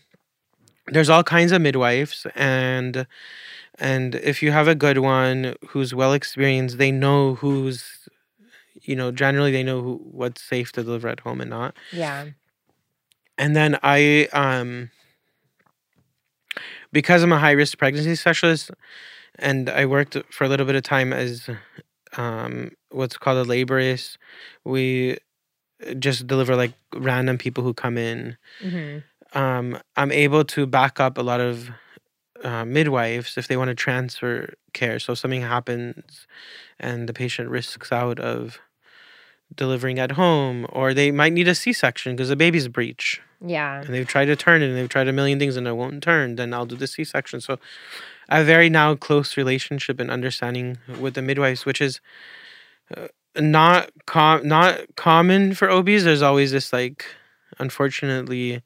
there's 0.87 1.09
all 1.09 1.23
kinds 1.23 1.51
of 1.51 1.61
midwives 1.61 2.25
and 2.35 3.05
and 3.79 4.15
if 4.15 4.43
you 4.43 4.51
have 4.51 4.67
a 4.67 4.75
good 4.75 4.99
one 4.99 5.55
who's 5.69 5.93
well 5.93 6.13
experienced 6.13 6.77
they 6.77 6.91
know 6.91 7.35
who's 7.35 8.07
you 8.81 8.95
know 8.95 9.11
generally 9.11 9.51
they 9.51 9.63
know 9.63 9.81
who, 9.81 9.95
what's 10.11 10.41
safe 10.41 10.71
to 10.71 10.83
deliver 10.83 11.07
at 11.07 11.21
home 11.21 11.41
and 11.41 11.49
not. 11.49 11.75
Yeah. 11.91 12.27
and 13.37 13.55
then 13.55 13.77
i 13.83 14.27
um 14.33 14.89
because 16.91 17.23
i'm 17.23 17.31
a 17.31 17.39
high 17.39 17.51
risk 17.51 17.77
pregnancy 17.77 18.15
specialist 18.15 18.71
and 19.39 19.69
i 19.69 19.85
worked 19.85 20.17
for 20.31 20.43
a 20.43 20.49
little 20.49 20.65
bit 20.65 20.75
of 20.75 20.83
time 20.83 21.11
as 21.13 21.49
um 22.17 22.71
what's 22.89 23.17
called 23.17 23.45
a 23.45 23.49
laborist 23.49 24.17
we 24.63 25.17
just 25.99 26.27
deliver 26.27 26.55
like 26.55 26.73
random 26.95 27.37
people 27.37 27.61
who 27.61 27.73
come 27.73 27.97
in. 27.97 28.37
Hmm 28.61 28.99
um, 29.33 29.79
I'm 29.95 30.11
able 30.11 30.43
to 30.45 30.65
back 30.65 30.99
up 30.99 31.17
a 31.17 31.21
lot 31.21 31.41
of 31.41 31.69
uh, 32.43 32.65
midwives 32.65 33.37
if 33.37 33.47
they 33.47 33.57
want 33.57 33.69
to 33.69 33.75
transfer 33.75 34.53
care. 34.73 34.99
So 34.99 35.13
if 35.13 35.19
something 35.19 35.41
happens 35.41 36.27
and 36.79 37.07
the 37.09 37.13
patient 37.13 37.49
risks 37.49 37.91
out 37.91 38.19
of 38.19 38.59
delivering 39.55 39.99
at 39.99 40.11
home, 40.13 40.65
or 40.69 40.93
they 40.93 41.11
might 41.11 41.33
need 41.33 41.47
a 41.47 41.53
C-section 41.55 42.15
because 42.15 42.29
the 42.29 42.35
baby's 42.35 42.67
breech 42.67 43.21
Yeah. 43.39 43.81
and 43.81 43.93
they've 43.93 44.07
tried 44.07 44.25
to 44.25 44.35
turn 44.35 44.63
it 44.63 44.67
and 44.67 44.75
they've 44.77 44.89
tried 44.89 45.07
a 45.07 45.13
million 45.13 45.37
things 45.37 45.55
and 45.57 45.67
it 45.67 45.73
won't 45.75 46.01
turn, 46.01 46.37
then 46.37 46.53
I'll 46.53 46.65
do 46.65 46.75
the 46.75 46.87
C-section. 46.87 47.39
So 47.39 47.59
I 48.29 48.37
have 48.37 48.45
a 48.45 48.47
very 48.47 48.69
now 48.69 48.95
close 48.95 49.37
relationship 49.37 49.99
and 49.99 50.09
understanding 50.09 50.77
with 50.99 51.13
the 51.13 51.21
midwives, 51.21 51.65
which 51.65 51.81
is 51.81 52.01
uh, 52.97 53.09
not 53.39 53.91
com- 54.07 54.47
not 54.47 54.95
common 54.95 55.53
for 55.53 55.69
OBs. 55.69 56.03
There's 56.03 56.21
always 56.23 56.51
this 56.51 56.73
like, 56.73 57.05
unfortunately, 57.59 58.61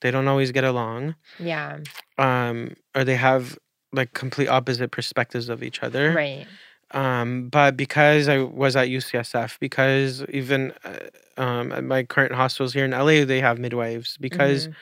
they 0.00 0.10
don't 0.10 0.28
always 0.28 0.50
get 0.52 0.64
along, 0.64 1.14
Yeah. 1.38 1.78
um, 2.18 2.74
or 2.94 3.04
they 3.04 3.16
have 3.16 3.58
like 3.92 4.12
complete 4.12 4.48
opposite 4.48 4.90
perspectives 4.92 5.48
of 5.48 5.62
each 5.62 5.82
other. 5.82 6.12
Right. 6.14 6.46
Um, 6.92 7.48
but 7.48 7.76
because 7.76 8.28
I 8.28 8.38
was 8.38 8.74
at 8.76 8.88
UCSF, 8.88 9.58
because 9.60 10.24
even 10.28 10.72
uh, 10.84 11.40
um, 11.40 11.72
at 11.72 11.84
my 11.84 12.02
current 12.02 12.32
hospitals 12.34 12.72
here 12.74 12.84
in 12.84 12.90
LA, 12.92 13.24
they 13.24 13.40
have 13.40 13.58
midwives. 13.58 14.16
Because 14.18 14.66
Mhm. 14.68 14.74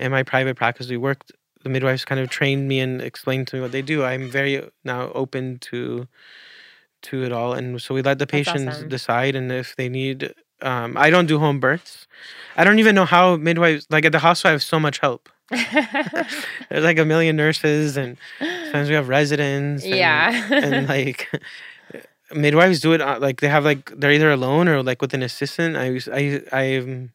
in 0.00 0.10
my 0.12 0.22
private 0.22 0.56
practice, 0.56 0.88
we 0.88 0.96
worked. 0.96 1.32
The 1.62 1.68
midwives 1.68 2.04
kind 2.04 2.20
of 2.20 2.28
trained 2.28 2.66
me 2.66 2.80
and 2.80 3.00
explained 3.00 3.46
to 3.48 3.56
me 3.56 3.62
what 3.62 3.70
they 3.70 3.82
do. 3.82 4.02
I'm 4.02 4.28
very 4.28 4.68
now 4.84 5.12
open 5.14 5.58
to 5.70 6.08
to 7.02 7.24
it 7.24 7.32
all, 7.32 7.52
and 7.52 7.80
so 7.82 7.94
we 7.94 8.02
let 8.02 8.18
the 8.18 8.26
That's 8.26 8.30
patients 8.48 8.76
awesome. 8.76 8.88
decide. 8.88 9.34
And 9.36 9.50
if 9.50 9.74
they 9.76 9.88
need, 9.88 10.34
um, 10.62 10.96
I 10.96 11.10
don't 11.10 11.26
do 11.26 11.38
home 11.38 11.60
births. 11.60 12.06
I 12.56 12.64
don't 12.64 12.78
even 12.78 12.94
know 12.94 13.04
how 13.04 13.36
midwives 13.36 13.86
like 13.90 14.04
at 14.04 14.12
the 14.12 14.18
hospital. 14.18 14.50
I 14.50 14.52
have 14.52 14.62
so 14.62 14.78
much 14.78 14.98
help. 14.98 15.28
There's 15.50 16.84
like 16.84 16.98
a 16.98 17.04
million 17.04 17.36
nurses, 17.36 17.96
and 17.96 18.16
sometimes 18.38 18.88
we 18.88 18.94
have 18.94 19.08
residents. 19.08 19.84
And, 19.84 19.94
yeah. 19.94 20.48
and 20.52 20.88
like 20.96 21.28
midwives 22.34 22.80
do 22.80 22.92
it 22.92 23.00
uh, 23.00 23.18
like 23.20 23.40
they 23.40 23.48
have 23.48 23.64
like 23.64 23.92
they're 23.98 24.12
either 24.12 24.30
alone 24.30 24.68
or 24.68 24.82
like 24.82 25.02
with 25.02 25.14
an 25.14 25.22
assistant. 25.22 25.76
I 25.76 26.00
I 26.12 26.42
I 26.52 27.08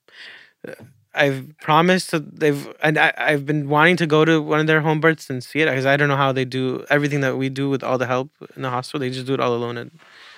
I've 1.14 1.58
promised 1.60 2.12
that 2.12 2.40
they've 2.40 2.68
and 2.82 2.98
I, 2.98 3.14
I've 3.18 3.46
been 3.46 3.70
wanting 3.70 3.98
to 3.98 4.08
go 4.08 4.24
to 4.24 4.42
one 4.42 4.60
of 4.60 4.68
their 4.68 4.82
home 4.82 5.02
births 5.02 5.30
and 5.30 5.44
see 5.44 5.62
it 5.62 5.66
because 5.66 5.86
I 5.86 5.98
don't 5.98 6.10
know 6.10 6.18
how 6.18 6.32
they 6.32 6.46
do 6.46 6.86
everything 6.90 7.22
that 7.22 7.38
we 7.38 7.50
do 7.50 7.70
with 7.70 7.84
all 7.84 7.98
the 7.98 8.06
help 8.08 8.30
in 8.56 8.62
the 8.62 8.70
hospital. 8.70 9.00
They 9.00 9.10
just 9.10 9.26
do 9.26 9.34
it 9.34 9.40
all 9.40 9.54
alone 9.56 9.78
at, 9.78 9.88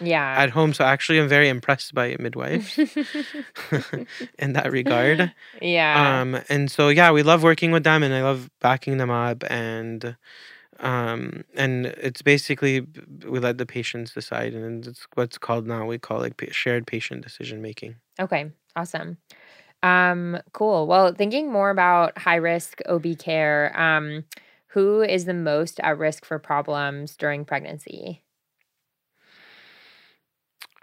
Yeah. 0.01 0.35
at 0.37 0.49
home. 0.51 0.73
So 0.73 0.83
actually, 0.83 1.19
I'm 1.19 1.27
very 1.27 1.49
impressed 1.49 1.93
by 1.93 2.15
midwives 2.19 2.77
in 4.39 4.53
that 4.53 4.71
regard. 4.71 5.31
yeah. 5.61 6.21
Um, 6.21 6.39
and 6.49 6.71
so 6.71 6.89
yeah, 6.89 7.11
we 7.11 7.23
love 7.23 7.43
working 7.43 7.71
with 7.71 7.83
them, 7.83 8.03
and 8.03 8.13
I 8.13 8.21
love 8.21 8.49
backing 8.59 8.97
them 8.97 9.09
up, 9.09 9.43
and 9.49 10.15
um, 10.79 11.43
and 11.55 11.87
it's 11.87 12.21
basically 12.21 12.85
we 13.25 13.39
let 13.39 13.57
the 13.57 13.65
patients 13.65 14.13
decide, 14.13 14.53
and 14.53 14.87
it's 14.87 15.07
what's 15.15 15.37
called 15.37 15.67
now 15.67 15.85
we 15.85 15.97
call 15.97 16.19
like 16.19 16.41
shared 16.51 16.87
patient 16.87 17.23
decision 17.23 17.61
making. 17.61 17.95
Okay, 18.19 18.51
awesome. 18.75 19.17
Um, 19.81 20.39
cool. 20.51 20.87
Well, 20.87 21.13
thinking 21.13 21.51
more 21.51 21.69
about 21.69 22.17
high 22.17 22.35
risk 22.35 22.79
OB 22.87 23.17
care, 23.17 23.77
um, 23.79 24.25
who 24.67 25.01
is 25.01 25.25
the 25.25 25.33
most 25.33 25.79
at 25.81 25.97
risk 25.97 26.25
for 26.25 26.37
problems 26.37 27.15
during 27.15 27.45
pregnancy? 27.45 28.23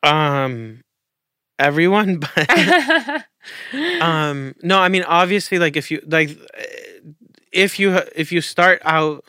Um, 0.06 0.82
everyone, 1.58 2.20
but 2.36 3.24
um, 4.00 4.54
no, 4.62 4.78
I 4.78 4.88
mean 4.88 5.02
obviously, 5.04 5.58
like 5.58 5.76
if 5.76 5.90
you 5.90 6.02
like, 6.06 6.30
eh, 6.54 7.00
if 7.52 7.78
you 7.78 8.00
if 8.14 8.32
you 8.32 8.40
start 8.40 8.80
out 8.84 9.24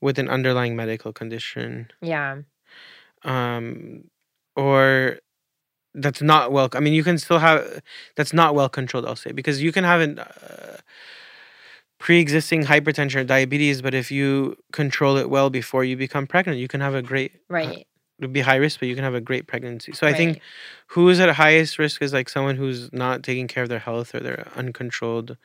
with 0.00 0.18
an 0.18 0.28
underlying 0.28 0.76
medical 0.76 1.12
condition, 1.12 1.90
yeah. 2.02 2.38
um, 3.24 4.04
or 4.54 5.18
that's 5.94 6.20
not 6.22 6.52
well. 6.52 6.68
I 6.74 6.80
mean, 6.80 6.92
you 6.92 7.04
can 7.04 7.18
still 7.18 7.38
have 7.38 7.82
that's 8.16 8.32
not 8.32 8.54
well 8.54 8.68
controlled. 8.68 9.06
I'll 9.06 9.16
say 9.16 9.32
because 9.32 9.62
you 9.62 9.72
can 9.72 9.84
have 9.84 10.00
an 10.00 10.18
uh, 10.18 10.76
pre-existing 11.98 12.64
hypertension 12.64 13.16
or 13.16 13.24
diabetes, 13.24 13.82
but 13.82 13.94
if 13.94 14.10
you 14.10 14.56
control 14.72 15.16
it 15.16 15.30
well 15.30 15.50
before 15.50 15.84
you 15.84 15.96
become 15.96 16.26
pregnant, 16.26 16.58
you 16.58 16.68
can 16.68 16.80
have 16.80 16.94
a 16.94 17.02
great. 17.02 17.32
Uh, 17.34 17.38
Right. 17.48 17.86
It 18.18 18.24
would 18.24 18.32
be 18.32 18.40
high 18.40 18.56
risk, 18.56 18.80
but 18.80 18.88
you 18.88 18.94
can 18.94 19.04
have 19.04 19.14
a 19.14 19.20
great 19.20 19.46
pregnancy. 19.46 19.92
So 19.92 20.06
I 20.06 20.14
think 20.14 20.40
who 20.88 21.08
is 21.08 21.20
at 21.20 21.28
highest 21.34 21.78
risk 21.78 22.02
is 22.02 22.12
like 22.12 22.28
someone 22.28 22.56
who's 22.56 22.92
not 22.92 23.22
taking 23.22 23.46
care 23.48 23.62
of 23.62 23.68
their 23.68 23.78
health 23.80 24.14
or 24.14 24.20
their 24.20 24.48
uncontrolled 24.56 25.36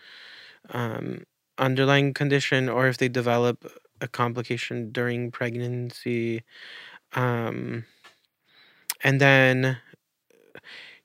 um, 0.71 1.23
underlying 1.57 2.13
condition, 2.13 2.69
or 2.69 2.87
if 2.87 2.97
they 2.97 3.09
develop 3.09 3.65
a 4.01 4.07
complication 4.07 4.91
during 4.91 5.31
pregnancy. 5.31 6.43
Um, 7.13 7.85
and 9.03 9.19
then, 9.19 9.77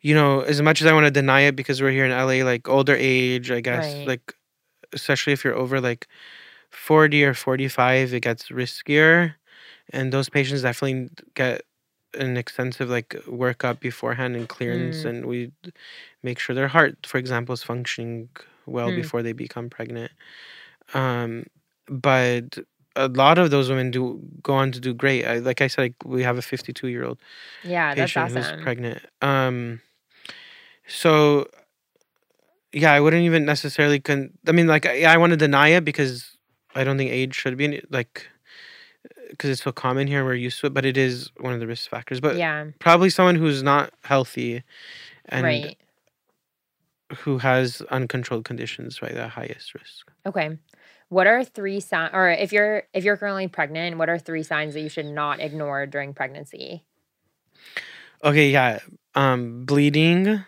you 0.00 0.14
know, 0.14 0.40
as 0.40 0.60
much 0.62 0.80
as 0.80 0.86
I 0.86 0.92
want 0.92 1.06
to 1.06 1.10
deny 1.10 1.40
it 1.42 1.56
because 1.56 1.80
we're 1.82 1.90
here 1.90 2.04
in 2.04 2.12
LA, 2.12 2.42
like 2.42 2.68
older 2.68 2.94
age, 2.98 3.50
I 3.50 3.60
guess, 3.60 3.96
Right. 3.98 4.06
like, 4.06 4.34
especially 4.92 5.32
if 5.32 5.44
you're 5.44 5.54
over 5.56 5.80
like 5.80 6.08
40 6.70 7.24
or 7.24 7.34
45, 7.34 8.14
it 8.14 8.20
gets 8.20 8.48
riskier. 8.50 9.34
And 9.92 10.12
those 10.12 10.28
patients 10.28 10.62
definitely 10.62 11.08
get 11.34 11.62
an 12.14 12.36
extensive 12.36 12.88
like 12.88 13.10
workup 13.26 13.80
beforehand 13.80 14.36
and 14.36 14.48
clearance. 14.48 15.02
Mm. 15.02 15.08
And 15.08 15.26
we 15.26 15.52
make 16.22 16.38
sure 16.38 16.54
their 16.54 16.68
heart, 16.68 17.06
for 17.06 17.18
example, 17.18 17.52
is 17.52 17.62
functioning 17.62 18.28
well 18.66 18.90
Hmm. 18.90 18.96
before 18.96 19.22
they 19.22 19.32
become 19.32 19.70
pregnant. 19.70 20.10
Um, 20.94 21.44
but 21.88 22.58
a 22.96 23.08
lot 23.08 23.38
of 23.38 23.50
those 23.50 23.68
women 23.68 23.90
do 23.90 24.20
go 24.42 24.54
on 24.54 24.72
to 24.72 24.80
do 24.80 24.94
great. 24.94 25.24
I, 25.26 25.38
like 25.38 25.60
I 25.60 25.66
said, 25.68 25.82
like, 25.82 25.94
we 26.04 26.22
have 26.22 26.38
a 26.38 26.42
52 26.42 26.88
year 26.88 27.04
old 27.04 27.18
Yeah, 27.62 27.94
that's 27.94 28.14
patient 28.14 28.32
who's 28.32 28.46
pregnant. 28.62 29.02
Um, 29.20 29.80
so 30.88 31.46
yeah, 32.72 32.92
I 32.92 33.00
wouldn't 33.00 33.22
even 33.22 33.44
necessarily 33.44 34.00
con. 34.00 34.30
I 34.46 34.52
mean, 34.52 34.66
like, 34.66 34.86
I, 34.86 35.04
I 35.04 35.16
want 35.16 35.30
to 35.30 35.36
deny 35.36 35.68
it 35.68 35.84
because 35.84 36.36
I 36.74 36.84
don't 36.84 36.98
think 36.98 37.10
age 37.10 37.34
should 37.34 37.56
be 37.56 37.82
like 37.90 38.28
because 39.30 39.50
it's 39.50 39.62
so 39.62 39.72
common 39.72 40.06
here. 40.06 40.24
We're 40.24 40.34
used 40.34 40.60
to 40.60 40.66
it, 40.66 40.74
but 40.74 40.84
it 40.84 40.96
is 40.96 41.30
one 41.40 41.52
of 41.52 41.60
the 41.60 41.66
risk 41.66 41.88
factors. 41.90 42.20
But 42.20 42.36
Yeah, 42.36 42.66
probably 42.78 43.10
someone 43.10 43.36
who's 43.36 43.62
not 43.62 43.92
healthy 44.02 44.62
and 45.26 45.44
right. 45.44 45.78
who 47.18 47.38
has 47.38 47.82
uncontrolled 47.90 48.44
conditions, 48.44 49.02
right, 49.02 49.14
The 49.14 49.28
highest 49.28 49.74
risk. 49.74 50.10
Okay. 50.24 50.58
What 51.08 51.26
are 51.28 51.44
three 51.44 51.78
signs 51.78 52.10
or 52.12 52.30
if 52.30 52.52
you're 52.52 52.82
if 52.92 53.04
you're 53.04 53.16
currently 53.16 53.46
pregnant, 53.46 53.96
what 53.96 54.08
are 54.08 54.18
three 54.18 54.42
signs 54.42 54.74
that 54.74 54.80
you 54.80 54.88
should 54.88 55.06
not 55.06 55.40
ignore 55.40 55.86
during 55.86 56.14
pregnancy? 56.14 56.84
Okay, 58.24 58.50
yeah. 58.50 58.80
Um, 59.14 59.64
bleeding. 59.64 60.44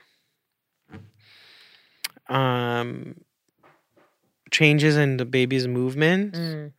Um, 2.29 3.21
changes 4.51 4.97
in 4.97 5.17
the 5.17 5.25
baby's 5.25 5.69
movements. 5.69 6.39
Mm, 6.39 6.73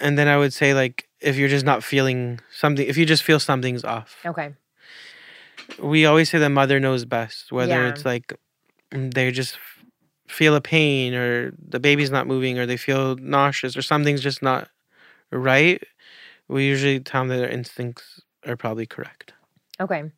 and 0.00 0.18
then 0.18 0.28
I 0.28 0.36
would 0.38 0.52
say 0.52 0.74
like 0.74 1.08
if 1.20 1.36
you're 1.36 1.48
just 1.48 1.64
not 1.64 1.84
feeling 1.84 2.40
something, 2.52 2.86
if 2.86 2.96
you 2.96 3.04
just 3.06 3.22
feel 3.22 3.38
something's 3.40 3.84
off, 3.84 4.16
okay. 4.24 4.54
we 5.78 6.06
always 6.06 6.30
say 6.30 6.38
the 6.38 6.48
mother 6.50 6.80
knows 6.80 7.04
best. 7.04 7.52
Whether 7.52 7.72
Yeah. 7.84 7.88
it's 7.90 8.04
like 8.04 8.32
they 8.92 9.30
just 9.30 9.58
feel 10.28 10.54
a 10.54 10.60
pain, 10.60 11.14
or 11.14 11.52
the 11.58 11.80
baby's 11.80 12.10
not 12.10 12.26
moving, 12.26 12.58
or 12.58 12.66
they 12.66 12.76
feel 12.76 13.16
nauseous, 13.16 13.76
or 13.76 13.82
something's 13.82 14.22
just 14.22 14.42
not 14.42 14.68
right. 15.30 15.82
We 16.48 16.66
usually 16.66 17.00
tell 17.00 17.22
them 17.22 17.28
that 17.28 17.36
their 17.38 17.48
instincts 17.50 18.20
are 18.46 18.56
probably 18.56 18.86
correct. 18.86 19.32
Okay. 19.80 20.10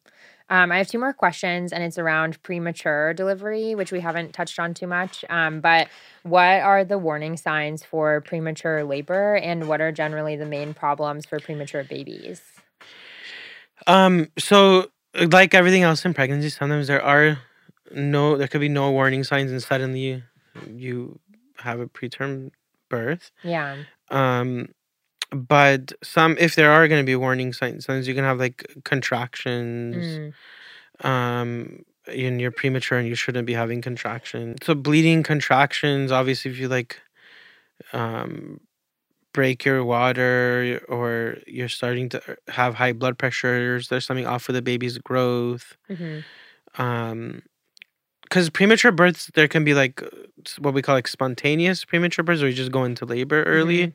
Um, 0.52 0.70
I 0.70 0.76
have 0.76 0.86
two 0.86 0.98
more 0.98 1.14
questions, 1.14 1.72
and 1.72 1.82
it's 1.82 1.96
around 1.96 2.42
premature 2.42 3.14
delivery, 3.14 3.74
which 3.74 3.90
we 3.90 4.00
haven't 4.00 4.34
touched 4.34 4.58
on 4.58 4.74
too 4.74 4.86
much. 4.86 5.24
Um, 5.30 5.62
but 5.62 5.88
what 6.24 6.60
are 6.60 6.84
the 6.84 6.98
warning 6.98 7.38
signs 7.38 7.82
for 7.82 8.20
premature 8.20 8.84
labor, 8.84 9.36
and 9.36 9.66
what 9.66 9.80
are 9.80 9.90
generally 9.90 10.36
the 10.36 10.44
main 10.44 10.74
problems 10.74 11.24
for 11.24 11.40
premature 11.40 11.84
babies? 11.84 12.42
Um, 13.86 14.28
so 14.38 14.90
like 15.14 15.54
everything 15.54 15.84
else 15.84 16.04
in 16.04 16.12
pregnancy, 16.12 16.50
sometimes 16.50 16.86
there 16.86 17.02
are 17.02 17.38
no, 17.90 18.36
there 18.36 18.46
could 18.46 18.60
be 18.60 18.68
no 18.68 18.90
warning 18.90 19.24
signs, 19.24 19.50
and 19.50 19.62
suddenly 19.62 20.22
you 20.70 21.18
have 21.60 21.80
a 21.80 21.86
preterm 21.86 22.50
birth. 22.90 23.30
Yeah. 23.42 23.84
Um, 24.10 24.68
but 25.32 25.92
some, 26.02 26.36
if 26.38 26.54
there 26.56 26.70
are 26.70 26.86
going 26.88 27.00
to 27.02 27.06
be 27.06 27.16
warning 27.16 27.52
signs, 27.52 27.86
sometimes 27.86 28.08
you 28.08 28.14
can 28.14 28.24
have 28.24 28.38
like 28.38 28.66
contractions. 28.84 30.06
Mm, 31.02 31.06
Um, 31.06 31.84
and 32.08 32.40
you're 32.40 32.50
premature 32.50 32.98
and 32.98 33.08
you 33.08 33.14
shouldn't 33.14 33.46
be 33.46 33.54
having 33.54 33.80
contractions. 33.80 34.58
So 34.62 34.74
bleeding 34.74 35.22
contractions, 35.22 36.10
obviously, 36.12 36.50
if 36.50 36.58
you 36.58 36.68
like, 36.68 37.00
um, 37.92 38.60
break 39.32 39.64
your 39.64 39.84
water 39.84 40.80
or 40.88 41.38
you're 41.46 41.68
starting 41.68 42.08
to 42.10 42.20
have 42.48 42.74
high 42.74 42.92
blood 42.92 43.18
pressures, 43.18 43.88
there's 43.88 44.04
something 44.04 44.26
off 44.26 44.46
with 44.48 44.56
the 44.56 44.62
baby's 44.62 44.98
growth. 44.98 45.76
mhm, 45.90 46.24
Um, 46.78 47.42
because 48.24 48.48
premature 48.50 48.92
births, 48.92 49.30
there 49.34 49.46
can 49.48 49.62
be 49.64 49.74
like 49.74 50.02
what 50.58 50.72
we 50.74 50.82
call 50.82 50.94
like 50.94 51.06
spontaneous 51.08 51.84
premature 51.84 52.22
births, 52.24 52.40
where 52.40 52.48
you 52.50 52.56
just 52.56 52.72
go 52.72 52.84
into 52.84 53.04
labor 53.04 53.42
early. 53.44 53.88
mhm. 53.88 53.92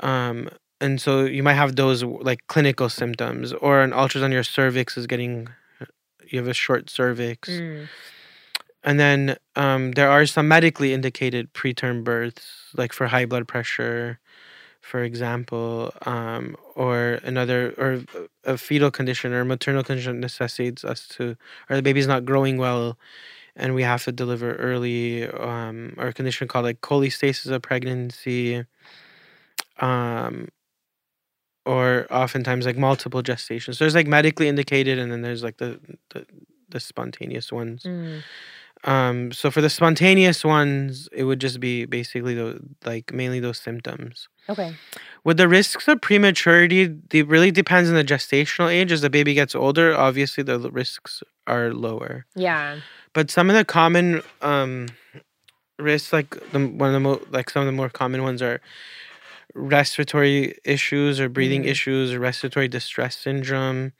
Um, 0.00 0.48
and 0.80 1.00
so 1.00 1.24
you 1.24 1.42
might 1.42 1.54
have 1.54 1.76
those 1.76 2.02
like 2.02 2.46
clinical 2.48 2.88
symptoms, 2.88 3.52
or 3.52 3.80
an 3.82 3.92
ultrasound, 3.92 4.24
on 4.24 4.32
your 4.32 4.42
cervix 4.42 4.96
is 4.96 5.06
getting, 5.06 5.48
uh, 5.80 5.86
you 6.26 6.38
have 6.38 6.48
a 6.48 6.54
short 6.54 6.90
cervix. 6.90 7.48
Mm, 7.48 7.88
And 8.82 9.00
then 9.00 9.36
um, 9.56 9.92
there 9.92 10.10
are 10.10 10.26
some 10.26 10.46
medically 10.48 10.92
indicated 10.92 11.52
preterm 11.54 12.04
births, 12.04 12.68
like 12.76 12.92
for 12.92 13.06
high 13.06 13.24
blood 13.24 13.48
pressure, 13.48 14.18
for 14.82 15.02
example, 15.02 15.90
um, 16.04 16.56
or 16.74 17.20
another, 17.24 17.72
or 17.78 17.92
a 17.92 18.52
a 18.52 18.58
fetal 18.58 18.90
condition 18.90 19.32
or 19.32 19.42
maternal 19.42 19.82
condition 19.82 20.20
necessitates 20.20 20.84
us 20.84 21.08
to, 21.08 21.34
or 21.70 21.76
the 21.76 21.82
baby's 21.82 22.06
not 22.06 22.26
growing 22.26 22.58
well, 22.58 22.98
and 23.56 23.74
we 23.74 23.82
have 23.82 24.04
to 24.04 24.12
deliver 24.12 24.54
early, 24.56 25.26
um, 25.30 25.94
or 25.96 26.08
a 26.08 26.12
condition 26.12 26.46
called 26.46 26.66
like 26.66 26.82
cholestasis 26.82 27.50
of 27.50 27.62
pregnancy, 27.62 28.66
um, 29.80 30.48
or 31.66 32.06
oftentimes 32.10 32.66
like 32.66 32.76
multiple 32.76 33.22
gestations. 33.22 33.76
So 33.76 33.84
there's 33.84 33.94
like 33.94 34.06
medically 34.06 34.48
indicated, 34.48 34.98
and 34.98 35.10
then 35.10 35.22
there's 35.22 35.42
like 35.42 35.56
the 35.58 35.80
the, 36.10 36.26
the 36.68 36.80
spontaneous 36.80 37.50
ones. 37.52 37.84
mm, 37.84 38.22
Um, 38.84 39.32
so 39.32 39.50
for 39.50 39.62
the 39.62 39.70
spontaneous 39.70 40.44
ones, 40.44 41.08
it 41.12 41.24
would 41.24 41.40
just 41.40 41.60
be 41.60 41.86
basically 41.86 42.34
the 42.34 42.60
like 42.84 43.12
mainly 43.14 43.40
those 43.40 43.58
symptoms. 43.58 44.28
Okay. 44.48 44.74
With 45.24 45.38
the 45.38 45.48
risks 45.48 45.88
of 45.88 46.02
prematurity, 46.02 46.92
it 47.12 47.26
really 47.26 47.50
depends 47.50 47.88
on 47.88 47.94
the 47.96 48.04
gestational 48.04 48.70
age. 48.70 48.92
As 48.92 49.00
the 49.00 49.08
baby 49.08 49.32
gets 49.32 49.54
older, 49.54 49.96
obviously 49.96 50.44
the 50.44 50.58
risks 50.70 51.22
are 51.46 51.72
lower. 51.72 52.26
Yeah. 52.34 52.80
But 53.14 53.30
some 53.30 53.48
of 53.48 53.56
the 53.56 53.64
common 53.64 54.20
um, 54.42 54.88
risks, 55.78 56.12
like 56.12 56.30
the 56.52 56.58
one 56.66 56.88
of 56.88 56.92
the 56.92 57.00
mo- 57.00 57.22
like 57.30 57.48
some 57.48 57.60
of 57.62 57.66
the 57.66 57.72
more 57.72 57.88
common 57.88 58.22
ones 58.22 58.42
are 58.42 58.60
respiratory 59.54 60.56
issues 60.64 61.20
or 61.20 61.28
breathing 61.28 61.64
Mm. 61.64 61.68
issues 61.68 62.12
or 62.12 62.20
respiratory 62.20 62.68
distress 62.68 63.16
syndrome. 63.18 63.92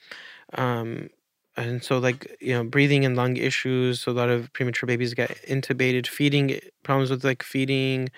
Um, 0.54 1.10
and 1.56 1.82
so 1.84 1.98
like 1.98 2.36
you 2.40 2.54
know 2.54 2.64
breathing 2.64 3.04
and 3.04 3.16
lung 3.16 3.36
issues 3.36 4.00
so 4.00 4.12
a 4.12 4.14
lot 4.14 4.28
of 4.30 4.52
premature 4.52 4.86
babies 4.86 5.14
get 5.14 5.30
intubated 5.48 6.06
feeding 6.06 6.58
problems 6.82 7.10
with 7.10 7.24
like 7.24 7.42
feeding 7.42 8.08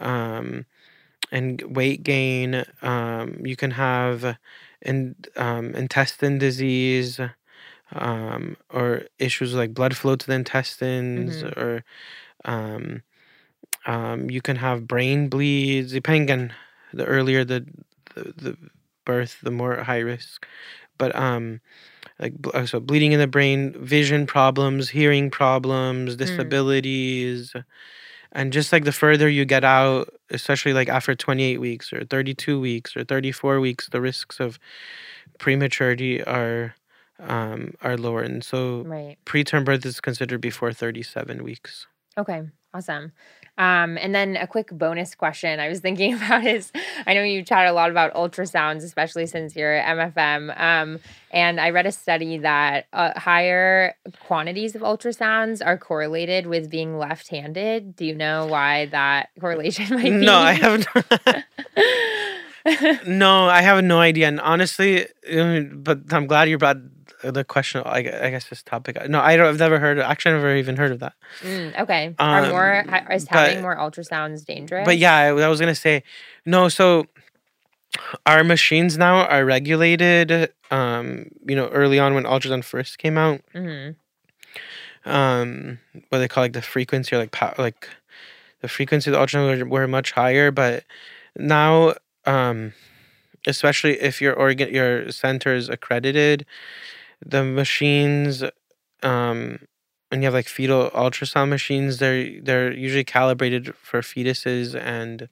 um 0.00 0.66
and 1.32 1.62
weight 1.76 2.02
gain 2.02 2.64
um 2.82 3.44
you 3.44 3.56
can 3.56 3.72
have 3.72 4.36
in, 4.82 5.14
um, 5.36 5.74
intestine 5.74 6.38
disease 6.38 7.20
um 7.92 8.56
or 8.70 9.02
issues 9.18 9.54
like 9.54 9.74
blood 9.74 9.96
flow 9.96 10.16
to 10.16 10.26
the 10.26 10.34
intestines 10.34 11.42
hmm 11.42 11.48
or 11.56 11.84
um 13.86 14.30
you 14.30 14.40
can 14.40 14.56
have 14.56 14.86
brain 14.86 15.28
bleeds 15.28 15.92
depending 15.92 16.30
on 16.30 16.52
the 16.92 17.04
earlier 17.04 17.44
the 17.44 17.64
the, 18.14 18.32
the 18.36 18.56
birth 19.04 19.38
the 19.42 19.50
more 19.50 19.76
high 19.82 19.98
risk 19.98 20.46
but 20.98 21.14
um 21.16 21.60
like 22.18 22.34
uh, 22.54 22.66
so 22.66 22.80
bleeding 22.80 23.12
in 23.12 23.18
the 23.18 23.26
brain, 23.26 23.72
vision 23.78 24.26
problems, 24.26 24.90
hearing 24.90 25.30
problems, 25.30 26.14
Mm, 26.14 26.18
disabilities, 26.18 27.54
and 28.32 28.52
just 28.52 28.72
like 28.72 28.84
the 28.84 28.92
further 28.92 29.28
you 29.28 29.44
get 29.44 29.64
out, 29.64 30.08
especially 30.30 30.72
like 30.72 30.88
after 30.88 31.14
28 31.14 31.58
weeks 31.58 31.92
or 31.92 32.04
32 32.04 32.60
weeks 32.60 32.96
or 32.96 33.04
34 33.04 33.60
weeks, 33.60 33.88
the 33.88 34.00
risks 34.00 34.40
of 34.40 34.58
prematurity 35.38 36.22
are 36.22 36.74
um 37.20 37.74
are 37.82 37.96
lower. 37.96 38.22
And 38.22 38.44
so 38.44 38.82
right. 38.86 39.16
preterm 39.26 39.64
birth 39.64 39.84
is 39.84 40.00
considered 40.00 40.40
before 40.40 40.72
37 40.72 41.42
weeks. 41.42 41.86
Okay, 42.16 42.42
awesome. 42.74 43.12
Um, 43.58 43.98
and 43.98 44.14
then 44.14 44.36
a 44.36 44.46
quick 44.46 44.70
bonus 44.72 45.14
question 45.14 45.60
I 45.60 45.68
was 45.68 45.80
thinking 45.80 46.14
about 46.16 46.44
is 46.44 46.72
I 47.06 47.14
know 47.14 47.22
you 47.22 47.42
chat 47.42 47.66
a 47.66 47.72
lot 47.72 47.90
about 47.90 48.14
ultrasounds, 48.14 48.82
especially 48.82 49.26
since 49.26 49.54
you're 49.54 49.74
at 49.74 50.14
MFM. 50.14 50.58
Um, 50.58 51.00
and 51.30 51.60
I 51.60 51.70
read 51.70 51.86
a 51.86 51.92
study 51.92 52.38
that 52.38 52.86
uh, 52.92 53.18
higher 53.18 53.94
quantities 54.26 54.74
of 54.74 54.82
ultrasounds 54.82 55.64
are 55.64 55.78
correlated 55.78 56.46
with 56.46 56.70
being 56.70 56.98
left 56.98 57.28
handed. 57.28 57.96
Do 57.96 58.04
you 58.06 58.14
know 58.14 58.46
why 58.46 58.86
that 58.86 59.30
correlation 59.40 59.94
might 59.94 60.04
be? 60.04 60.10
No, 60.10 60.38
I 60.38 60.52
have 60.52 60.86
no, 63.06 63.46
I 63.46 63.62
have 63.62 63.82
no 63.84 64.00
idea. 64.00 64.28
And 64.28 64.40
honestly, 64.40 65.06
um, 65.32 65.82
but 65.82 66.00
I'm 66.10 66.26
glad 66.26 66.48
you 66.48 66.58
brought 66.58 66.78
the 67.22 67.44
question. 67.44 67.82
I, 67.84 67.98
I 67.98 68.30
guess 68.30 68.48
this 68.48 68.62
topic. 68.62 68.96
No, 69.08 69.20
I 69.20 69.36
don't. 69.36 69.46
I've 69.46 69.58
never 69.58 69.78
heard. 69.78 69.98
Actually, 69.98 70.34
I've 70.34 70.42
never 70.42 70.56
even 70.56 70.76
heard 70.76 70.92
of 70.92 71.00
that. 71.00 71.14
Mm, 71.42 71.80
okay. 71.80 72.14
Are 72.18 72.48
more, 72.48 72.84
Um, 72.88 73.12
is 73.12 73.26
having 73.28 73.56
but 73.58 73.62
more 73.62 73.76
ultrasounds 73.76 74.44
dangerous? 74.44 74.84
but 74.84 74.98
yeah, 74.98 75.14
I, 75.16 75.26
I 75.28 75.48
was 75.48 75.60
gonna 75.60 75.74
say 75.74 76.02
no. 76.44 76.68
So 76.68 77.06
our 78.26 78.42
machines 78.44 78.96
now 78.98 79.26
are 79.26 79.44
regulated. 79.44 80.52
Um, 80.70 81.26
you 81.46 81.54
know, 81.56 81.68
early 81.68 81.98
on 81.98 82.14
when 82.14 82.24
ultrasound 82.24 82.64
first 82.64 82.98
came 82.98 83.18
out, 83.18 83.40
hmm 83.52 83.90
um, 85.04 85.78
what 86.08 86.18
they 86.18 86.28
call 86.28 86.44
like 86.44 86.52
the 86.52 86.62
frequency 86.62 87.14
or 87.14 87.18
like 87.18 87.32
pow- 87.32 87.54
like 87.58 87.88
the 88.60 88.68
frequency 88.68 89.10
of 89.10 89.14
the 89.14 89.18
ultrasound 89.20 89.58
were, 89.64 89.66
were 89.68 89.88
much 89.88 90.12
higher, 90.12 90.50
but 90.50 90.84
now, 91.36 91.94
um, 92.24 92.72
especially 93.46 94.00
if 94.00 94.20
your 94.20 94.34
organ 94.34 94.72
your 94.72 95.10
center 95.10 95.54
is 95.54 95.68
accredited, 95.68 96.46
the 97.24 97.44
machines, 97.44 98.44
um. 99.02 99.60
And 100.10 100.22
you 100.22 100.26
have 100.26 100.34
like 100.34 100.48
fetal 100.48 100.90
ultrasound 100.90 101.48
machines. 101.48 101.98
They're 101.98 102.40
they're 102.40 102.72
usually 102.72 103.04
calibrated 103.04 103.74
for 103.76 104.02
fetuses 104.02 104.74
and 104.78 105.28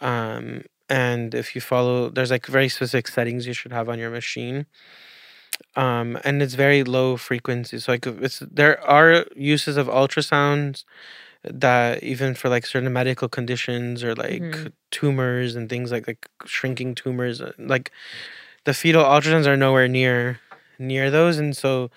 um 0.00 0.62
and 0.88 1.34
if 1.34 1.54
you 1.54 1.60
follow 1.60 2.10
there's 2.10 2.30
like 2.30 2.46
very 2.46 2.68
specific 2.68 3.08
settings 3.08 3.46
you 3.46 3.52
should 3.54 3.72
have 3.72 3.88
on 3.88 3.98
your 3.98 4.10
machine 4.10 4.66
um 5.76 6.18
and 6.24 6.42
it's 6.42 6.54
very 6.54 6.84
low 6.84 7.16
frequency 7.16 7.78
so 7.78 7.92
like 7.92 8.06
it's 8.06 8.40
there 8.50 8.80
are 8.82 9.24
uses 9.36 9.76
of 9.76 9.86
ultrasounds 9.86 10.84
that 11.44 12.02
even 12.02 12.34
for 12.34 12.48
like 12.48 12.66
certain 12.66 12.92
medical 12.92 13.28
conditions 13.28 14.04
or 14.04 14.14
like 14.14 14.58
hmm 14.62 14.68
tumors 14.92 15.56
and 15.56 15.70
things 15.70 15.92
like 15.92 16.06
like 16.06 16.28
shrinking 16.46 16.94
tumors 16.94 17.40
uh, 17.40 17.52
like 17.58 17.90
the 18.64 18.74
fetal 18.74 19.04
ultrasounds 19.04 19.46
are 19.46 19.56
nowhere 19.56 19.88
near 19.88 20.40
near 20.82 21.10
those 21.10 21.38
and 21.38 21.56
so 21.56 21.90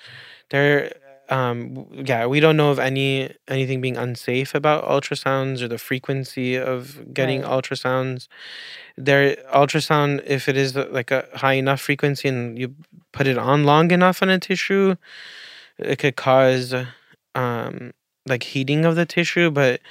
they're 0.51 0.93
um 1.29 1.87
yeah 2.05 2.25
we 2.27 2.39
don't 2.39 2.55
know 2.55 2.69
of 2.69 2.77
any 2.77 3.33
anything 3.47 3.81
being 3.81 3.97
unsafe 3.97 4.53
about 4.53 4.85
ultrasounds 4.85 5.61
or 5.61 5.67
the 5.67 5.77
frequency 5.79 6.55
of 6.55 7.13
getting 7.13 7.41
Right. 7.41 7.49
ultrasounds. 7.49 8.27
There 8.97 9.35
ultrasound 9.53 10.23
if 10.25 10.47
it 10.47 10.55
is 10.55 10.75
like 10.75 11.11
a 11.11 11.27
high 11.33 11.53
enough 11.53 11.81
frequency 11.81 12.27
and 12.29 12.57
you 12.59 12.75
put 13.11 13.25
it 13.27 13.37
on 13.37 13.63
long 13.63 13.91
enough 13.91 14.21
on 14.21 14.29
a 14.29 14.39
tissue 14.39 14.95
it 15.79 15.97
could 15.99 16.15
cause 16.15 16.73
um 17.33 17.91
like 18.27 18.43
heating 18.43 18.85
of 18.85 18.95
the 18.95 19.05
tissue 19.05 19.49
but 19.51 19.81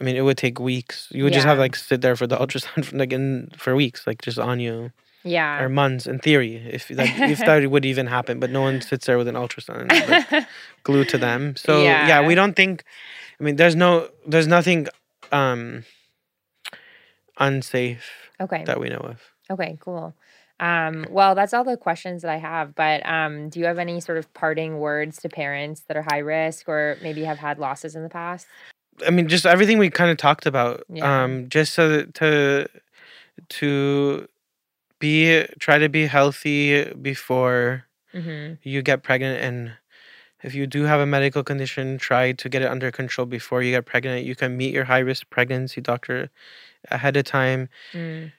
i 0.00 0.04
mean 0.04 0.16
it 0.16 0.22
would 0.22 0.38
take 0.38 0.58
weeks. 0.58 1.08
You 1.10 1.24
would 1.24 1.32
just 1.34 1.46
have 1.46 1.58
like 1.58 1.76
sit 1.76 2.00
there 2.00 2.16
for 2.16 2.26
the 2.26 2.36
ultrasound 2.36 2.84
for, 2.86 2.96
like 3.02 3.12
in 3.12 3.50
for 3.56 3.74
weeks 3.74 4.06
like 4.06 4.22
just 4.22 4.38
on 4.38 4.60
you 4.60 4.92
Yeah. 5.24 5.62
or 5.62 5.68
months 5.68 6.06
in 6.06 6.18
theory 6.18 6.56
if 6.56 6.90
like 6.90 7.16
if 7.18 7.38
that 7.38 7.70
would 7.70 7.84
even 7.84 8.06
happen 8.06 8.40
but 8.40 8.50
no 8.50 8.60
one 8.60 8.80
sits 8.80 9.06
there 9.06 9.18
with 9.18 9.28
an 9.28 9.34
ultrasound 9.36 9.88
like 10.08 10.46
glued 10.82 11.08
to 11.10 11.18
them 11.18 11.54
so 11.56 11.82
yeah 11.82 12.26
we 12.26 12.34
don't 12.34 12.54
think 12.56 12.82
i 13.38 13.44
mean 13.44 13.56
there's 13.56 13.76
no 13.76 14.08
there's 14.26 14.48
nothing 14.48 14.88
um 15.30 15.84
unsafe 17.38 18.10
Okay. 18.40 18.64
that 18.64 18.80
we 18.80 18.88
know 18.88 18.96
of 18.98 19.20
Okay, 19.50 19.76
cool. 19.80 20.14
Um, 20.60 21.06
well, 21.10 21.34
that's 21.34 21.52
all 21.52 21.64
the 21.64 21.76
questions 21.76 22.22
that 22.22 22.30
I 22.30 22.38
have. 22.38 22.74
But 22.74 23.04
um, 23.06 23.50
do 23.50 23.58
you 23.60 23.66
have 23.66 23.78
any 23.78 24.00
sort 24.00 24.16
of 24.16 24.32
parting 24.32 24.78
words 24.78 25.18
to 25.22 25.28
parents 25.28 25.82
that 25.88 25.96
are 25.96 26.02
high 26.02 26.18
risk 26.18 26.68
or 26.68 26.96
maybe 27.02 27.24
have 27.24 27.38
had 27.38 27.58
losses 27.58 27.94
in 27.94 28.02
the 28.02 28.08
past? 28.08 28.46
I 29.06 29.10
mean, 29.10 29.28
just 29.28 29.44
everything 29.44 29.78
we 29.78 29.90
kind 29.90 30.10
of 30.10 30.16
talked 30.16 30.46
about. 30.46 30.84
Yeah. 30.88 31.24
Um, 31.24 31.48
just 31.48 31.74
so 31.74 32.04
to 32.04 32.68
to 33.48 34.28
be 35.02 35.44
try 35.60 35.78
to 35.78 35.88
be 35.90 36.06
healthy 36.06 36.86
before 36.94 37.84
Mm-hmm. 38.14 38.54
you 38.62 38.82
get 38.82 39.02
pregnant, 39.02 39.40
and 39.42 39.72
if 40.42 40.54
you 40.54 40.66
do 40.66 40.84
have 40.84 41.00
a 41.00 41.06
medical 41.06 41.42
condition, 41.44 41.98
try 41.98 42.32
to 42.32 42.48
get 42.48 42.62
it 42.62 42.68
under 42.70 42.90
control 42.90 43.26
before 43.26 43.62
you 43.62 43.72
get 43.72 43.86
pregnant. 43.86 44.26
You 44.26 44.36
can 44.36 44.56
meet 44.56 44.74
your 44.74 44.84
high 44.84 45.00
risk 45.04 45.28
pregnancy 45.30 45.80
doctor 45.80 46.30
ahead 46.90 47.16
of 47.16 47.24
time. 47.24 47.68
Mm, 47.94 48.32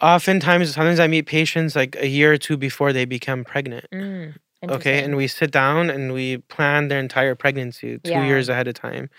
Oftentimes, 0.00 0.74
sometimes 0.74 0.98
I 1.00 1.06
meet 1.06 1.26
patients 1.26 1.74
like 1.76 1.96
a 1.96 2.06
year 2.08 2.32
or 2.32 2.38
two 2.38 2.56
before 2.56 2.92
they 2.92 3.04
become 3.04 3.44
pregnant. 3.44 3.86
mm, 3.92 4.34
Okay, 4.64 5.02
and 5.04 5.16
we 5.16 5.28
sit 5.28 5.50
down 5.52 5.90
and 5.90 6.12
we 6.12 6.38
plan 6.38 6.88
their 6.88 6.98
entire 6.98 7.34
pregnancy 7.34 7.98
two 7.98 8.10
Yeah. 8.10 8.26
years 8.26 8.48
ahead 8.48 8.66
of 8.66 8.74
time, 8.74 9.10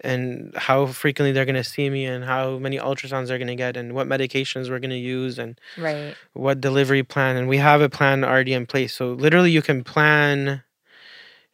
and 0.00 0.52
how 0.56 0.86
frequently 0.86 1.30
they're 1.32 1.44
gonna 1.44 1.62
see 1.62 1.88
me, 1.90 2.04
and 2.06 2.24
how 2.24 2.58
many 2.58 2.78
ultrasounds 2.78 3.28
they're 3.28 3.38
gonna 3.38 3.54
get, 3.54 3.76
and 3.76 3.94
what 3.94 4.08
medications 4.08 4.70
we're 4.70 4.78
gonna 4.80 4.94
use, 4.96 5.38
and 5.38 5.60
Right. 5.76 6.16
what 6.32 6.60
delivery 6.60 7.02
plan, 7.04 7.36
and 7.36 7.48
we 7.48 7.58
have 7.58 7.80
a 7.80 7.88
plan 7.88 8.24
already 8.24 8.54
in 8.54 8.66
place. 8.66 8.94
So 8.94 9.12
literally, 9.12 9.50
you 9.52 9.62
can 9.62 9.84
plan 9.84 10.62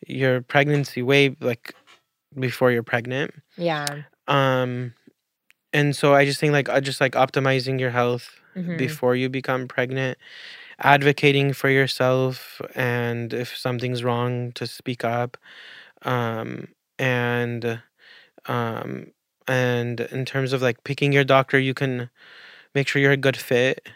your 0.07 0.41
pregnancy 0.41 1.03
way 1.03 1.37
like 1.41 1.75
before 2.39 2.71
you're 2.71 2.83
pregnant. 2.83 3.33
Yeah. 3.57 3.85
Um, 4.27 4.95
and 5.73 5.95
so 5.95 6.15
I 6.15 6.25
just 6.25 6.41
think 6.41 6.53
like 6.53 6.69
uh, 6.69 6.81
just 6.81 7.01
like 7.01 7.13
optimizing 7.13 7.79
your 7.81 7.91
health 7.91 8.31
Mm-hmm. 8.57 8.77
before 8.77 9.17
you 9.17 9.29
become 9.29 9.67
pregnant, 9.67 10.17
advocating 10.81 11.53
for 11.53 11.69
yourself, 11.71 12.61
and 12.75 13.33
if 13.33 13.57
something's 13.57 14.05
wrong, 14.05 14.53
to 14.53 14.67
speak 14.67 15.05
up. 15.05 15.37
Um, 16.03 16.69
and 16.99 17.83
um, 18.47 19.09
and 19.49 20.01
in 20.01 20.25
terms 20.25 20.53
of 20.53 20.63
like 20.63 20.85
picking 20.85 21.13
your 21.13 21.25
doctor, 21.25 21.59
you 21.59 21.75
can 21.75 22.11
make 22.75 22.89
sure 22.89 23.03
you're 23.03 23.13
a 23.13 23.17
good 23.17 23.37
fit. 23.37 23.89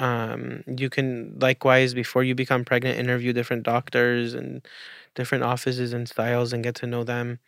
Um, 0.00 0.64
you 0.66 0.90
can 0.90 1.38
likewise 1.40 1.94
before 1.94 2.24
you 2.24 2.34
become 2.34 2.64
pregnant, 2.64 2.98
interview 2.98 3.32
different 3.32 3.64
doctors 3.64 4.34
and 4.34 4.66
different 5.14 5.44
offices 5.44 5.92
and 5.92 6.08
styles 6.08 6.52
and 6.52 6.64
get 6.64 6.74
to 6.76 6.86
know 6.86 7.04
them. 7.04 7.38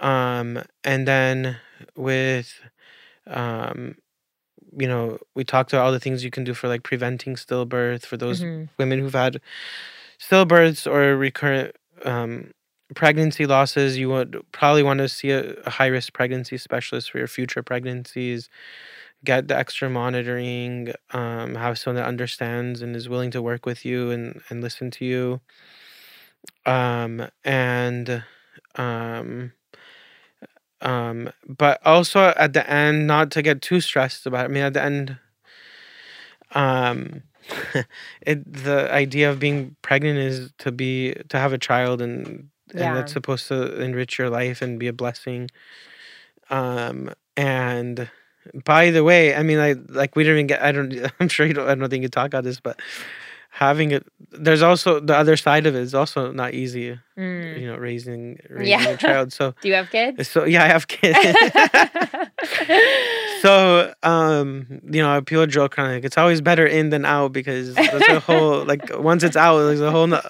Um, 0.00 0.62
and 0.82 1.06
then 1.08 1.56
with 1.96 2.60
um 3.28 3.96
you 4.78 4.88
know, 4.88 5.18
we 5.34 5.44
talked 5.44 5.72
about 5.72 5.84
all 5.86 5.92
the 5.92 6.00
things 6.00 6.24
you 6.24 6.30
can 6.30 6.44
do 6.44 6.54
for 6.54 6.68
like 6.68 6.82
preventing 6.82 7.36
stillbirth 7.36 8.04
for 8.06 8.16
those 8.16 8.40
Mm-hmm. 8.40 8.64
women 8.78 8.98
who've 9.00 9.12
had 9.12 9.40
stillbirths 10.18 10.90
or 10.90 11.16
recurrent 11.16 11.76
um, 12.04 12.50
pregnancy 12.94 13.46
losses. 13.46 13.98
You 13.98 14.08
would 14.10 14.40
probably 14.52 14.82
want 14.82 14.98
to 14.98 15.08
see 15.08 15.30
a, 15.30 15.54
a 15.62 15.70
high 15.70 15.86
risk 15.86 16.12
pregnancy 16.12 16.58
specialist 16.58 17.10
for 17.10 17.18
your 17.18 17.28
future 17.28 17.62
pregnancies. 17.62 18.48
Get 19.24 19.48
the 19.48 19.56
extra 19.56 19.88
monitoring, 19.88 20.92
um, 21.12 21.54
have 21.54 21.78
someone 21.78 22.02
that 22.02 22.08
understands 22.08 22.82
and 22.82 22.94
is 22.94 23.08
willing 23.08 23.30
to 23.32 23.40
work 23.42 23.64
with 23.66 23.84
you 23.84 24.10
and, 24.10 24.42
and 24.50 24.60
listen 24.62 24.90
to 24.92 25.04
you. 25.04 25.40
Um, 26.66 27.28
and 27.44 28.24
um, 28.76 29.52
um, 30.84 31.30
but 31.48 31.80
also 31.86 32.34
at 32.36 32.54
the 32.54 32.68
end, 32.70 33.06
not 33.08 33.32
to 33.32 33.42
get 33.42 33.62
too 33.62 33.80
stressed 33.80 34.26
about 34.26 34.42
it. 34.46 34.50
I 34.50 34.54
mean, 34.54 34.64
at 34.64 34.74
the 34.74 34.82
end, 34.84 35.18
um, 36.52 37.22
it 38.22 38.52
the 38.52 38.90
idea 38.92 39.30
of 39.30 39.38
being 39.38 39.76
pregnant 39.82 40.18
is 40.18 40.52
to 40.58 40.72
be 40.72 41.14
to 41.28 41.38
have 41.38 41.52
a 41.52 41.58
child 41.58 42.00
and 42.00 42.48
and 42.74 42.80
Yeah. 42.80 42.94
that's 42.94 43.12
supposed 43.12 43.48
to 43.48 43.80
enrich 43.80 44.18
your 44.18 44.30
life 44.30 44.62
and 44.62 44.78
be 44.80 44.88
a 44.88 44.92
blessing. 44.92 45.50
Um 46.50 47.10
and 47.36 48.08
by 48.64 48.90
the 48.90 49.02
way, 49.04 49.34
I 49.34 49.42
mean 49.42 49.58
I 49.58 49.74
like 49.88 50.16
we 50.16 50.22
didn't 50.24 50.36
even 50.38 50.46
get 50.46 50.62
I 50.62 50.72
don't 50.72 50.94
I'm 51.20 51.28
sure 51.28 51.46
you 51.46 51.54
don't 51.54 51.68
I 51.68 51.74
don't 51.74 51.88
think 51.90 52.02
you 52.02 52.08
talk 52.08 52.26
about 52.26 52.44
this, 52.44 52.60
but 52.60 52.80
having 53.54 53.92
it 53.92 54.02
there's 54.36 54.62
also 54.62 54.98
the 54.98 55.14
other 55.16 55.36
side 55.36 55.64
of 55.64 55.76
it 55.76 55.82
is 55.82 55.94
also 55.94 56.32
not 56.32 56.54
easy, 56.54 56.98
Mm. 57.16 57.60
you 57.60 57.66
know, 57.68 57.76
raising 57.76 58.38
raising 58.50 58.66
Yeah. 58.80 58.88
a 58.88 58.96
child. 58.96 59.32
So 59.32 59.54
Do 59.62 59.68
you 59.68 59.74
have 59.74 59.90
kids? 59.90 60.28
so 60.28 60.44
yeah, 60.44 60.64
I 60.64 60.68
have 60.68 60.86
kids. 60.88 61.18
So, 63.40 63.92
um, 64.02 64.80
you 64.90 65.02
know, 65.02 65.20
people 65.20 65.46
joke 65.46 65.72
kind 65.76 65.88
of 65.90 65.94
like 65.96 66.04
it's 66.04 66.16
always 66.16 66.40
better 66.40 66.66
in 66.66 66.88
than 66.90 67.04
out 67.04 67.32
because 67.32 67.74
there's 67.74 68.08
a 68.08 68.18
whole 68.20 68.64
like 68.72 68.90
once 68.98 69.22
it's 69.22 69.36
out, 69.36 69.58
there's 69.58 69.82
a 69.82 69.90
whole 69.90 70.06
no- 70.06 70.22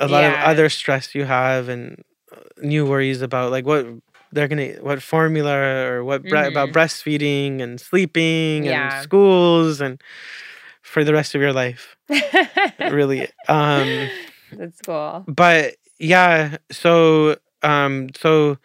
a 0.00 0.08
lot 0.08 0.24
of 0.24 0.34
other 0.34 0.68
stress 0.68 1.14
you 1.14 1.24
have 1.24 1.68
and 1.68 2.02
uh, 2.32 2.40
new 2.60 2.84
worries 2.84 3.22
about 3.22 3.52
like 3.52 3.64
what 3.64 3.86
they're 4.32 4.48
gonna 4.48 4.72
what 4.82 5.00
formula 5.00 5.54
or 5.86 6.02
what 6.02 6.22
bre- 6.24 6.50
about 6.50 6.70
Mhm. 6.70 6.72
breastfeeding 6.74 7.62
and 7.62 7.80
sleeping 7.80 8.64
Yeah. 8.64 8.92
and 8.96 9.02
schools 9.04 9.80
and 9.80 10.02
for 10.94 11.04
the 11.04 11.12
rest 11.12 11.34
of 11.34 11.42
your 11.42 11.52
life, 11.52 11.96
really. 12.78 13.28
Um, 13.48 14.10
That's 14.52 14.80
cool. 14.82 15.24
but 15.28 15.76
yeah, 15.98 16.58
so 16.72 17.36
um, 17.62 18.08
so 18.16 18.58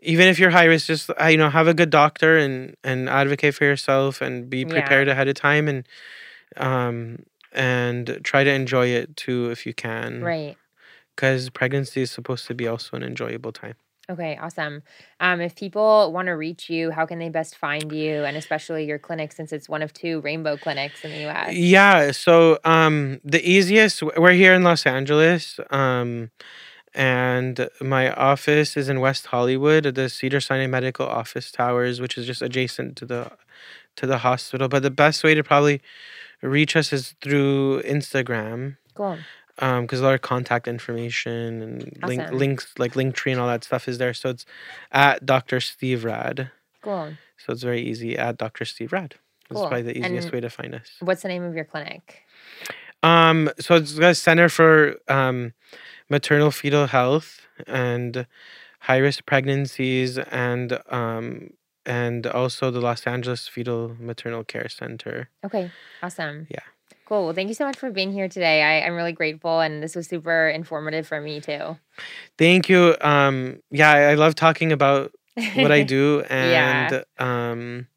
even 0.00 0.28
if 0.28 0.38
you're 0.38 0.50
high 0.50 0.64
risk, 0.64 0.86
just 0.86 1.10
uh, 1.10 1.26
you 1.26 1.36
know 1.38 1.50
have 1.50 1.68
a 1.68 1.74
good 1.74 1.90
doctor 1.90 2.38
and 2.38 2.76
and 2.84 3.08
advocate 3.10 3.54
for 3.54 3.64
yourself 3.64 4.22
and 4.22 4.48
be 4.50 4.64
Yeah. 4.64 4.72
prepared 4.72 5.08
ahead 5.08 5.28
of 5.28 5.34
time 5.34 5.68
and 5.68 5.86
um 6.56 7.18
and 7.52 8.20
try 8.24 8.44
to 8.44 8.50
enjoy 8.50 8.88
it 8.88 9.16
too 9.16 9.50
if 9.50 9.66
you 9.66 9.74
can, 9.74 10.20
Right. 10.22 10.56
Because 11.16 11.50
pregnancy 11.50 12.02
is 12.02 12.10
supposed 12.10 12.46
to 12.48 12.54
be 12.54 12.66
also 12.68 12.96
an 12.96 13.02
enjoyable 13.02 13.52
time. 13.52 13.74
Okay, 14.10 14.36
awesome. 14.40 14.82
Um, 15.18 15.40
if 15.40 15.56
people 15.56 16.12
want 16.12 16.26
to 16.26 16.32
reach 16.32 16.68
you, 16.68 16.90
how 16.90 17.06
can 17.06 17.18
they 17.18 17.30
best 17.30 17.56
find 17.56 17.90
you? 17.90 18.24
And 18.24 18.36
especially 18.36 18.84
your 18.84 18.98
clinic, 18.98 19.32
since 19.32 19.50
it's 19.50 19.66
one 19.66 19.80
of 19.80 19.94
two 19.94 20.20
rainbow 20.20 20.58
clinics 20.58 21.04
in 21.04 21.10
the 21.10 21.26
US. 21.28 21.54
Yeah, 21.54 22.10
so 22.12 22.58
um 22.64 23.20
the 23.24 23.42
easiest 23.48 24.02
we're 24.02 24.32
here 24.32 24.52
in 24.52 24.62
Los 24.62 24.84
Angeles. 24.84 25.58
Um 25.70 26.30
and 26.94 27.68
my 27.80 28.12
office 28.12 28.76
is 28.76 28.88
in 28.88 29.00
West 29.00 29.26
Hollywood 29.26 29.86
at 29.86 29.94
the 29.94 30.08
Cedar 30.08 30.40
Sinai 30.40 30.66
Medical 30.66 31.06
Office 31.06 31.50
Towers, 31.50 32.00
which 32.00 32.18
is 32.18 32.26
just 32.26 32.42
adjacent 32.42 32.96
to 32.96 33.06
the 33.06 33.30
to 33.96 34.06
the 34.06 34.18
hospital. 34.18 34.68
But 34.68 34.82
the 34.82 34.90
best 34.90 35.24
way 35.24 35.34
to 35.34 35.42
probably 35.42 35.80
reach 36.42 36.76
us 36.76 36.92
is 36.92 37.14
through 37.22 37.82
Instagram. 37.82 38.76
Cool. 38.94 39.18
Um, 39.60 39.82
because 39.82 40.00
a 40.00 40.02
lot 40.04 40.14
of 40.14 40.20
contact 40.22 40.66
information 40.66 41.62
and 41.62 41.98
link, 42.06 42.28
links 42.32 42.74
like 42.78 42.94
Linktree 42.94 43.30
and 43.32 43.40
all 43.40 43.46
that 43.46 43.62
stuff 43.62 43.86
is 43.88 43.98
there. 43.98 44.12
So 44.12 44.30
it's 44.30 44.44
at 44.90 45.24
Dr. 45.24 45.60
Steve 45.60 46.04
Rad. 46.04 46.50
Cool. 46.82 47.12
So 47.38 47.52
it's 47.52 47.62
very 47.62 47.80
easy 47.82 48.18
at 48.18 48.36
Dr. 48.36 48.64
Steve 48.64 48.92
Rad. 48.92 49.14
That's 49.48 49.60
Cool. 49.60 49.68
probably 49.68 49.82
the 49.82 49.98
easiest 49.98 50.26
And- 50.26 50.32
way 50.34 50.40
to 50.40 50.50
find 50.50 50.74
us. 50.74 50.90
What's 51.00 51.22
the 51.22 51.28
name 51.28 51.44
of 51.44 51.54
your 51.54 51.64
clinic? 51.66 52.22
Um, 53.04 53.50
so 53.60 53.76
it's 53.76 53.96
a 53.98 54.14
center 54.14 54.48
for 54.48 54.96
um, 55.08 55.52
maternal 56.08 56.50
fetal 56.50 56.86
health 56.86 57.42
and 57.68 58.26
high 58.80 58.96
risk 58.98 59.24
pregnancies 59.26 60.18
and 60.18 60.78
um, 60.90 61.50
and 61.86 62.26
also 62.26 62.70
the 62.70 62.80
Los 62.80 63.06
Angeles 63.06 63.46
Fetal 63.46 63.94
Maternal 64.00 64.42
Care 64.42 64.68
Center. 64.70 65.28
Okay, 65.44 65.70
awesome. 66.02 66.46
Yeah. 66.50 66.60
Cool. 67.06 67.26
Well, 67.26 67.34
thank 67.34 67.48
you 67.48 67.54
so 67.54 67.66
much 67.66 67.76
for 67.76 67.90
being 67.90 68.12
here 68.12 68.28
today. 68.28 68.62
I, 68.62 68.86
I'm 68.86 68.94
really 68.94 69.12
grateful, 69.12 69.60
and 69.60 69.82
this 69.82 69.94
was 69.94 70.08
super 70.08 70.48
informative 70.48 71.06
for 71.06 71.20
me 71.20 71.40
too. 71.40 71.76
Thank 72.38 72.68
you. 72.68 72.96
Um, 73.00 73.60
yeah, 73.70 73.90
I, 73.90 74.00
I 74.12 74.14
love 74.14 74.34
talking 74.34 74.72
about 74.72 75.12
what 75.54 75.70
I 75.70 75.82
do 75.96 76.24
Yeah. 76.30 76.88
and 76.88 77.04
um, 77.18 77.88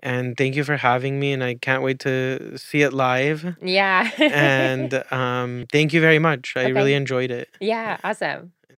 and 0.00 0.36
thank 0.36 0.56
you 0.56 0.64
for 0.64 0.76
having 0.76 1.20
me. 1.20 1.32
And 1.32 1.44
I 1.44 1.54
can't 1.56 1.82
wait 1.82 1.98
to 2.00 2.56
see 2.56 2.82
it 2.82 2.92
live. 2.92 3.56
yeah. 3.60 4.10
and 4.18 5.04
um, 5.10 5.66
thank 5.70 5.92
you 5.92 6.00
very 6.00 6.18
much. 6.18 6.54
I 6.56 6.68
really 6.68 6.94
enjoyed 6.94 7.30
it. 7.30 7.48
yeah, 7.60 7.98
awesome. 8.02 8.52